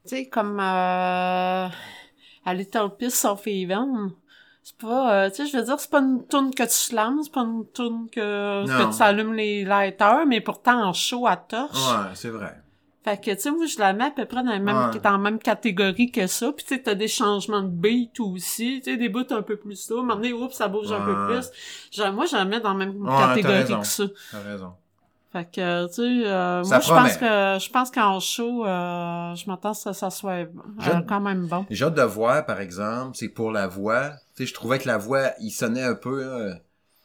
tu 0.03 0.09
sais, 0.09 0.27
comme 0.27 0.59
euh, 0.59 1.67
à 2.45 2.53
Little 2.55 2.89
Piece 2.97 3.23
of 3.25 3.45
Heaven. 3.45 4.11
C'est 4.63 4.77
pas, 4.77 5.13
euh, 5.25 5.29
tu 5.29 5.37
sais, 5.37 5.45
je 5.47 5.57
veux 5.57 5.63
dire, 5.63 5.79
c'est 5.79 5.89
pas 5.89 5.99
une 6.01 6.25
tune 6.27 6.53
que 6.53 6.63
tu 6.63 6.69
slams, 6.69 7.19
c'est 7.23 7.31
pas 7.31 7.41
une 7.41 7.65
tune 7.73 8.07
que, 8.11 8.65
que 8.65 8.95
tu 8.95 9.01
allumes 9.03 9.33
les 9.33 9.63
lighters, 9.65 10.25
mais 10.27 10.39
pourtant 10.39 10.83
en 10.83 10.93
show 10.93 11.25
à 11.25 11.35
torche. 11.35 11.75
Ouais, 11.77 12.11
c'est 12.13 12.29
vrai. 12.29 12.55
Fait 13.03 13.17
que, 13.19 13.31
tu 13.31 13.39
sais, 13.39 13.49
moi, 13.49 13.65
je 13.65 13.79
la 13.79 13.93
mets 13.93 14.03
à 14.05 14.11
peu 14.11 14.25
près 14.25 14.43
dans 14.43 14.51
la 14.51 14.59
même, 14.59 14.91
Ouais. 14.93 14.99
dans 14.99 15.11
la 15.13 15.17
même 15.17 15.39
catégorie 15.39 16.11
que 16.11 16.27
ça. 16.27 16.51
Puis, 16.51 16.63
tu 16.63 16.75
sais, 16.75 16.81
t'as 16.83 16.93
des 16.93 17.07
changements 17.07 17.63
de 17.63 17.69
beat 17.69 18.19
aussi. 18.19 18.79
Tu 18.83 18.91
sais, 18.91 18.97
des 18.97 19.09
bouts 19.09 19.25
un 19.31 19.41
peu 19.41 19.55
plus 19.57 19.89
là. 19.89 20.03
Maintenant, 20.03 20.29
oups, 20.29 20.53
ça 20.53 20.67
bouge 20.67 20.91
un 20.91 21.01
peu 21.01 21.15
plus. 21.25 21.49
Je- 21.91 22.03
moi, 22.11 22.27
je 22.27 22.35
la 22.35 22.45
mets 22.45 22.59
dans 22.59 22.73
la 22.73 22.85
même 22.85 23.01
Ouais, 23.01 23.09
catégorie 23.17 23.55
raison. 23.63 23.79
que 23.79 23.87
ça. 23.87 24.03
T'as 24.31 24.41
raison. 24.41 24.73
Fait 25.31 25.45
que, 25.49 25.87
tu 25.87 25.93
sais, 25.93 26.27
euh, 26.27 26.61
moi, 26.65 26.79
je 26.81 26.89
pense 26.89 27.15
que, 27.17 27.65
je 27.65 27.69
pense 27.71 27.89
qu'en 27.89 28.19
show, 28.19 28.65
euh, 28.65 29.33
je 29.35 29.49
m'attends 29.49 29.69
à 29.71 29.73
ce 29.73 29.89
que 29.89 29.95
ça 29.95 30.09
soit 30.09 30.31
euh, 30.33 30.45
quand 31.07 31.21
même 31.21 31.47
bon. 31.47 31.65
J'ai 31.69 31.85
hâte 31.85 31.95
de 31.95 32.01
voir, 32.01 32.45
par 32.45 32.59
exemple, 32.59 33.15
c'est 33.15 33.29
pour 33.29 33.49
la 33.51 33.67
voix. 33.67 34.09
Tu 34.35 34.43
sais, 34.43 34.45
je 34.45 34.53
trouvais 34.53 34.77
que 34.77 34.87
la 34.87 34.97
voix, 34.97 35.31
il 35.39 35.51
sonnait 35.51 35.83
un 35.83 35.95
peu 35.95 36.21
euh, 36.21 36.53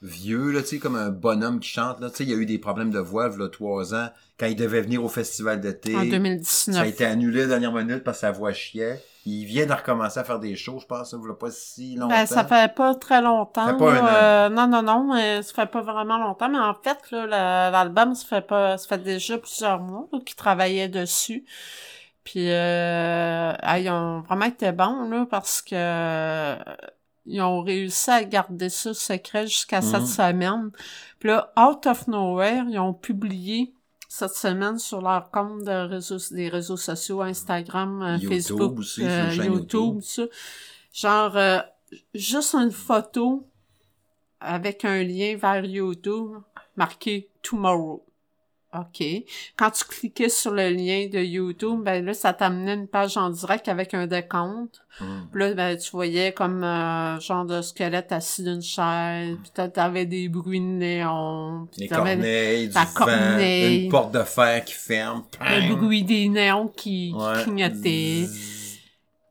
vieux, 0.03 0.51
là, 0.51 0.63
tu 0.63 0.69
sais, 0.69 0.79
comme 0.79 0.97
un 0.97 1.11
bonhomme 1.11 1.61
qui 1.61 1.69
chante, 1.69 2.01
là. 2.01 2.11
Tu 2.11 2.17
sais, 2.17 2.25
il 2.25 2.31
y 2.31 2.35
a 2.35 2.37
eu 2.37 2.47
des 2.47 2.59
problèmes 2.59 2.91
de 2.91 2.99
voix, 2.99 3.29
là, 3.29 3.49
trois 3.49 3.95
ans, 3.95 4.09
quand 4.41 4.47
il 4.47 4.57
devait 4.57 4.81
venir 4.81 5.05
au 5.05 5.09
festival 5.09 5.61
d'été. 5.61 5.95
En 5.95 6.01
Ça 6.01 6.07
a 6.07 6.11
2019. 6.11 6.87
été 6.89 7.05
annulé 7.05 7.43
à 7.43 7.45
la 7.45 7.49
dernière 7.61 7.73
minute 7.73 8.03
parce 8.03 8.19
que 8.19 8.21
sa 8.23 8.33
voix 8.33 8.53
chiait. 8.53 9.01
Il 9.29 9.45
vient 9.45 9.67
de 9.67 9.73
recommencer 9.73 10.21
à 10.21 10.25
faire 10.25 10.39
des 10.39 10.55
shows, 10.55 10.79
je 10.79 10.87
pense, 10.87 11.11
ça 11.11 11.17
ne 11.19 11.33
pas 11.33 11.51
si 11.51 11.97
longtemps. 11.97 12.15
Ben, 12.15 12.27
ça 12.27 12.45
fait 12.45 12.73
pas 12.75 12.95
très 12.95 13.21
longtemps. 13.21 13.67
Ça 13.67 13.73
fait 13.73 13.79
pas 13.79 13.93
là. 13.93 14.45
un 14.47 14.57
an. 14.57 14.69
Non, 14.69 14.69
non, 14.69 14.83
non, 14.83 15.15
mais 15.15 15.43
ça 15.43 15.53
fait 15.53 15.67
pas 15.67 15.81
vraiment 15.83 16.17
longtemps. 16.17 16.49
Mais 16.49 16.59
en 16.59 16.75
fait, 16.75 16.99
l'album, 17.11 18.15
ça 18.15 18.25
fait 18.25 18.47
pas, 18.47 18.79
ça 18.79 18.87
fait 18.89 19.03
déjà 19.03 19.37
plusieurs 19.37 19.81
mois 19.81 20.07
là, 20.13 20.21
qu'il 20.25 20.37
travaillait 20.37 20.89
dessus. 20.89 21.45
Puis 22.23 22.51
euh, 22.51 23.53
ah, 23.59 23.79
ils 23.79 23.91
ont 23.91 24.21
vraiment 24.21 24.47
été 24.47 24.71
bons 24.73 25.09
là 25.09 25.27
parce 25.31 25.61
que 25.63 25.75
euh, 25.75 26.57
ils 27.25 27.41
ont 27.41 27.63
réussi 27.63 28.11
à 28.11 28.23
garder 28.25 28.69
ça 28.69 28.95
secret 28.95 29.47
jusqu'à 29.47 29.81
cette 29.83 30.01
Mhm. 30.03 30.07
semaine. 30.07 30.71
Puis 31.19 31.29
là, 31.31 31.53
out 31.59 31.87
of 31.87 32.07
nowhere, 32.09 32.65
ils 32.69 32.79
ont 32.79 32.95
publié 32.95 33.73
cette 34.17 34.35
semaine 34.35 34.79
sur 34.79 35.03
leur 35.03 35.31
compte 35.31 35.65
de 35.65 35.89
réseaux, 35.89 36.17
des 36.31 36.49
réseaux 36.49 36.79
sociaux, 36.79 37.21
Instagram, 37.21 38.03
euh, 38.03 38.17
YouTube 38.17 38.33
Facebook, 38.33 38.79
aussi, 38.79 39.05
euh, 39.05 39.29
YouTube, 39.35 39.45
YouTube. 39.45 39.69
tout 39.69 40.01
ça. 40.01 40.23
Genre, 40.91 41.37
euh, 41.37 41.59
juste 42.15 42.55
une 42.55 42.71
photo 42.71 43.47
avec 44.41 44.87
un 44.87 45.03
lien 45.03 45.37
vers 45.37 45.67
YouTube 45.67 46.39
marqué 46.77 47.29
Tomorrow. 47.43 48.07
OK. 48.81 49.05
Quand 49.57 49.71
tu 49.71 49.85
cliquais 49.85 50.29
sur 50.29 50.53
le 50.53 50.69
lien 50.71 51.09
de 51.13 51.19
YouTube, 51.19 51.81
ben 51.83 52.05
là, 52.05 52.15
ça 52.15 52.33
t'amenait 52.33 52.75
une 52.75 52.89
page 52.89 53.17
en 53.17 53.31
direct 53.31 53.69
avec 53.69 53.95
un 53.95 54.07
décompte. 54.07 54.81
Hum. 55.01 55.29
Puis 55.31 55.41
là, 55.41 55.55
ben, 55.55 55.77
tu 55.77 55.91
voyais 55.91 56.33
comme 56.33 56.65
euh, 56.65 57.21
genre 57.21 57.45
de 57.45 57.61
squelette 57.63 58.13
assis 58.13 58.43
d'une 58.43 58.63
chaise, 58.63 59.37
puis 59.43 59.51
t'as- 59.53 59.69
t'avais 59.69 60.07
des 60.07 60.29
bruits 60.29 60.61
de 60.61 60.65
néon, 60.65 61.69
puis 61.71 61.83
Les 61.83 61.89
corneilles, 61.89 62.69
du 62.69 62.75
vent, 62.75 63.39
une 63.39 63.89
porte 63.91 64.13
de 64.15 64.23
fer 64.23 64.65
qui 64.65 64.73
ferme. 64.75 65.25
le 65.41 65.75
bruit 65.75 66.03
des 66.03 66.29
néons 66.29 66.69
qui, 66.69 67.11
qui 67.11 67.15
Ouais. 67.15 67.43
clignotaient. 67.43 68.27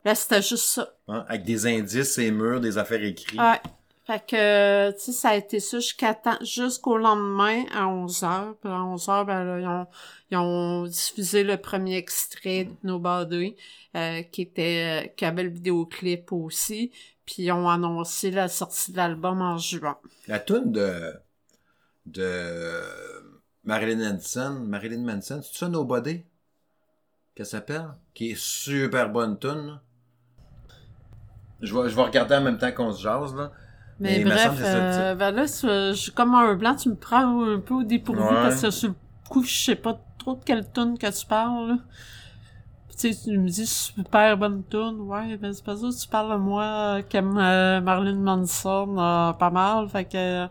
Là, 0.03 0.13
c'était 0.13 0.41
juste 0.43 0.65
ça. 0.65 0.87
Hein, 1.07 1.25
Avec 1.27 1.43
des 1.45 1.65
indices 1.65 2.17
et 2.19 2.29
murs, 2.29 2.61
des 2.61 2.77
affaires 2.77 3.03
écrites. 3.03 3.39
Ouais. 3.39 3.59
Fait 4.05 4.23
que, 4.23 4.91
tu 4.91 4.99
sais, 4.99 5.11
ça 5.11 5.29
a 5.29 5.35
été 5.35 5.59
ça 5.59 5.79
jusqu'à 5.79 6.15
jusqu'au 6.41 6.97
lendemain 6.97 7.63
à 7.73 7.85
11h. 7.85 8.55
Puis 8.61 8.69
à 8.69 8.77
11h, 8.77 9.25
ben 9.25 9.43
là, 9.43 9.59
ils 9.59 9.67
ont, 9.67 9.87
ils 10.29 10.37
ont 10.37 10.83
diffusé 10.83 11.43
le 11.43 11.57
premier 11.57 11.97
extrait 11.97 12.65
de 12.65 12.71
Nobody, 12.83 13.55
euh, 13.95 14.21
qui 14.21 14.43
était, 14.43 15.13
qui 15.17 15.25
avait 15.25 15.43
le 15.43 15.49
vidéoclip 15.49 16.31
aussi. 16.31 16.91
Puis 17.25 17.43
ils 17.43 17.51
ont 17.51 17.67
annoncé 17.67 18.29
la 18.29 18.47
sortie 18.47 18.91
de 18.91 18.97
l'album 18.97 19.41
en 19.41 19.57
juin. 19.57 19.97
La 20.27 20.39
tune 20.39 20.71
de 20.71 21.13
de 22.05 22.81
Marilyn 23.63 24.13
Manson, 24.13 24.63
Marilyn 24.67 25.01
Manson, 25.01 25.41
c'est 25.41 25.57
ça 25.57 25.67
Nobody 25.67 26.23
qu'elle 27.33 27.45
s'appelle? 27.45 27.87
Qui 28.13 28.31
est 28.31 28.39
super 28.39 29.09
bonne 29.09 29.37
tune. 29.37 29.79
Je 31.61 31.75
vais 31.75 31.89
je 31.89 31.95
vais 31.95 32.03
regarder 32.03 32.35
en 32.35 32.41
même 32.41 32.57
temps 32.57 32.71
qu'on 32.71 32.91
se 32.91 33.01
jase 33.01 33.35
là. 33.35 33.51
Mais, 33.99 34.23
bref, 34.23 34.59
euh, 34.61 35.15
ben 35.15 35.31
là, 35.31 35.47
c'est- 35.47 35.93
j'ai 35.93 36.11
comme 36.11 36.35
un 36.35 36.53
blanc, 36.55 36.75
tu 36.75 36.89
me 36.89 36.95
prends 36.95 37.43
un 37.43 37.59
peu 37.59 37.75
au 37.75 37.83
dépourvu 37.83 38.21
Ouais. 38.21 38.29
parce 38.43 38.61
que 38.61 38.69
sur 38.69 38.89
le 38.89 38.95
coup, 39.29 39.43
je 39.43 39.53
sais 39.53 39.75
pas 39.75 39.97
trop 40.17 40.35
de 40.35 40.43
quelle 40.43 40.69
tune 40.71 40.97
que 40.97 41.07
tu 41.17 41.25
parles, 41.25 41.69
là. 41.69 41.75
Tu 42.97 43.13
sais, 43.13 43.23
tu 43.29 43.37
me 43.37 43.47
dis 43.49 43.65
super 43.67 44.37
bonne 44.37 44.63
tune, 44.69 44.97
ouais, 45.01 45.35
ben 45.37 45.51
c'est 45.53 45.63
pas 45.65 45.75
ça, 45.75 45.87
tu 46.01 46.07
parles 46.07 46.31
de 46.31 46.37
moi 46.37 46.63
euh, 46.63 47.01
comme 47.11 47.37
euh, 47.37 47.81
Marilyn 47.81 48.19
Manson, 48.19 48.95
euh, 48.97 49.33
pas 49.33 49.49
mal, 49.49 49.89
fait 49.89 50.05
que 50.05 50.45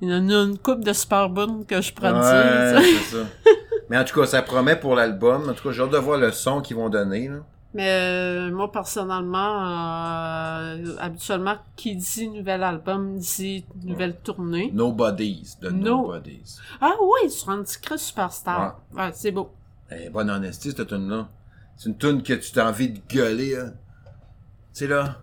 il 0.00 0.08
y 0.10 0.14
en 0.14 0.28
a 0.30 0.32
une 0.44 0.58
coupe 0.58 0.82
de 0.82 0.92
super 0.92 1.28
bonnes 1.28 1.64
que 1.66 1.80
je 1.80 1.92
Ouais, 1.92 2.82
c'est 2.82 3.16
ça. 3.16 3.24
Mais 3.88 3.98
en 3.98 4.04
tout 4.04 4.18
cas, 4.18 4.26
ça 4.26 4.40
promet 4.42 4.74
pour 4.76 4.94
l'album. 4.94 5.48
En 5.48 5.52
tout 5.52 5.62
cas, 5.62 5.70
j'ai 5.72 5.82
hâte 5.82 5.90
de 5.90 5.98
voir 5.98 6.18
le 6.18 6.32
son 6.32 6.60
qu'ils 6.62 6.76
vont 6.76 6.88
donner. 6.88 7.28
Là. 7.28 7.36
Mais 7.74 7.88
euh, 7.88 8.50
moi, 8.50 8.70
personnellement, 8.70 9.64
euh, 9.66 10.94
habituellement, 11.00 11.56
qui 11.74 11.96
dit 11.96 12.28
nouvel 12.28 12.62
album 12.62 13.16
dit 13.18 13.64
nouvelle 13.82 14.14
tournée. 14.16 14.70
Nobodies, 14.74 15.54
de 15.62 15.70
No- 15.70 16.02
Nobodies. 16.02 16.58
Ah 16.82 16.92
oui, 17.00 17.30
sur 17.30 17.48
un 17.50 17.62
petit 17.62 17.80
creux 17.80 17.96
superstar. 17.96 18.78
Ouais, 18.94 19.10
c'est 19.14 19.30
beau. 19.30 19.50
Eh, 19.90 20.10
bonne 20.10 20.28
honesty, 20.30 20.70
cette 20.72 20.86
tune-là. 20.86 21.28
C'est 21.76 21.88
une 21.88 21.96
tune 21.96 22.22
que 22.22 22.34
tu 22.34 22.60
as 22.60 22.68
envie 22.68 22.90
de 22.90 23.00
gueuler, 23.08 23.56
là. 23.56 23.64
Tu 23.64 23.70
sais, 24.74 24.86
là, 24.86 25.16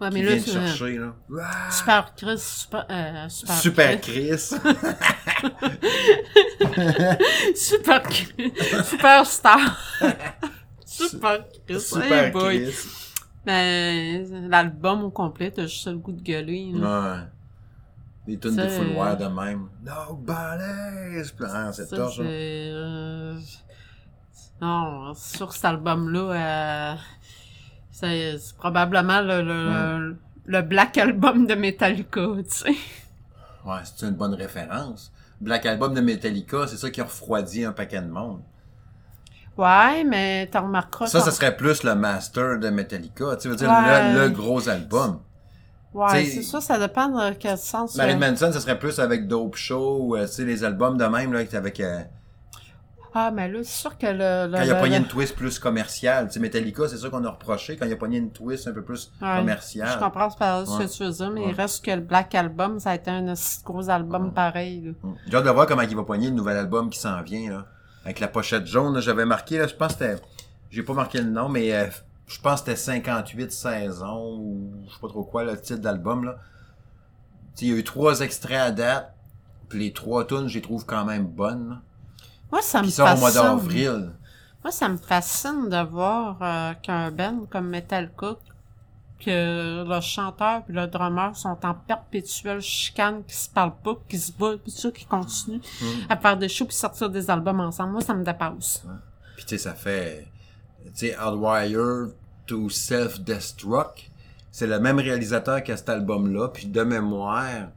Ouais, 0.00 0.08
qui 0.08 0.14
mais 0.14 0.22
vient 0.22 0.30
là, 0.34 0.40
te 0.42 0.46
c'est 0.46 0.52
chercher, 0.52 0.98
là. 0.98 1.14
Ah! 1.40 1.70
super 1.70 2.12
Chris, 2.16 2.38
super, 2.38 2.86
euh, 2.90 3.28
super, 3.28 3.54
Super 3.56 4.00
Chris. 4.00 4.28
Chris. 4.28 4.56
super 7.54 8.02
Chris. 8.02 8.52
Superstar. 8.84 9.78
super 10.92 11.44
Chris. 11.66 11.80
Super 11.80 12.24
hey 12.24 12.30
boy. 12.30 12.62
Chris. 12.64 12.88
Ben, 13.44 14.48
l'album 14.48 15.04
au 15.04 15.10
complet, 15.10 15.50
t'as 15.50 15.66
juste 15.66 15.86
le 15.88 15.98
goût 15.98 16.12
de 16.12 16.22
gueuler. 16.22 16.70
là. 16.74 17.12
Ouais. 17.14 17.18
Des 18.34 18.38
tunes 18.38 18.54
de 18.54 18.94
wire 18.96 19.16
de 19.16 19.24
même. 19.26 19.68
Nobody's 19.84 21.32
plan, 21.32 21.72
c'est 21.72 21.86
Ça, 21.86 21.96
torche. 21.96 22.16
c'est, 22.18 22.22
hein. 22.22 22.26
euh, 22.76 23.40
Non, 24.60 25.12
sur 25.14 25.52
cet 25.52 25.64
album-là, 25.64 26.20
euh, 26.94 26.94
c'est 27.90 28.38
c'est 28.38 28.56
probablement 28.56 29.20
le, 29.22 29.42
le, 29.42 30.16
le 30.44 30.62
Black 30.62 30.98
Album 30.98 31.46
de 31.46 31.54
Metallica, 31.54 32.20
tu 32.38 32.44
sais. 32.48 32.70
Ouais, 33.64 33.80
c'est 33.84 34.06
une 34.06 34.14
bonne 34.14 34.34
référence. 34.34 35.12
Black 35.40 35.66
Album 35.66 35.92
de 35.94 36.00
Metallica, 36.00 36.68
c'est 36.68 36.76
ça 36.76 36.90
qui 36.90 37.00
a 37.00 37.04
refroidi 37.04 37.64
un 37.64 37.72
paquet 37.72 38.00
de 38.00 38.06
monde. 38.08 38.40
Ouais, 39.58 40.04
mais 40.04 40.46
t'en 40.46 40.62
remarqueras. 40.62 41.06
Ça, 41.06 41.20
ça 41.20 41.30
serait 41.30 41.56
plus 41.56 41.82
le 41.82 41.94
master 41.94 42.58
de 42.58 42.70
Metallica. 42.70 43.36
Tu 43.36 43.48
veux 43.48 43.56
dire, 43.56 43.68
Ouais. 43.68 44.12
le, 44.14 44.20
le 44.20 44.28
gros 44.30 44.68
album. 44.68 45.20
Ouais, 45.92 46.24
c'est 46.24 46.42
ça, 46.42 46.62
ça 46.62 46.78
dépend 46.78 47.08
de 47.08 47.34
quel 47.34 47.58
sens. 47.58 47.96
Marilyn 47.96 48.30
Manson, 48.30 48.50
ça 48.50 48.60
serait 48.60 48.78
plus 48.78 48.98
avec 48.98 49.28
Dope 49.28 49.56
Show, 49.56 49.98
ou, 50.00 50.16
euh, 50.16 50.26
tu 50.26 50.32
sais, 50.32 50.44
les 50.46 50.64
albums 50.64 50.96
de 50.96 51.04
même, 51.04 51.34
là, 51.34 51.40
avec, 51.52 51.80
euh, 51.80 52.00
Ah, 53.14 53.30
mais 53.30 53.46
là, 53.46 53.58
c'est 53.62 53.78
sûr 53.82 53.98
que 53.98 54.06
le. 54.06 54.50
le 54.50 54.56
quand 54.56 54.62
il 54.64 54.70
a 54.70 54.74
le- 54.74 54.80
pogné 54.80 54.96
le- 54.98 55.02
une 55.02 55.06
twist 55.08 55.36
plus 55.36 55.58
commerciale. 55.58 56.28
Tu 56.28 56.32
sais, 56.32 56.40
Metallica, 56.40 56.88
c'est 56.88 56.96
ça 56.96 57.10
qu'on 57.10 57.22
a 57.26 57.28
reproché, 57.28 57.76
quand 57.76 57.84
il 57.84 57.92
a 57.92 57.96
pogné 57.96 58.16
une 58.16 58.30
twist 58.32 58.66
un 58.68 58.72
peu 58.72 58.82
plus 58.82 59.12
Ouais, 59.20 59.36
commerciale. 59.36 59.90
Je 59.92 59.98
comprends 60.02 60.30
ce 60.30 60.78
que 60.78 60.96
tu 60.96 61.04
veux 61.04 61.10
dire, 61.10 61.30
mais 61.30 61.40
Ouais. 61.42 61.50
il 61.50 61.54
reste 61.54 61.84
que 61.84 61.90
le 61.90 62.00
Black 62.00 62.34
Album, 62.34 62.80
ça 62.80 62.92
a 62.92 62.94
été 62.94 63.10
un 63.10 63.34
gros 63.66 63.90
album 63.90 64.32
pareil. 64.32 64.94
J'ai 65.28 65.36
hâte 65.36 65.44
de 65.44 65.50
voir 65.50 65.66
comment 65.66 65.82
il 65.82 65.94
va 65.94 66.04
pogner 66.04 66.28
le 66.28 66.34
nouvel 66.36 66.56
album 66.56 66.88
qui 66.88 66.98
s'en 66.98 67.20
vient, 67.20 67.50
là. 67.50 67.66
Avec 68.04 68.20
la 68.20 68.28
pochette 68.28 68.66
jaune, 68.66 69.00
j'avais 69.00 69.24
marqué, 69.24 69.58
là, 69.58 69.66
je 69.66 69.74
pense 69.74 69.94
que 69.94 70.04
c'était, 70.04 70.22
j'ai 70.70 70.82
pas 70.82 70.94
marqué 70.94 71.18
le 71.18 71.30
nom, 71.30 71.48
mais 71.48 71.72
euh, 71.72 71.86
je 72.26 72.40
pense 72.40 72.62
que 72.62 72.70
c'était 72.70 72.76
58 72.76 73.52
saisons, 73.52 74.36
ou 74.38 74.72
je 74.88 74.92
sais 74.92 75.00
pas 75.00 75.08
trop 75.08 75.24
quoi, 75.24 75.44
le 75.44 75.60
titre 75.60 75.80
d'album, 75.80 76.24
là. 76.24 76.36
Il 77.60 77.68
y 77.68 77.72
a 77.72 77.76
eu 77.76 77.84
trois 77.84 78.20
extraits 78.20 78.58
à 78.58 78.70
date, 78.70 79.14
puis 79.68 79.78
les 79.78 79.92
trois 79.92 80.26
tunes, 80.26 80.48
je 80.48 80.54
les 80.54 80.62
trouve 80.62 80.84
quand 80.84 81.04
même 81.04 81.26
bonnes, 81.26 81.68
là. 81.70 81.80
Moi, 82.50 82.60
ça 82.60 82.82
me 82.82 82.88
sortent 82.88 83.16
au 83.16 83.20
mois 83.20 83.30
fascine. 83.30 83.48
d'avril. 83.48 84.12
Moi, 84.62 84.70
ça 84.70 84.88
me 84.88 84.96
fascine 84.98 85.68
de 85.70 85.88
voir 85.88 86.36
euh, 86.42 86.74
qu'un 86.82 87.10
band 87.10 87.46
comme 87.50 87.68
Metallica, 87.68 88.36
que 89.24 89.84
le 89.88 90.00
chanteur 90.00 90.62
et 90.68 90.72
le 90.72 90.86
drummer 90.86 91.34
sont 91.36 91.56
en 91.64 91.74
perpétuelle 91.74 92.60
chicane, 92.60 93.22
qui 93.24 93.34
se 93.36 93.48
parlent 93.48 93.76
pas, 93.82 93.94
qui 94.08 94.18
se 94.18 94.32
battent, 94.32 94.62
puis 94.62 94.70
ça, 94.72 94.90
qui 94.90 95.04
continuent 95.04 95.60
Mm. 95.80 95.86
à 96.08 96.16
faire 96.16 96.36
des 96.36 96.48
shows 96.48 96.66
puis 96.66 96.74
sortir 96.76 97.08
des 97.10 97.30
albums 97.30 97.60
ensemble. 97.60 97.92
Moi, 97.92 98.00
ça 98.00 98.14
me 98.14 98.24
dépasse. 98.24 98.84
Puis 99.36 99.44
tu 99.44 99.50
sais, 99.50 99.58
ça 99.58 99.74
fait, 99.74 100.26
tu 100.86 100.90
sais, 100.94 101.14
Hardwire 101.14 102.08
to 102.46 102.68
Self-Destruct. 102.68 104.10
C'est 104.50 104.66
le 104.66 104.78
même 104.80 104.98
réalisateur 104.98 105.62
que 105.62 105.74
cet 105.74 105.88
album-là. 105.88 106.48
Puis 106.48 106.66
de 106.66 106.82
mémoire, 106.82 107.68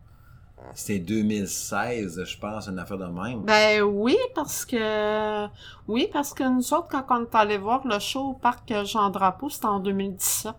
c'était 0.74 1.00
2016, 1.00 2.24
je 2.26 2.38
pense, 2.38 2.68
une 2.68 2.80
affaire 2.80 2.98
de 2.98 3.06
même. 3.06 3.43
Ben 3.43 3.82
oui, 3.84 4.18
parce 4.34 4.66
que 4.66 5.46
oui, 5.88 6.10
parce 6.12 6.34
que 6.34 6.43
nous 6.43 6.74
autres, 6.74 6.88
quand 6.89 7.06
on 7.12 7.24
est 7.24 7.36
allé 7.36 7.58
voir 7.58 7.86
le 7.88 8.00
show 8.00 8.30
au 8.30 8.34
parc 8.34 8.74
Jean 8.84 9.10
Drapeau, 9.10 9.50
c'était 9.50 9.68
en 9.68 9.80
2017. 9.80 10.54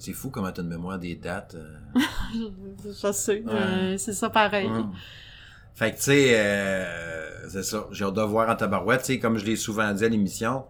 C'est 0.00 0.12
fou 0.14 0.30
comment 0.30 0.50
t'as 0.50 0.62
une 0.62 0.68
mémoire 0.68 0.98
des 0.98 1.14
dates. 1.14 1.54
euh. 1.56 1.78
Je 2.84 3.12
sais, 3.12 3.42
Ouais. 3.44 3.52
euh, 3.52 3.96
c'est 3.98 4.14
ça 4.14 4.30
pareil. 4.30 4.66
Ouais. 4.68 4.80
Fait 5.74 5.92
que 5.92 5.96
tu 5.98 6.02
sais, 6.04 6.30
euh, 6.40 7.48
c'est 7.48 7.62
ça. 7.62 7.86
J'ai 7.92 8.04
hâte 8.04 8.14
de 8.14 8.22
voir 8.22 8.48
en 8.50 8.56
tabarouette. 8.56 9.00
Tu 9.00 9.06
sais, 9.06 9.18
comme 9.18 9.36
je 9.38 9.44
l'ai 9.44 9.56
souvent 9.56 9.92
dit 9.92 10.04
à 10.04 10.08
l'émission, 10.08 10.64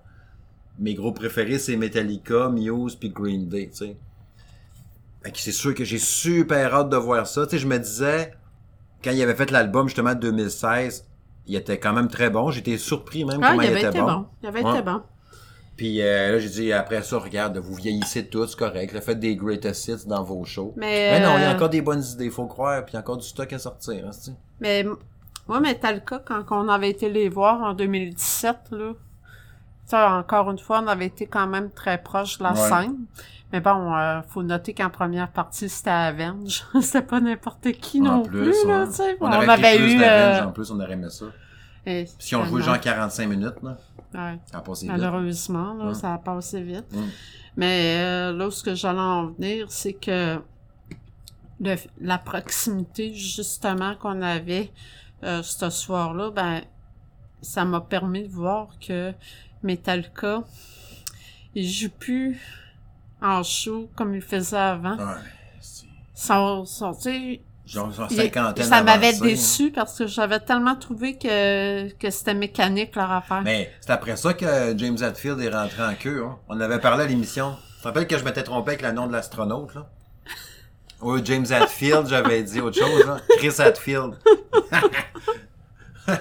mes 0.79 0.95
gros 0.95 1.13
préférés, 1.13 1.59
c'est 1.59 1.77
Metallica, 1.77 2.49
Muse 2.49 2.97
puis 2.97 3.11
Green 3.11 3.49
Day, 3.49 3.69
tu 3.71 3.77
sais. 3.77 3.97
Fait 5.23 5.31
que 5.31 5.39
c'est 5.39 5.53
sûr 5.53 5.75
que 5.75 5.85
j'ai 5.85 5.99
super 5.99 6.75
hâte 6.75 6.89
de 6.89 6.97
voir 6.97 7.27
ça. 7.27 7.45
Tu 7.47 7.51
sais, 7.53 7.59
je 7.59 7.67
me 7.69 7.79
disais, 7.79 8.33
quand 9.05 9.11
il 9.13 9.23
avait 9.23 9.35
fait 9.35 9.51
l'album, 9.51 9.87
justement, 9.87 10.15
de 10.15 10.21
2016, 10.21 11.07
il 11.47 11.55
était 11.57 11.79
quand 11.79 11.93
même 11.93 12.09
très 12.09 12.31
bon. 12.31 12.51
J'étais 12.51 12.79
surpris 12.79 13.25
même 13.25 13.41
Ah, 13.43 13.51
comment 13.51 13.63
il 13.63 13.67
il 13.67 13.71
avait 13.71 13.81
était 13.81 13.89
été 13.91 14.01
bon. 14.01 14.07
bon. 14.13 14.27
Il 14.43 14.49
avait 14.49 14.63
Ouais. 14.65 14.71
été 14.73 14.83
bon. 14.83 15.03
Puis 15.81 16.03
euh, 16.03 16.33
là, 16.33 16.39
j'ai 16.39 16.51
dit, 16.51 16.73
après 16.75 17.03
ça, 17.03 17.17
regarde, 17.17 17.57
vous 17.57 17.73
vieillissez 17.75 18.27
tous, 18.27 18.49
c'est 18.49 18.59
correct. 18.59 18.93
Le 18.93 19.01
fait 19.01 19.15
des 19.15 19.35
greatest 19.35 19.89
hits 19.89 20.07
dans 20.07 20.23
vos 20.23 20.45
shows. 20.45 20.75
Mais, 20.77 21.13
Mais 21.13 21.21
non, 21.27 21.39
il 21.39 21.41
y 21.41 21.45
a 21.47 21.53
euh, 21.53 21.55
encore 21.55 21.71
des 21.71 21.81
bonnes 21.81 22.05
idées, 22.05 22.29
faut 22.29 22.45
croire, 22.45 22.85
puis 22.85 22.93
il 22.93 22.95
y 22.97 22.99
a 22.99 23.01
encore 23.01 23.17
du 23.17 23.27
stock 23.27 23.51
à 23.51 23.59
sortir. 23.59 24.05
Hein. 24.07 24.33
Mais 24.61 24.85
moi, 25.49 25.59
Metallica, 25.59 26.19
quand 26.23 26.45
on 26.51 26.69
avait 26.69 26.91
été 26.91 27.09
les 27.09 27.31
voir 27.31 27.63
en 27.63 27.73
2017, 27.73 28.57
là, 28.73 28.93
ça, 29.87 30.19
encore 30.19 30.51
une 30.51 30.59
fois, 30.59 30.83
on 30.85 30.87
avait 30.87 31.07
été 31.07 31.25
quand 31.25 31.47
même 31.47 31.71
très 31.71 31.97
proche 31.97 32.37
de 32.37 32.43
la 32.43 32.53
Ouais. 32.53 32.59
scène. 32.59 32.97
Mais 33.51 33.61
bon, 33.61 33.97
euh, 33.97 34.21
faut 34.29 34.43
noter 34.43 34.75
qu'en 34.75 34.91
première 34.91 35.31
partie, 35.31 35.71
c'était 35.71 35.89
Avenge. 35.89 36.63
c'était 36.83 37.01
pas 37.01 37.21
n'importe 37.23 37.73
qui 37.73 38.03
non 38.03 38.17
En 38.17 38.23
plus, 38.23 38.67
là, 38.67 38.81
ouais. 38.83 38.87
tu 38.89 38.93
sais. 38.97 39.17
On, 39.19 39.29
On, 39.29 39.31
avait 39.31 39.77
plus 39.79 39.95
eu... 39.95 40.03
euh, 40.03 40.45
en 40.45 40.53
plus, 40.53 40.71
on 40.73 40.79
aurait 40.79 40.93
aimé 40.93 41.09
ça. 41.09 41.25
et 41.87 42.05
Si 42.19 42.37
on 42.37 42.45
jouait 42.45 42.61
genre 42.61 42.79
45 42.79 43.27
minutes, 43.27 43.63
là. 43.63 43.79
Ouais. 44.15 44.39
Ça 44.51 44.59
a 44.59 44.61
passé 44.63 44.87
vite. 44.87 44.97
Malheureusement, 44.97 45.75
là, 45.75 45.85
ça 45.95 46.15
a 46.15 46.19
passé 46.19 46.63
vite. 46.63 46.85
Mais 47.57 47.97
euh, 47.99 48.33
là 48.33 48.51
ce 48.51 48.63
que 48.63 48.75
j'allais 48.75 48.99
en 48.99 49.27
venir, 49.29 49.67
c'est 49.71 49.93
que 49.95 50.41
le- 51.61 51.77
la 52.01 52.19
proximité, 52.19 53.15
justement, 53.15 53.95
qu'on 53.97 54.23
avait 54.23 54.73
euh, 55.23 55.43
ce 55.43 55.69
soir-là, 55.69 56.31
ben, 56.31 56.63
ça 57.43 57.65
m'a 57.65 57.81
permis 57.81 58.23
de 58.27 58.33
voir 58.33 58.69
que 58.81 59.13
Metallica, 59.63 60.43
il 61.55 61.69
joue 61.69 61.91
plus 61.91 62.41
en 63.21 63.43
show 63.43 63.91
comme 63.97 64.15
il 64.15 64.23
faisait 64.23 64.57
avant. 64.57 64.97
Ouais. 64.97 65.21
Son, 66.15 66.65
son, 66.65 66.93
sais, 66.95 67.41
Genre, 67.71 67.93
genre 67.93 68.11
cinquantaine 68.11 68.65
ça 68.65 68.83
m'avait 68.83 69.15
hein. 69.15 69.21
déçu 69.23 69.71
parce 69.71 69.97
que 69.97 70.09
j'avais 70.09 70.41
tellement 70.41 70.75
trouvé 70.75 71.17
que, 71.17 71.89
que 71.93 72.11
c'était 72.11 72.35
mécanique 72.35 72.97
leur 72.97 73.13
affaire. 73.13 73.43
Mais 73.43 73.71
c'est 73.81 73.93
après 73.93 74.17
ça 74.17 74.35
que 74.35 74.77
James 74.77 74.99
Hetfield 75.01 75.39
est 75.41 75.51
rentré 75.51 75.85
en 75.85 75.95
queue. 75.95 76.25
Hein. 76.25 76.37
On 76.49 76.61
avait 76.61 76.81
parlé 76.81 77.05
à 77.05 77.07
l'émission. 77.07 77.55
Tu 77.77 77.83
te 77.83 77.89
rappelles 77.89 78.09
que 78.09 78.19
je 78.19 78.25
m'étais 78.25 78.43
trompé 78.43 78.73
avec 78.73 78.83
le 78.83 78.91
nom 78.91 79.07
de 79.07 79.13
l'astronaute, 79.13 79.75
là? 79.75 79.87
Oui, 81.01 81.21
James 81.25 81.47
Hetfield, 81.49 82.09
j'avais 82.09 82.43
dit 82.43 82.61
autre 82.61 82.77
chose, 82.77 83.07
là. 83.07 83.19
Chris 83.39 83.55
Hetfield. 83.59 84.19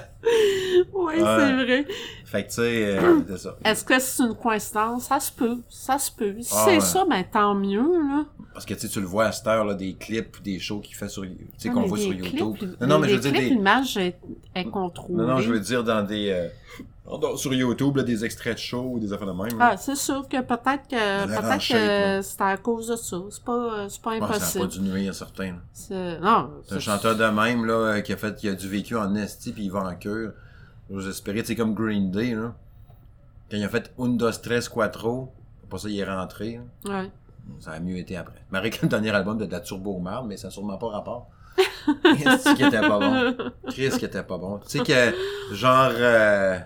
oui, 0.93 1.15
c'est 1.17 1.53
vrai. 1.63 1.85
Fait 2.29 2.43
que, 2.43 2.49
tu 2.49 2.55
sais, 2.55 2.85
euh, 2.99 3.21
c'est 3.27 3.37
ça. 3.37 3.55
Est-ce 3.65 3.83
que 3.83 3.97
c'est 3.99 4.21
une 4.23 4.35
coïncidence? 4.35 5.05
Ça 5.05 5.19
se 5.19 5.31
peut. 5.31 5.57
Ça 5.67 5.97
se 5.97 6.11
peut. 6.11 6.35
Si 6.41 6.53
Ah, 6.55 6.61
c'est 6.65 6.73
ouais. 6.75 6.79
ça, 6.79 7.03
ben 7.09 7.23
tant 7.31 7.55
mieux, 7.55 7.81
là. 7.81 8.25
Parce 8.53 8.65
que, 8.65 8.73
tu 8.75 8.81
sais, 8.81 8.87
tu 8.87 8.99
le 9.01 9.07
vois 9.07 9.25
à 9.25 9.31
cette 9.31 9.47
heure, 9.47 9.65
là, 9.65 9.73
des 9.73 9.95
clips 9.95 10.37
ou 10.37 10.41
des 10.43 10.59
shows 10.59 10.79
qu'il 10.79 10.95
fait 10.95 11.09
sur, 11.09 11.23
tu 11.23 11.29
sais, 11.57 11.69
Ah, 11.69 11.73
qu'on 11.73 11.83
voit 11.87 11.97
sur 11.97 12.13
YouTube. 12.13 12.55
Non, 12.81 12.87
non, 12.87 12.99
mais 12.99 13.09
je 13.09 13.15
veux 13.15 13.19
dire 13.21 13.31
des... 13.31 13.49
l'image 13.49 13.97
est, 13.97 14.19
est 14.53 14.65
contrôlée. 14.65 15.15
Non, 15.23 15.27
non, 15.27 15.39
je 15.39 15.51
veux 15.51 15.59
dire 15.59 15.83
dans 15.83 16.03
des, 16.03 16.29
euh, 16.29 16.47
pardon, 17.03 17.35
sur 17.35 17.51
YouTube, 17.53 17.97
là, 17.97 18.03
des 18.03 18.23
extraits 18.23 18.53
de 18.55 18.59
shows 18.59 18.91
ou 18.93 18.99
des 18.99 19.11
affaires 19.11 19.25
de 19.27 19.31
même. 19.31 19.57
là. 19.57 19.69
Ah, 19.73 19.77
c'est 19.77 19.95
sûr 19.95 20.27
que 20.29 20.39
peut-être 20.41 20.87
que 20.87 21.25
peut-être 21.25 21.41
là. 21.47 21.57
que 21.57 22.21
c'est 22.21 22.41
à 22.41 22.57
cause 22.57 22.89
de 22.89 22.95
ça. 22.95 23.17
C'est 23.31 23.43
pas, 23.43 23.53
euh, 23.53 23.85
c'est 23.89 24.01
pas 24.03 24.11
Ouais, 24.11 24.19
ça 24.19 24.25
a 24.25 24.27
impossible. 24.35 24.67
pas 24.67 24.71
dû 24.75 24.81
nuire, 24.81 25.15
certain. 25.15 25.47
là. 25.47 25.57
C'est- 25.73 26.19
Non, 26.19 26.49
C'est 26.67 26.75
un 26.75 26.79
chanteur 26.79 27.15
de 27.15 27.25
même, 27.25 27.65
là, 27.65 28.01
qui 28.01 28.13
a 28.13 28.17
fait, 28.17 28.35
qui 28.35 28.47
a 28.49 28.53
du 28.53 28.67
vécu 28.67 28.95
en 28.95 29.15
esti 29.15 29.51
pis 29.51 29.63
il 29.63 29.71
va 29.71 29.79
en 29.79 29.95
cœur. 29.95 30.33
J'ose 30.89 31.07
espérer, 31.07 31.43
c'est 31.43 31.55
comme 31.55 31.73
Green 31.73 32.11
Day, 32.11 32.33
là. 32.33 32.53
Quand 33.49 33.57
il 33.57 33.63
a 33.63 33.69
fait 33.69 33.91
Un, 33.99 34.09
dos, 34.09 34.31
tres, 34.31 34.69
quattro, 34.69 35.31
après 35.63 35.79
ça, 35.79 35.89
il 35.89 35.99
est 35.99 36.03
rentré, 36.03 36.59
là. 36.85 37.01
Ouais. 37.01 37.11
Ça 37.59 37.71
a 37.71 37.79
mieux 37.79 37.97
été 37.97 38.15
après. 38.15 38.43
Marie, 38.51 38.71
le 38.81 38.87
dernier 38.87 39.09
album 39.11 39.37
de, 39.37 39.45
de 39.45 39.51
la 39.51 39.59
Turbo 39.59 39.97
Marde, 39.99 40.27
mais 40.27 40.37
ça 40.37 40.47
n'a 40.47 40.51
sûrement 40.51 40.77
pas 40.77 40.87
rapport. 40.89 41.29
Qu'est-ce 42.03 42.55
qui 42.55 42.63
était 42.63 42.79
pas 42.79 42.99
bon? 42.99 43.35
Chris 43.67 43.89
qui 43.97 44.05
était 44.05 44.23
pas 44.23 44.37
bon? 44.37 44.59
Tu 44.59 44.77
sais 44.77 44.79
que, 44.79 45.55
genre, 45.55 45.91
euh, 45.95 46.59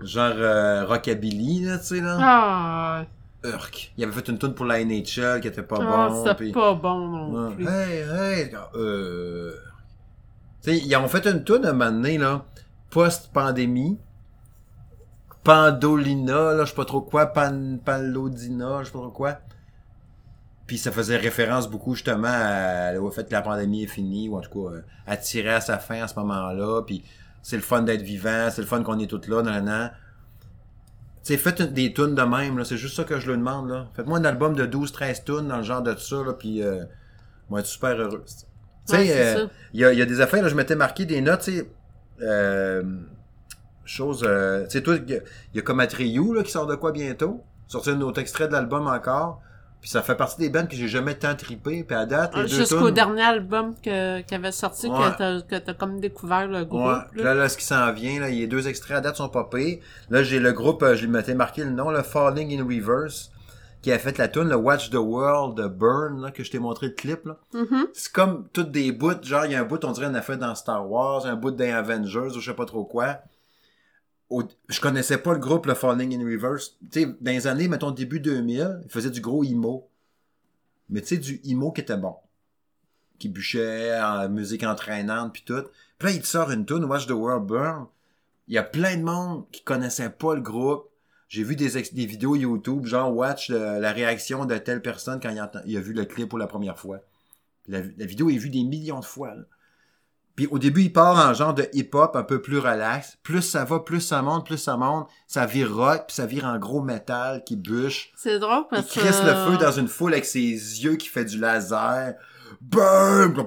genre, 0.00 0.32
euh, 0.36 0.86
Rockabilly, 0.86 1.64
là, 1.64 1.78
tu 1.78 1.84
sais, 1.84 2.00
là. 2.00 2.18
Ah, 2.20 3.04
Urk. 3.44 3.92
Il 3.96 4.04
avait 4.04 4.12
fait 4.12 4.28
une 4.28 4.38
tune 4.38 4.54
pour 4.54 4.66
la 4.66 4.84
NHL 4.84 5.40
qui 5.40 5.48
était 5.48 5.62
pas 5.62 5.78
ah, 5.80 6.08
bon. 6.08 6.24
c'était 6.24 6.52
pas 6.52 6.74
bon 6.74 7.28
non 7.28 7.52
plus. 7.52 7.66
Hey, 7.66 7.98
hey, 7.98 8.50
euh... 8.76 9.52
Tu 10.62 10.70
sais, 10.70 10.78
ils 10.78 10.96
ont 10.96 11.08
fait 11.08 11.26
une 11.26 11.42
toune 11.42 11.66
un 11.66 11.72
moment 11.72 11.90
donné, 11.90 12.18
là, 12.18 12.44
post-pandémie. 12.92 13.98
Pandolina, 15.42 16.52
là, 16.52 16.64
je 16.64 16.70
sais 16.70 16.76
pas 16.76 16.84
trop 16.84 17.00
quoi, 17.00 17.26
Pan, 17.26 17.78
Palodina, 17.84 18.80
je 18.80 18.86
sais 18.86 18.92
pas 18.92 19.00
trop 19.00 19.10
quoi. 19.10 19.38
Puis 20.66 20.78
ça 20.78 20.92
faisait 20.92 21.16
référence 21.16 21.68
beaucoup 21.68 21.94
justement 21.94 22.28
à- 22.30 22.94
au 23.00 23.10
fait 23.10 23.26
que 23.26 23.32
la 23.32 23.42
pandémie 23.42 23.82
est 23.82 23.88
finie, 23.88 24.28
ou 24.28 24.36
en 24.36 24.40
tout 24.40 24.50
cas, 24.50 24.76
euh, 24.76 24.82
à 25.06 25.16
tirer 25.16 25.54
à 25.54 25.60
sa 25.60 25.78
fin 25.78 26.02
à 26.02 26.06
ce 26.06 26.14
moment-là, 26.20 26.82
puis 26.82 27.02
c'est 27.42 27.56
le 27.56 27.62
fun 27.62 27.82
d'être 27.82 28.02
vivant, 28.02 28.48
c'est 28.50 28.60
le 28.60 28.68
fun 28.68 28.84
qu'on 28.84 28.98
est 29.00 29.08
tous 29.08 29.26
là, 29.26 29.42
nan, 29.42 29.64
nan. 29.64 29.90
Tu 31.24 31.32
sais, 31.32 31.36
faites 31.36 31.62
des 31.62 31.92
tunes 31.92 32.14
de 32.14 32.22
même, 32.22 32.58
là, 32.58 32.64
c'est 32.64 32.76
juste 32.76 32.96
ça 32.96 33.04
que 33.04 33.18
je 33.18 33.30
le 33.30 33.36
demande, 33.36 33.68
là. 33.68 33.88
Faites-moi 33.94 34.18
un 34.18 34.24
album 34.24 34.54
de 34.54 34.66
12-13 34.66 35.24
tunes 35.24 35.48
dans 35.48 35.56
le 35.56 35.62
genre 35.62 35.82
de 35.82 35.96
ça, 35.96 36.22
là, 36.22 36.34
puis 36.34 36.62
euh, 36.62 36.84
on 37.50 37.54
va 37.54 37.60
être 37.60 37.66
super 37.66 37.96
heureux. 37.96 38.24
Tu 38.86 38.96
sais, 38.96 39.36
euh, 39.36 39.46
il 39.72 39.80
y, 39.80 39.84
a, 39.84 40.06
des 40.06 40.20
affaires, 40.20 40.42
là, 40.42 40.48
je 40.48 40.54
m'étais 40.54 40.76
marqué 40.76 41.04
des 41.04 41.20
notes, 41.20 41.42
tu 41.42 41.52
sais, 41.52 41.60
euh, 41.60 41.64
chose, 43.84 44.24
euh, 44.26 44.64
tu 44.64 44.70
sais, 44.70 44.82
toi, 44.82 44.96
il 45.06 45.22
y 45.54 45.58
a- 45.58 45.62
comme 45.62 45.80
Atreyu, 45.80 46.34
là, 46.34 46.42
qui 46.42 46.50
sort 46.52 46.66
de 46.66 46.74
quoi 46.74 46.92
bientôt, 46.92 47.42
sortir 47.68 47.94
un 47.94 48.00
autre 48.02 48.20
extrait 48.20 48.46
de 48.48 48.52
l'album 48.52 48.86
encore, 48.86 49.40
puis 49.80 49.90
ça 49.90 50.02
fait 50.02 50.14
partie 50.14 50.38
des 50.38 50.48
bands 50.48 50.66
que 50.66 50.76
j'ai 50.76 50.86
jamais 50.86 51.14
tant 51.14 51.34
trippé, 51.34 51.82
puis 51.82 51.96
à 51.96 52.06
date, 52.06 52.36
les 52.36 52.42
Ah, 52.42 52.46
Jusqu'au 52.46 52.86
tunes- 52.86 52.94
dernier 52.94 53.22
album 53.22 53.74
que, 53.82 54.20
qui 54.20 54.34
avait 54.34 54.52
sorti, 54.52 54.86
Ouais. 54.88 54.98
que 55.48 55.56
t'as, 55.58 55.74
comme 55.74 55.98
découvert 56.00 56.46
le 56.46 56.64
groupe. 56.64 56.86
Ouais. 56.86 57.22
Là. 57.22 57.24
Là, 57.24 57.34
là, 57.34 57.48
ce 57.48 57.56
qui 57.56 57.64
s'en 57.64 57.92
vient, 57.92 58.20
là, 58.20 58.28
les 58.28 58.46
deux 58.46 58.68
extraits 58.68 58.98
à 58.98 59.00
date 59.00 59.16
sont 59.16 59.28
pas. 59.28 59.48
Là, 60.10 60.22
j'ai 60.22 60.38
le 60.38 60.52
groupe, 60.52 60.82
euh, 60.84 60.94
je 60.94 61.06
m'étais 61.06 61.34
marqué 61.34 61.64
le 61.64 61.70
nom, 61.70 61.90
le 61.90 62.02
Falling 62.02 62.60
in 62.60 62.64
Reverse, 62.64 63.32
qui 63.82 63.90
a 63.92 63.98
fait 63.98 64.16
la 64.16 64.28
tune 64.28 64.48
le 64.48 64.56
Watch 64.56 64.90
the 64.90 64.94
World 64.94 65.56
de 65.58 65.66
Burn, 65.66 66.22
là, 66.22 66.30
que 66.30 66.42
je 66.44 66.50
t'ai 66.50 66.58
montré 66.60 66.86
le 66.86 66.92
clip, 66.94 67.26
là. 67.26 67.38
Mhm. 67.52 67.88
C'est 67.92 68.12
comme 68.12 68.48
toutes 68.52 68.70
des 68.70 68.92
bouts, 68.92 69.22
genre, 69.22 69.44
il 69.44 69.52
y 69.52 69.54
a 69.54 69.60
un 69.60 69.64
bout, 69.64 69.84
on 69.84 69.90
dirait, 69.92 70.06
on 70.08 70.14
a 70.14 70.22
fait 70.22 70.36
dans 70.36 70.54
Star 70.54 70.88
Wars, 70.88 71.26
un 71.26 71.34
bout 71.36 71.50
dans 71.50 71.74
Avengers, 71.74 72.36
ou 72.36 72.40
je 72.40 72.50
sais 72.50 72.56
pas 72.56 72.64
trop 72.64 72.84
quoi. 72.84 73.18
Au- 74.30 74.44
je 74.68 74.80
connaissais 74.80 75.18
pas 75.18 75.32
le 75.34 75.40
groupe, 75.40 75.66
le 75.66 75.74
Falling 75.74 76.14
in 76.18 76.24
Reverse. 76.24 76.78
Tu 76.90 77.00
sais, 77.02 77.06
dans 77.20 77.30
les 77.32 77.46
années, 77.46 77.68
mettons, 77.68 77.90
début 77.90 78.20
2000, 78.20 78.80
ils 78.84 78.90
faisaient 78.90 79.10
du 79.10 79.20
gros 79.20 79.44
emo. 79.44 79.88
Mais 80.88 81.00
tu 81.02 81.08
sais, 81.08 81.16
du 81.18 81.40
emo 81.44 81.70
qui 81.72 81.80
était 81.82 81.96
bon. 81.98 82.14
Qui 83.18 83.28
bûchait 83.28 84.00
en 84.00 84.28
musique 84.30 84.62
entraînante 84.64 85.32
puis 85.32 85.42
tout. 85.44 85.62
Puis 85.98 86.08
là, 86.08 86.14
il 86.14 86.22
te 86.22 86.26
sort 86.26 86.50
une 86.50 86.64
tune, 86.64 86.84
Watch 86.84 87.06
the 87.06 87.10
World 87.12 87.46
Burn. 87.46 87.86
Il 88.48 88.54
y 88.54 88.58
a 88.58 88.62
plein 88.62 88.96
de 88.96 89.02
monde 89.02 89.44
qui 89.52 89.62
connaissait 89.62 90.10
pas 90.10 90.34
le 90.34 90.40
groupe. 90.40 90.88
J'ai 91.32 91.44
vu 91.44 91.56
des, 91.56 91.78
ex- 91.78 91.94
des 91.94 92.04
vidéos 92.04 92.36
YouTube, 92.36 92.84
genre 92.84 93.10
watch 93.16 93.48
euh, 93.48 93.78
la 93.78 93.90
réaction 93.92 94.44
de 94.44 94.58
telle 94.58 94.82
personne 94.82 95.18
quand 95.18 95.30
il, 95.30 95.40
entend- 95.40 95.62
il 95.64 95.74
a 95.78 95.80
vu 95.80 95.94
le 95.94 96.04
clip 96.04 96.28
pour 96.28 96.38
la 96.38 96.46
première 96.46 96.78
fois. 96.78 96.98
La, 97.68 97.78
la 97.96 98.04
vidéo 98.04 98.28
est 98.28 98.36
vue 98.36 98.50
des 98.50 98.62
millions 98.64 99.00
de 99.00 99.04
fois. 99.06 99.34
là. 99.34 99.42
Puis 100.36 100.46
au 100.48 100.58
début, 100.58 100.82
il 100.82 100.92
part 100.92 101.26
en 101.26 101.32
genre 101.32 101.54
de 101.54 101.66
hip-hop 101.72 102.16
un 102.16 102.22
peu 102.22 102.42
plus 102.42 102.58
relax. 102.58 103.16
Plus 103.22 103.40
ça 103.40 103.64
va, 103.64 103.80
plus 103.80 104.02
ça 104.02 104.20
monte, 104.20 104.44
plus 104.44 104.58
ça 104.58 104.76
monte. 104.76 105.08
Ça 105.26 105.46
vire 105.46 105.74
rock, 105.74 106.04
puis 106.08 106.14
ça 106.16 106.26
vire 106.26 106.44
en 106.44 106.58
gros 106.58 106.82
métal 106.82 107.42
qui 107.44 107.56
bûche. 107.56 108.12
C'est 108.14 108.38
drôle 108.38 108.64
Il 108.64 108.74
parce 108.76 108.92
que... 108.92 109.00
crisse 109.00 109.22
le 109.24 109.34
feu 109.34 109.56
dans 109.56 109.72
une 109.72 109.88
foule 109.88 110.12
avec 110.12 110.26
ses 110.26 110.50
yeux 110.50 110.96
qui 110.96 111.08
fait 111.08 111.24
du 111.24 111.38
laser. 111.38 112.12
Burn! 112.60 113.46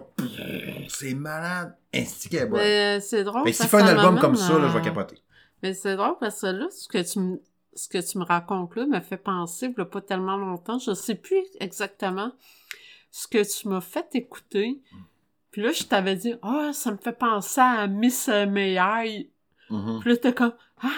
C'est 0.90 1.14
malade. 1.14 1.76
C'est 1.94 3.24
drôle 3.24 3.44
Mais 3.46 3.54
s'il 3.54 3.68
fait 3.68 3.78
un 3.78 3.86
album 3.88 4.20
comme 4.20 4.36
ça, 4.36 4.58
là, 4.58 4.70
je 4.70 4.74
vais 4.76 4.82
capoter. 4.84 5.22
Mais 5.62 5.76
c'est 5.76 5.96
drôle 5.96 6.16
parce 6.20 6.42
que 6.42 6.48
là, 6.48 6.68
ce 6.72 6.88
que 6.88 7.02
tu 7.02 7.20
me, 7.20 7.40
ce 7.76 7.88
que 7.90 7.98
tu 8.00 8.18
me 8.18 8.24
racontes 8.24 8.76
là 8.76 8.86
me 8.86 9.00
fait 9.02 9.18
penser, 9.18 9.74
il 9.76 9.82
a 9.82 9.86
pas 9.86 10.02
tellement 10.02 10.38
longtemps, 10.38 10.80
je 10.80 10.94
sais 10.94 11.16
plus 11.16 11.44
exactement 11.60 12.32
ce 13.12 13.28
que 13.28 13.44
tu 13.44 13.68
m'as 13.68 13.82
fait 13.82 14.08
écouter. 14.14 14.82
Puis 15.52 15.62
là, 15.62 15.72
je 15.72 15.84
t'avais 15.84 16.16
dit, 16.16 16.34
ah, 16.42 16.72
ça 16.74 16.92
me 16.92 16.98
fait 16.98 17.14
penser 17.18 17.62
à 17.62 17.88
Miss 17.88 18.28
May 18.28 19.30
Mhm. 19.70 20.00
Puis 20.02 20.10
là, 20.12 20.18
t'es 20.18 20.34
comme, 20.34 20.54
ah, 20.84 20.90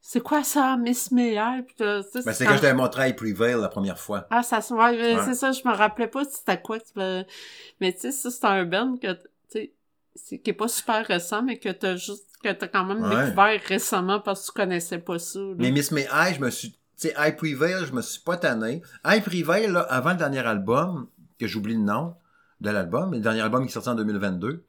c'est 0.00 0.22
quoi 0.22 0.42
ça, 0.44 0.76
Miss 0.76 1.10
May 1.10 1.36
Puis 1.66 1.74
là, 1.80 2.02
Ben, 2.24 2.32
c'est 2.32 2.44
quand 2.46 2.56
je 2.56 2.60
t'avais 2.60 2.74
montré 2.74 3.08
I 3.10 3.12
Prevail 3.12 3.60
la 3.60 3.68
première 3.68 3.98
fois. 3.98 4.26
Ah, 4.30 4.42
ça 4.42 4.60
se 4.60 4.72
ouais, 4.72 4.96
mais 4.96 5.16
Ouais. 5.16 5.24
c'est 5.24 5.34
ça, 5.34 5.52
je 5.52 5.60
me 5.66 5.74
rappelais 5.74 6.06
pas 6.08 6.24
c'était 6.24 6.60
quoi. 6.60 6.78
Mais 6.96 7.92
tu 7.92 8.00
sais, 8.00 8.12
ça, 8.12 8.30
c'est 8.30 8.44
un 8.46 8.64
band 8.64 8.96
que, 8.96 9.12
tu 9.12 9.20
sais, 9.48 9.72
c'est- 10.14 10.38
qui 10.38 10.50
est 10.50 10.54
pas 10.54 10.68
super 10.68 11.04
récent, 11.06 11.42
mais 11.42 11.58
que 11.58 11.68
t'as 11.70 11.96
juste, 11.96 12.28
que 12.44 12.52
t'as 12.52 12.68
quand 12.68 12.84
même 12.84 13.02
Ouais. 13.02 13.24
découvert 13.26 13.60
récemment 13.66 14.20
parce 14.20 14.42
que 14.42 14.46
tu 14.52 14.52
connaissais 14.60 14.98
pas 14.98 15.18
ça. 15.18 15.38
là. 15.40 15.54
Mais 15.58 15.70
Miss 15.70 15.90
May 15.90 16.06
I, 16.12 16.34
je 16.34 16.40
me 16.40 16.50
suis. 16.50 16.72
Tu 16.72 17.08
sais, 17.08 17.14
I 17.18 17.32
Prevail, 17.32 17.86
je 17.86 17.92
me 17.92 18.02
suis 18.02 18.20
pas 18.20 18.36
tanné. 18.36 18.82
I 19.04 19.20
Prevail, 19.20 19.68
là, 19.70 19.80
avant 19.80 20.10
le 20.10 20.16
dernier 20.16 20.38
album, 20.40 21.08
que 21.38 21.46
j'oublie 21.46 21.74
le 21.74 21.80
nom 21.80 22.14
de 22.60 22.70
l'album, 22.70 23.12
le 23.12 23.18
dernier 23.20 23.40
album 23.40 23.64
qui 23.64 23.70
est 23.70 23.72
sorti 23.72 23.88
en 23.88 23.94
2022, 23.96 24.64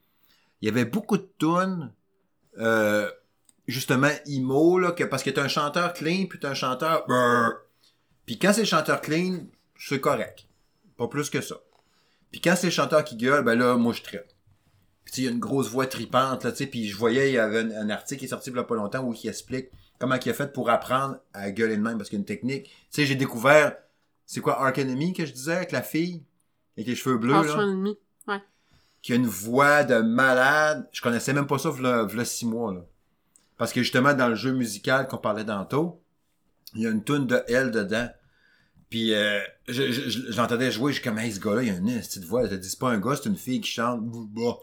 il 0.61 0.65
y 0.65 0.69
avait 0.69 0.85
beaucoup 0.85 1.17
de 1.17 1.29
tunes, 1.37 1.91
euh, 2.59 3.09
justement, 3.67 4.09
emo, 4.25 4.79
là, 4.79 4.91
que, 4.91 5.03
parce 5.03 5.21
que 5.21 5.29
t'as 5.29 5.43
un 5.43 5.47
chanteur 5.47 5.93
clean, 5.93 6.25
puis 6.27 6.39
t'as 6.39 6.49
un 6.49 6.53
chanteur. 6.55 7.05
Puis 8.25 8.39
quand 8.39 8.53
c'est 8.53 8.61
le 8.61 8.67
chanteur 8.67 9.01
clean, 9.01 9.45
c'est 9.77 9.99
correct. 10.01 10.47
Pas 10.97 11.07
plus 11.07 11.29
que 11.29 11.41
ça. 11.41 11.55
Puis 12.31 12.41
quand 12.41 12.55
c'est 12.55 12.67
le 12.67 12.71
chanteur 12.71 13.03
qui 13.03 13.15
gueule, 13.17 13.43
ben 13.43 13.57
là, 13.57 13.75
moi, 13.77 13.93
je 13.93 14.01
traite. 14.01 14.34
Puis 15.05 15.21
il 15.21 15.25
y 15.25 15.27
a 15.27 15.31
une 15.31 15.39
grosse 15.39 15.69
voix 15.69 15.85
tripante, 15.87 16.43
là, 16.43 16.51
tu 16.51 16.57
sais, 16.57 16.67
puis 16.67 16.87
je 16.89 16.97
voyais, 16.97 17.29
il 17.29 17.33
y 17.35 17.37
avait 17.37 17.59
un, 17.59 17.71
un 17.71 17.89
article 17.89 18.19
qui 18.19 18.25
est 18.25 18.29
sorti 18.29 18.49
il 18.49 18.55
y 18.55 18.59
a 18.59 18.63
pas 18.63 18.75
longtemps 18.75 19.03
où 19.03 19.13
il 19.13 19.27
explique 19.29 19.69
comment 19.99 20.15
il 20.15 20.29
a 20.29 20.33
fait 20.33 20.51
pour 20.51 20.69
apprendre 20.69 21.17
à 21.33 21.51
gueuler 21.51 21.77
de 21.77 21.81
même, 21.81 21.97
parce 21.97 22.09
qu'il 22.09 22.17
y 22.17 22.19
a 22.19 22.21
une 22.21 22.25
technique. 22.25 22.63
Tu 22.65 22.71
sais, 22.89 23.05
j'ai 23.05 23.15
découvert, 23.15 23.75
c'est 24.25 24.41
quoi, 24.41 24.61
Ark 24.61 24.77
Enemy 24.79 25.13
que 25.13 25.25
je 25.25 25.31
disais, 25.31 25.53
avec 25.55 25.71
la 25.71 25.81
fille, 25.81 26.23
avec 26.75 26.87
les 26.87 26.95
cheveux 26.95 27.17
bleus, 27.17 27.33
Franchement, 27.33 27.57
là, 27.57 27.63
ennemi. 27.63 27.97
qui 29.01 29.13
a 29.13 29.15
une 29.15 29.27
voix 29.27 29.83
de 29.83 29.99
malade. 30.01 30.89
Je 30.91 31.01
connaissais 31.01 31.31
même 31.33 31.47
pas 31.47 31.59
ça, 31.59 31.69
v'là, 31.69 32.03
v'là 32.03 32.25
six 32.25 32.45
mois, 32.45 32.73
là. 32.73 32.81
Parce 33.57 33.71
que 33.71 33.81
justement, 33.83 34.13
dans 34.13 34.27
le 34.27 34.35
jeu 34.35 34.51
musical 34.51 35.07
qu'on 35.07 35.17
parlait 35.17 35.45
tantôt, 35.45 36.01
il 36.73 36.81
y 36.81 36.87
a 36.87 36.89
une 36.89 37.03
toune 37.03 37.25
de 37.27 37.41
elle 37.47 37.71
dedans. 37.71 38.09
Puis 38.89 39.13
euh, 39.13 39.39
je, 39.67 39.91
je, 39.91 40.09
je- 40.09 40.31
j'entendais 40.31 40.71
jouer, 40.71 40.93
j'ai 40.93 41.01
comme, 41.01 41.17
hey, 41.17 41.31
ce 41.31 41.39
gars-là, 41.39 41.63
il 41.63 41.69
a 41.69 41.73
une 41.73 41.99
petite 41.99 42.23
voix. 42.25 42.43
Je 42.45 42.51
te 42.51 42.55
dis, 42.55 42.69
c'est 42.69 42.79
pas 42.79 42.89
un 42.91 42.99
gars, 42.99 43.15
c'est 43.15 43.27
une 43.29 43.35
fille 43.35 43.59
qui 43.61 43.71
chante. 43.71 44.01
Bah. 44.03 44.59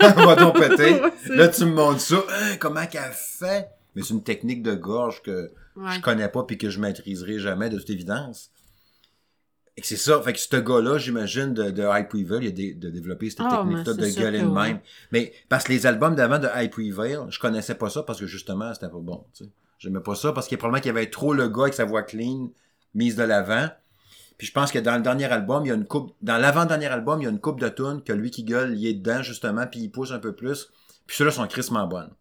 Va 0.24 0.36
donc 0.36 0.58
péter. 0.58 1.00
Là, 1.28 1.48
tu 1.48 1.64
me 1.64 1.72
montres 1.72 2.00
ça. 2.00 2.16
Hein, 2.30 2.56
comment 2.58 2.86
qu'elle 2.86 3.12
fait? 3.12 3.68
mais 3.94 4.02
c'est 4.02 4.12
une 4.12 4.22
technique 4.22 4.62
de 4.62 4.74
gorge 4.74 5.22
que 5.22 5.50
Ouais. 5.74 5.92
je 5.96 6.00
connais 6.00 6.28
pas 6.28 6.42
puis 6.44 6.56
que 6.56 6.70
je 6.70 6.80
maîtriserai 6.80 7.38
jamais 7.38 7.68
de 7.68 7.78
toute 7.78 7.90
évidence. 7.90 8.50
Et 9.76 9.82
c'est 9.82 9.96
ça. 9.96 10.20
Fait 10.22 10.32
que 10.32 10.38
ce 10.38 10.56
gars-là, 10.56 10.96
j'imagine, 10.96 11.52
de, 11.52 11.70
de 11.70 11.82
Hype 11.82 12.12
Weevil, 12.14 12.38
il 12.44 12.48
a 12.48 12.50
dé- 12.50 12.74
de 12.74 12.88
développer 12.88 13.28
cette 13.28 13.40
Ah, 13.42 13.62
technique-là 13.62 13.92
de 13.94 14.18
gueuler 14.18 14.40
oui. 14.42 14.52
même. 14.52 14.80
Mais 15.12 15.32
parce 15.50 15.64
que 15.64 15.72
les 15.72 15.84
albums 15.86 16.14
d'avant 16.14 16.38
de 16.38 16.48
Hype 16.54 16.76
Weevil, 16.78 17.26
je 17.28 17.38
connaissais 17.38 17.74
pas 17.74 17.90
ça 17.90 18.02
parce 18.04 18.18
que 18.20 18.26
justement, 18.26 18.72
c'était 18.72 18.88
pas 18.88 18.98
bon. 18.98 19.24
tu 19.34 19.44
sais. 19.44 19.50
J'aimais 19.78 20.00
pas 20.00 20.14
ça 20.14 20.32
parce 20.32 20.46
qu'il 20.48 20.56
y 20.56 20.58
a 20.58 20.60
probablement 20.60 20.80
qu'il 20.80 20.88
y 20.94 20.96
avait 20.96 21.10
trop 21.10 21.34
le 21.34 21.48
gars 21.50 21.62
avec 21.64 21.74
sa 21.74 21.84
voix 21.84 22.02
clean 22.02 22.48
mise 22.94 23.16
de 23.16 23.22
l'avant. 23.22 23.68
Puis 24.38 24.46
je 24.48 24.52
pense 24.52 24.70
que 24.70 24.78
dans 24.78 24.96
le 24.96 25.02
dernier 25.02 25.24
album, 25.26 25.64
il 25.64 25.68
y 25.68 25.72
a 25.72 25.74
une 25.74 25.86
coupe. 25.86 26.14
Dans 26.22 26.36
l'avant-dernier 26.38 26.86
album, 26.86 27.20
il 27.20 27.24
y 27.24 27.26
a 27.26 27.30
une 27.30 27.40
coupe 27.40 27.58
de 27.60 27.68
tunes 27.68 28.02
que 28.02 28.12
lui 28.12 28.30
qui 28.30 28.44
gueule, 28.44 28.76
il 28.78 28.86
est 28.86 28.94
dedans 28.94 29.22
justement, 29.22 29.66
puis 29.66 29.80
il 29.80 29.88
pousse 29.90 30.12
un 30.12 30.18
peu 30.18 30.34
plus. 30.34 30.68
Puis 31.06 31.16
ceux-là 31.16 31.30
sont 31.30 31.46
crissement 31.46 31.86
bonnes. 31.86 32.12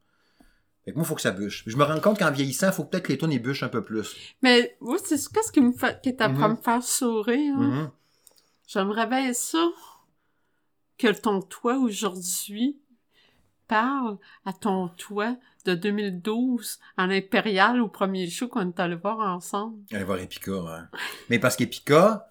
Fait 0.85 0.91
que 0.91 0.97
moi, 0.97 1.03
il 1.05 1.07
faut 1.07 1.15
que 1.15 1.21
ça 1.21 1.31
bûche. 1.31 1.63
Puis 1.63 1.71
je 1.71 1.77
me 1.77 1.83
rends 1.83 1.99
compte 1.99 2.19
qu'en 2.19 2.31
vieillissant, 2.31 2.67
il 2.67 2.73
faut 2.73 2.85
peut-être 2.85 3.03
que 3.07 3.11
les 3.11 3.17
tunes 3.17 3.31
ils 3.31 3.41
bûchent 3.41 3.63
un 3.63 3.69
peu 3.69 3.83
plus. 3.83 4.15
Mais 4.43 4.77
oui, 4.81 4.97
c'est 5.03 5.17
ce 5.17 5.27
qu'est-ce 5.29 5.51
qui 5.51 5.59
me 5.59 5.71
fait, 5.73 5.99
qui 6.01 6.09
est 6.09 6.21
à 6.21 6.29
Mhm. 6.29 6.51
me 6.51 6.55
faire 6.55 6.83
sourire. 6.83 7.55
hein. 7.57 7.81
Mhm. 7.83 7.91
J'aimerais 8.67 9.07
bien 9.07 9.33
ça 9.33 9.65
que 10.97 11.11
ton 11.11 11.41
toi 11.41 11.75
aujourd'hui 11.77 12.77
parle 13.67 14.17
à 14.45 14.53
ton 14.53 14.87
toi 14.89 15.35
de 15.65 15.75
2012 15.75 16.79
en 16.97 17.09
impérial 17.09 17.81
au 17.81 17.87
premier 17.87 18.29
show 18.29 18.47
qu'on 18.47 18.69
est 18.69 18.79
allé 18.79 18.95
voir 18.95 19.19
ensemble. 19.19 19.79
Allez 19.91 20.03
voir 20.03 20.19
Epica, 20.19 20.51
hein. 20.51 20.89
Mais 21.29 21.39
parce 21.39 21.55
qu'Epica, 21.55 22.27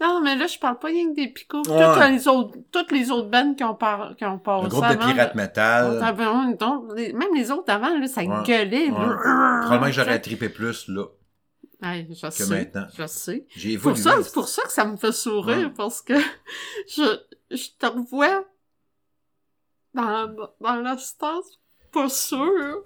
Non, 0.00 0.20
mais 0.22 0.36
là, 0.36 0.46
je 0.46 0.58
parle 0.58 0.78
pas 0.78 0.88
rien 0.88 1.14
que. 1.14 1.20
Ouais. 1.20 1.32
Toutes 1.62 2.10
les 2.10 2.28
autres, 2.28 2.58
toutes 2.70 2.92
les 2.92 3.10
autres 3.10 3.30
bandes 3.30 3.56
qui 3.56 3.64
ont, 3.64 3.74
par, 3.74 4.14
qui 4.16 4.24
ont 4.26 4.38
passé 4.38 4.66
un 4.66 4.68
groupe 4.68 4.82
de 4.82 4.86
avant, 4.86 5.14
là, 5.14 5.32
metal, 5.34 6.94
même 7.14 7.34
les 7.34 7.50
autres 7.50 7.72
avant, 7.72 7.98
là, 7.98 8.06
ça 8.06 8.20
Ouais. 8.22 8.42
gueulait. 8.44 8.90
Ouais. 8.90 8.98
là. 8.98 9.60
probablement 9.62 9.86
que 9.86 9.92
j'aurais 9.92 10.20
trippé 10.20 10.50
plus, 10.50 10.86
là. 10.88 11.04
Ouais, 11.82 12.06
je 12.10 12.30
sais. 12.30 12.46
maintenant. 12.46 12.86
Je 12.96 13.06
sais. 13.06 13.46
J'ai 13.56 13.78
Pour 13.78 13.92
évolué. 13.92 14.02
ça, 14.02 14.22
c'est 14.22 14.34
pour 14.34 14.48
ça 14.48 14.62
que 14.62 14.72
ça 14.72 14.84
me 14.84 14.96
fait 14.96 15.12
sourire, 15.12 15.68
Ouais. 15.68 15.72
parce 15.74 16.02
que 16.02 16.14
je, 16.88 17.18
je 17.50 17.66
te 17.78 17.86
revois 17.86 18.44
dans, 19.94 20.34
dans 20.60 20.76
l'instance, 20.76 21.46
pas 21.94 22.08
sûr, 22.08 22.84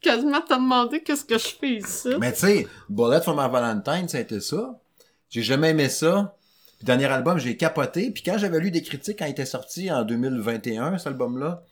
quasiment 0.00 0.40
te 0.40 0.54
demander 0.54 1.02
qu'est-ce 1.02 1.24
que 1.24 1.36
je 1.36 1.48
fais 1.48 1.74
ici. 1.74 2.10
Mais 2.18 2.32
tu 2.32 2.40
sais, 2.40 2.68
Bullet 2.88 3.20
for 3.20 3.36
My 3.36 3.50
Valentine, 3.50 4.08
ça 4.08 4.18
ça. 4.40 4.80
J'ai 5.28 5.42
jamais 5.42 5.70
aimé 5.70 5.88
ça. 5.88 6.36
Puis, 6.78 6.86
dernier 6.86 7.06
album, 7.06 7.38
j'ai 7.38 7.56
capoté. 7.56 8.10
Puis 8.10 8.22
quand 8.22 8.38
j'avais 8.38 8.60
lu 8.60 8.70
des 8.70 8.82
critiques 8.82 9.18
quand 9.18 9.26
il 9.26 9.32
était 9.32 9.44
sorti 9.44 9.90
en 9.90 10.04
2021, 10.04 10.96
cet 10.96 11.08
album-là, 11.08 11.64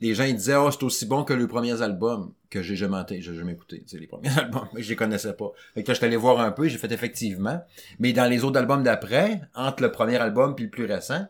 les 0.00 0.14
gens 0.14 0.24
ils 0.24 0.36
disaient 0.36 0.56
oh 0.56 0.70
c'est 0.70 0.82
aussi 0.82 1.06
bon 1.06 1.24
que 1.24 1.32
les 1.32 1.46
premiers 1.46 1.80
albums 1.80 2.32
que 2.50 2.62
j'ai 2.62 2.76
jamais 2.76 2.98
entendu, 2.98 3.22
j'ai 3.22 3.34
jamais 3.34 3.52
écouté, 3.52 3.82
c'est 3.86 3.98
les 3.98 4.06
premiers 4.06 4.28
albums, 4.38 4.68
mais 4.74 4.82
je 4.82 4.88
les 4.88 4.96
connaissais 4.96 5.32
pas. 5.32 5.52
Fait 5.74 5.82
que 5.82 5.88
là, 5.88 5.94
j'étais 5.94 6.06
allé 6.06 6.16
voir 6.16 6.40
un 6.40 6.50
peu, 6.50 6.68
j'ai 6.68 6.78
fait 6.78 6.92
effectivement. 6.92 7.62
Mais 7.98 8.12
dans 8.12 8.26
les 8.26 8.44
autres 8.44 8.58
albums 8.58 8.82
d'après, 8.82 9.42
entre 9.54 9.82
le 9.82 9.92
premier 9.92 10.16
album 10.16 10.54
puis 10.54 10.64
le 10.64 10.70
plus 10.70 10.84
récent, 10.84 11.26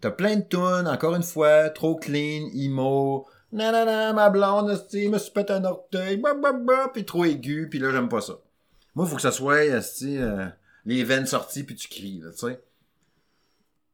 t'as 0.00 0.10
plein 0.10 0.36
de 0.36 0.42
tunes, 0.42 0.88
encore 0.88 1.14
une 1.14 1.22
fois, 1.22 1.70
trop 1.70 1.96
clean, 1.96 2.48
emo, 2.54 3.26
nanana, 3.56 4.12
ma 4.12 4.30
blonde, 4.30 4.70
esti, 4.70 5.08
me 5.08 5.18
suis 5.18 5.32
pété 5.32 5.54
un 5.54 5.64
orteil, 5.64 6.18
bah, 6.18 6.34
bah, 6.34 6.52
bah, 6.52 6.90
puis 6.92 7.04
trop 7.04 7.24
aigu, 7.24 7.68
puis 7.68 7.78
là, 7.78 7.90
j'aime 7.90 8.08
pas 8.08 8.20
ça. 8.20 8.34
Moi, 8.94 9.06
faut 9.06 9.16
que 9.16 9.22
ça 9.22 9.32
soit, 9.32 9.64
esti, 9.64 10.18
euh, 10.18 10.46
les 10.84 11.02
veines 11.02 11.26
sorties, 11.26 11.64
puis 11.64 11.74
tu 11.74 11.88
cries, 11.88 12.20
là, 12.22 12.30
tu 12.30 12.38
sais. 12.38 12.62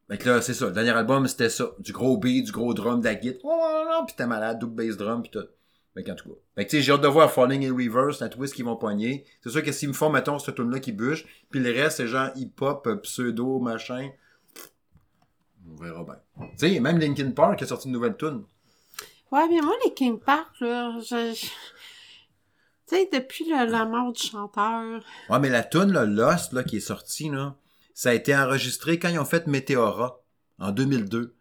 Fait 0.09 0.19
que 0.19 0.29
là, 0.29 0.43
c'est 0.43 0.53
ça. 0.53 0.67
Le 0.67 0.73
dernier 0.73 0.91
album, 0.91 1.27
c'était 1.27 1.49
ça. 1.49 1.71
Du 1.79 1.93
gros 1.93 2.19
beat, 2.19 2.45
du 2.45 2.53
gros 2.53 2.75
drum, 2.75 3.01
de 3.01 3.07
la 3.07 3.15
guitare. 3.15 3.41
Oh, 3.45 4.05
puis 4.07 4.15
t'es 4.15 4.27
malade, 4.27 4.59
double 4.59 4.75
bass 4.75 4.99
drum, 4.99 5.23
puis 5.23 5.31
tout. 5.31 5.47
Fait 5.95 6.03
qu'en 6.03 6.15
tout 6.15 6.29
cas. 6.29 6.35
Fait 6.55 6.65
que 6.65 6.71
tu 6.71 6.77
sais, 6.77 6.83
j'ai 6.83 6.93
hâte 6.93 7.01
de 7.01 7.09
voir 7.09 7.31
Falling 7.31 7.67
in 7.67 7.75
Reverse, 7.75 8.21
la 8.21 8.29
twist 8.29 8.55
qu'ils 8.55 8.65
vont 8.65 8.77
pogner. 8.77 9.25
C'est 9.43 9.51
sûr 9.51 9.63
que 9.63 9.73
s'ils 9.73 9.89
me 9.89 9.95
font, 9.95 10.11
mettons, 10.11 10.39
ce 10.39 10.51
tune 10.51 10.71
là 10.71 10.81
qui 10.81 10.93
bûche, 10.93 11.25
puis 11.51 11.61
le 11.61 11.71
reste, 11.71 11.99
c'est 11.99 12.07
genre 12.07 12.31
hip-hop, 12.35 12.87
euh, 12.87 12.97
pseudo, 12.97 13.59
machin. 13.59 14.11
On 15.71 15.83
verra 15.83 16.05
bien. 16.05 16.49
Tu 16.59 16.75
sais, 16.75 16.81
même 16.81 16.99
Linkin 16.99 17.31
Park 17.31 17.63
a 17.63 17.67
sorti 17.67 17.89
une 17.89 17.95
nouvelle 17.95 18.17
tune. 18.17 18.43
Ouais, 19.33 19.49
mais 19.49 19.61
moi, 19.63 19.75
les 19.85 19.95
King 19.95 20.19
Park, 20.21 20.61
là, 20.61 20.93
je... 21.01 21.35
je- 21.35 21.47
Tu 22.89 22.97
sais, 22.97 23.09
depuis 23.13 23.49
le- 23.49 23.71
la 23.71 23.85
mort 23.87 24.13
du 24.13 24.23
chanteur... 24.23 25.01
Ouais, 25.31 25.39
mais 25.41 25.49
la 25.49 25.63
tune, 25.65 25.91
là, 25.93 26.05
Lost, 26.05 26.53
là, 26.53 26.63
qui 26.63 26.77
est 26.77 26.81
sortie, 26.81 27.31
là, 27.31 27.55
ça 27.95 28.11
a 28.11 28.13
été 28.13 28.37
enregistré 28.37 28.99
quand 28.99 29.09
ils 29.09 29.19
ont 29.19 29.25
fait 29.25 29.47
Meteora, 29.47 30.21
en 30.59 30.71
2002. 30.73 31.35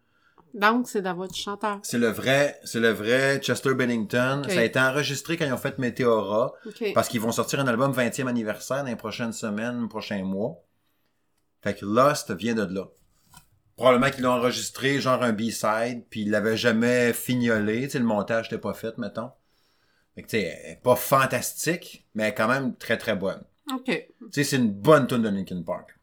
Donc, 0.54 0.86
c'est 0.88 1.00
la 1.00 1.12
voix 1.14 1.28
du 1.28 1.38
chanteur. 1.38 1.80
C'est 1.82 1.98
le 1.98 2.08
vrai, 2.08 2.58
c'est 2.64 2.80
le 2.80 2.90
vrai 2.90 3.38
Chester 3.40 3.74
Bennington. 3.74 4.42
Ça 4.48 4.60
a 4.60 4.64
été 4.64 4.78
enregistré 4.78 5.36
quand 5.38 5.46
ils 5.46 5.52
ont 5.52 5.56
fait 5.58 5.78
Meteora. 5.78 6.52
OK. 6.66 6.92
Parce 6.94 7.08
qu'ils 7.08 7.20
vont 7.22 7.32
sortir 7.32 7.60
un 7.60 7.66
album 7.66 7.92
20e 7.92 8.26
anniversaire 8.26 8.82
dans 8.84 8.90
les 8.90 8.96
prochaines 8.96 9.32
semaines, 9.32 9.88
prochains 9.88 10.22
mois. 10.24 10.56
Fait 11.62 11.74
que 11.74 11.86
Lost 11.86 12.32
vient 12.32 12.54
de 12.54 12.64
là. 12.64 12.86
Probablement 13.76 14.10
qu'ils 14.10 14.22
l'ont 14.24 14.32
enregistré, 14.32 15.00
genre 15.00 15.22
un 15.22 15.32
B-side, 15.32 16.04
puis 16.10 16.22
ils 16.22 16.30
l'avaient 16.30 16.56
jamais 16.56 17.12
fignolé. 17.12 17.82
Tu 17.84 17.90
sais, 17.90 17.98
le 17.98 18.04
montage 18.04 18.46
n'était 18.50 18.60
pas 18.60 18.74
fait, 18.74 18.96
mettons. 18.98 19.30
Fait 20.14 20.22
que, 20.22 20.28
tu 20.28 20.36
sais, 20.38 20.80
pas 20.84 20.94
fantastique, 20.96 22.06
mais 22.14 22.34
quand 22.34 22.48
même 22.48 22.76
très 22.76 22.98
très 22.98 23.16
bonne. 23.16 23.42
OK. 23.72 23.84
Tu 23.86 24.06
sais, 24.32 24.44
c'est 24.44 24.56
une 24.56 24.70
bonne 24.72 25.06
tune 25.06 25.22
de 25.22 25.28
Linkin 25.28 25.62
Park. 25.62 25.98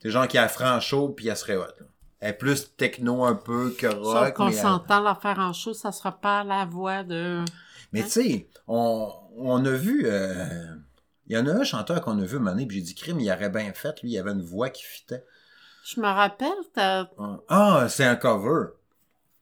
C'est 0.00 0.10
genre 0.10 0.28
qui 0.28 0.38
a 0.38 0.48
franco 0.48 1.08
puis 1.08 1.28
elle 1.28 1.36
serait 1.36 1.56
hot. 1.56 1.62
Là. 1.80 1.86
Elle 2.20 2.30
est 2.30 2.34
plus 2.34 2.76
techno 2.76 3.24
un 3.24 3.34
peu 3.34 3.70
que 3.78 3.90
Sauf 3.90 3.98
rock. 4.04 4.34
qu'on 4.34 4.46
mais 4.46 4.54
elle- 4.54 4.60
s'entend 4.60 5.00
la 5.00 5.14
faire 5.14 5.38
en 5.38 5.52
show, 5.52 5.72
ça 5.72 5.92
sera 5.92 6.12
pas 6.20 6.44
la 6.44 6.66
voix 6.66 7.02
de... 7.04 7.44
Mais 7.92 8.02
tu 8.02 8.10
sais, 8.10 8.48
on, 8.66 9.10
on 9.36 9.64
a 9.64 9.70
vu. 9.70 10.02
euh, 10.04 10.44
Il 11.26 11.34
y 11.36 11.38
en 11.38 11.46
a 11.46 11.52
un 11.52 11.64
chanteur 11.64 12.00
qu'on 12.02 12.18
a 12.20 12.24
vu 12.24 12.38
mané, 12.38 12.66
puis 12.66 12.78
j'ai 12.78 12.82
dit 12.82 12.94
crime, 12.94 13.18
il 13.20 13.30
aurait 13.32 13.48
bien 13.50 13.72
fait, 13.72 14.02
lui, 14.02 14.10
il 14.12 14.18
avait 14.18 14.32
une 14.32 14.42
voix 14.42 14.68
qui 14.68 14.82
fitait. 14.84 15.24
Je 15.84 16.00
me 16.00 16.06
rappelle, 16.06 16.52
t'as... 16.74 17.08
Ah, 17.48 17.86
c'est 17.88 18.04
un 18.04 18.16
cover. 18.16 18.72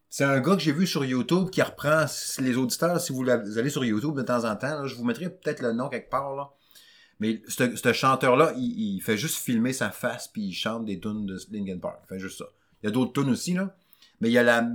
C'est 0.08 0.24
un 0.24 0.40
gars 0.40 0.54
que 0.54 0.62
j'ai 0.62 0.72
vu 0.72 0.86
sur 0.86 1.04
YouTube 1.04 1.50
qui 1.50 1.60
reprend 1.60 2.06
les 2.38 2.56
auditeurs. 2.56 3.00
Si 3.00 3.12
vous, 3.12 3.28
allez 3.28 3.70
sur 3.70 3.84
YouTube 3.84 4.14
de 4.14 4.22
temps 4.22 4.44
en 4.44 4.56
temps, 4.56 4.86
je 4.86 4.94
vous 4.94 5.04
mettrai 5.04 5.28
peut-être 5.28 5.60
le 5.60 5.72
nom 5.72 5.88
quelque 5.88 6.08
part. 6.08 6.34
Là. 6.36 6.50
Mais 7.18 7.42
ce 7.48 7.92
chanteur-là, 7.92 8.52
il, 8.56 8.96
il 8.96 9.00
fait 9.00 9.16
juste 9.16 9.36
filmer 9.36 9.72
sa 9.72 9.90
face 9.90 10.28
puis 10.28 10.42
il 10.42 10.52
chante 10.52 10.84
des 10.84 11.00
tunes 11.00 11.26
de 11.26 11.38
Linkin 11.50 11.78
Park. 11.78 12.00
Il 12.04 12.08
fait 12.08 12.18
juste 12.18 12.38
ça. 12.38 12.46
Il 12.82 12.86
y 12.86 12.88
a 12.88 12.92
d'autres 12.92 13.12
tunes 13.12 13.30
aussi, 13.30 13.54
là. 13.54 13.74
Mais 14.20 14.28
il 14.28 14.32
y 14.32 14.38
a 14.38 14.42
la. 14.42 14.66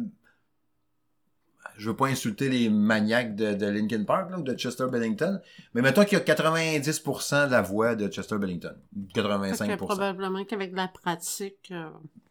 Je 1.78 1.90
veux 1.90 1.96
pas 1.96 2.08
insulter 2.08 2.50
les 2.50 2.70
maniaques 2.70 3.36
de, 3.36 3.54
de 3.54 3.66
Linkin 3.68 4.04
Park 4.04 4.30
là, 4.32 4.38
ou 4.40 4.44
de 4.44 4.54
Chester 4.54 4.86
Bennington, 4.92 5.40
mais 5.74 5.82
mettons 5.82 6.04
qu'il 6.06 6.18
y 6.18 6.22
a 6.22 6.24
90% 6.24 7.48
de 7.48 7.52
la 7.52 7.62
voix 7.62 7.96
de 7.96 8.08
Chester 8.08 8.38
Bennington. 8.38 8.74
Fait 9.16 9.22
que 9.22 9.28
85%. 9.28 9.78
probablement 9.78 10.44
qu'avec 10.46 10.74
la 10.76 10.88
pratique... 10.88 11.70
euh, 11.72 11.86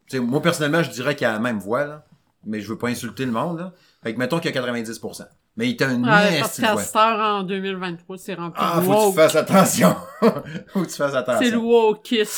Tu 0.09 0.17
sais, 0.17 0.23
moi, 0.23 0.41
personnellement, 0.43 0.83
je 0.83 0.91
dirais 0.91 1.17
qu'il 1.17 1.27
a 1.27 1.33
la 1.33 1.39
même 1.39 1.59
voix, 1.59 1.85
là. 1.87 2.05
Mais 2.47 2.61
je 2.61 2.69
veux 2.69 2.79
pas 2.79 2.89
insulter 2.89 3.27
le 3.27 3.33
monde, 3.33 3.59
là. 3.59 3.73
Fait 4.03 4.15
que 4.15 4.19
mettons 4.19 4.39
qu'il 4.41 4.55
y 4.55 4.59
a 4.59 4.63
90%. 4.63 5.27
Mais 5.57 5.69
il 5.69 5.83
a 5.83 5.93
une 5.93 6.03
Ouais, 6.05 6.11
parce 6.41 6.59
nasty 6.59 6.61
voix. 6.63 6.71
qu'à 6.77 6.79
cette 6.83 6.97
heure, 6.97 7.19
en 7.41 7.43
2023, 7.43 8.17
c'est 8.19 8.35
rempli 8.35 8.63
Ah, 8.65 8.79
de 8.81 8.85
faut 8.85 8.93
que 8.93 9.11
tu 9.11 9.17
fasses 9.17 9.37
attention. 9.37 9.97
faut 10.69 10.81
que 10.83 10.87
tu 10.89 10.95
fasses 10.95 10.95
C'est 10.97 11.07
le 11.11 11.17
attention. 11.17 11.41
C'est 11.41 11.51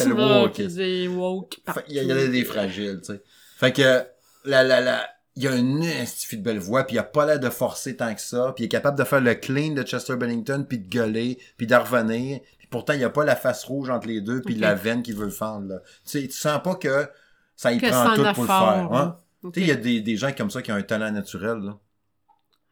le 0.08 0.14
là, 0.16 0.42
wokisme. 0.42 0.74
qui 0.76 0.82
est 1.04 1.08
woke 1.08 1.60
Fait- 1.72 1.84
Il 1.88 2.02
y, 2.02 2.04
y 2.06 2.10
a 2.12 2.26
des 2.26 2.44
fragiles, 2.44 3.00
tu 3.00 3.12
sais. 3.12 3.22
Fait 3.58 3.72
que, 3.72 4.02
la, 4.44 4.64
la, 4.64 4.80
la, 4.80 5.06
il 5.36 5.42
y 5.44 5.48
a 5.48 5.56
une 5.56 5.78
nasty 5.80 6.36
de 6.36 6.42
belle 6.42 6.58
voix, 6.58 6.84
puis 6.84 6.96
il 6.96 6.98
a 6.98 7.02
pas 7.04 7.24
l'air 7.24 7.40
de 7.40 7.48
forcer 7.48 7.96
tant 7.96 8.14
que 8.14 8.20
ça, 8.20 8.52
puis 8.54 8.64
il 8.64 8.66
est 8.66 8.70
capable 8.70 8.98
de 8.98 9.04
faire 9.04 9.20
le 9.20 9.34
clean 9.34 9.72
de 9.72 9.82
Chester 9.82 10.16
Bennington, 10.16 10.66
puis 10.68 10.78
de 10.78 10.88
gueuler, 10.88 11.38
puis 11.56 11.66
d'en 11.66 11.82
revenir. 11.82 12.40
Puis 12.58 12.66
pourtant, 12.68 12.92
il 12.92 13.02
a 13.04 13.10
pas 13.10 13.24
la 13.24 13.36
face 13.36 13.64
rouge 13.64 13.88
entre 13.90 14.08
les 14.08 14.20
deux, 14.20 14.42
puis 14.42 14.54
la 14.54 14.74
veine 14.74 15.02
qui 15.02 15.12
veut 15.12 15.24
le 15.24 15.30
fendre, 15.30 15.68
là. 15.68 15.78
Tu 16.04 16.20
sais, 16.20 16.22
tu 16.28 16.32
sens 16.32 16.60
pas 16.62 16.74
que 16.74 17.08
ça 17.56 17.72
y 17.72 17.78
Que 17.78 17.88
prend 17.88 18.14
tout 18.14 18.34
pour 18.34 18.42
le 18.42 18.46
faire. 18.46 18.92
hein? 18.92 19.18
Tu 19.44 19.48
sais, 19.54 19.60
il 19.62 19.66
y 19.66 19.72
a 19.72 19.76
des, 19.76 20.00
des 20.00 20.16
gens 20.16 20.32
comme 20.32 20.50
ça 20.50 20.60
qui 20.62 20.70
ont 20.70 20.76
un 20.76 20.82
talent 20.82 21.10
naturel, 21.10 21.58
là. 21.58 21.78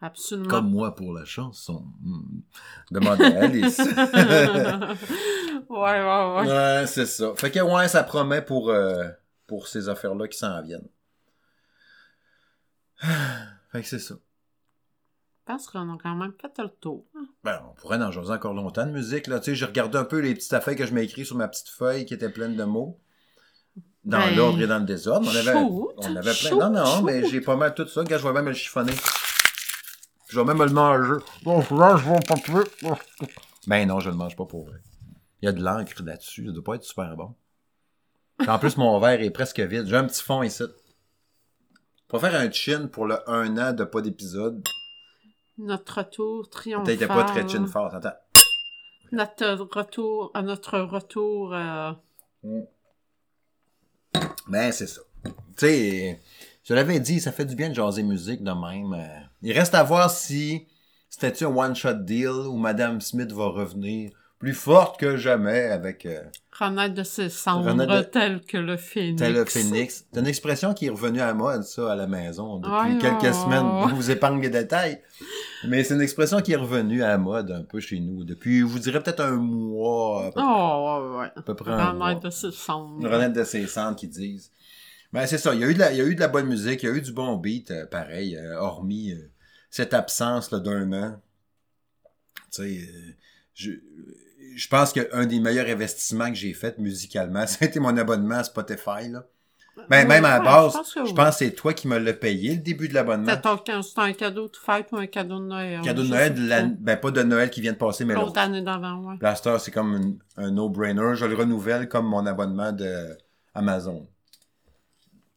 Absolument. 0.02 0.48
Comme 0.48 0.70
moi 0.70 0.94
pour 0.94 1.12
la 1.12 1.26
chanson. 1.26 1.84
Hmm. 2.02 2.40
Demandez 2.90 3.24
à 3.24 3.42
Alice. 3.44 3.78
ouais, 5.68 5.76
ouais, 5.78 6.34
ouais. 6.36 6.46
ouais, 6.48 6.84
c'est 6.86 7.04
ça. 7.06 7.32
Fait 7.36 7.50
que 7.50 7.60
ouais, 7.60 7.86
ça 7.88 8.02
promet 8.02 8.40
pour, 8.40 8.70
euh, 8.70 9.08
pour 9.46 9.68
ces 9.68 9.88
affaires-là 9.90 10.26
qui 10.28 10.38
s'en 10.38 10.62
viennent. 10.62 10.88
Fait 13.72 13.82
que 13.82 13.88
c'est 13.88 13.98
ça. 13.98 14.14
Je 14.14 15.52
pense 15.54 15.66
qu'on 15.68 15.92
a 15.92 15.98
quand 16.00 16.14
même 16.14 16.32
fait 16.40 16.52
le 16.62 16.68
tour. 16.68 17.04
hein. 17.16 17.26
Ben, 17.42 17.60
on 17.68 17.74
pourrait 17.74 18.00
en 18.02 18.12
jaser 18.12 18.30
encore 18.32 18.54
longtemps 18.54 18.86
de 18.86 18.92
musique, 18.92 19.26
là. 19.26 19.40
Tu 19.40 19.46
sais, 19.46 19.54
j'ai 19.56 19.64
regardé 19.64 19.98
un 19.98 20.04
peu 20.04 20.18
les 20.20 20.34
petites 20.34 20.52
affaires 20.52 20.76
que 20.76 20.86
je 20.86 20.94
m'ai 20.94 21.02
écrites 21.02 21.26
sur 21.26 21.36
ma 21.36 21.48
petite 21.48 21.68
feuille 21.70 22.04
qui 22.06 22.14
était 22.14 22.28
pleine 22.28 22.54
de 22.56 22.64
mots. 22.64 23.00
Dans 24.04 24.18
Ben, 24.18 24.34
l'ordre 24.36 24.60
et 24.62 24.66
dans 24.66 24.78
le 24.78 24.84
désordre. 24.84 25.28
On 25.30 25.36
avait, 25.36 25.52
shoot, 25.52 25.94
on 25.98 26.16
avait 26.16 26.20
plein. 26.22 26.32
shoot, 26.34 26.58
non, 26.60 26.70
non, 26.70 26.84
shoot. 26.86 27.04
mais 27.04 27.28
j'ai 27.28 27.40
pas 27.40 27.56
mal 27.56 27.74
tout 27.74 27.86
ça. 27.88 28.04
Gars, 28.04 28.18
je 28.18 28.26
vais 28.26 28.32
même 28.32 28.44
me 28.44 28.50
le 28.50 28.54
chiffonner. 28.56 28.92
Je 30.28 30.38
vais 30.38 30.44
même 30.46 30.58
me 30.58 30.64
le 30.66 30.72
manger. 30.72 31.22
Bon, 31.42 31.58
là, 31.76 31.96
je 31.96 32.08
vais 32.08 32.20
pas 32.26 32.36
plus. 32.36 32.96
Ben 33.66 33.86
non, 33.88 33.98
je 34.00 34.08
le 34.10 34.16
mange 34.16 34.36
pas 34.36 34.46
pour 34.46 34.64
vrai. 34.66 34.78
Il 35.42 35.46
y 35.46 35.48
a 35.48 35.52
de 35.52 35.62
l'encre 35.62 36.02
là-dessus. 36.04 36.46
Ça 36.46 36.52
doit 36.52 36.64
pas 36.64 36.74
être 36.76 36.84
super 36.84 37.16
bon. 37.16 37.34
En 38.46 38.58
plus, 38.58 38.76
mon 38.76 38.98
verre 39.00 39.20
est 39.20 39.30
presque 39.30 39.60
vide. 39.60 39.86
J'ai 39.86 39.96
un 39.96 40.04
petit 40.04 40.22
fond 40.22 40.42
ici. 40.42 40.64
On 42.12 42.18
va 42.18 42.28
faire 42.30 42.40
un 42.40 42.50
chin 42.50 42.88
pour 42.88 43.06
le 43.06 43.18
un 43.30 43.56
an 43.56 43.72
de 43.72 43.84
pas 43.84 44.00
d'épisode. 44.00 44.66
notre 45.58 45.98
retour 45.98 46.50
triomphal. 46.50 46.96
Peut-être 46.96 47.08
pas 47.08 47.24
très 47.24 47.48
chin 47.48 47.66
fort, 47.66 47.94
attends. 47.94 48.16
Notre 49.12 49.46
retour, 49.76 50.32
à 50.34 50.42
notre 50.42 50.80
retour. 50.80 51.54
Euh... 51.54 51.92
Ben, 54.48 54.72
c'est 54.72 54.88
ça. 54.88 55.02
Tu 55.24 55.32
sais, 55.56 56.20
je 56.64 56.74
l'avais 56.74 56.98
dit, 56.98 57.20
ça 57.20 57.30
fait 57.30 57.44
du 57.44 57.54
bien 57.54 57.68
de 57.68 57.74
jaser 57.74 58.02
musique 58.02 58.42
de 58.42 58.50
même. 58.50 58.92
Euh. 58.92 59.20
Il 59.42 59.52
reste 59.52 59.76
à 59.76 59.84
voir 59.84 60.10
si 60.10 60.66
c'était 61.08 61.44
un 61.44 61.56
one-shot 61.56 61.94
deal 61.94 62.28
où 62.28 62.56
Madame 62.56 63.00
Smith 63.00 63.30
va 63.30 63.46
revenir 63.46 64.10
plus 64.40 64.54
forte 64.54 64.98
que 64.98 65.18
jamais 65.18 65.66
avec... 65.66 66.06
Euh, 66.06 66.22
Renaître 66.58 66.94
de 66.94 67.02
ses 67.02 67.28
cendres 67.28 68.10
tel 68.10 68.40
que 68.40 68.56
le 68.56 68.76
phénix. 68.76 69.18
Tel 69.18 69.34
le 69.34 69.44
phénix. 69.44 70.06
C'est 70.12 70.18
une 70.20 70.26
expression 70.26 70.74
qui 70.74 70.86
est 70.86 70.90
revenue 70.90 71.20
à 71.20 71.32
mode, 71.34 71.62
ça, 71.62 71.92
à 71.92 71.94
la 71.94 72.06
maison, 72.06 72.58
depuis 72.58 72.98
quelques 72.98 73.34
semaines. 73.34 73.88
Je 73.88 73.94
vous 73.94 74.10
épargne 74.10 74.40
les 74.40 74.50
détails. 74.50 75.00
Mais 75.68 75.84
c'est 75.84 75.94
une 75.94 76.00
expression 76.00 76.40
qui 76.40 76.52
est 76.52 76.56
revenue 76.56 77.02
à 77.02 77.08
la 77.08 77.18
mode 77.18 77.50
un 77.50 77.62
peu 77.62 77.80
chez 77.80 78.00
nous. 78.00 78.24
Depuis, 78.24 78.60
je 78.60 78.64
vous 78.64 78.78
dirais 78.78 79.02
peut-être 79.02 79.20
un 79.20 79.36
mois. 79.36 80.26
À 80.26 80.32
peu, 80.32 80.40
oh, 80.42 81.10
ouais, 81.12 81.18
ouais. 81.18 81.32
À 81.36 81.42
peu 81.42 81.54
près 81.54 81.72
un 81.72 81.92
mois. 81.92 82.14
de 82.14 82.30
ses 82.30 82.50
cendres. 82.50 83.08
Renaître 83.08 83.34
de 83.34 83.44
ses 83.44 83.66
cendres, 83.66 83.96
qui 83.96 84.08
disent. 84.08 84.50
Ben, 85.12 85.26
c'est 85.26 85.38
ça. 85.38 85.54
Il 85.54 85.60
y, 85.60 85.64
a 85.64 85.68
eu 85.68 85.74
de 85.74 85.78
la, 85.78 85.92
il 85.92 85.98
y 85.98 86.00
a 86.00 86.04
eu 86.04 86.14
de 86.14 86.20
la 86.20 86.28
bonne 86.28 86.46
musique, 86.46 86.82
il 86.82 86.86
y 86.86 86.92
a 86.92 86.94
eu 86.94 87.02
du 87.02 87.12
bon 87.12 87.36
beat, 87.36 87.70
euh, 87.70 87.86
pareil, 87.86 88.36
euh, 88.36 88.58
hormis 88.58 89.12
euh, 89.12 89.30
cette 89.70 89.92
absence 89.92 90.50
d'un 90.50 90.92
an. 90.92 91.20
Tu 92.52 92.62
sais, 92.62 93.16
je 93.54 93.72
je 94.54 94.68
pense 94.68 94.92
qu'un 94.92 95.26
des 95.26 95.40
meilleurs 95.40 95.68
investissements 95.68 96.28
que 96.28 96.36
j'ai 96.36 96.52
fait 96.52 96.78
musicalement, 96.78 97.46
c'était 97.48 97.80
mon 97.80 97.96
abonnement 97.96 98.36
à 98.36 98.44
Spotify. 98.44 99.08
Là. 99.08 99.24
Ben, 99.88 100.06
même 100.06 100.24
à 100.24 100.38
la 100.38 100.40
base, 100.40 100.72
je 100.72 101.12
pense, 101.12 101.36
que, 101.38 101.44
c'est 101.44 101.52
toi 101.52 101.72
qui 101.72 101.88
me 101.88 101.98
l'as 101.98 102.12
payé, 102.12 102.56
le 102.56 102.60
début 102.60 102.88
de 102.88 102.94
l'abonnement. 102.94 103.32
C'était 103.32 103.72
un 104.00 104.12
cadeau 104.12 104.48
de 104.48 104.56
fête 104.56 104.88
ou 104.92 104.96
un 104.96 105.06
cadeau 105.06 105.38
de 105.38 105.44
Noël? 105.44 105.80
Cadeau 105.82 106.02
de 106.02 106.08
Noël, 106.08 106.76
ben 106.78 106.96
pas 106.96 107.10
de 107.10 107.22
Noël 107.22 107.50
qui 107.50 107.60
vient 107.60 107.72
de 107.72 107.78
passer, 107.78 108.04
mais 108.04 108.14
l'autre. 108.14 108.38
année 108.38 108.62
d'avant, 108.62 108.98
ouais. 109.04 109.16
Blaster, 109.16 109.56
c'est 109.58 109.70
comme 109.70 110.18
un, 110.36 110.50
no-brainer. 110.50 111.14
Je 111.14 111.24
le 111.24 111.34
renouvelle 111.34 111.88
comme 111.88 112.06
mon 112.06 112.26
abonnement 112.26 112.72
de 112.72 113.16
Amazon. 113.54 114.06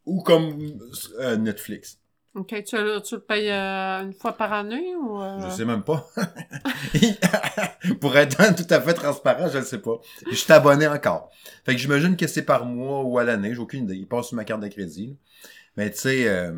Ou 0.06 0.22
comme 0.22 0.58
euh, 1.20 1.38
Netflix. 1.38 2.00
OK, 2.36 2.48
tu, 2.64 2.76
tu 3.04 3.16
le 3.16 3.20
payes 3.20 3.52
euh, 3.52 4.02
une 4.02 4.14
fois 4.14 4.34
par 4.34 4.52
année 4.54 4.96
ou... 4.96 5.22
Euh? 5.22 5.40
Je 5.42 5.56
sais 5.56 5.66
même 5.66 5.84
pas. 5.84 6.10
Pour 8.02 8.18
être 8.18 8.56
tout 8.56 8.74
à 8.74 8.82
fait 8.82 8.96
transparent, 8.96 9.50
je 9.50 9.60
ne 9.60 9.64
sais 9.64 9.78
pas. 9.78 10.00
Je 10.32 10.36
suis 10.36 10.52
encore. 10.52 11.30
Fait 11.64 11.74
que 11.74 11.78
j'imagine 11.78 12.18
que 12.18 12.26
c'est 12.26 12.42
par 12.42 12.66
mois 12.66 13.04
ou 13.04 13.20
à 13.20 13.24
l'année, 13.24 13.54
j'ai 13.54 13.60
aucune 13.60 13.84
idée. 13.84 13.98
Il 13.98 14.08
passe 14.08 14.28
sur 14.30 14.36
ma 14.36 14.46
carte 14.46 14.62
de 14.62 14.68
crédit. 14.68 15.16
Mais 15.78 15.92
tu 15.92 16.00
sais, 16.00 16.28
euh, 16.28 16.54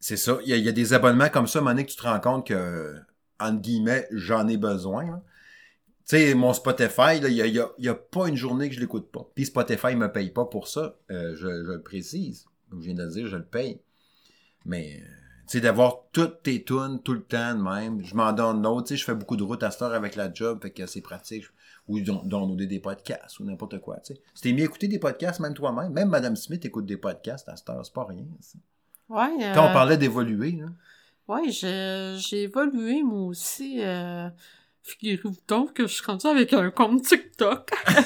c'est 0.00 0.18
ça. 0.18 0.38
Il 0.44 0.54
y, 0.54 0.68
a, 0.68 0.72
des 0.72 0.92
abonnements 0.92 1.30
comme 1.30 1.46
ça, 1.46 1.60
donné, 1.60 1.86
que 1.86 1.90
tu 1.90 1.96
te 1.96 2.02
rends 2.02 2.20
compte 2.20 2.46
que, 2.46 2.94
entre 3.38 3.62
guillemets, 3.62 4.06
j'en 4.10 4.46
ai 4.48 4.58
besoin. 4.58 5.22
Tu 6.06 6.16
sais, 6.16 6.34
mon 6.34 6.52
Spotify, 6.52 7.16
il 7.22 7.32
n'y 7.32 7.40
a, 7.40 7.46
y 7.78 7.88
a, 7.88 7.94
pas 7.94 8.28
une 8.28 8.36
journée 8.36 8.68
que 8.68 8.74
je 8.74 8.80
l'écoute 8.80 9.10
pas. 9.10 9.26
Puis 9.34 9.46
Spotify 9.46 9.96
me 9.96 10.12
paye 10.12 10.28
pas 10.28 10.44
pour 10.44 10.68
ça. 10.68 10.98
je, 11.08 11.36
je 11.36 11.72
le 11.72 11.80
précise. 11.80 12.44
Comme 12.68 12.80
je 12.80 12.86
viens 12.86 12.94
de 12.94 13.04
le 13.04 13.10
dire, 13.10 13.26
je 13.26 13.36
le 13.36 13.44
paye. 13.44 13.80
Mais, 14.64 14.96
euh, 15.00 15.06
tu 15.46 15.58
sais, 15.58 15.60
d'avoir 15.60 16.04
toutes 16.12 16.42
tes 16.42 16.62
tunes 16.62 17.00
tout 17.02 17.14
le 17.14 17.22
temps 17.22 17.54
de 17.54 17.62
même. 17.62 18.04
Je 18.04 18.14
m'en 18.14 18.32
donne 18.32 18.62
d'autres. 18.62 18.88
Tu 18.88 18.94
sais, 18.94 18.96
je 18.96 19.04
fais 19.04 19.14
beaucoup 19.14 19.36
de 19.36 19.42
routes 19.42 19.62
à 19.62 19.70
cette 19.70 19.82
heure 19.82 19.94
avec 19.94 20.16
la 20.16 20.32
job, 20.32 20.60
fait 20.62 20.70
que 20.70 20.86
c'est 20.86 21.00
pratique. 21.00 21.44
Ou 21.88 21.98
downloader 22.00 22.66
des 22.66 22.78
podcasts 22.78 23.40
ou 23.40 23.44
n'importe 23.44 23.80
quoi, 23.80 23.96
tu 23.96 24.14
sais. 24.14 24.20
C'était 24.34 24.52
mieux 24.52 24.64
écouter 24.64 24.86
des 24.86 25.00
podcasts, 25.00 25.40
même 25.40 25.54
toi-même. 25.54 25.92
Même 25.92 26.08
Madame 26.08 26.36
Smith 26.36 26.64
écoute 26.64 26.86
des 26.86 26.96
podcasts 26.96 27.48
à 27.48 27.56
cette 27.56 27.68
heure. 27.68 27.84
C'est 27.84 27.94
pas 27.94 28.04
rien, 28.04 28.24
ça. 28.40 28.58
Ouais. 29.08 29.52
Quand 29.54 29.66
on 29.66 29.70
euh, 29.70 29.72
parlait 29.72 29.96
d'évoluer, 29.96 30.52
là. 30.52 30.66
Ouais, 31.26 31.50
j'ai 31.50 32.42
évolué, 32.42 33.02
moi 33.02 33.22
aussi. 33.22 33.82
Euh... 33.82 34.28
Figurez-vous 34.82 35.36
donc 35.46 35.74
que 35.74 35.86
je 35.86 35.94
suis 35.94 36.04
rendu 36.04 36.26
avec 36.26 36.52
un 36.52 36.70
compte 36.70 37.02
TikTok. 37.02 37.70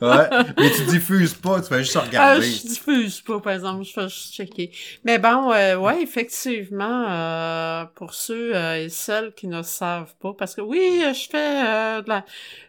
ouais, 0.00 0.28
mais 0.58 0.70
tu 0.70 0.84
diffuses 0.84 1.34
pas, 1.34 1.60
tu 1.60 1.68
fais 1.68 1.78
juste 1.78 1.96
regarder. 1.96 2.40
Ah, 2.40 2.40
je 2.40 2.66
diffuse 2.66 3.20
pas, 3.20 3.40
par 3.40 3.52
exemple, 3.52 3.84
je 3.84 3.92
fais 3.92 4.08
juste 4.08 4.34
checker. 4.34 4.72
Mais 5.04 5.18
bon, 5.18 5.52
euh, 5.52 5.76
ouais, 5.76 6.02
effectivement, 6.02 7.06
euh, 7.08 7.84
pour 7.94 8.14
ceux 8.14 8.54
euh, 8.54 8.84
et 8.84 8.88
celles 8.88 9.32
qui 9.34 9.46
ne 9.48 9.62
savent 9.62 10.14
pas, 10.20 10.32
parce 10.34 10.54
que 10.54 10.60
oui, 10.60 11.02
je 11.02 11.28
fais 11.30 11.66
euh, 11.66 12.02
de 12.02 12.22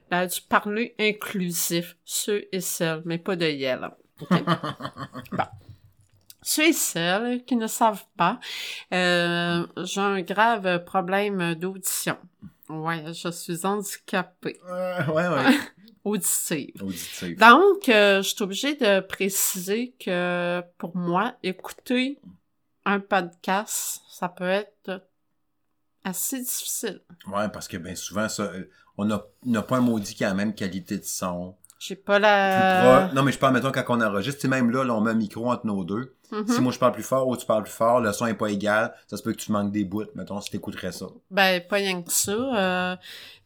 la, 0.10 0.28
du 0.28 0.42
parler 0.42 0.96
inclusif, 1.00 1.96
ceux 2.06 2.46
et 2.52 2.62
celles, 2.62 3.02
mais 3.06 3.18
pas 3.18 3.36
de 3.36 3.46
yel. 3.46 3.90
Okay? 4.22 4.44
bon. 5.32 5.44
Ceux 6.44 6.70
et 6.70 6.74
celles 6.74 7.46
qui 7.46 7.56
ne 7.56 7.68
savent 7.68 8.06
pas, 8.18 8.40
euh, 8.94 9.66
j'ai 9.84 10.02
un 10.02 10.22
grave 10.22 10.84
problème 10.86 11.54
d'audition. 11.54 12.18
Ouais, 12.68 13.04
je 13.14 13.30
suis 13.30 13.66
handicapée. 13.66 14.60
ouais, 14.68 15.28
ouais. 15.28 15.60
auditive. 16.04 16.74
Donc, 17.38 17.90
euh, 17.90 18.22
je 18.22 18.30
suis 18.30 18.44
obligée 18.44 18.76
de 18.76 19.00
préciser 19.02 19.94
que 20.00 20.62
pour 20.78 20.96
moi, 20.96 21.36
écouter 21.44 22.20
un 22.86 23.00
podcast, 23.00 24.02
ça 24.10 24.30
peut 24.30 24.50
être 24.50 25.02
assez 26.04 26.40
difficile. 26.40 27.02
Ouais, 27.28 27.50
parce 27.50 27.68
que 27.68 27.78
bien 27.78 27.96
souvent, 27.96 28.28
ça, 28.28 28.44
euh, 28.44 28.70
on 28.98 29.06
n'a 29.06 29.62
pas 29.62 29.78
un 29.78 29.82
maudit 29.82 30.16
qui 30.16 30.24
a 30.24 30.30
la 30.30 30.34
même 30.34 30.56
qualité 30.56 30.98
de 30.98 31.06
son. 31.06 31.56
J'ai 31.80 31.96
pas 31.96 32.20
la... 32.20 33.12
Non, 33.14 33.24
mais 33.24 33.32
je 33.32 33.40
parle, 33.40 33.56
mettons, 33.56 33.72
quand 33.72 33.84
on 33.90 34.02
enregistre, 34.02 34.48
même 34.48 34.70
là, 34.70 34.84
là, 34.84 34.94
on 34.94 35.02
met 35.02 35.12
un 35.12 35.16
micro 35.16 35.52
entre 35.52 35.66
nos 35.66 35.84
deux. 35.84 36.16
Mm-hmm. 36.32 36.54
Si 36.54 36.62
moi 36.62 36.72
je 36.72 36.80
parle 36.80 36.94
plus 36.94 37.04
fort 37.04 37.28
ou 37.28 37.36
tu 37.36 37.46
parles 37.46 37.64
plus 37.64 37.72
fort, 37.72 38.00
le 38.00 38.14
son 38.14 38.28
est 38.28 38.36
pas 38.36 38.50
égal, 38.50 38.94
ça 39.08 39.18
se 39.18 39.24
peut 39.24 39.34
que 39.34 39.40
tu 39.40 39.52
manques 39.52 39.72
des 39.72 39.84
bouts, 39.84 40.06
mettons, 40.16 40.40
si 40.42 40.52
t'écouterais 40.52 40.92
ça. 40.92 41.08
Ben, 41.30 41.62
pas 41.68 41.78
rien 41.78 42.02
que 42.04 42.12
ça. 42.12 42.32
Euh, 42.32 42.96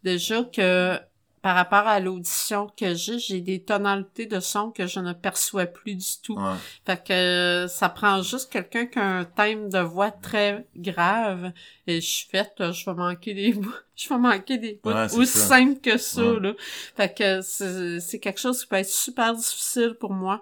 déjà 0.04 0.44
que 0.44 1.00
par 1.46 1.54
rapport 1.54 1.88
à 1.88 2.00
l'audition 2.00 2.72
que 2.76 2.96
j'ai, 2.96 3.20
j'ai 3.20 3.40
des 3.40 3.62
tonalités 3.62 4.26
de 4.26 4.40
son 4.40 4.72
que 4.72 4.88
je 4.88 5.00
ne 5.00 5.14
perçois 5.14 5.68
plus 5.68 5.94
du 5.94 6.22
tout. 6.24 6.40
Fait 6.88 7.04
que 7.08 7.68
ça 7.70 7.88
prend 7.90 8.24
juste 8.24 8.52
quelqu'un 8.52 8.88
qui 8.88 8.98
a 8.98 9.20
un 9.20 9.26
thème 9.26 9.70
de 9.70 9.78
voix 9.78 10.10
très 10.10 10.66
grave 10.76 11.52
et 11.86 12.02
je 12.02 12.08
suis 12.08 12.28
faite, 12.28 12.56
je 12.58 12.86
vais 12.90 12.96
manquer 12.96 13.36
des 13.36 13.54
je 13.96 14.10
vais 14.10 14.18
manquer 14.18 14.58
des 14.58 14.80
bouts. 14.84 14.90
aussi 14.90 15.38
simple 15.38 15.80
que 15.82 16.00
ça, 16.00 16.24
là. 16.24 16.54
Fait 16.98 17.14
que 17.14 17.42
c'est 17.42 18.20
quelque 18.20 18.40
chose 18.40 18.62
qui 18.62 18.68
peut 18.68 18.78
être 18.78 18.90
super 18.90 19.36
difficile 19.36 19.96
pour 20.00 20.14
moi. 20.14 20.42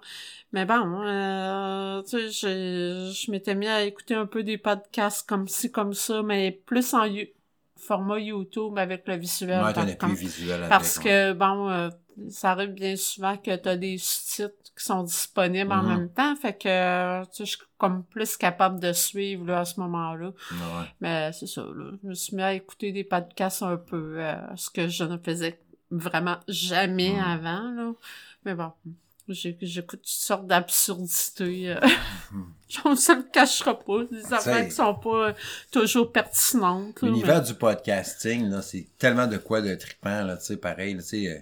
Mais 0.54 0.64
bon, 0.64 1.02
euh, 1.02 2.02
tu 2.04 2.12
sais, 2.12 2.30
je, 2.30 3.12
je 3.14 3.30
m'étais 3.30 3.56
mis 3.56 3.68
à 3.68 3.84
écouter 3.84 4.16
un 4.16 4.26
peu 4.26 4.42
des 4.42 4.58
podcasts 4.58 5.28
comme 5.28 5.50
ci, 5.50 5.70
comme 5.70 5.94
ça, 5.94 6.24
mais 6.24 6.62
plus 6.66 6.94
en 6.94 7.04
format 7.86 8.20
YouTube 8.20 8.78
avec 8.78 9.08
le 9.08 9.16
visuel. 9.16 9.64
plus 9.98 10.14
visuel 10.16 10.66
Parce 10.70 11.00
que, 11.00 11.34
bon, 11.34 11.70
euh, 11.70 11.90
ça 12.30 12.52
arrive 12.52 12.72
bien 12.72 12.96
souvent 12.96 13.38
que 13.38 13.56
tu 13.56 13.70
as 13.70 13.78
des 13.78 13.98
sous-titres 13.98 14.74
qui 14.78 14.84
sont 14.84 15.04
disponibles 15.04 15.72
en 15.72 15.84
mm-hmm. 15.84 15.88
même 15.88 16.10
temps. 16.10 16.36
Fait 16.36 16.58
que, 16.58 17.24
tu 17.26 17.30
sais, 17.32 17.46
je 17.46 17.50
suis 17.52 17.60
comme 17.78 18.04
plus 18.04 18.38
capable 18.38 18.80
de 18.80 18.94
suivre, 18.94 19.46
là, 19.46 19.60
à 19.60 19.66
ce 19.66 19.80
moment-là. 19.82 20.32
Mais 21.02 21.32
c'est 21.34 21.48
ça, 21.48 21.62
là. 21.62 21.92
Je 22.04 22.08
me 22.10 22.14
suis 22.14 22.36
mis 22.36 22.44
à 22.44 22.54
écouter 22.54 22.92
des 22.92 23.04
podcasts 23.04 23.64
un 23.64 23.78
peu, 23.78 24.16
euh, 24.18 24.36
ce 24.56 24.70
que 24.70 24.88
je 24.88 25.04
ne 25.04 25.18
faisais 25.18 25.60
vraiment 25.92 26.38
jamais 26.48 27.14
mm. 27.14 27.20
avant, 27.20 27.72
là. 27.72 27.94
Mais 28.46 28.56
bon. 28.56 28.72
J'écoute 29.30 30.02
toutes 30.02 30.08
sortes 30.08 30.48
d'absurdités. 30.48 31.70
Euh. 31.72 31.80
on 32.86 32.96
se 32.96 33.12
le 33.12 33.24
cachera 33.24 33.80
pas. 33.80 34.04
Des 34.12 34.34
affaires 34.34 34.66
qui 34.66 34.72
sont 34.72 34.96
pas 34.96 35.30
euh, 35.30 35.34
toujours 35.72 36.12
pertinentes. 36.12 37.02
L'univers 37.02 37.42
du 37.42 37.54
podcasting, 37.54 38.50
là, 38.50 38.62
c'est 38.62 38.88
tellement 38.98 39.28
de 39.28 39.38
quoi 39.38 39.62
de 39.62 39.74
trippant, 39.76 40.24
là, 40.24 40.38
tu 40.38 40.46
sais, 40.46 40.58
pareil, 40.58 40.96
tu 40.98 41.04
sais. 41.04 41.28
Euh, 41.28 41.40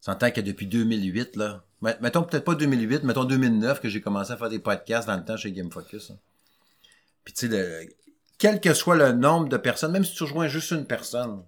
s'entend 0.00 0.30
que 0.30 0.40
depuis 0.40 0.66
2008, 0.66 1.36
là. 1.36 1.62
Mettons 1.82 2.24
peut-être 2.24 2.44
pas 2.44 2.54
2008, 2.54 3.04
mettons 3.04 3.24
2009 3.24 3.80
que 3.80 3.88
j'ai 3.88 4.02
commencé 4.02 4.32
à 4.32 4.36
faire 4.36 4.50
des 4.50 4.58
podcasts 4.58 5.08
dans 5.08 5.16
le 5.16 5.24
temps 5.24 5.38
chez 5.38 5.50
Game 5.50 5.70
Focus. 5.70 6.10
Hein. 6.10 6.18
Puis 7.24 7.32
tu 7.32 7.50
sais, 7.50 7.88
quel 8.36 8.60
que 8.60 8.74
soit 8.74 8.96
le 8.96 9.12
nombre 9.12 9.48
de 9.48 9.56
personnes, 9.56 9.92
même 9.92 10.04
si 10.04 10.14
tu 10.14 10.24
rejoins 10.24 10.46
juste 10.46 10.72
une 10.72 10.84
personne, 10.84 11.42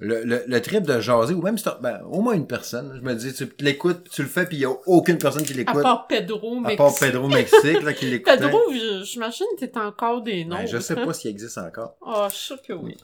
le, 0.00 0.24
le, 0.24 0.42
le, 0.46 0.60
trip 0.60 0.82
de 0.82 1.00
jaser, 1.00 1.34
ou 1.34 1.42
même 1.42 1.56
si 1.56 1.64
ben, 1.80 2.00
au 2.10 2.20
moins 2.20 2.34
une 2.34 2.46
personne, 2.46 2.92
je 2.96 3.00
me 3.00 3.14
dis, 3.14 3.32
tu 3.32 3.48
l'écoutes, 3.60 4.08
tu 4.10 4.22
le 4.22 4.28
fais, 4.28 4.44
puis 4.44 4.56
il 4.56 4.60
y 4.60 4.64
a 4.64 4.72
aucune 4.86 5.18
personne 5.18 5.44
qui 5.44 5.54
l'écoute. 5.54 5.78
À 5.78 5.82
part 5.82 6.06
Pedro 6.08 6.58
Mexique. 6.58 6.80
À 6.80 6.82
part 6.82 6.94
Pedro 6.98 7.28
Mexique, 7.28 7.82
là, 7.82 7.92
qui 7.92 8.06
l'écoute. 8.10 8.34
Pedro, 8.34 8.58
j'imagine 9.04 9.46
que 9.58 9.64
t'es 9.64 9.78
encore 9.78 10.22
des 10.22 10.44
noms. 10.44 10.56
Ben, 10.56 10.66
je 10.66 10.78
sais 10.78 10.96
pas 10.96 11.12
s'il 11.12 11.30
existe 11.30 11.58
encore. 11.58 11.96
Ah, 12.04 12.24
oh, 12.24 12.26
je 12.28 12.34
suis 12.34 12.46
sûr 12.46 12.62
que 12.62 12.72
oui. 12.72 12.96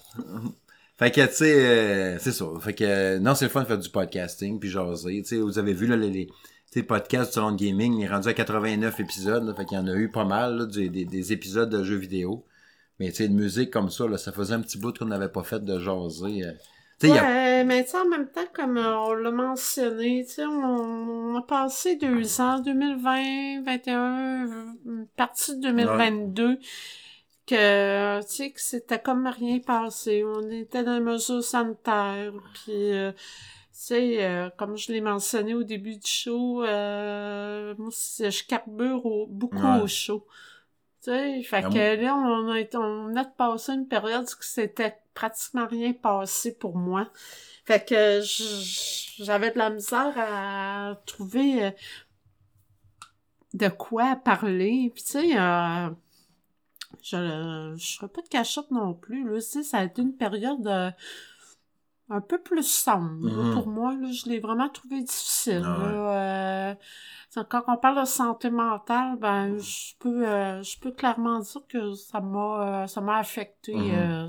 fait 0.99 1.11
que, 1.13 1.27
tu 1.27 1.33
sais, 1.33 1.67
euh, 1.67 2.19
c'est 2.19 2.33
ça. 2.33 2.47
Fait 2.61 2.75
que, 2.75 3.19
non, 3.19 3.35
c'est 3.35 3.45
le 3.45 3.51
fun 3.51 3.63
de 3.63 3.67
faire 3.67 3.79
du 3.79 3.89
podcasting, 3.89 4.59
puis 4.59 4.69
jaser. 4.69 5.23
Tu 5.23 5.29
sais, 5.29 5.37
vous 5.39 5.59
avez 5.61 5.73
vu, 5.73 5.87
là, 5.87 5.97
les, 5.97 6.29
les 6.75 6.83
podcasts 6.83 7.31
du 7.31 7.35
Salon 7.35 7.53
de 7.53 7.57
Gaming, 7.57 7.99
il 7.99 8.05
est 8.05 8.09
rendu 8.09 8.29
à 8.29 8.35
89 8.35 8.99
épisodes, 8.99 9.45
là, 9.45 9.55
fait 9.55 9.65
qu'il 9.65 9.79
y 9.79 9.81
en 9.81 9.87
a 9.87 9.95
eu 9.95 10.11
pas 10.11 10.25
mal, 10.25 10.59
là, 10.59 10.67
des, 10.67 10.89
des, 10.89 11.33
épisodes 11.33 11.71
de 11.71 11.85
jeux 11.85 11.97
vidéo. 11.97 12.45
Mais, 12.99 13.11
tu 13.11 13.17
sais, 13.17 13.29
de 13.29 13.35
musique 13.35 13.71
comme 13.71 13.91
ça, 13.91 14.07
là, 14.09 14.19
ça 14.19 14.33
faisait 14.33 14.55
un 14.55 14.61
petit 14.61 14.77
bout 14.77 14.97
qu'on 14.97 15.07
n'avait 15.07 15.31
pas 15.31 15.45
fait 15.45 15.65
de 15.65 15.79
jaser. 15.79 16.45
Euh, 16.45 16.53
ouais, 17.09 17.65
mais 17.65 17.85
tu 17.85 17.97
en 17.97 18.09
même 18.09 18.31
temps, 18.31 18.47
comme 18.53 18.77
euh, 18.77 18.97
on 18.99 19.13
l'a 19.15 19.31
mentionné, 19.31 20.25
tu 20.27 20.35
sais, 20.35 20.47
on, 20.47 21.37
a 21.37 21.43
passé 21.43 21.97
deux 21.97 22.41
ans, 22.41 22.59
2020, 22.61 23.63
2021, 23.63 24.75
partie 25.17 25.57
de 25.57 25.63
2022, 25.63 26.59
que, 27.47 28.21
tu 28.23 28.29
sais, 28.37 28.51
que 28.53 28.61
c'était 28.61 29.01
comme 29.01 29.27
rien 29.27 29.59
passé. 29.61 30.25
On 30.25 30.49
était 30.51 30.85
dans 30.85 30.95
les 30.95 31.01
mesures 31.01 31.43
sanitaires, 31.45 32.33
puis... 32.55 32.73
euh, 32.93 33.13
tu 33.73 33.87
sais, 33.87 34.23
euh, 34.25 34.51
comme 34.59 34.77
je 34.77 34.93
l'ai 34.93 35.01
mentionné 35.01 35.55
au 35.55 35.63
début 35.63 35.97
du 35.97 36.07
show, 36.07 36.63
euh, 36.63 37.75
moi, 37.79 37.89
je 37.91 38.45
carbure 38.47 39.07
au- 39.07 39.27
beaucoup 39.27 39.57
Ouais. 39.67 39.81
au 39.81 39.87
show. 39.87 40.27
Tu 41.03 41.11
sais, 41.11 41.43
fait 41.43 41.63
Ah, 41.65 41.71
que 41.71 42.03
là, 42.05 42.15
on 42.15 42.51
a, 42.51 42.61
été, 42.61 42.77
on 42.77 43.15
a 43.17 43.25
passé 43.25 43.73
une 43.73 43.89
période 43.89 44.25
où 44.25 44.43
c'était 44.43 44.99
pratiquement 45.15 45.67
rien 45.67 45.93
passé 45.95 46.55
pour 46.55 46.77
moi. 46.77 47.09
Fait 47.65 47.83
que 47.87 48.21
j'avais 49.23 49.51
de 49.51 49.59
la 49.59 49.71
misère 49.71 50.13
à 50.19 50.97
trouver 51.07 51.65
euh, 51.67 51.71
de 53.55 53.69
quoi 53.69 54.17
parler. 54.17 54.91
Puis 54.95 55.03
tu 55.05 55.11
sais, 55.13 55.39
euh, 55.39 55.89
je 57.03 57.75
je 57.79 57.97
ferai 57.97 58.09
pas 58.09 58.23
de 58.23 58.29
cachette 58.29 58.71
non 58.71 58.95
plus. 58.95 59.25
Là, 59.29 59.37
tu 59.37 59.41
sais, 59.43 59.63
ça 59.63 59.79
a 59.79 59.85
été 59.85 60.03
une 60.03 60.15
période 60.17 60.67
euh, 60.67 60.91
un 62.11 62.21
peu 62.21 62.39
plus 62.41 62.67
sombre 62.67 63.27
là, 63.29 63.33
Mhm. 63.45 63.53
pour 63.55 63.69
moi. 63.69 63.95
Là, 63.95 64.11
je 64.13 64.29
l'ai 64.29 64.41
vraiment 64.41 64.69
trouvé 64.69 65.03
difficile. 65.03 65.63
Ah 65.65 65.79
ouais. 65.79 65.93
là. 65.93 66.71
Euh, 66.71 66.75
quand 67.35 67.63
on 67.69 67.77
parle 67.77 68.01
de 68.01 68.07
santé 68.07 68.51
mentale, 68.51 69.17
ben 69.19 69.57
je 69.59 69.95
peux 69.99 70.27
euh, 70.27 70.63
je 70.63 70.79
peux 70.79 70.91
clairement 70.93 71.39
dire 71.41 71.61
que 71.69 71.95
ça 71.95 72.21
m'a 72.21 72.83
euh, 72.83 72.87
ça 72.87 73.01
m'a 73.01 73.19
affecté 73.19 73.73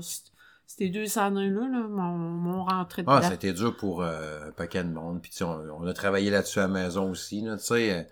c- 0.00 0.22
ces 0.66 0.88
deux 0.88 1.18
années-là, 1.18 1.68
là, 1.68 1.86
mon, 1.88 2.16
mon 2.16 2.64
rentrée 2.64 3.02
dedans. 3.02 3.14
Ah, 3.16 3.22
ça 3.22 3.28
a 3.30 3.34
été 3.34 3.52
dur 3.52 3.76
pour 3.76 4.02
euh, 4.02 4.48
un 4.48 4.52
paquet 4.52 4.82
de 4.84 4.88
monde. 4.88 5.20
Puis, 5.20 5.32
on, 5.42 5.60
on 5.80 5.86
a 5.86 5.92
travaillé 5.92 6.30
là-dessus 6.30 6.60
à 6.60 6.62
la 6.62 6.68
maison 6.68 7.10
aussi. 7.10 7.42
Tu 7.42 7.58
sais, 7.58 7.92
euh, 7.92 8.02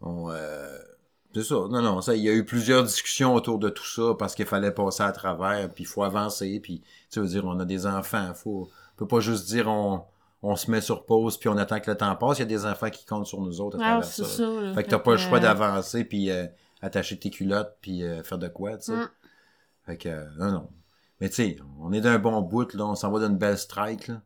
on, 0.00 0.30
euh, 0.30 0.78
c'est 1.34 1.44
ça. 1.44 1.54
Non, 1.54 1.80
non, 1.80 2.00
ça, 2.00 2.16
il 2.16 2.22
y 2.22 2.28
a 2.28 2.32
eu 2.32 2.44
plusieurs 2.44 2.82
discussions 2.82 3.34
autour 3.34 3.58
de 3.58 3.68
tout 3.68 3.86
ça 3.86 4.14
parce 4.18 4.34
qu'il 4.34 4.46
fallait 4.46 4.72
passer 4.72 5.04
à 5.04 5.12
travers. 5.12 5.68
Puis, 5.72 5.84
il 5.84 5.86
faut 5.86 6.02
avancer. 6.02 6.58
Puis, 6.60 6.82
tu 7.10 7.20
veux 7.20 7.26
dire, 7.28 7.44
on 7.46 7.60
a 7.60 7.64
des 7.64 7.86
enfants. 7.86 8.34
Faut, 8.34 8.68
on 8.94 8.98
peut 8.98 9.06
pas 9.06 9.20
juste 9.20 9.46
dire 9.46 9.68
on, 9.68 10.02
on 10.42 10.56
se 10.56 10.70
met 10.70 10.80
sur 10.80 11.04
pause 11.04 11.38
puis 11.38 11.48
on 11.48 11.56
attend 11.56 11.80
que 11.80 11.90
le 11.90 11.96
temps 11.96 12.14
passe. 12.16 12.38
Il 12.38 12.40
y 12.40 12.42
a 12.42 12.46
des 12.46 12.66
enfants 12.66 12.90
qui 12.90 13.04
comptent 13.06 13.26
sur 13.26 13.40
nous 13.40 13.60
autres 13.60 13.76
à 13.76 13.80
travers 13.80 14.04
ça. 14.04 14.24
ça. 14.24 14.42
là. 14.42 14.74
Fait 14.74 14.84
que 14.84 14.90
t'as 14.90 14.98
pas 14.98 15.12
le 15.12 15.18
choix 15.18 15.38
euh, 15.38 15.42
d'avancer 15.42 16.04
puis 16.04 16.30
euh, 16.30 16.46
attacher 16.80 17.18
tes 17.18 17.30
culottes 17.30 17.76
puis 17.80 18.02
euh, 18.02 18.22
faire 18.22 18.38
de 18.38 18.48
quoi, 18.48 18.76
tu 18.76 18.86
sais. 18.86 18.96
Mm. 18.96 19.08
Fait 19.86 19.96
que, 19.96 20.08
euh, 20.08 20.24
non, 20.38 20.52
non. 20.52 20.68
Mais 21.20 21.28
tu 21.28 21.36
sais, 21.36 21.56
on 21.80 21.92
est 21.92 22.00
d'un 22.00 22.18
bon 22.18 22.40
bout, 22.42 22.74
là. 22.74 22.86
On 22.86 22.94
s'en 22.94 23.10
va 23.10 23.26
d'une 23.26 23.38
belle 23.38 23.58
strike, 23.58 24.08
là. 24.08 24.20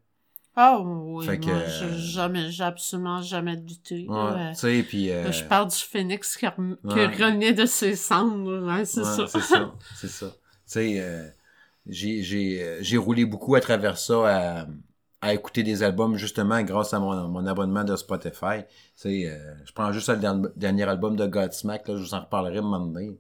Ah 0.59 0.81
oui, 0.81 1.27
Fait 1.27 1.39
que, 1.39 1.51
moi, 1.51 1.57
euh, 1.57 2.49
j'ai 2.49 2.65
absolument 2.65 3.21
jamais 3.21 3.59
douté. 3.59 4.07
Ouais, 4.09 4.53
tu 4.53 4.61
sais, 4.61 4.83
puis... 4.89 5.11
euh, 5.11 5.31
je 5.31 5.45
parle 5.45 5.69
du 5.69 5.77
phénix 5.77 6.35
qui, 6.35 6.47
rem- 6.47 6.79
qui 6.89 7.23
renaît 7.23 7.53
de 7.53 7.67
ses 7.67 7.95
cendres, 7.95 8.63
c'est 8.87 9.01
ouais, 9.01 9.05
ça. 9.05 9.27
C'est 9.29 9.41
ça, 9.41 9.75
c'est 9.95 10.09
ça. 10.09 10.27
Tu 10.29 10.35
sais, 10.65 10.99
euh, 10.99 11.27
euh, 11.89 12.79
j'ai 12.81 12.97
roulé 12.97 13.27
beaucoup 13.27 13.55
à 13.55 13.61
travers 13.61 13.99
ça 13.99 14.61
à, 14.63 14.67
à 15.27 15.35
écouter 15.35 15.63
des 15.63 15.83
albums, 15.83 16.17
justement, 16.17 16.63
grâce 16.63 16.95
à 16.95 17.01
mon, 17.01 17.29
mon 17.29 17.47
abonnement 17.47 17.85
de 17.85 17.97
Spotify. 17.97 18.63
Tu 19.01 19.27
euh, 19.27 19.55
je 19.65 19.73
prends 19.73 19.93
juste 19.93 20.09
le 20.09 20.17
dernier, 20.17 20.49
dernier 20.57 20.85
album 20.85 21.17
de 21.17 21.27
Godsmack, 21.27 21.89
là, 21.89 21.97
je 21.97 22.03
vous 22.03 22.15
en 22.15 22.21
reparlerai 22.21 22.59
un 22.59 22.63
moment 22.63 22.81
donné, 22.81 23.19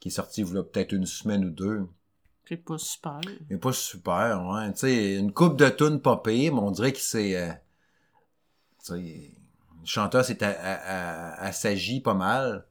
qui 0.00 0.08
est 0.08 0.12
sorti, 0.12 0.42
il 0.42 0.54
y 0.54 0.56
a 0.56 0.62
peut-être 0.62 0.92
une 0.92 1.06
semaine 1.06 1.44
ou 1.44 1.50
deux. 1.50 1.86
C'est 2.48 2.56
pas 2.56 2.78
super. 2.78 3.20
Mais 3.50 3.58
pas 3.58 3.72
super, 3.72 4.46
ouais. 4.46 4.72
Tu 4.72 4.78
sais, 4.78 5.14
une 5.16 5.32
coupe 5.32 5.58
de 5.58 5.68
tunes 5.68 6.00
pas 6.00 6.22
mais 6.24 6.50
on 6.50 6.70
dirait 6.70 6.92
qu'il 6.92 7.02
s'est... 7.02 7.36
euh, 7.36 7.52
tu 8.82 8.92
sais, 8.92 9.32
le 9.80 9.86
chanteur 9.86 10.24
s'est 10.24 10.42
assagi 10.42 12.00
pas 12.00 12.14
mal. 12.14 12.64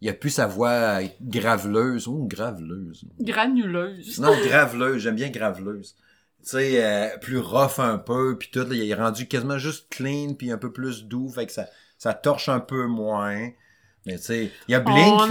Il 0.00 0.08
a 0.08 0.14
plus 0.14 0.30
sa 0.30 0.46
voix 0.46 1.00
graveleuse. 1.20 2.08
ou 2.08 2.26
graveleuse. 2.26 3.04
Granuleuse. 3.20 4.18
Non, 4.18 4.34
graveleuse. 4.46 5.02
J'aime 5.02 5.16
bien 5.16 5.30
graveleuse. 5.30 5.94
Tu 6.42 6.50
sais, 6.50 6.84
euh, 6.84 7.18
plus 7.18 7.38
rough 7.38 7.78
un 7.78 7.98
peu, 7.98 8.36
puis 8.38 8.50
tout. 8.50 8.60
Là, 8.60 8.66
il 8.74 8.90
est 8.90 8.94
rendu 8.94 9.26
quasiment 9.28 9.58
juste 9.58 9.86
clean, 9.90 10.34
puis 10.34 10.50
un 10.50 10.58
peu 10.58 10.72
plus 10.72 11.04
doux. 11.04 11.28
Fait 11.28 11.46
que 11.46 11.52
ça, 11.52 11.66
ça 11.98 12.14
torche 12.14 12.48
un 12.48 12.60
peu 12.60 12.86
moins. 12.86 13.50
Mais 14.06 14.16
tu 14.16 14.22
sais, 14.24 14.50
il 14.66 14.72
y 14.72 14.74
a 14.74 14.80
Blink 14.80 15.12
On 15.12 15.24
aussi, 15.24 15.30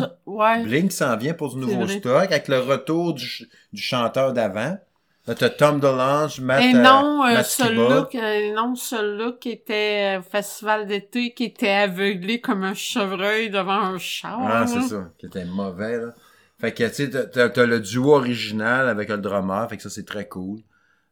là. 0.00 0.16
Ouais. 0.26 0.62
Blink 0.62 0.92
s'en 0.92 1.16
vient 1.16 1.34
pour 1.34 1.50
du 1.50 1.56
nouveau 1.56 1.86
stock 1.88 2.30
avec 2.30 2.46
le 2.48 2.60
retour 2.60 3.14
du, 3.14 3.48
du 3.72 3.82
chanteur 3.82 4.32
d'avant. 4.32 4.78
Là, 5.26 5.34
t'as 5.34 5.48
Tom 5.48 5.80
DeLonge, 5.80 6.38
Matt, 6.40 6.62
Et 6.62 6.74
euh, 6.76 6.82
non, 6.82 7.24
euh, 7.24 7.32
Matt 7.32 7.46
Skiba. 7.46 8.08
qui- 8.10 8.20
euh, 8.20 8.54
non, 8.54 8.74
celui-là 8.76 9.32
qui 9.40 9.50
était 9.50 10.16
euh, 10.16 10.20
au 10.20 10.22
festival 10.22 10.86
d'été, 10.86 11.32
qui 11.32 11.44
était 11.44 11.70
aveuglé 11.70 12.40
comme 12.42 12.62
un 12.62 12.74
chevreuil 12.74 13.48
devant 13.48 13.72
un 13.80 13.98
char. 13.98 14.38
Ah, 14.42 14.66
c'est 14.66 14.82
ça, 14.82 15.10
qui 15.18 15.26
était 15.26 15.46
mauvais, 15.46 15.96
là. 15.96 16.14
Fait 16.64 16.72
que, 16.72 16.84
tu 16.88 16.94
sais, 16.94 17.30
t'as- 17.30 17.66
le 17.66 17.78
duo 17.80 18.14
original 18.14 18.88
avec 18.88 19.10
le 19.10 19.18
drummer, 19.18 19.68
fait 19.68 19.76
que 19.76 19.82
ça, 19.82 19.90
c'est 19.90 20.06
très 20.06 20.26
cool. 20.28 20.60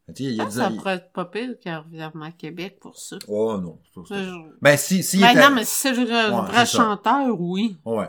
Tu 0.09 0.15
sais, 0.15 0.23
il 0.31 0.35
y 0.37 0.41
a 0.41 0.45
Ah, 0.47 0.51
ça 0.51 0.71
pourrait 0.71 0.95
être 0.95 1.13
pas 1.13 1.27
pire 1.27 1.59
qu'il 1.61 1.75
revienne 1.75 2.11
à 2.23 2.33
Québec 2.33 2.79
pour 2.81 2.97
ça. 2.99 3.17
Oh, 3.29 3.59
non. 3.59 3.79
ça, 3.95 4.01
c'est- 4.09 4.31
Ben, 4.63 4.77
si, 4.79 5.03
si 5.03 5.21
Ben 5.21 5.35
non, 5.35 5.51
mais 5.55 5.65
si 5.67 5.75
c'est 5.79 5.93
le 5.93 6.05
Ouais, 6.05 6.31
vrai 6.47 6.65
c'est 6.65 6.77
chanteur, 6.79 7.39
oui. 7.39 7.77
Ouais. 7.85 8.09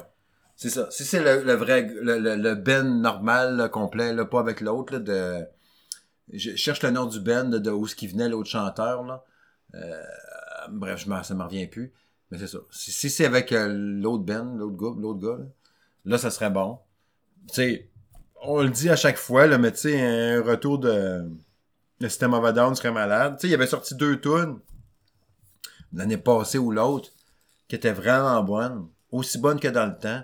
C'est 0.56 0.70
ça. 0.70 0.88
Si 0.90 1.04
c'est 1.04 1.20
le, 1.22 1.44
le 1.44 1.54
vrai, 1.54 1.82
le, 2.02 2.18
le, 2.20 2.36
le 2.38 2.56
Ben 2.56 3.02
normal, 3.02 3.58
là, 3.58 3.68
complet, 3.68 4.14
là, 4.14 4.24
pas 4.24 4.40
avec 4.40 4.62
l'autre, 4.62 4.94
là, 4.94 5.00
de... 5.00 5.46
Je 6.32 6.56
cherche 6.56 6.82
le 6.82 6.92
nom 6.92 7.06
du 7.06 7.20
Ben, 7.20 7.50
de, 7.50 7.58
de 7.58 7.72
où 7.72 7.86
ce 7.88 7.96
qui 7.96 8.08
venait 8.08 8.30
l'autre 8.30 8.50
chanteur, 8.50 9.04
là. 9.04 9.26
Euh, 9.76 10.02
bref, 10.70 11.02
je 11.04 11.10
m'en- 11.10 11.24
ça 11.24 11.34
me 11.36 11.44
revient 11.44 11.68
plus. 11.68 11.92
Mais 12.32 12.38
c'est 12.38 12.48
ça. 12.48 12.60
Si, 12.72 12.92
si 12.92 13.10
c'est 13.10 13.26
avec 13.26 13.52
euh, 13.52 13.68
l'autre 13.74 14.24
Ben, 14.24 14.56
l'autre 14.58 14.78
gars, 14.78 15.02
l'autre 15.02 15.20
gars, 15.20 15.38
là, 15.38 15.46
là, 16.06 16.18
ça 16.18 16.32
serait 16.32 16.50
bon. 16.50 16.80
Tu 17.48 17.54
sais, 17.56 17.90
on 18.42 18.62
le 18.62 18.70
dit 18.70 18.90
à 18.90 18.96
chaque 18.96 19.18
fois, 19.18 19.48
là, 19.48 19.58
mais 19.58 19.72
tu 19.72 19.80
sais, 19.80 20.02
un 20.02 20.42
retour 20.42 20.80
de... 20.80 21.30
Le 22.00 22.10
System 22.10 22.34
of 22.34 22.44
a 22.44 22.52
Down 22.52 22.76
serait 22.76 22.92
malade. 22.92 23.38
Tu 23.38 23.42
sais, 23.42 23.52
il 23.52 23.54
avait 23.54 23.68
sorti 23.68 23.96
deux 23.96 24.20
tunes 24.20 24.60
l'année 25.94 26.18
passée 26.18 26.58
ou 26.58 26.72
l'autre 26.72 27.10
qui 27.68 27.76
étaient 27.76 27.92
vraiment 27.94 28.42
bonnes. 28.44 28.88
Aussi 29.12 29.38
bonnes 29.38 29.60
que 29.60 29.68
dans 29.68 29.86
le 29.86 29.98
temps. 29.98 30.22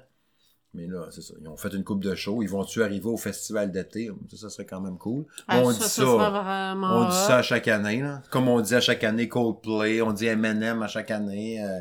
Mais 0.74 0.88
là, 0.88 1.08
c'est 1.12 1.22
ça. 1.22 1.34
Ils 1.40 1.48
ont 1.48 1.58
fait 1.58 1.74
une 1.74 1.84
coupe 1.84 2.04
de 2.04 2.14
show. 2.16 2.44
Ils 2.44 2.50
vont-tu 2.50 2.84
arriver 2.84 3.08
au 3.08 3.18
festival 3.18 3.72
d'été? 3.72 4.12
Ça, 4.30 4.38
ça 4.38 4.50
serait 4.50 4.66
quand 4.66 4.82
même 4.82 4.98
cool. 4.98 5.26
Ah, 5.48 5.60
on 5.60 5.72
ça, 5.72 5.84
dit 5.84 5.90
ça 5.90 6.06
On 6.06 7.10
dit 7.10 7.16
ça 7.16 7.38
à 7.38 7.42
chaque 7.42 7.68
année, 7.68 8.02
là. 8.02 8.22
Comme 8.30 8.48
on 8.48 8.60
dit 8.62 8.76
à 8.76 8.82
chaque 8.82 9.04
année 9.04 9.28
Coldplay, 9.28 10.02
on 10.02 10.12
dit 10.12 10.28
Eminem 10.28 10.82
à 10.84 10.88
chaque 10.88 11.12
année. 11.12 11.64
euh, 11.64 11.80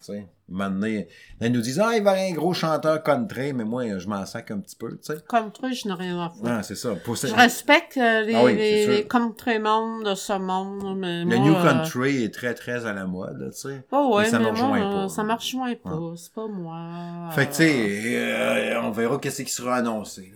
tu 0.00 0.12
sais, 0.12 0.26
donné, 0.50 1.08
là, 1.40 1.46
ils 1.46 1.52
nous 1.52 1.60
disent, 1.60 1.78
ah, 1.80 1.96
il 1.96 2.02
va 2.02 2.16
y 2.16 2.16
avoir 2.16 2.16
un 2.16 2.32
gros 2.32 2.52
chanteur 2.52 3.02
country, 3.02 3.52
mais 3.52 3.64
moi, 3.64 3.98
je 3.98 4.08
m'en 4.08 4.26
sac 4.26 4.50
un 4.50 4.58
petit 4.58 4.76
peu, 4.76 4.90
tu 4.92 5.14
sais. 5.14 5.20
Toi, 5.20 5.70
je 5.70 5.88
n'ai 5.88 5.94
rien 5.94 6.20
à 6.20 6.30
foutre. 6.30 6.48
Ah, 6.50 6.62
c'est 6.62 6.74
ça. 6.74 6.94
Pour 7.04 7.16
Je 7.16 7.32
respecte 7.34 7.96
euh, 7.96 8.22
les, 8.22 8.34
Ah 8.34 8.44
oui, 8.44 8.56
les, 8.56 9.06
country 9.08 9.58
monde 9.58 10.04
de 10.04 10.14
ce 10.14 10.32
monde, 10.32 10.98
mais 10.98 11.24
Le 11.24 11.36
moi, 11.36 11.38
New 11.38 11.54
euh, 11.54 11.62
Country 11.62 12.24
est 12.24 12.34
très, 12.34 12.54
très 12.54 12.86
à 12.86 12.92
la 12.92 13.06
mode, 13.06 13.50
tu 13.52 13.58
sais. 13.58 13.84
Oh 13.92 14.16
ouais, 14.16 14.24
Mais 14.24 14.30
ça 14.30 14.38
mais 14.38 14.46
me 14.46 14.50
rejoint 14.50 14.80
pas. 14.80 15.08
ça 15.08 15.22
me 15.22 15.32
rejoint 15.32 15.74
pas. 15.74 16.00
C'est 16.16 16.32
pas 16.32 16.46
moi. 16.48 17.30
Fait 17.32 17.46
que, 17.46 17.50
tu 17.50 17.56
sais, 17.56 18.16
euh, 18.16 18.82
on 18.82 18.90
verra 18.90 19.18
qu'est-ce 19.18 19.42
qui 19.42 19.52
sera 19.52 19.76
annoncé. 19.76 20.32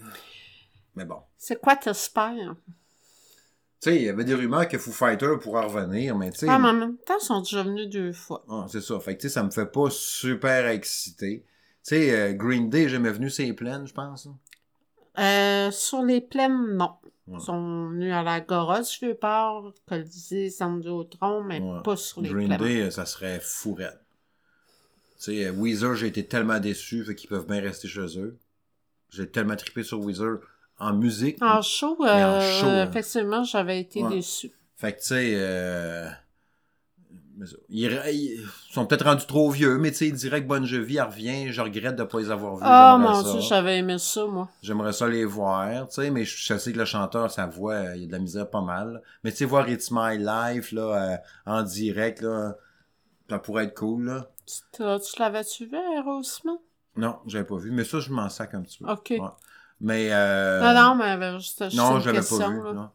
Mais 0.95 1.05
bon. 1.05 1.19
C'est 1.37 1.61
quoi 1.61 1.77
t'espères? 1.77 2.55
Tu 3.85 3.91
sais, 3.91 3.97
il 3.97 4.03
y 4.05 4.09
avait 4.09 4.25
des 4.25 4.33
rumeurs 4.33 4.67
que 4.67 4.79
Foo 4.79 4.93
Fighter 4.93 5.35
pourra 5.43 5.67
revenir, 5.67 6.17
mais 6.17 6.31
tu 6.31 6.39
sais. 6.39 6.47
Ah, 6.49 6.59
mais 6.59 6.69
en 6.69 6.73
même 6.73 6.97
temps, 6.97 7.19
ils 7.21 7.25
sont 7.25 7.41
déjà 7.43 7.63
venus 7.63 7.87
deux 7.91 8.15
fois. 8.15 8.43
Ah, 8.49 8.65
c'est 8.67 8.81
ça. 8.81 8.99
Fait 8.99 9.15
que, 9.15 9.21
tu 9.21 9.29
sais, 9.29 9.35
ça 9.35 9.43
me 9.43 9.51
fait 9.51 9.67
pas 9.67 9.91
super 9.91 10.69
excité. 10.69 11.45
Tu 11.45 11.51
sais, 11.83 12.19
euh, 12.19 12.33
Green 12.33 12.71
Day, 12.71 12.89
jamais 12.89 13.11
venu 13.11 13.29
ces 13.29 13.53
plaines, 13.53 13.87
je 13.87 13.93
pense. 13.93 14.27
hein? 14.27 14.39
Euh, 15.19 15.71
sur 15.71 16.03
les 16.03 16.23
plaines, 16.23 16.79
non. 16.79 16.93
Ouais. 17.29 17.37
Ils 17.39 17.45
sont 17.45 17.89
venus 17.91 18.15
à 18.15 18.23
la 18.23 18.41
Gorosse, 18.41 18.99
je 18.99 19.13
peur, 19.13 19.75
Colisée, 19.87 20.49
Centre 20.49 21.43
mais 21.47 21.61
Ouais. 21.61 21.83
pas 21.85 21.97
sur 21.97 22.23
les 22.23 22.31
Green 22.31 22.47
plaines. 22.57 22.61
Day, 22.61 22.81
euh, 22.85 22.91
ça 22.91 23.05
serait 23.05 23.39
fou 23.39 23.75
raide. 23.75 24.01
Tu 25.19 25.25
sais, 25.25 25.45
euh, 25.45 25.53
Weezer, 25.53 25.95
j'ai 25.95 26.07
été 26.07 26.25
tellement 26.27 26.59
déçu, 26.59 27.05
fait 27.05 27.15
qu'ils 27.15 27.29
peuvent 27.29 27.47
bien 27.47 27.61
rester 27.61 27.87
chez 27.87 28.19
eux. 28.19 28.39
J'ai 29.11 29.31
tellement 29.31 29.57
trippé 29.57 29.83
sur 29.83 30.01
Weezer 30.01 30.39
en 30.79 30.93
musique. 30.95 31.43
En 31.43 31.63
show, 31.63 31.97
Mais 32.01 32.11
en 32.11 32.35
euh, 32.35 32.61
show, 32.61 32.67
hein. 32.67 32.89
effectivement, 32.89 33.45
j'avais 33.45 33.81
été 33.81 34.03
Ouais. 34.03 34.17
déçu. 34.17 34.53
Fait 34.77 34.93
que, 34.93 35.01
tu 35.01 35.07
sais, 35.07 35.33
euh, 35.37 36.09
ils, 37.69 37.85
ils 38.13 38.45
sont 38.71 38.87
peut-être 38.87 39.05
rendus 39.05 39.27
trop 39.27 39.51
vieux, 39.51 39.79
mais 39.79 39.91
tu 39.91 39.99
sais, 39.99 40.09
ils 40.09 40.15
diraient 40.15 40.43
que 40.43 40.49
Bon 40.49 40.65
Jovi, 40.65 40.97
elle 40.97 41.05
revient, 41.05 41.53
je 41.53 41.61
regrette 41.61 41.97
de 41.97 42.05
pas 42.05 42.19
les 42.19 42.31
avoir 42.31 42.57
vus. 42.57 42.63
Ah, 42.65 42.97
mon 42.99 43.23
ça. 43.23 43.33
dieu, 43.33 43.41
j'avais 43.41 43.79
aimé 43.79 43.97
ça, 43.99 44.27
moi. 44.27 44.49
J'aimerais 44.63 44.93
ça 44.93 45.09
les 45.09 45.25
voir, 45.25 45.89
tu 45.89 45.95
sais, 45.95 46.11
mais 46.11 46.25
je, 46.25 46.55
sais 46.57 46.73
que 46.73 46.79
le 46.79 46.85
chanteur, 46.85 47.31
sa 47.31 47.47
voix, 47.47 47.95
il 47.95 48.03
y 48.03 48.05
a 48.05 48.07
de 48.07 48.13
la 48.13 48.19
misère 48.19 48.49
pas 48.49 48.61
mal. 48.63 49.03
Mais 49.23 49.31
tu 49.31 49.39
sais, 49.39 49.45
voir 49.45 49.69
It's 49.69 49.91
My 49.91 50.19
Life, 50.19 50.73
là, 50.73 51.13
euh, 51.13 51.17
en 51.47 51.63
direct, 51.63 52.21
là, 52.23 52.57
ça 53.31 53.39
pourrait 53.39 53.65
être 53.65 53.75
cool, 53.75 54.05
là. 54.07 54.31
Tu, 54.47 54.83
tu 54.83 55.19
l'avais-tu 55.21 55.67
vu, 55.67 55.77
Aerosmith? 55.77 56.61
Non, 56.97 57.19
j'avais 57.27 57.45
pas 57.45 57.57
vu, 57.57 57.71
mais 57.73 57.85
ça, 57.85 57.99
je 57.99 58.11
m'en 58.11 58.29
sac 58.29 58.55
un 58.55 58.63
petit 58.63 58.79
peu. 58.79 58.91
Ok. 58.91 59.11
Ouais. 59.11 59.21
Mais, 59.81 60.09
euh, 60.13 60.61
Non, 60.61 60.75
non, 60.75 60.95
mais 60.97 61.25
euh, 61.25 61.39
juste 61.39 61.65
juste 61.65 61.77
non, 61.77 61.97
une 61.97 62.01
je 62.03 62.07
l'avais 62.07 62.19
question, 62.19 62.39
pas 62.39 62.49
vu, 62.49 62.75
non. 62.77 62.89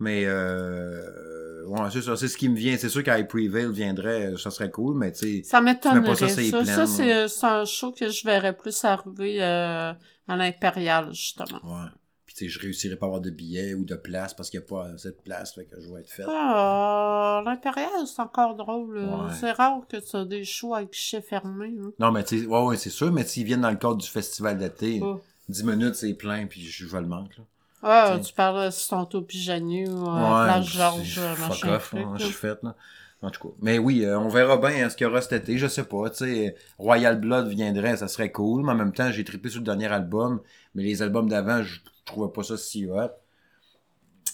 Mais 0.00 0.24
euh, 0.26 1.64
ouais, 1.66 1.88
c'est 1.92 2.02
ça, 2.02 2.16
c'est 2.16 2.28
ce 2.28 2.36
qui 2.36 2.48
me 2.48 2.56
vient. 2.56 2.76
C'est 2.76 2.88
sûr 2.88 3.02
qu'High 3.02 3.26
Prevail 3.26 3.72
viendrait, 3.72 4.34
ça 4.36 4.50
serait 4.50 4.70
cool, 4.70 4.96
mais 4.98 5.12
tu 5.12 5.18
sais. 5.38 5.42
Ça 5.44 5.60
m'étonnerait. 5.60 6.14
ça, 6.16 6.64
Ça, 6.64 6.86
c'est 6.86 7.28
ça, 7.28 7.60
un 7.60 7.64
show 7.64 7.92
que 7.92 8.08
je 8.08 8.24
verrais 8.26 8.56
plus 8.56 8.84
arriver 8.84 9.42
euh, 9.42 9.92
à 10.28 10.36
l'Impérial, 10.36 11.12
justement. 11.12 11.60
Ouais. 11.64 11.88
Puis 12.26 12.34
tu 12.34 12.44
sais, 12.44 12.48
je 12.48 12.58
réussirais 12.58 12.96
pas 12.96 13.06
à 13.06 13.08
avoir 13.08 13.20
de 13.20 13.30
billets 13.30 13.74
ou 13.74 13.84
de 13.84 13.94
place 13.94 14.34
parce 14.34 14.50
qu'il 14.50 14.58
n'y 14.58 14.66
a 14.66 14.68
pas 14.68 14.86
assez 14.94 15.10
de 15.10 15.18
place, 15.24 15.54
fait 15.54 15.66
que 15.66 15.80
je 15.80 15.92
vais 15.92 16.00
être 16.00 16.10
fait. 16.10 16.24
Ah, 16.26 17.42
l'Impérial, 17.44 18.06
c'est 18.06 18.20
encore 18.22 18.56
drôle. 18.56 18.98
Ouais. 18.98 19.32
C'est 19.38 19.52
rare 19.52 19.80
que 19.88 19.98
tu 19.98 20.16
as 20.16 20.24
des 20.24 20.44
shows 20.44 20.74
avec 20.74 20.90
guichet 20.92 21.20
fermé. 21.22 21.72
hein. 21.80 21.90
Non, 22.00 22.10
mais 22.10 22.24
tu 22.24 22.40
sais, 22.40 22.46
ouais, 22.46 22.62
ouais, 22.64 22.76
c'est 22.76 22.90
sûr, 22.90 23.12
mais 23.12 23.24
s'ils 23.24 23.44
viennent 23.44 23.60
dans 23.60 23.70
le 23.70 23.76
cadre 23.76 23.96
du 23.98 24.08
festival 24.08 24.58
d'été, 24.58 25.00
Oh. 25.02 25.20
10 25.48 25.64
minutes, 25.64 25.94
c'est 25.94 26.14
plein, 26.14 26.46
puis 26.46 26.62
je, 26.62 26.86
je 26.86 26.96
le 26.96 27.06
manque, 27.06 27.36
là. 27.36 27.44
Ah, 27.86 28.18
tu 28.24 28.32
parles 28.32 28.66
de 28.66 28.70
Stanto 28.70 29.20
Pigeonu, 29.20 29.86
euh, 29.88 29.92
Ouais, 29.92 30.44
Place 30.44 30.64
c'est- 30.66 30.72
Georges, 30.78 31.18
euh, 31.18 31.36
machin. 31.48 31.74
off, 31.74 31.90
truc, 31.90 32.00
hein, 32.00 32.14
je 32.18 32.24
suis 32.24 32.32
fait, 32.34 32.58
là. 32.62 32.74
En 33.20 33.30
tout 33.30 33.48
cas. 33.48 33.54
Mais 33.60 33.78
oui, 33.78 34.04
euh, 34.04 34.18
on 34.18 34.28
verra 34.28 34.56
bien 34.58 34.84
hein, 34.86 34.90
ce 34.90 34.96
qu'il 34.96 35.06
y 35.06 35.10
aura 35.10 35.20
cet 35.22 35.32
été, 35.32 35.56
je 35.58 35.66
sais 35.66 35.84
pas, 35.84 36.10
tu 36.10 36.16
sais, 36.24 36.56
Royal 36.78 37.18
Blood 37.20 37.48
viendrait, 37.48 37.96
ça 37.96 38.08
serait 38.08 38.30
cool, 38.32 38.64
mais 38.64 38.72
en 38.72 38.74
même 38.74 38.92
temps, 38.92 39.10
j'ai 39.12 39.24
trippé 39.24 39.48
sur 39.50 39.60
le 39.60 39.64
dernier 39.64 39.86
album, 39.86 40.40
mais 40.74 40.82
les 40.82 41.00
albums 41.02 41.28
d'avant, 41.28 41.62
je 41.62 41.80
trouvais 42.04 42.30
pas 42.32 42.42
ça 42.42 42.56
si 42.58 42.86
hot. 42.86 43.10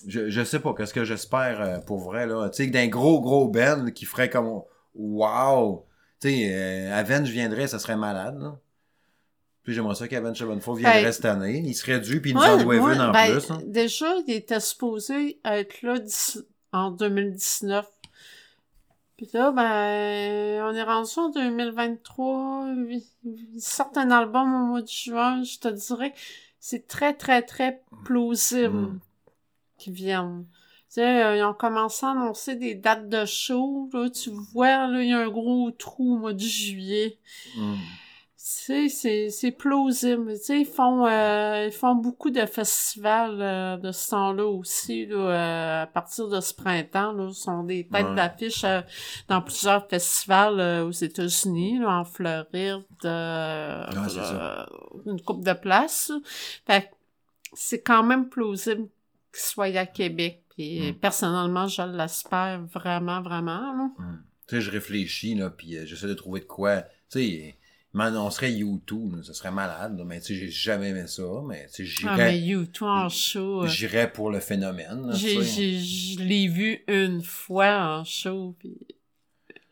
Je, 0.07 0.31
je 0.31 0.43
sais 0.45 0.61
pas, 0.61 0.74
qu'est-ce 0.74 0.95
que 0.95 1.05
j'espère 1.05 1.61
euh, 1.61 1.78
pour 1.78 1.99
vrai, 2.01 2.27
là. 2.27 2.49
Tu 2.51 2.65
sais, 2.65 2.70
d'un 2.70 2.87
gros, 2.89 3.20
gros 3.20 3.49
band 3.49 3.87
qui 3.95 4.07
ferait 4.07 4.31
comme, 4.31 4.62
wow! 4.95 5.87
Tu 6.20 6.28
sais, 6.28 6.49
euh, 6.55 6.95
Avenge 6.99 7.28
viendrait, 7.31 7.66
ça 7.69 7.78
serait 7.78 7.97
malade, 7.97 8.39
là. 8.41 8.59
Puis 9.70 9.76
j'aimerais 9.76 9.94
ça 9.94 10.09
qu'Avenge 10.09 10.36
Sevenfold 10.36 10.78
viendrait 10.80 11.05
Hey. 11.06 11.12
cette 11.12 11.26
année. 11.26 11.62
Il 11.64 11.74
serait 11.74 12.01
dû, 12.01 12.20
puis 12.20 12.30
il 12.30 12.34
nous 12.34 12.40
Ouais, 12.42 12.48
en 12.48 12.56
doit 12.60 12.74
ouais, 12.76 12.94
une 12.97 13.01
en 13.01 13.12
ben, 13.12 13.30
plus. 13.30 13.48
hein. 13.52 13.60
Déjà, 13.66 14.12
il 14.26 14.34
était 14.34 14.59
supposé 14.59 15.38
être 15.44 15.80
là 15.82 15.94
en 16.72 16.90
2019. 16.90 17.86
Puis 19.16 19.28
là, 19.32 19.52
ben, 19.52 20.64
on 20.64 20.74
est 20.74 20.82
rendu 20.82 21.10
en 21.18 21.28
2023. 21.28 22.66
Ils 22.88 23.02
ils 23.24 23.60
sortent 23.60 23.97
un 23.97 24.10
album 24.10 24.52
au 24.52 24.66
mois 24.66 24.82
de 24.82 24.88
juin. 24.88 25.44
Je 25.44 25.59
te 25.60 25.68
dirais, 25.68 26.14
c'est 26.59 26.88
très, 26.88 27.14
très, 27.14 27.42
très 27.42 27.80
plausible 28.05 28.70
Mm. 28.76 28.98
qu'ils 29.78 29.92
viennent. 29.92 30.47
Tu 30.88 30.94
sais, 30.94 31.22
euh, 31.24 31.36
ils 31.36 31.44
ont 31.44 31.55
commencé 31.55 32.05
à 32.06 32.10
annoncer 32.10 32.56
des 32.56 32.74
dates 32.74 33.09
de 33.09 33.24
show. 33.24 33.88
Là, 33.92 34.10
tu 34.10 34.30
vois, 34.30 34.88
là, 34.88 35.01
il 35.01 35.10
y 35.10 35.12
a 35.12 35.20
un 35.20 35.28
gros 35.28 35.70
trou 35.70 36.14
au 36.14 36.18
mois 36.18 36.32
de 36.32 36.40
juillet. 36.40 37.18
Mm. 37.56 37.74
Sais, 38.52 38.89
c'est, 38.89 39.28
c'est 39.31 39.52
plausible. 39.52 40.32
Tu 40.32 40.44
sais, 40.44 40.60
ils 40.62 40.66
font, 40.66 41.06
euh, 41.06 41.66
ils 41.66 41.72
font 41.72 41.94
beaucoup 41.94 42.31
de 42.31 42.44
festivals 42.47 43.39
euh, 43.40 43.77
de 43.77 43.93
ce 43.93 44.10
temps-là 44.10 44.44
aussi, 44.44 45.06
là, 45.06 45.16
euh, 45.16 45.82
à 45.82 45.86
partir 45.86 46.28
de 46.28 46.40
ce 46.40 46.52
printemps. 46.52 47.12
Là, 47.12 47.32
sont 47.32 47.62
des 47.62 47.86
têtes 47.86 48.06
Ouais. 48.09 48.14
d'affiche 48.16 48.64
dans 49.28 49.40
plusieurs 49.40 49.89
festivals 49.89 50.82
aux 50.85 50.90
États-Unis, 50.90 51.78
là, 51.78 52.01
en 52.01 52.05
Floride, 52.05 52.82
Ouais, 53.05 53.09
euh, 53.09 54.64
une 55.06 55.20
coupe 55.24 55.44
de 55.44 55.52
places. 55.52 56.10
Fait 56.66 56.82
que 56.82 56.86
c'est 57.52 57.82
quand 57.82 58.02
même 58.02 58.28
plausible 58.28 58.89
qu'ils 59.32 59.43
soient 59.43 59.66
à 59.78 59.86
Québec. 59.86 60.43
Puis 60.56 60.90
Mm. 60.90 60.94
personnellement, 60.97 61.68
je 61.68 61.82
l'espère 61.82 62.62
vraiment, 62.66 63.22
vraiment. 63.22 63.72
Là. 63.77 63.90
Hum. 63.98 64.22
Tu 64.48 64.56
sais, 64.56 64.60
je 64.60 64.70
réfléchis, 64.72 65.36
là, 65.36 65.51
puis 65.51 65.77
j'essaie 65.86 66.09
de 66.09 66.14
trouver 66.14 66.40
de 66.40 66.47
quoi. 66.47 66.82
Tu 66.82 67.20
sais, 67.20 67.56
man, 67.93 68.17
on 68.17 68.31
serait 68.31 68.53
YouTube, 68.53 69.17
là, 69.17 69.23
ça 69.23 69.35
serait 69.35 69.51
malade, 69.51 70.01
mais 70.07 70.21
tu 70.21 70.27
sais, 70.29 70.35
j'ai 70.35 70.51
jamais 70.51 70.91
aimé 70.91 71.07
ça, 71.07 71.23
mais 71.47 71.67
tu 71.73 71.87
sais, 71.87 72.07
Ah, 72.07 72.17
mais 72.17 72.39
j'irais, 72.39 72.39
YouTube 72.39 72.87
en 72.87 73.09
show. 73.09 73.62
euh, 73.62 73.67
j'irais 73.67 74.12
pour 74.12 74.31
le 74.31 74.41
phénomène, 74.41 75.11
J'ai, 75.15 75.43
j'ai, 75.43 75.81
je 75.81 76.21
l'ai 76.21 76.49
vu 76.49 76.83
une 76.89 77.23
fois 77.23 77.99
en 77.99 78.05
show. 78.05 78.55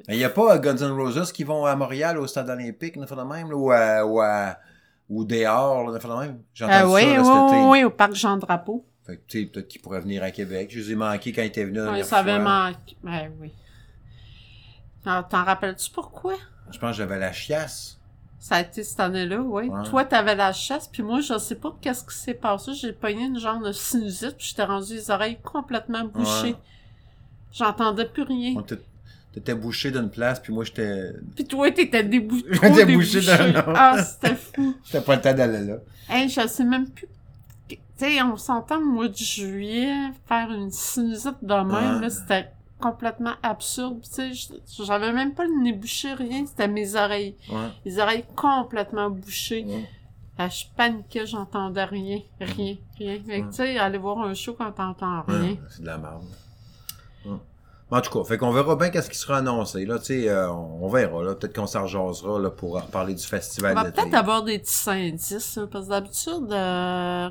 Mais 0.08 0.16
il 0.16 0.20
y 0.20 0.24
a 0.24 0.30
pas 0.30 0.56
euh, 0.56 0.58
Guns 0.58 0.76
N' 0.76 0.90
Roses 0.92 1.32
qui 1.32 1.44
vont 1.44 1.64
à 1.66 1.76
Montréal, 1.76 2.18
au 2.18 2.26
Stade 2.26 2.48
olympique, 2.48 2.96
une 2.96 3.06
fois 3.06 3.16
de 3.16 3.28
même, 3.28 3.50
là, 3.50 3.56
ou 3.56 3.70
à, 3.70 4.04
ou 4.06 4.20
à, 4.20 4.58
ou 5.08 5.24
dehors, 5.24 5.94
une 5.94 6.00
fois 6.00 6.16
de 6.16 6.28
même? 6.28 6.42
Ah 6.62 6.88
oui, 6.88 7.02
ça, 7.02 7.06
là, 7.14 7.46
oui, 7.50 7.60
oui, 7.70 7.84
au 7.84 7.90
parc 7.90 8.14
Jean-Drapeau. 8.14 8.84
Fait 9.06 9.16
que, 9.16 9.22
tu 9.26 9.40
sais, 9.40 9.46
peut-être 9.46 9.68
qu'ils 9.68 9.80
pourraient 9.80 10.00
venir 10.00 10.22
à 10.22 10.30
Québec. 10.30 10.68
Je 10.70 10.80
les 10.80 10.92
ai 10.92 10.94
manqués 10.94 11.32
quand 11.32 11.42
ils 11.42 11.46
étaient 11.46 11.64
venus 11.64 11.78
la 11.78 11.84
dernière 11.86 12.04
ça 12.06 12.18
avait 12.18 12.38
manqué. 12.38 12.96
Ouais, 13.02 13.30
oui. 13.40 13.52
Ah, 15.06 15.26
T'en 15.28 15.44
rappelles-tu 15.44 15.90
pourquoi? 15.90 16.34
Je 16.70 16.78
pense 16.78 16.90
que 16.90 16.96
j'avais 16.98 17.18
la 17.18 17.32
chiasse. 17.32 17.97
Ça 18.40 18.56
a 18.56 18.60
été 18.60 18.84
cette 18.84 19.00
année-là, 19.00 19.40
oui. 19.40 19.68
Ouais. 19.68 19.82
Toi, 19.88 20.04
t'avais 20.04 20.34
la 20.36 20.52
chasse, 20.52 20.86
puis 20.86 21.02
moi, 21.02 21.20
je 21.20 21.36
sais 21.38 21.56
pas 21.56 21.76
qu'est-ce 21.80 22.04
qui 22.04 22.14
s'est 22.14 22.34
passé. 22.34 22.72
J'ai 22.74 22.92
pogné 22.92 23.24
une 23.24 23.38
genre 23.38 23.60
de 23.60 23.72
sinusite, 23.72 24.36
puis 24.36 24.46
j'étais 24.48 24.64
rendu 24.64 24.94
les 24.94 25.10
oreilles 25.10 25.38
complètement 25.42 26.04
bouchées. 26.04 26.52
Ouais. 26.52 26.56
J'entendais 27.52 28.04
plus 28.06 28.22
rien. 28.22 28.54
T'étais 29.32 29.54
bouché 29.54 29.90
d'une 29.90 30.08
place, 30.08 30.40
puis 30.40 30.52
moi, 30.52 30.64
j'étais... 30.64 31.12
Puis 31.34 31.44
toi, 31.44 31.70
t'étais 31.70 32.02
débou... 32.04 32.40
débouché. 32.62 33.20
bouché 33.20 33.20
d'un 33.22 33.50
autre. 33.58 33.72
Ah, 33.74 34.02
c'était 34.02 34.34
fou. 34.36 34.74
J'étais 34.84 35.00
pas 35.04 35.16
le 35.16 35.20
temps 35.20 35.34
d'aller 35.34 35.64
là. 35.66 35.76
Hey, 36.08 36.28
je 36.28 36.46
sais 36.46 36.64
même 36.64 36.88
plus. 36.88 37.08
Tu 37.68 37.76
sais, 37.96 38.22
on 38.22 38.36
s'entend 38.36 38.78
au 38.78 38.84
mois 38.84 39.08
de 39.08 39.16
juillet, 39.16 39.92
faire 40.26 40.50
une 40.50 40.70
sinusite 40.70 41.36
de 41.42 41.54
même, 41.54 41.66
Ouais. 41.96 42.00
là, 42.02 42.10
c'était 42.10 42.50
complètement 42.80 43.34
absurde. 43.42 44.00
Tu 44.02 44.34
sais, 44.34 44.82
j'avais 44.84 45.12
même 45.12 45.34
pas 45.34 45.44
le 45.44 45.62
nez 45.62 45.72
bouché, 45.72 46.12
rien, 46.14 46.46
c'était 46.46 46.68
mes 46.68 46.94
oreilles. 46.94 47.34
Ouais. 47.50 47.68
Les 47.84 47.98
oreilles 47.98 48.24
complètement 48.36 49.10
bouchées. 49.10 49.64
ouais. 49.66 49.88
Ah, 50.40 50.48
je 50.48 50.64
paniquais, 50.76 51.26
j'entendais 51.26 51.84
rien, 51.84 52.20
rien, 52.40 52.76
rien. 52.96 53.18
Fait 53.26 53.40
tu 53.42 53.46
sais, 53.52 53.76
aller 53.78 53.98
voir 53.98 54.20
un 54.20 54.34
show 54.34 54.54
quand 54.56 54.70
t'entends 54.70 55.22
rien. 55.26 55.56
C'est 55.68 55.80
de 55.82 55.86
la 55.86 55.98
merde. 55.98 56.22
En 57.90 58.00
tout 58.02 58.10
cas, 58.18 58.22
fait 58.28 58.36
qu'on 58.36 58.50
verra 58.52 58.76
bien 58.76 58.90
qu'est-ce 58.90 59.08
qui 59.08 59.16
sera 59.16 59.38
annoncé. 59.38 59.86
Là, 59.86 59.98
tu 59.98 60.04
sais, 60.04 60.28
euh, 60.28 60.52
on, 60.52 60.84
on 60.84 60.88
verra. 60.88 61.22
Là, 61.24 61.34
peut-être 61.34 61.56
qu'on 61.56 61.66
s'en 61.66 61.86
là, 62.38 62.50
pour 62.50 62.80
parler 62.92 63.14
du 63.14 63.22
On 63.24 63.26
festival 63.26 63.74
va 63.74 63.84
d'été. 63.84 64.02
peut-être 64.02 64.14
avoir 64.14 64.42
des 64.42 64.58
petits 64.58 64.90
indices, 64.90 65.58
parce 65.72 65.86
que 65.86 65.90
d'habitude, 65.90 66.52
euh, 66.52 67.30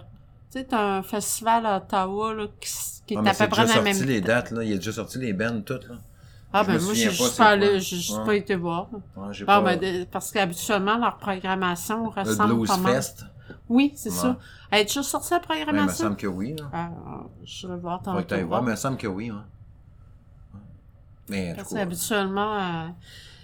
tu 0.52 0.60
sais, 0.60 0.74
un 0.74 1.04
festival 1.04 1.66
à 1.66 1.78
Ottawa, 1.78 2.34
là, 2.34 2.46
qui, 2.60 2.70
Ah, 3.18 3.22
est 3.24 3.28
à 3.30 3.34
peu 3.34 3.48
près 3.50 3.62
déjà 3.64 3.64
la 3.64 3.68
sorti 3.68 4.00
même 4.00 4.08
les 4.10 4.22
dates, 4.22 4.52
là. 4.52 4.64
Il 4.64 4.74
a 4.74 4.76
déjà 4.78 4.92
sorti 4.92 5.20
les 5.20 5.34
bands 5.34 5.62
toutes, 5.62 5.88
là. 5.88 5.96
Ah, 6.54 6.64
Je 6.64 6.68
ben 6.68 6.82
moi, 6.82 6.94
j'ai 6.94 7.10
juste 7.10 7.38
pas 7.38 7.50
allé, 7.50 7.80
j'ai 7.82 7.98
juste 7.98 8.18
Ouais. 8.20 8.26
pas 8.26 8.36
été 8.36 8.56
voir. 8.56 8.88
Ouais, 9.16 9.28
j'ai 9.34 9.46
Ah, 9.48 9.62
pas... 9.62 9.76
ben, 9.76 10.06
parce 10.12 10.32
qu'habituellement, 10.32 10.98
leur 10.98 11.18
programmation 11.18 12.04
le 12.06 12.10
ressemble 12.22 12.56
Blues 12.56 12.68
pas 12.68 12.78
mal. 12.78 12.94
Fest. 12.96 13.26
Oui, 13.70 13.94
c'est 13.96 14.10
Ouais. 14.10 14.16
ça. 14.16 14.38
Elle 14.72 14.80
est 14.82 14.86
déjà 14.86 15.04
sortie 15.04 15.32
la 15.32 15.38
Ouais, 15.40 15.44
il 15.48 15.60
me 15.60 15.66
programmation? 15.66 16.06
semble 16.06 16.16
que 16.18 16.28
oui, 16.28 16.56
là. 16.56 16.66
Ah, 16.74 16.90
je 17.44 17.68
vais 17.68 17.76
voir 17.78 18.02
Faudrait 18.04 18.24
que 18.24 18.30
t'ailles 18.30 18.40
tantôt. 18.40 18.48
voir, 18.50 18.64
mais 18.64 18.70
il 18.70 18.72
me 18.72 18.78
semble 18.78 18.98
que 18.98 19.08
oui. 19.08 19.32
Ouais. 19.32 19.38
Mais, 21.30 21.54
Parce 21.56 21.70
tu 21.70 21.76
qu'habituellement, 21.76 22.56
euh, 22.58 22.88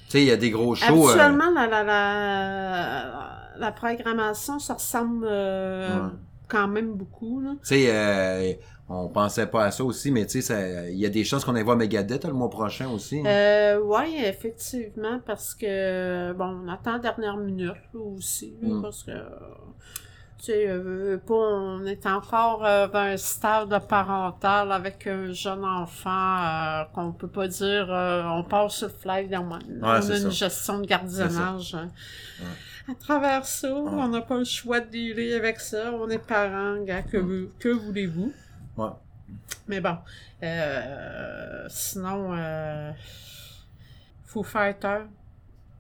sais, 0.08 0.22
il 0.22 0.28
y 0.28 0.32
a 0.32 0.38
des 0.38 0.52
gros 0.52 0.74
shows... 0.76 0.86
euh, 1.10 1.12
habituellement, 1.14 1.50
la, 1.52 1.68
la, 1.68 1.84
la, 1.84 3.50
la 3.58 3.72
programmation, 3.72 4.60
ça 4.60 4.76
ressemble 4.76 5.26
euh. 5.30 6.10
Quand 6.48 6.68
même 6.68 6.94
beaucoup. 6.94 7.42
Tu 7.44 7.58
sais, 7.64 7.86
euh, 7.90 8.54
on 8.90 9.08
pensait 9.08 9.48
pas 9.48 9.66
à 9.66 9.72
ça 9.72 9.84
aussi, 9.84 10.12
mais 10.12 10.26
tu 10.26 10.42
sais, 10.42 10.90
il 10.92 10.98
y 11.00 11.06
a 11.06 11.10
des 11.10 11.24
chances 11.24 11.46
qu'on 11.46 11.56
aille 11.56 11.64
voir 11.64 11.78
Megadeth 11.78 12.26
le 12.26 12.34
mois 12.34 12.50
prochain 12.50 12.90
aussi. 12.90 13.24
Euh, 13.26 13.80
ouais, 13.80 14.28
effectivement, 14.28 15.20
parce 15.26 15.56
que, 15.56 16.34
bon, 16.34 16.64
on 16.66 16.68
attend 16.68 16.94
la 16.94 17.00
dernière 17.00 17.38
minute, 17.38 17.74
là, 17.94 18.00
aussi, 18.00 18.54
là, 18.62 18.70
Mm. 18.70 18.82
parce 18.82 19.04
que, 19.04 19.12
tu 20.38 20.46
sais, 20.52 20.66
euh, 20.68 21.18
on 21.30 21.86
est 21.86 22.06
encore 22.06 22.66
euh, 22.66 22.88
dans 22.90 23.00
un 23.00 23.18
stade 23.18 23.88
parental 23.88 24.72
avec 24.74 25.08
un 25.08 25.32
jeune 25.32 25.64
enfant 25.64 26.84
qu'on 26.94 27.14
peut 27.14 27.30
pas 27.30 27.48
dire, 27.48 27.88
on 27.90 28.44
passe 28.44 28.76
sur 28.76 28.88
le 28.90 28.94
fly, 28.94 29.30
là, 29.30 29.42
on 29.42 29.58
on 29.82 29.84
a 29.84 30.00
une 30.02 30.30
gestion 30.30 30.80
de 30.80 30.86
gardiennage. 30.86 31.78
À 32.90 32.96
travers 32.96 33.46
ça, 33.46 33.74
on 33.74 34.08
n'a 34.10 34.22
pas 34.22 34.38
le 34.38 34.44
choix 34.44 34.80
de 34.82 34.88
dealer 34.88 35.34
avec 35.36 35.60
ça, 35.62 35.94
on 35.94 36.10
est 36.10 36.18
parents, 36.20 36.84
gars, 36.84 37.02
que, 37.02 37.18
Mm. 37.18 37.22
vous- 37.46 37.50
que 37.60 37.70
voulez-vous? 37.70 38.34
Ouais. 38.78 38.90
Mais 39.68 39.80
bon, 39.80 39.98
euh, 40.44 41.66
sinon, 41.70 42.34
euh, 42.36 42.92
Foo 44.26 44.44
Fighter, 44.44 45.00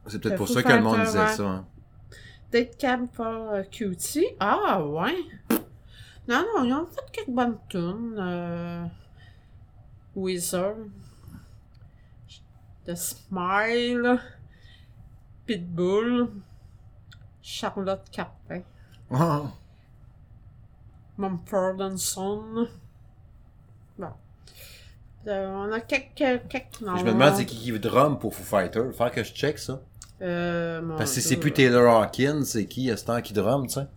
C'est 0.07 0.19
peut-être 0.21 0.33
Le 0.33 0.37
pour 0.37 0.47
ça 0.49 0.63
que 0.63 0.67
le 0.73 0.81
monde 0.81 0.99
disait 1.01 1.27
ça. 1.27 1.43
hein. 1.43 1.65
Cab 2.77 3.07
for 3.13 3.51
euh, 3.53 3.63
Cutie. 3.63 4.27
Ah, 4.39 4.83
ouais. 4.83 5.15
Non, 6.27 6.45
non, 6.55 6.63
ils 6.65 6.73
ont 6.73 6.85
fait 6.85 7.01
quelques 7.11 7.29
bonnes 7.29 7.57
tunes. 7.69 8.15
Euh, 8.19 8.85
Weezer. 10.15 10.75
The 12.85 12.95
Smile. 12.95 14.19
Pitbull. 15.45 16.29
Charlotte 17.43 18.09
Carpin. 18.11 18.61
Ouais. 19.11 19.19
Mumford 21.17 21.79
and 21.81 21.97
Son. 21.97 22.67
Bon. 23.99 24.07
Euh, 25.27 25.47
on 25.55 25.71
a 25.71 25.79
quelques, 25.81 26.47
quelques 26.49 26.81
noms. 26.81 26.97
Je 26.97 27.03
me 27.05 27.11
demande 27.11 27.35
c'est 27.35 27.45
qui 27.45 27.57
qui 27.57 27.79
drum 27.79 28.17
pour 28.17 28.33
Foo 28.33 28.43
Fighter. 28.43 28.91
Faire 28.93 29.11
que 29.11 29.23
je 29.23 29.33
check 29.33 29.59
ça. 29.59 29.79
Euh, 30.21 30.81
mon 30.81 30.95
Parce 30.97 31.11
que 31.13 31.19
si 31.21 31.27
Dieu. 31.27 31.29
c'est 31.35 31.39
plus 31.39 31.53
Taylor 31.53 32.01
Hawkins, 32.01 32.43
c'est 32.45 32.65
qui 32.65 32.89
à 32.89 32.97
ce 32.97 33.05
temps 33.05 33.21
qui 33.21 33.33
drum, 33.33 33.67
tu 33.67 33.73
sais? 33.73 33.87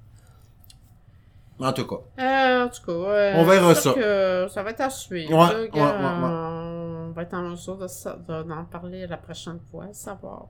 En 1.59 1.73
tout 1.73 1.87
cas. 1.87 1.97
Euh, 2.23 2.65
en 2.67 2.69
tout 2.69 2.83
cas, 2.85 3.33
On 3.37 3.45
verra 3.45 3.75
ça. 3.75 3.95
que 3.95 4.47
ça 4.51 4.63
va 4.63 4.71
être 4.71 4.81
à 4.83 4.91
suivre. 4.91 5.33
Ouais, 5.33 5.71
là. 5.73 7.09
On 7.09 7.13
va 7.13 7.23
être 7.23 7.33
en 7.35 7.43
mesure 7.51 7.79
de 7.79 7.87
de- 7.87 8.43
d'en 8.43 8.65
parler 8.67 9.07
la 9.07 9.17
prochaine 9.17 9.59
fois, 9.71 9.87
savoir 9.93 10.47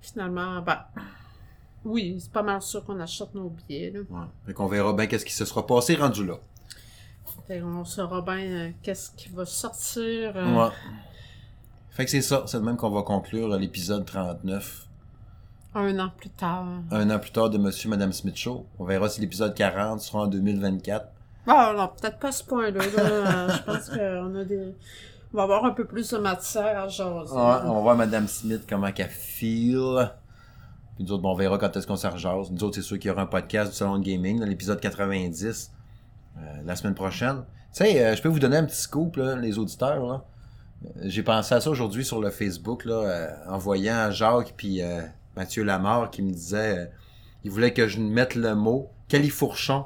finalement, 0.00 0.62
ben, 0.62 0.78
oui, 1.84 2.16
c'est 2.20 2.32
pas 2.32 2.42
mal 2.42 2.60
sûr 2.62 2.84
qu'on 2.84 2.98
achète 3.00 3.34
nos 3.34 3.50
billets. 3.50 3.90
Là. 3.90 4.00
Ouais. 4.10 4.26
Fait 4.46 4.52
qu'on 4.54 4.66
verra 4.66 4.92
bien 4.92 5.06
qu'est-ce 5.06 5.24
qui 5.24 5.32
se 5.32 5.44
sera 5.44 5.66
passé 5.66 5.94
rendu 5.96 6.24
là. 6.26 6.34
Fait 7.46 7.60
qu'on 7.60 7.84
saura 7.84 8.20
bien 8.22 8.38
euh, 8.40 8.70
qu'est-ce 8.82 9.10
qui 9.12 9.28
va 9.30 9.44
sortir. 9.46 10.32
euh, 10.36 10.54
Ouais. 10.66 10.72
Fait 11.90 12.04
que 12.04 12.10
c'est 12.10 12.20
ça. 12.22 12.44
C'est 12.46 12.58
de 12.58 12.64
même 12.64 12.76
qu'on 12.76 12.90
va 12.90 13.02
conclure 13.02 13.48
l'épisode 13.56 14.04
39. 14.04 14.86
Un 15.74 15.98
an 15.98 16.10
plus 16.16 16.30
tard. 16.30 16.66
Un 16.90 17.10
an 17.10 17.18
plus 17.18 17.30
tard 17.30 17.50
de 17.50 17.58
Monsieur 17.58 17.88
et 17.88 17.90
Madame 17.90 18.12
Smith 18.12 18.36
Show. 18.36 18.66
On 18.78 18.84
verra 18.84 19.08
si 19.08 19.20
l'épisode 19.20 19.54
40 19.54 20.00
sera 20.00 20.20
en 20.22 20.26
2024. 20.26 21.06
Bon, 21.46 21.72
non, 21.74 21.88
peut-être 22.00 22.18
pas 22.18 22.28
à 22.28 22.32
ce 22.32 22.44
point-là. 22.44 22.78
là. 22.96 23.02
Euh, 23.02 23.48
Je 23.48 23.62
pense 23.62 23.88
qu'on 23.90 24.34
a 24.34 24.44
des. 24.44 24.74
On 25.32 25.36
va 25.36 25.42
avoir 25.44 25.64
un 25.66 25.70
peu 25.70 25.84
plus 25.86 26.10
de 26.10 26.18
matière 26.18 26.78
à 26.82 26.88
jaser. 26.88 27.32
Ouais, 27.32 27.38
on 27.64 27.74
va 27.74 27.80
voir 27.80 27.96
Madame 27.96 28.26
Smith 28.28 28.62
comment 28.68 28.90
qu'elle 28.92 29.08
feel. 29.10 30.10
Puis 30.98 31.04
nous 31.04 31.12
autres, 31.12 31.22
bon, 31.22 31.30
on 31.30 31.36
verra 31.36 31.58
quand 31.58 31.76
est-ce 31.76 31.86
qu'on 31.86 31.94
s'en 31.94 32.10
rejase. 32.10 32.50
Nous 32.50 32.64
autres, 32.64 32.74
c'est 32.74 32.82
sûr 32.82 32.98
qu'il 32.98 33.06
y 33.06 33.12
aura 33.12 33.22
un 33.22 33.26
podcast 33.26 33.70
du 33.70 33.76
Salon 33.76 34.00
de 34.00 34.04
Gaming, 34.04 34.40
dans 34.40 34.46
l'épisode 34.46 34.80
90, 34.80 35.70
euh, 36.36 36.40
la 36.64 36.74
semaine 36.74 36.96
prochaine. 36.96 37.44
Tu 37.72 37.84
sais, 37.84 38.04
euh, 38.04 38.16
je 38.16 38.20
peux 38.20 38.28
vous 38.28 38.40
donner 38.40 38.56
un 38.56 38.64
petit 38.64 38.80
scoop, 38.80 39.16
les 39.16 39.60
auditeurs. 39.60 40.04
Là. 40.04 40.24
Euh, 40.84 40.88
J'ai 41.04 41.22
pensé 41.22 41.54
à 41.54 41.60
ça 41.60 41.70
aujourd'hui 41.70 42.04
sur 42.04 42.20
le 42.20 42.30
Facebook, 42.30 42.84
en 43.46 43.58
voyant 43.58 44.10
Jacques 44.10 44.54
puis 44.56 44.80
Mathieu 45.36 45.62
Lamar 45.62 46.10
qui 46.10 46.20
me 46.20 46.32
disait, 46.32 46.90
il 47.44 47.52
voulait 47.52 47.72
que 47.72 47.86
je 47.86 48.00
mette 48.00 48.34
le 48.34 48.56
mot 48.56 48.90
califourchon, 49.06 49.84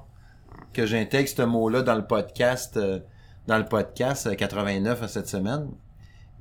que 0.72 0.86
j'intègre 0.86 1.28
ce 1.28 1.42
mot-là 1.42 1.82
dans 1.82 1.94
le 1.94 2.06
podcast, 2.06 2.80
dans 3.46 3.58
le 3.58 3.66
podcast 3.66 4.26
euh, 4.28 4.34
89 4.34 5.06
cette 5.08 5.28
semaine. 5.28 5.68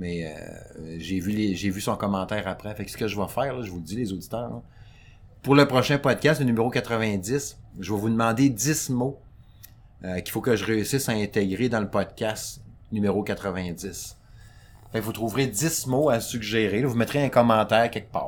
Mais 0.02 0.26
euh, 0.26 0.98
j'ai 0.98 1.20
vu 1.20 1.80
son 1.80 1.96
commentaire 1.96 2.48
après. 2.48 2.74
Fait 2.74 2.86
que 2.86 2.90
ce 2.90 2.98
que 2.98 3.08
je 3.08 3.16
vais 3.16 3.28
faire, 3.28 3.62
je 3.62 3.70
vous 3.70 3.78
le 3.78 3.84
dis, 3.84 3.96
les 3.96 4.12
auditeurs, 4.12 4.64
pour 5.44 5.54
le 5.54 5.68
prochain 5.68 6.00
podcast, 6.00 6.40
le 6.40 6.48
numéro 6.48 6.72
90, 6.72 7.60
je 7.80 7.94
vais 7.94 8.00
vous 8.00 8.10
demander 8.10 8.50
10 8.50 8.90
mots 8.90 9.20
euh, 10.04 10.20
qu'il 10.22 10.32
faut 10.32 10.42
que 10.42 10.56
je 10.56 10.66
réussisse 10.66 11.08
à 11.08 11.12
intégrer 11.12 11.70
dans 11.70 11.80
le 11.80 11.88
podcast 11.88 12.64
numéro 12.92 13.22
90. 13.22 14.18
Fait 14.92 15.00
que 15.00 15.04
vous 15.06 15.12
trouverez 15.14 15.46
10 15.46 15.86
mots 15.86 16.10
à 16.10 16.20
suggérer. 16.20 16.82
Vous 16.82 16.96
mettrez 16.96 17.24
un 17.24 17.30
commentaire 17.30 17.92
quelque 17.92 18.12
part. 18.12 18.28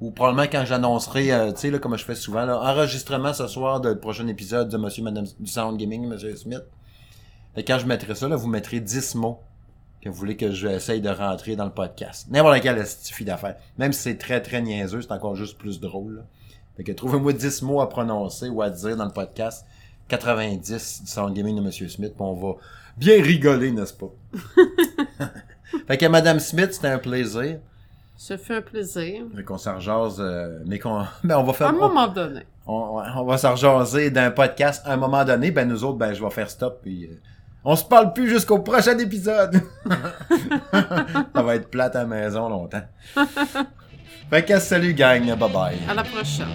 Ou 0.00 0.12
probablement 0.12 0.48
quand 0.50 0.64
j'annoncerai, 0.64 1.30
euh, 1.30 1.52
tu 1.52 1.70
sais, 1.70 1.78
comme 1.78 1.98
je 1.98 2.04
fais 2.06 2.14
souvent, 2.14 2.46
là, 2.46 2.58
enregistrement 2.58 3.34
ce 3.34 3.48
soir 3.48 3.82
du 3.82 3.94
prochain 3.96 4.26
épisode 4.28 4.70
de 4.70 4.78
Monsieur 4.78 5.02
Madame 5.02 5.26
du 5.38 5.46
Sound 5.46 5.78
Gaming, 5.78 6.06
Monsieur 6.06 6.34
Smith. 6.36 6.64
Quand 7.54 7.78
je 7.78 7.84
mettrai 7.84 8.14
ça, 8.14 8.28
vous 8.28 8.48
mettrez 8.48 8.80
10 8.80 9.16
mots 9.16 9.40
que 10.04 10.10
vous 10.10 10.16
voulez 10.16 10.36
que 10.36 10.50
j'essaye 10.52 11.00
de 11.00 11.08
rentrer 11.08 11.56
dans 11.56 11.64
le 11.64 11.70
podcast. 11.70 12.26
N'importe 12.30 12.60
quel 12.60 12.86
suffit 12.86 13.24
d'affaires. 13.24 13.56
Même 13.78 13.94
si 13.94 14.02
c'est 14.02 14.18
très, 14.18 14.42
très 14.42 14.60
niaiseux, 14.60 15.00
c'est 15.00 15.12
encore 15.12 15.34
juste 15.34 15.56
plus 15.56 15.80
drôle. 15.80 16.16
Là. 16.16 16.22
Fait 16.76 16.84
que 16.84 16.92
trouvez-moi 16.92 17.32
10 17.32 17.62
mots 17.62 17.80
à 17.80 17.88
prononcer 17.88 18.50
ou 18.50 18.60
à 18.60 18.68
dire 18.68 18.98
dans 18.98 19.06
le 19.06 19.12
podcast 19.12 19.64
90 20.08 21.02
du 21.04 21.08
Sound 21.08 21.34
Gaming 21.34 21.56
de 21.56 21.62
Monsieur 21.62 21.88
Smith, 21.88 22.12
puis 22.14 22.22
on 22.22 22.34
va 22.34 22.56
bien 22.98 23.22
rigoler, 23.22 23.72
n'est-ce 23.72 23.94
pas? 23.94 24.10
fait 25.86 25.96
que 25.96 26.04
Madame 26.06 26.38
Smith, 26.38 26.74
c'était 26.74 26.88
un 26.88 26.98
plaisir. 26.98 27.60
Ça 28.14 28.36
fait 28.36 28.56
un 28.56 28.62
plaisir. 28.62 29.24
Fait 29.34 29.42
qu'on 29.42 29.56
s'en 29.56 29.76
rejase, 29.76 30.18
euh, 30.20 30.58
mais 30.66 30.78
qu'on, 30.78 30.98
ben 31.24 31.38
on 31.38 31.44
va 31.44 31.50
À 31.50 31.54
faire, 31.54 31.68
un 31.68 31.74
on, 31.76 31.88
moment 31.88 32.08
donné. 32.08 32.42
on, 32.66 33.00
on 33.16 33.24
va 33.24 33.38
s'en 33.38 33.52
rejaser 33.52 34.10
d'un 34.10 34.30
podcast 34.30 34.82
à 34.84 34.92
un 34.92 34.96
moment 34.98 35.24
donné, 35.24 35.50
ben 35.50 35.66
nous 35.66 35.82
autres, 35.82 35.96
ben 35.96 36.12
je 36.12 36.22
vais 36.22 36.30
faire 36.30 36.50
stop, 36.50 36.80
puis 36.82 37.06
euh, 37.06 37.14
on 37.64 37.76
se 37.76 37.84
parle 37.84 38.12
plus 38.12 38.28
jusqu'au 38.28 38.58
prochain 38.58 38.98
épisode. 38.98 39.60
Ça 41.34 41.42
va 41.42 41.56
être 41.56 41.68
plate 41.70 41.96
à 41.96 42.00
la 42.00 42.06
maison 42.06 42.48
longtemps. 42.48 42.82
fait 44.30 44.44
que 44.44 44.58
salut 44.58 44.94
gang, 44.94 45.34
bye 45.36 45.50
bye. 45.50 45.78
À 45.88 45.94
la 45.94 46.04
prochaine. 46.04 46.48